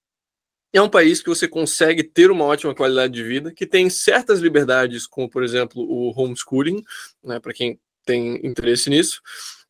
é 0.79 0.83
um 0.83 0.89
país 0.89 1.23
que 1.23 1.29
você 1.29 1.47
consegue 1.47 2.03
ter 2.03 2.31
uma 2.31 2.45
ótima 2.45 2.75
qualidade 2.75 3.13
de 3.13 3.23
vida, 3.23 3.53
que 3.53 3.67
tem 3.67 3.89
certas 3.89 4.41
liberdades, 4.41 5.07
como 5.07 5.31
por 5.31 5.45
exemplo 5.45 5.83
o 5.83 6.13
homeschooling, 6.19 6.83
né, 7.23 7.39
para 7.39 7.53
quem 7.53 7.79
tem 8.05 8.45
interesse 8.47 8.91
nisso, 8.91 9.23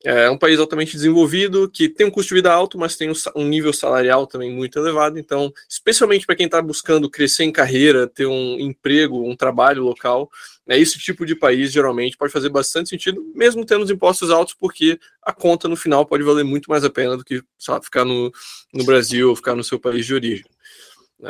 é 0.05 0.29
um 0.29 0.37
país 0.37 0.59
altamente 0.59 0.93
desenvolvido, 0.93 1.71
que 1.71 1.89
tem 1.89 2.07
um 2.07 2.11
custo 2.11 2.29
de 2.29 2.35
vida 2.35 2.53
alto, 2.53 2.79
mas 2.79 2.95
tem 2.95 3.11
um 3.35 3.45
nível 3.49 3.73
salarial 3.73 4.27
também 4.27 4.51
muito 4.51 4.79
elevado. 4.79 5.19
Então, 5.19 5.51
especialmente 5.67 6.27
para 6.27 6.37
quem 6.37 6.45
está 6.45 6.61
buscando 6.61 7.09
crescer 7.09 7.45
em 7.45 7.51
carreira, 7.51 8.07
ter 8.07 8.27
um 8.27 8.61
emprego, 8.61 9.27
um 9.27 9.35
trabalho 9.35 9.83
local, 9.83 10.31
né, 10.67 10.79
esse 10.79 10.99
tipo 10.99 11.25
de 11.25 11.35
país 11.35 11.73
geralmente 11.73 12.19
pode 12.19 12.33
fazer 12.33 12.51
bastante 12.51 12.91
sentido, 12.91 13.25
mesmo 13.35 13.65
tendo 13.65 13.83
os 13.83 13.91
impostos 13.91 14.31
altos, 14.31 14.55
porque 14.55 14.99
a 15.23 15.33
conta 15.33 15.69
no 15.69 15.77
final 15.77 16.05
pode 16.05 16.23
valer 16.23 16.45
muito 16.45 16.69
mais 16.69 16.85
a 16.85 16.91
pena 16.91 17.17
do 17.17 17.25
que 17.25 17.43
ficar 17.83 18.05
no, 18.05 18.31
no 18.75 18.85
Brasil 18.85 19.31
ou 19.31 19.37
ficar 19.37 19.55
no 19.55 19.65
seu 19.65 19.81
país 19.81 20.05
de 20.05 20.13
origem. 20.13 20.45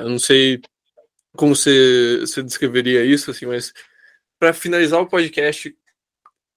Eu 0.00 0.10
não 0.10 0.18
sei 0.18 0.60
como 1.36 1.54
você, 1.54 2.18
você 2.20 2.42
descreveria 2.42 3.04
isso, 3.04 3.30
assim, 3.30 3.46
mas 3.46 3.72
para 4.38 4.52
finalizar 4.52 5.00
o 5.00 5.08
podcast, 5.08 5.74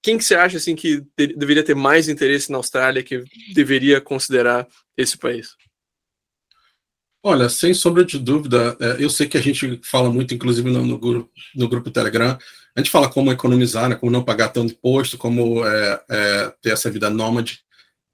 quem 0.04 0.18
que 0.18 0.24
você 0.24 0.36
acha 0.36 0.58
assim 0.58 0.76
que 0.76 1.02
de, 1.18 1.28
deveria 1.36 1.64
ter 1.64 1.76
mais 1.76 2.08
interesse 2.08 2.52
na 2.52 2.58
Austrália, 2.58 3.04
que 3.04 3.24
deveria 3.54 4.00
considerar 4.00 4.68
esse 4.96 5.18
país? 5.18 5.56
Olha, 7.24 7.50
sem 7.50 7.74
sombra 7.74 8.06
de 8.06 8.18
dúvida, 8.20 8.78
é, 8.80 9.04
eu 9.04 9.10
sei 9.10 9.28
que 9.28 9.38
a 9.38 9.42
gente 9.42 9.82
fala 9.84 10.10
muito, 10.10 10.34
inclusive 10.34 10.70
no, 10.70 10.86
no, 10.86 10.98
grupo, 10.98 11.32
no 11.56 11.68
grupo 11.68 11.92
Telegram, 11.92 12.38
a 12.76 12.80
gente 12.80 12.92
fala 12.92 13.10
como 13.10 13.32
economizar, 13.32 13.90
né, 13.90 13.96
como 13.96 14.12
não 14.12 14.24
pagar 14.24 14.50
tanto 14.50 14.72
imposto, 14.72 15.18
como 15.18 15.66
é, 15.66 16.04
é, 16.10 16.54
ter 16.62 16.72
essa 16.72 16.92
vida 16.92 17.10
nômade. 17.10 17.62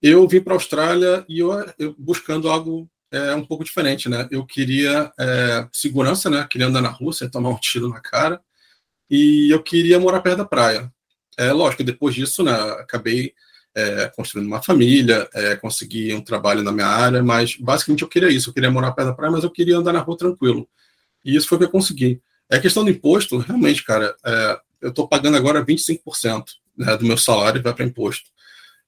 Eu 0.02 0.28
vim 0.28 0.42
para 0.42 0.54
a 0.54 0.56
Austrália 0.56 1.26
e 1.28 1.40
eu, 1.40 1.52
eu, 1.78 1.94
buscando 1.98 2.50
algo 2.50 2.90
é, 3.14 3.36
um 3.36 3.46
pouco 3.46 3.64
diferente, 3.64 4.10
né? 4.10 4.28
Eu 4.32 4.44
queria 4.44 5.12
é, 5.20 5.68
segurança, 5.72 6.30
né? 6.30 6.48
Queria 6.50 6.68
andar 6.68 6.82
na 6.82 6.90
rua 6.90 7.14
sem 7.14 7.30
tomar 7.30 7.50
um 7.50 7.58
tiro 7.58 7.88
na 7.88 8.00
cara 8.00 8.42
e 9.10 9.54
eu 9.54 9.62
queria 9.62 10.00
morar 10.00 10.22
perto 10.22 10.40
da 10.40 10.46
praia. 10.46 10.92
É 11.38 11.52
lógico, 11.52 11.84
depois 11.84 12.16
disso, 12.16 12.44
né, 12.44 12.52
acabei 12.52 13.34
é, 13.76 14.12
construindo 14.16 14.48
uma 14.48 14.62
família, 14.62 15.28
é, 15.34 15.56
consegui 15.56 16.14
um 16.14 16.22
trabalho 16.22 16.64
na 16.64 16.72
minha 16.72 16.88
área, 16.88 17.22
mas 17.24 17.56
basicamente 17.56 18.02
eu 18.02 18.08
queria 18.08 18.30
isso, 18.30 18.50
eu 18.50 18.54
queria 18.54 18.72
morar 18.72 18.92
perto 18.92 19.10
da 19.10 19.14
praia, 19.14 19.32
mas 19.32 19.44
eu 19.44 19.52
queria 19.52 19.78
andar 19.78 19.94
na 19.94 20.00
rua 20.00 20.18
tranquilo. 20.18 20.68
E 21.24 21.36
isso 21.36 21.48
foi 21.48 21.58
o 21.58 21.60
que 21.60 21.66
eu 21.66 21.72
consegui. 21.72 22.22
É 22.50 22.60
questão 22.60 22.84
do 22.84 22.90
imposto, 22.90 23.38
realmente, 23.38 23.84
cara, 23.84 24.16
é, 24.26 24.60
eu 24.82 24.90
estou 24.90 25.08
pagando 25.08 25.38
agora 25.38 25.64
25% 25.64 26.46
né, 26.78 26.98
do 26.98 27.06
meu 27.06 27.18
salário 27.18 27.62
vai 27.62 27.74
para 27.74 27.86
imposto. 27.86 28.30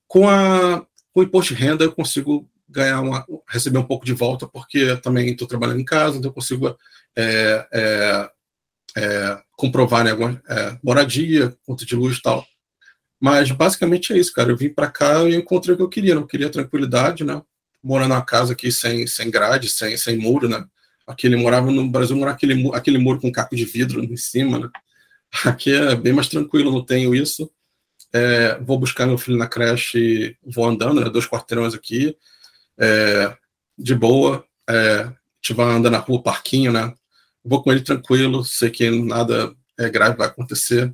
Com, 0.08 0.28
a, 0.28 0.86
com 1.14 1.20
o 1.20 1.24
imposto 1.24 1.54
de 1.54 1.62
renda, 1.62 1.84
eu 1.84 1.92
consigo 1.92 2.50
ganhar 2.68 3.02
uma, 3.02 3.26
receber 3.48 3.78
um 3.78 3.84
pouco 3.84 4.06
de 4.06 4.14
volta, 4.14 4.48
porque 4.48 4.96
também 4.98 5.30
estou 5.30 5.48
trabalhando 5.48 5.80
em 5.80 5.86
casa, 5.86 6.18
então 6.18 6.30
eu 6.30 6.34
consigo 6.34 6.76
é, 7.16 7.68
é, 7.74 8.30
é, 8.98 9.42
comprovar 9.54 10.04
né, 10.04 10.12
alguma, 10.12 10.42
é, 10.48 10.78
moradia, 10.84 11.56
conta 11.66 11.86
de 11.86 11.96
luz 11.96 12.18
e 12.18 12.22
tal. 12.22 12.46
Mas 13.20 13.50
basicamente 13.52 14.14
é 14.14 14.18
isso, 14.18 14.34
cara. 14.34 14.52
Eu 14.52 14.58
vim 14.58 14.70
para 14.70 14.90
cá 14.90 15.24
e 15.24 15.36
encontrei 15.36 15.74
o 15.74 15.78
que 15.78 15.84
eu 15.84 15.90
queria. 15.90 16.16
Não 16.16 16.28
queria 16.28 16.50
tranquilidade, 16.50 17.24
né? 17.24 17.42
Morar 17.82 18.08
numa 18.08 18.22
casa 18.22 18.54
aqui 18.54 18.72
sem, 18.72 19.08
sem 19.08 19.32
grade, 19.32 19.70
sem, 19.70 19.98
sem 19.98 20.18
muro, 20.18 20.50
né? 20.50 20.64
Aquele 21.08 21.36
morava 21.36 21.72
no 21.72 21.88
Brasil, 21.88 22.16
morava 22.16 22.36
aquele, 22.36 22.70
aquele 22.74 22.98
muro 22.98 23.22
com 23.22 23.32
caco 23.32 23.56
de 23.56 23.66
vidro 23.66 24.04
em 24.04 24.18
cima, 24.18 24.60
né? 24.60 24.70
Aqui 25.46 25.74
é 25.74 25.96
bem 25.96 26.14
mais 26.14 26.28
tranquilo, 26.28 26.72
não 26.72 26.86
tenho 26.86 27.16
isso. 27.16 27.50
É, 28.14 28.58
vou 28.60 28.80
buscar 28.80 29.06
meu 29.06 29.18
filho 29.18 29.38
na 29.38 29.48
creche, 29.48 30.38
vou 30.44 30.66
andando, 30.66 31.02
né? 31.02 31.10
Dois 31.10 31.28
quarteirões 31.28 31.74
aqui, 31.74 32.16
é, 32.80 33.36
de 33.78 33.96
boa. 33.96 34.46
É, 34.70 35.12
tipo, 35.42 35.62
andando 35.62 35.92
na 35.92 36.00
rua, 36.00 36.24
parquinho, 36.24 36.72
né? 36.72 36.94
vou 37.46 37.62
com 37.62 37.72
ele 37.72 37.82
tranquilo, 37.82 38.44
sei 38.44 38.72
que 38.72 38.90
nada 38.90 39.56
é 39.78 39.90
grave 39.90 40.18
vai 40.18 40.28
acontecer. 40.28 40.92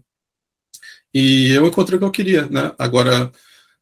E 1.13 1.51
eu 1.51 1.65
encontrei 1.65 1.95
o 1.95 1.99
que 1.99 2.05
eu 2.05 2.11
queria, 2.11 2.45
né? 2.47 2.73
Agora, 2.77 3.31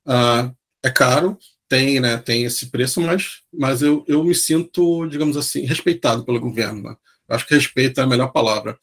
uh, 0.05 0.55
é 0.83 0.89
caro, 0.89 1.37
tem, 1.67 1.99
né, 1.99 2.17
tem 2.17 2.45
esse 2.45 2.69
preço, 2.69 3.01
mas, 3.01 3.41
mas 3.53 3.81
eu, 3.81 4.03
eu 4.07 4.23
me 4.23 4.33
sinto, 4.35 5.07
digamos 5.07 5.37
assim, 5.37 5.65
respeitado 5.65 6.23
pelo 6.23 6.39
governo. 6.39 6.81
Né? 6.83 6.95
Acho 7.27 7.45
que 7.47 7.55
respeito 7.55 7.99
é 7.99 8.03
a 8.03 8.07
melhor 8.07 8.31
palavra. 8.31 8.77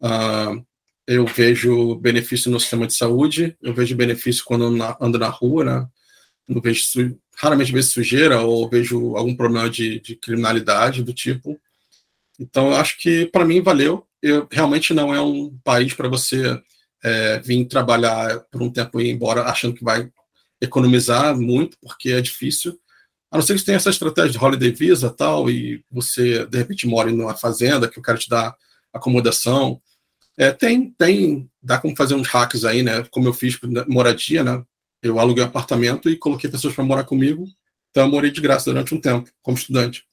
Uh, 0.00 0.64
eu 1.06 1.26
vejo 1.26 1.96
benefício 1.96 2.50
no 2.50 2.58
sistema 2.58 2.86
de 2.86 2.94
saúde, 2.94 3.56
eu 3.60 3.74
vejo 3.74 3.96
benefício 3.96 4.44
quando 4.44 4.70
na, 4.70 4.96
ando 5.00 5.18
na 5.18 5.28
rua, 5.28 5.64
né? 5.64 5.88
Não 6.48 6.60
vejo, 6.60 6.82
raramente 7.36 7.72
vejo 7.72 7.88
sujeira 7.88 8.40
ou 8.40 8.68
vejo 8.68 9.16
algum 9.16 9.34
problema 9.34 9.68
de, 9.68 10.00
de 10.00 10.16
criminalidade 10.16 11.02
do 11.02 11.12
tipo. 11.12 11.60
Então, 12.38 12.68
eu 12.68 12.76
acho 12.76 12.98
que 12.98 13.26
para 13.26 13.44
mim 13.44 13.62
valeu. 13.62 14.06
Eu, 14.22 14.48
realmente 14.50 14.94
não 14.94 15.14
é 15.14 15.20
um 15.20 15.56
país 15.62 15.92
para 15.92 16.08
você 16.08 16.60
é, 17.02 17.38
vir 17.40 17.66
trabalhar 17.66 18.40
por 18.50 18.62
um 18.62 18.70
tempo 18.70 19.00
e 19.00 19.08
ir 19.08 19.10
embora 19.10 19.42
achando 19.44 19.74
que 19.74 19.84
vai 19.84 20.10
economizar 20.60 21.36
muito, 21.36 21.76
porque 21.80 22.10
é 22.10 22.20
difícil. 22.20 22.78
A 23.30 23.36
não 23.36 23.42
ser 23.42 23.54
que 23.54 23.60
você 23.60 23.66
tenha 23.66 23.76
essa 23.76 23.90
estratégia 23.90 24.30
de 24.30 24.38
holiday 24.38 24.70
visa 24.70 25.10
tal, 25.10 25.50
e 25.50 25.84
você, 25.90 26.46
de 26.46 26.56
repente, 26.56 26.86
mora 26.86 27.10
em 27.10 27.20
uma 27.20 27.36
fazenda 27.36 27.88
que 27.88 27.98
o 27.98 28.02
cara 28.02 28.16
te 28.16 28.28
dá 28.28 28.54
acomodação. 28.92 29.80
É, 30.38 30.50
tem, 30.52 30.90
tem, 30.92 31.50
dá 31.62 31.78
como 31.78 31.96
fazer 31.96 32.14
uns 32.14 32.28
hacks 32.28 32.64
aí, 32.64 32.82
né? 32.82 33.04
Como 33.10 33.28
eu 33.28 33.32
fiz 33.34 33.58
moradia, 33.88 34.42
né? 34.42 34.64
Eu 35.04 35.20
aluguei 35.20 35.44
um 35.44 35.46
apartamento 35.46 36.08
e 36.08 36.16
coloquei 36.16 36.50
pessoas 36.50 36.74
para 36.74 36.82
morar 36.82 37.04
comigo. 37.04 37.46
Então, 37.90 38.04
eu 38.04 38.10
morei 38.10 38.30
de 38.30 38.40
graça 38.40 38.70
durante 38.70 38.94
um 38.94 39.00
tempo, 39.00 39.30
como 39.42 39.56
estudante. 39.56 40.04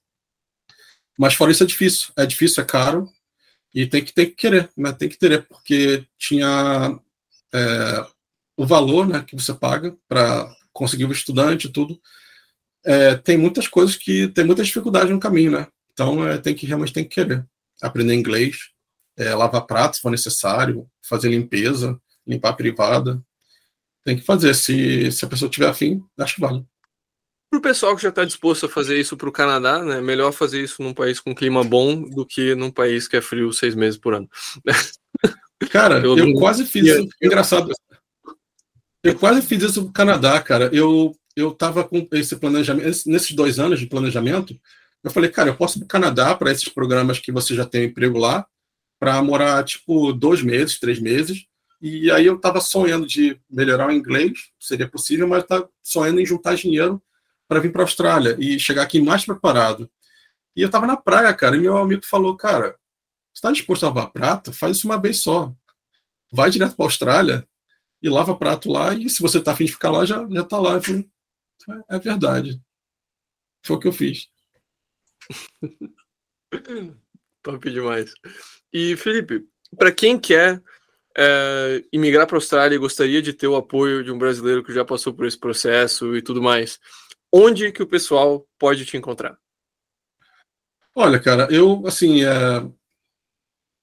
Mas 1.17 1.33
fora 1.33 1.51
isso 1.51 1.63
é 1.63 1.65
difícil. 1.65 2.11
É 2.17 2.25
difícil, 2.25 2.61
é 2.61 2.65
caro. 2.65 3.09
E 3.73 3.87
tem 3.87 4.03
que, 4.03 4.13
tem 4.13 4.25
que 4.25 4.35
querer, 4.35 4.69
né? 4.75 4.91
Tem 4.91 5.07
que 5.07 5.17
querer, 5.17 5.47
porque 5.47 6.05
tinha 6.17 6.99
é, 7.53 8.05
o 8.57 8.65
valor 8.65 9.07
né, 9.07 9.23
que 9.25 9.33
você 9.35 9.53
paga 9.53 9.95
para 10.09 10.53
conseguir 10.73 11.05
o 11.05 11.11
estudante 11.11 11.67
e 11.67 11.71
tudo. 11.71 11.99
É, 12.83 13.15
tem 13.15 13.37
muitas 13.37 13.67
coisas 13.67 13.95
que 13.95 14.27
tem 14.27 14.43
muita 14.43 14.63
dificuldade 14.63 15.13
no 15.13 15.19
caminho, 15.19 15.51
né? 15.51 15.67
Então 15.93 16.27
é, 16.27 16.37
tem 16.37 16.53
que 16.53 16.65
realmente 16.65 16.93
tem 16.93 17.03
que 17.03 17.15
querer. 17.15 17.45
Aprender 17.81 18.13
inglês, 18.13 18.71
é, 19.17 19.33
lavar 19.33 19.65
pratos 19.65 19.97
se 19.97 20.01
for 20.01 20.11
necessário, 20.11 20.87
fazer 21.01 21.29
limpeza, 21.29 21.99
limpar 22.27 22.53
privada. 22.53 23.23
Tem 24.03 24.17
que 24.17 24.23
fazer. 24.23 24.53
Se, 24.53 25.11
se 25.11 25.25
a 25.25 25.27
pessoa 25.27 25.49
tiver 25.49 25.67
afim, 25.67 26.03
acho 26.19 26.35
que 26.35 26.41
vale. 26.41 26.65
Para 27.49 27.59
o 27.59 27.61
pessoal 27.61 27.95
que 27.95 28.01
já 28.01 28.09
está 28.09 28.23
disposto 28.23 28.65
a 28.65 28.69
fazer 28.69 28.99
isso 28.99 29.17
para 29.17 29.27
o 29.27 29.31
Canadá, 29.31 29.83
né, 29.83 29.99
melhor 29.99 30.31
fazer 30.31 30.63
isso 30.63 30.81
num 30.81 30.93
país 30.93 31.19
com 31.19 31.35
clima 31.35 31.63
bom 31.63 32.01
do 32.01 32.25
que 32.25 32.55
num 32.55 32.71
país 32.71 33.07
que 33.07 33.17
é 33.17 33.21
frio 33.21 33.51
seis 33.51 33.75
meses 33.75 33.99
por 33.99 34.13
ano. 34.13 34.29
Cara, 35.69 35.99
eu, 35.99 36.17
eu 36.17 36.33
quase 36.35 36.65
fiz 36.65 36.87
isso. 36.87 37.07
Engraçado. 37.21 37.71
Eu 39.03 39.15
quase 39.15 39.41
fiz 39.41 39.61
isso 39.61 39.83
o 39.83 39.91
Canadá, 39.91 40.41
cara. 40.41 40.69
Eu 40.73 41.15
eu 41.35 41.51
estava 41.51 41.83
com 41.83 42.07
esse 42.11 42.35
planejamento, 42.35 42.85
nesses 43.07 43.31
dois 43.31 43.59
anos 43.59 43.79
de 43.79 43.87
planejamento, 43.87 44.59
eu 45.03 45.11
falei, 45.11 45.29
cara, 45.29 45.49
eu 45.49 45.55
posso 45.55 45.77
ir 45.77 45.79
para 45.79 45.85
o 45.85 45.89
Canadá 45.89 46.35
para 46.35 46.51
esses 46.51 46.69
programas 46.69 47.19
que 47.19 47.31
você 47.31 47.55
já 47.55 47.65
tem 47.65 47.85
emprego 47.85 48.19
lá, 48.19 48.45
para 48.99 49.21
morar 49.23 49.63
tipo 49.63 50.13
dois 50.13 50.43
meses, 50.43 50.79
três 50.79 50.99
meses, 50.99 51.45
E 51.81 52.11
aí 52.11 52.27
eu 52.27 52.35
estava 52.35 52.61
sonhando 52.61 53.07
de 53.07 53.41
melhorar 53.49 53.87
o 53.87 53.91
inglês, 53.91 54.51
seria 54.59 54.87
possível, 54.87 55.27
mas 55.27 55.41
estava 55.41 55.67
sonhando 55.81 56.21
em 56.21 56.25
juntar 56.25 56.55
dinheiro 56.55 57.01
para 57.47 57.59
vir 57.59 57.71
para 57.71 57.81
a 57.81 57.85
Austrália 57.85 58.37
e 58.39 58.59
chegar 58.59 58.83
aqui 58.83 59.01
mais 59.01 59.25
preparado. 59.25 59.89
E 60.55 60.61
eu 60.61 60.67
estava 60.67 60.85
na 60.85 60.95
praia, 60.95 61.33
cara, 61.33 61.57
e 61.57 61.59
meu 61.59 61.75
amigo 61.77 62.05
falou, 62.05 62.37
cara, 62.37 62.77
está 63.33 63.51
disposto 63.51 63.83
a 63.83 63.87
lavar 63.87 64.11
prato? 64.11 64.53
Faz 64.53 64.77
isso 64.77 64.87
uma 64.87 65.01
vez 65.01 65.21
só. 65.21 65.51
Vai 66.31 66.51
direto 66.51 66.75
para 66.75 66.85
a 66.85 66.87
Austrália 66.87 67.47
e 68.01 68.09
lava 68.09 68.37
prato 68.37 68.71
lá, 68.71 68.93
e 68.93 69.09
se 69.09 69.21
você 69.21 69.39
está 69.39 69.53
afim 69.53 69.65
de 69.65 69.71
ficar 69.71 69.91
lá, 69.91 70.05
já, 70.05 70.27
já 70.29 70.43
tá 70.43 70.59
lá. 70.59 70.77
É, 70.77 71.95
é 71.95 71.99
verdade. 71.99 72.61
Foi 73.65 73.75
o 73.75 73.79
que 73.79 73.87
eu 73.87 73.93
fiz. 73.93 74.29
Top 77.41 77.69
demais. 77.69 78.13
E, 78.71 78.95
Felipe, 78.97 79.47
para 79.77 79.91
quem 79.91 80.19
quer 80.19 80.61
é, 81.17 81.83
imigrar 81.91 82.25
para 82.25 82.37
a 82.37 82.39
Austrália 82.39 82.77
gostaria 82.77 83.21
de 83.21 83.33
ter 83.33 83.47
o 83.47 83.55
apoio 83.55 84.03
de 84.03 84.11
um 84.11 84.17
brasileiro 84.17 84.63
que 84.63 84.73
já 84.73 84.85
passou 84.85 85.13
por 85.13 85.25
esse 85.25 85.37
processo 85.37 86.15
e 86.15 86.21
tudo 86.21 86.41
mais, 86.41 86.79
onde 87.31 87.71
que 87.71 87.83
o 87.83 87.87
pessoal 87.87 88.47
pode 88.57 88.85
te 88.85 88.97
encontrar? 88.97 89.37
Olha, 90.95 91.19
cara, 91.19 91.47
eu 91.49 91.83
assim, 91.85 92.23
é... 92.23 92.65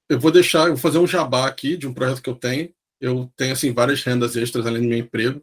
eu 0.08 0.20
vou 0.20 0.30
deixar, 0.30 0.64
eu 0.64 0.74
vou 0.74 0.76
fazer 0.76 0.98
um 0.98 1.06
jabá 1.06 1.46
aqui 1.46 1.76
de 1.76 1.86
um 1.86 1.94
projeto 1.94 2.22
que 2.22 2.30
eu 2.30 2.34
tenho. 2.34 2.72
Eu 3.00 3.32
tenho 3.36 3.52
assim 3.52 3.72
várias 3.72 4.02
rendas 4.02 4.36
extras 4.36 4.66
além 4.66 4.82
do 4.82 4.88
meu 4.88 4.98
emprego. 4.98 5.40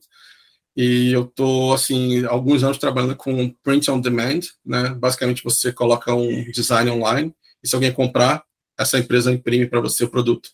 E 0.75 1.11
eu 1.13 1.25
tô 1.25 1.73
assim 1.73 2.25
alguns 2.25 2.63
anos 2.63 2.77
trabalhando 2.77 3.15
com 3.15 3.49
print 3.63 3.89
on 3.89 3.99
demand, 3.99 4.41
né? 4.63 4.89
Basicamente 4.89 5.43
você 5.43 5.71
coloca 5.71 6.13
um 6.13 6.51
design 6.51 6.91
online 6.91 7.33
e 7.63 7.67
se 7.67 7.73
alguém 7.73 7.93
comprar, 7.93 8.43
essa 8.77 8.99
empresa 8.99 9.31
imprime 9.31 9.67
para 9.67 9.79
você 9.79 10.03
o 10.03 10.09
produto. 10.09 10.49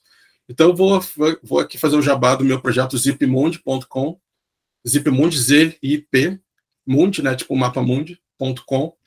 Então 0.49 0.69
eu 0.69 0.75
vou, 0.75 0.99
vou 1.43 1.59
aqui 1.59 1.77
fazer 1.77 1.95
um 1.95 2.01
jabá 2.01 2.35
do 2.35 2.43
meu 2.43 2.61
projeto 2.61 2.97
zipmundi.com, 2.97 4.19
zipmundi 4.87 5.39
Z 5.39 5.77
I 5.81 5.99
P 5.99 6.39
mundi, 6.85 7.21
né, 7.21 7.35
tipo 7.35 7.55
mapamundi.com 7.55 8.97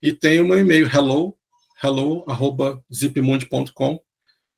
e 0.00 0.12
tem 0.12 0.40
o 0.40 0.46
meu 0.46 0.58
e-mail 0.58 0.86
hello 0.86 1.36
hello@zipmundi.com. 1.82 4.00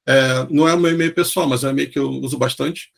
É, 0.06 0.46
não 0.48 0.68
é 0.68 0.74
o 0.74 0.80
meu 0.80 0.92
e-mail 0.92 1.14
pessoal, 1.14 1.48
mas 1.48 1.64
é 1.64 1.68
um 1.68 1.70
e-mail 1.70 1.90
que 1.90 1.98
eu 1.98 2.08
uso 2.08 2.38
bastante. 2.38 2.92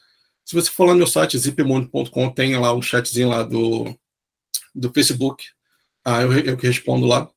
Se 0.44 0.54
você 0.54 0.70
for 0.70 0.84
lá 0.84 0.92
no 0.92 0.98
meu 0.98 1.06
site, 1.06 1.38
zipmundo.com, 1.38 2.30
tem 2.30 2.56
lá 2.56 2.74
um 2.74 2.82
chatzinho 2.82 3.28
lá 3.28 3.42
do, 3.42 3.96
do 4.74 4.92
Facebook. 4.92 5.46
Ah, 6.04 6.22
eu, 6.22 6.32
eu 6.32 6.56
que 6.56 6.66
respondo 6.66 7.06
lá. 7.06 7.30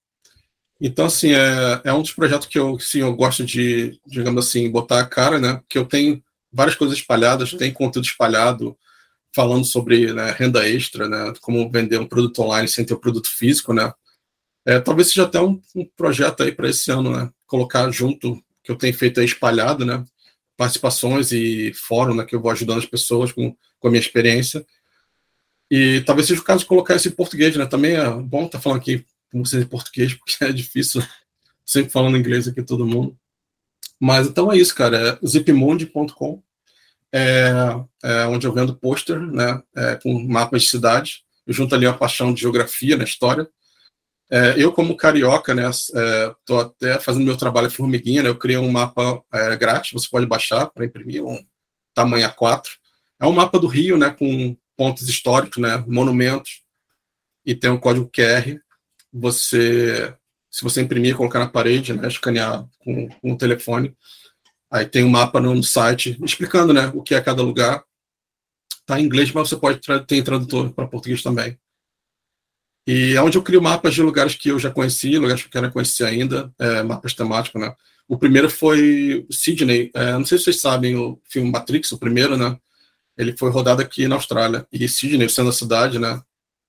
Então, 0.85 1.05
assim, 1.05 1.31
é, 1.31 1.81
é 1.85 1.93
um 1.93 2.01
dos 2.01 2.11
projetos 2.11 2.45
que 2.45 2.59
eu, 2.59 2.77
sim, 2.77 2.99
eu 2.99 3.15
gosto 3.15 3.45
de, 3.45 3.97
digamos 4.05 4.45
assim, 4.45 4.69
botar 4.69 4.99
a 4.99 5.05
cara, 5.05 5.39
né? 5.39 5.61
Que 5.69 5.77
eu 5.77 5.85
tenho 5.85 6.21
várias 6.51 6.75
coisas 6.75 6.97
espalhadas, 6.97 7.53
tem 7.53 7.71
conteúdo 7.71 8.05
espalhado 8.05 8.77
falando 9.33 9.63
sobre 9.63 10.11
né, 10.11 10.35
renda 10.37 10.67
extra, 10.67 11.07
né? 11.07 11.33
Como 11.39 11.71
vender 11.71 11.99
um 11.99 12.05
produto 12.05 12.39
online 12.41 12.67
sem 12.67 12.83
ter 12.83 12.93
o 12.93 12.97
um 12.97 12.99
produto 12.99 13.29
físico, 13.29 13.73
né? 13.73 13.93
É, 14.65 14.77
talvez 14.77 15.07
seja 15.07 15.23
até 15.23 15.39
um, 15.39 15.61
um 15.73 15.85
projeto 15.95 16.43
aí 16.43 16.51
para 16.51 16.69
esse 16.69 16.91
ano, 16.91 17.15
né? 17.15 17.31
Colocar 17.47 17.89
junto, 17.89 18.43
que 18.61 18.69
eu 18.69 18.75
tenho 18.75 18.93
feito 18.93 19.21
aí 19.21 19.25
espalhado, 19.25 19.85
né? 19.85 20.03
participações 20.57 21.31
e 21.31 21.73
fórum, 21.73 22.13
né, 22.13 22.25
que 22.25 22.35
eu 22.35 22.41
vou 22.41 22.51
ajudando 22.51 22.77
as 22.79 22.85
pessoas 22.85 23.31
com, 23.31 23.55
com 23.79 23.87
a 23.87 23.91
minha 23.91 23.99
experiência. 23.99 24.65
E 25.69 26.01
talvez 26.01 26.27
seja 26.27 26.41
o 26.41 26.43
caso 26.43 26.59
de 26.59 26.67
colocar 26.67 26.95
isso 26.95 27.07
em 27.07 27.11
português, 27.11 27.55
né? 27.55 27.65
Também 27.65 27.95
é 27.95 28.07
bom 28.09 28.45
estar 28.45 28.59
tá 28.59 28.61
falando 28.61 28.79
aqui 28.79 29.03
com 29.33 29.43
vocês 29.43 29.63
em 29.63 29.67
português, 29.67 30.13
porque 30.15 30.43
é 30.43 30.51
difícil 30.51 31.03
sempre 31.65 31.91
falando 31.91 32.17
inglês 32.17 32.47
aqui 32.47 32.63
todo 32.63 32.87
mundo. 32.87 33.17
Mas 33.99 34.27
então 34.27 34.51
é 34.51 34.57
isso, 34.57 34.73
cara. 34.73 35.19
É 35.21 35.27
zipmundi.com, 35.27 36.41
é, 37.11 37.51
é 38.03 38.25
onde 38.27 38.47
eu 38.47 38.53
vendo 38.53 38.75
pôster, 38.75 39.19
né? 39.19 39.61
É, 39.75 39.95
com 39.95 40.17
mapas 40.27 40.63
de 40.63 40.69
cidade. 40.69 41.23
Eu 41.45 41.53
junto 41.53 41.75
ali 41.75 41.85
uma 41.85 41.97
paixão 41.97 42.33
de 42.33 42.41
geografia 42.41 42.95
na 42.95 43.03
história 43.03 43.49
é, 44.35 44.55
eu, 44.57 44.71
como 44.73 44.97
carioca, 44.97 45.53
né, 45.53 45.69
estou 45.69 46.59
é, 46.59 46.63
até 46.63 46.99
fazendo 46.99 47.23
meu 47.23 47.37
trabalho 47.37 47.69
formiguinha, 47.69 48.23
né, 48.23 48.29
eu 48.29 48.35
criei 48.35 48.57
um 48.57 48.71
mapa 48.71 49.23
é, 49.31 49.55
grátis, 49.55 49.91
você 49.91 50.07
pode 50.09 50.25
baixar 50.25 50.65
para 50.71 50.85
imprimir, 50.85 51.23
um 51.23 51.37
tamanho 51.93 52.27
A4. 52.27 52.63
É 53.19 53.27
um 53.27 53.31
mapa 53.31 53.59
do 53.59 53.67
Rio, 53.67 53.95
né, 53.95 54.09
com 54.09 54.57
pontos 54.75 55.07
históricos, 55.07 55.61
né, 55.61 55.83
monumentos, 55.87 56.63
e 57.45 57.53
tem 57.53 57.69
um 57.69 57.79
código 57.79 58.09
QR. 58.09 58.59
Você, 59.13 60.13
se 60.49 60.63
você 60.63 60.81
imprimir, 60.81 61.15
colocar 61.15 61.39
na 61.39 61.47
parede, 61.47 61.93
né, 61.93 62.07
escanear 62.07 62.65
com, 62.79 63.07
com 63.07 63.31
o 63.33 63.37
telefone, 63.37 63.95
aí 64.71 64.85
tem 64.85 65.03
um 65.03 65.09
mapa 65.09 65.39
no, 65.39 65.53
no 65.53 65.63
site 65.63 66.17
explicando, 66.23 66.73
né, 66.73 66.91
o 66.93 67.01
que 67.01 67.13
é 67.13 67.21
cada 67.21 67.43
lugar. 67.43 67.83
Está 68.81 68.99
em 68.99 69.05
inglês, 69.05 69.31
mas 69.31 69.47
você 69.47 69.55
pode 69.55 69.79
ter 70.05 70.23
tradutor 70.23 70.73
para 70.73 70.87
português 70.87 71.21
também. 71.21 71.57
E 72.85 73.13
é 73.13 73.21
onde 73.21 73.37
eu 73.37 73.43
crio 73.43 73.61
mapas 73.61 73.93
de 73.93 74.01
lugares 74.01 74.35
que 74.35 74.49
eu 74.49 74.59
já 74.59 74.69
conheci, 74.69 75.17
lugares 75.17 75.41
que 75.41 75.47
eu 75.47 75.51
quero 75.51 75.71
conhecer 75.71 76.03
ainda, 76.03 76.53
é, 76.59 76.83
mapas 76.83 77.13
temáticos, 77.13 77.61
né? 77.61 77.73
O 78.07 78.17
primeiro 78.17 78.49
foi 78.49 79.25
Sydney. 79.31 79.89
É, 79.93 80.13
não 80.13 80.25
sei 80.25 80.37
se 80.37 80.45
vocês 80.45 80.59
sabem 80.59 80.95
o 80.97 81.19
filme 81.29 81.49
Matrix, 81.49 81.91
o 81.93 81.97
primeiro, 81.97 82.35
né? 82.35 82.57
Ele 83.17 83.35
foi 83.37 83.49
rodado 83.49 83.81
aqui 83.81 84.07
na 84.07 84.15
Austrália. 84.15 84.67
E 84.71 84.87
Sydney, 84.87 85.29
sendo 85.29 85.49
a 85.49 85.53
cidade, 85.53 85.97
né? 85.97 86.21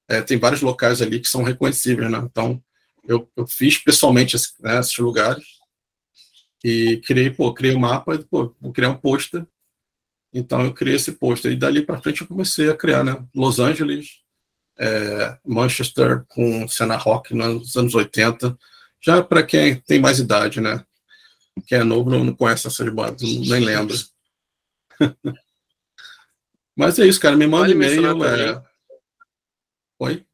É, 0.09 0.21
tem 0.21 0.39
vários 0.39 0.61
locais 0.61 1.01
ali 1.01 1.21
que 1.21 1.29
são 1.29 1.43
reconhecíveis, 1.43 2.11
né? 2.11 2.19
Então, 2.19 2.63
eu, 3.07 3.31
eu 3.37 3.47
fiz 3.47 3.79
pessoalmente 3.79 4.37
né, 4.61 4.79
esses 4.79 4.97
lugares 4.99 5.45
e 6.63 6.99
criei, 7.05 7.31
pô, 7.31 7.53
criei 7.53 7.75
um 7.75 7.81
mapa 7.81 8.15
e, 8.15 8.25
pô, 8.25 8.55
vou 8.61 8.73
criar 8.73 8.91
um 8.91 8.97
pôster. 8.97 9.47
Então, 10.33 10.63
eu 10.65 10.73
criei 10.73 10.97
esse 10.97 11.13
pôster. 11.13 11.53
E 11.53 11.57
dali 11.57 11.83
para 11.83 12.01
frente 12.01 12.23
eu 12.23 12.27
comecei 12.27 12.71
a 12.71 12.77
criar, 12.77 13.05
né? 13.05 13.25
Los 13.35 13.59
Angeles, 13.59 14.21
é, 14.79 15.39
Manchester 15.45 16.25
com 16.29 16.67
cena 16.69 16.97
rock 16.97 17.35
nos 17.35 17.77
anos 17.77 17.95
80. 17.95 18.59
Já 19.01 19.23
para 19.23 19.43
quem 19.43 19.77
tem 19.77 20.01
mais 20.01 20.19
idade, 20.19 20.61
né? 20.61 20.85
Quem 21.67 21.79
é 21.79 21.85
novo 21.85 22.11
não, 22.11 22.25
não 22.25 22.35
conhece 22.35 22.67
essas 22.67 22.93
bandas, 22.93 23.23
nem 23.23 23.61
lembra. 23.61 23.95
Mas 26.77 26.99
é 26.99 27.07
isso, 27.07 27.21
cara. 27.21 27.37
Me 27.37 27.47
manda 27.47 27.71
e-mail. 27.71 28.25
É... 28.25 28.63
Oi? 29.99 30.25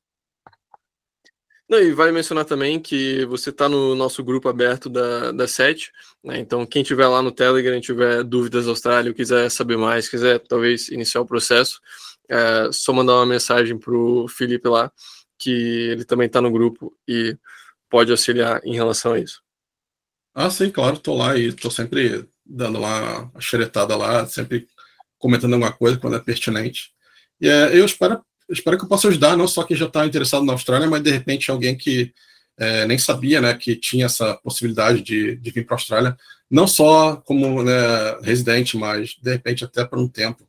Não, 1.68 1.78
e 1.78 1.92
vale 1.92 2.10
mencionar 2.10 2.44
também 2.44 2.80
que 2.80 3.24
você 3.26 3.50
está 3.50 3.68
no 3.68 3.94
nosso 3.94 4.24
grupo 4.24 4.48
aberto 4.48 4.88
da, 4.88 5.30
da 5.30 5.46
SET, 5.46 5.92
né? 6.24 6.38
então 6.40 6.66
quem 6.66 6.82
tiver 6.82 7.06
lá 7.06 7.22
no 7.22 7.30
Telegram, 7.30 7.80
tiver 7.80 8.24
dúvidas 8.24 8.64
da 8.64 8.72
Austrália, 8.72 9.14
quiser 9.14 9.48
saber 9.50 9.76
mais, 9.76 10.08
quiser 10.08 10.40
talvez 10.40 10.88
iniciar 10.88 11.20
o 11.20 11.26
processo, 11.26 11.80
é 12.28 12.72
só 12.72 12.92
mandar 12.92 13.14
uma 13.14 13.26
mensagem 13.26 13.78
para 13.78 13.94
o 13.94 14.26
Felipe 14.26 14.68
lá, 14.68 14.90
que 15.38 15.50
ele 15.92 16.04
também 16.04 16.26
está 16.26 16.40
no 16.40 16.50
grupo 16.50 16.92
e 17.06 17.38
pode 17.88 18.10
auxiliar 18.10 18.60
em 18.64 18.74
relação 18.74 19.12
a 19.12 19.20
isso. 19.20 19.40
Ah, 20.34 20.50
sim, 20.50 20.70
claro, 20.70 20.96
estou 20.96 21.16
lá 21.16 21.36
e 21.36 21.46
estou 21.46 21.70
sempre 21.70 22.28
dando 22.44 22.80
lá 22.80 23.30
a 23.34 23.40
xeretada 23.40 23.96
lá, 23.96 24.26
sempre 24.26 24.66
comentando 25.18 25.54
alguma 25.54 25.72
coisa 25.72 25.98
quando 25.98 26.16
é 26.16 26.20
pertinente. 26.20 26.92
E 27.40 27.48
é, 27.48 27.78
eu 27.78 27.84
espero, 27.84 28.24
espero 28.50 28.76
que 28.76 28.84
eu 28.84 28.88
possa 28.88 29.08
ajudar, 29.08 29.36
não 29.36 29.48
só 29.48 29.62
quem 29.62 29.76
já 29.76 29.86
está 29.86 30.04
interessado 30.06 30.44
na 30.44 30.52
Austrália, 30.52 30.88
mas 30.88 31.02
de 31.02 31.10
repente 31.10 31.50
alguém 31.50 31.76
que 31.76 32.12
é, 32.58 32.86
nem 32.86 32.98
sabia 32.98 33.40
né, 33.40 33.54
que 33.54 33.74
tinha 33.74 34.06
essa 34.06 34.34
possibilidade 34.34 35.00
de, 35.02 35.36
de 35.36 35.50
vir 35.50 35.64
para 35.64 35.76
a 35.76 35.78
Austrália, 35.78 36.16
não 36.50 36.66
só 36.66 37.16
como 37.16 37.62
né, 37.62 37.72
residente, 38.22 38.76
mas 38.76 39.16
de 39.20 39.32
repente 39.32 39.64
até 39.64 39.84
por 39.84 39.98
um 39.98 40.08
tempo. 40.08 40.46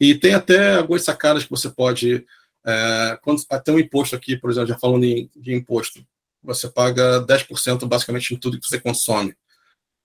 E 0.00 0.14
tem 0.14 0.34
até 0.34 0.76
algumas 0.76 1.04
sacadas 1.04 1.44
que 1.44 1.50
você 1.50 1.68
pode. 1.68 2.24
É, 2.66 3.18
quando, 3.22 3.42
até 3.50 3.72
um 3.72 3.78
imposto 3.78 4.16
aqui, 4.16 4.36
por 4.36 4.50
exemplo, 4.50 4.68
já 4.68 4.78
falando 4.78 5.04
em, 5.04 5.30
de 5.36 5.54
imposto, 5.54 6.04
você 6.42 6.68
paga 6.68 7.24
10% 7.24 7.86
basicamente 7.86 8.34
em 8.34 8.36
tudo 8.36 8.58
que 8.58 8.66
você 8.66 8.80
consome. 8.80 9.34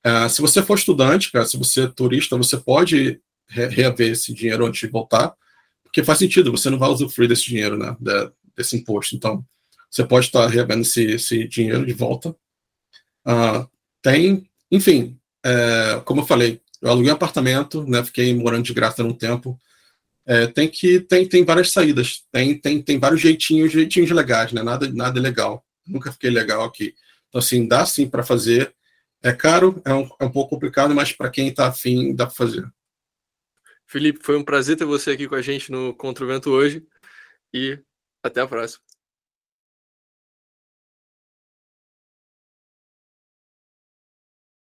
É, 0.03 0.27
se 0.29 0.41
você 0.41 0.61
for 0.61 0.77
estudante, 0.77 1.31
cara, 1.31 1.45
se 1.45 1.57
você 1.57 1.83
é 1.83 1.87
turista, 1.87 2.37
você 2.37 2.57
pode 2.57 3.19
re 3.47 3.67
reaver 3.67 4.11
esse 4.11 4.33
dinheiro 4.33 4.65
antes 4.65 4.81
de 4.81 4.87
voltar, 4.87 5.33
porque 5.93 6.03
faz 6.03 6.17
sentido, 6.17 6.49
você 6.49 6.71
não 6.71 6.79
vai 6.79 6.89
usufruir 6.89 7.29
desse 7.29 7.45
dinheiro, 7.45 7.77
né, 7.77 7.95
desse 8.57 8.75
imposto. 8.75 9.15
Então, 9.15 9.45
você 9.91 10.03
pode 10.03 10.25
estar 10.25 10.47
reavendo 10.47 10.81
esse, 10.81 11.03
esse 11.03 11.47
dinheiro 11.47 11.85
de 11.85 11.93
volta. 11.93 12.35
Uh, 13.23 13.69
tem, 14.01 14.49
enfim, 14.71 15.19
é, 15.45 16.01
como 16.03 16.21
eu 16.21 16.25
falei, 16.25 16.59
eu 16.81 16.89
aluguei 16.89 17.11
um 17.11 17.13
apartamento, 17.13 17.87
né, 17.87 18.03
fiquei 18.03 18.33
morando 18.33 18.63
de 18.63 18.73
graça 18.73 19.03
um 19.03 19.13
tempo, 19.13 19.59
é, 20.25 20.47
tem 20.47 20.67
que 20.67 20.99
tem, 20.99 21.27
tem 21.27 21.45
várias 21.45 21.71
saídas, 21.71 22.23
tem, 22.31 22.57
tem, 22.57 22.81
tem 22.81 22.97
vários 22.97 23.21
jeitinhos, 23.21 23.71
jeitinhos 23.71 24.09
legais, 24.09 24.51
né? 24.51 24.63
Nada, 24.63 24.89
nada 24.89 25.19
legal. 25.19 25.63
Nunca 25.85 26.11
fiquei 26.11 26.29
legal 26.29 26.63
aqui. 26.63 26.95
Então, 27.27 27.39
assim, 27.39 27.67
dá 27.67 27.85
sim 27.85 28.07
para 28.07 28.23
fazer. 28.23 28.73
É 29.21 29.33
caro, 29.33 29.81
é 29.85 29.93
um, 29.93 30.09
é 30.19 30.25
um 30.25 30.31
pouco 30.31 30.55
complicado, 30.55 30.95
mas 30.95 31.11
para 31.11 31.29
quem 31.29 31.49
está 31.49 31.67
afim, 31.67 32.15
dá 32.15 32.25
para 32.25 32.35
fazer. 32.35 32.65
Felipe, 33.87 34.23
foi 34.23 34.37
um 34.37 34.43
prazer 34.43 34.77
ter 34.77 34.85
você 34.85 35.11
aqui 35.11 35.27
com 35.27 35.35
a 35.35 35.41
gente 35.41 35.71
no 35.71 35.93
Contra 35.95 36.23
o 36.23 36.27
Vento 36.27 36.49
hoje 36.49 36.85
e 37.53 37.79
até 38.23 38.41
a 38.41 38.47
próxima. 38.47 38.92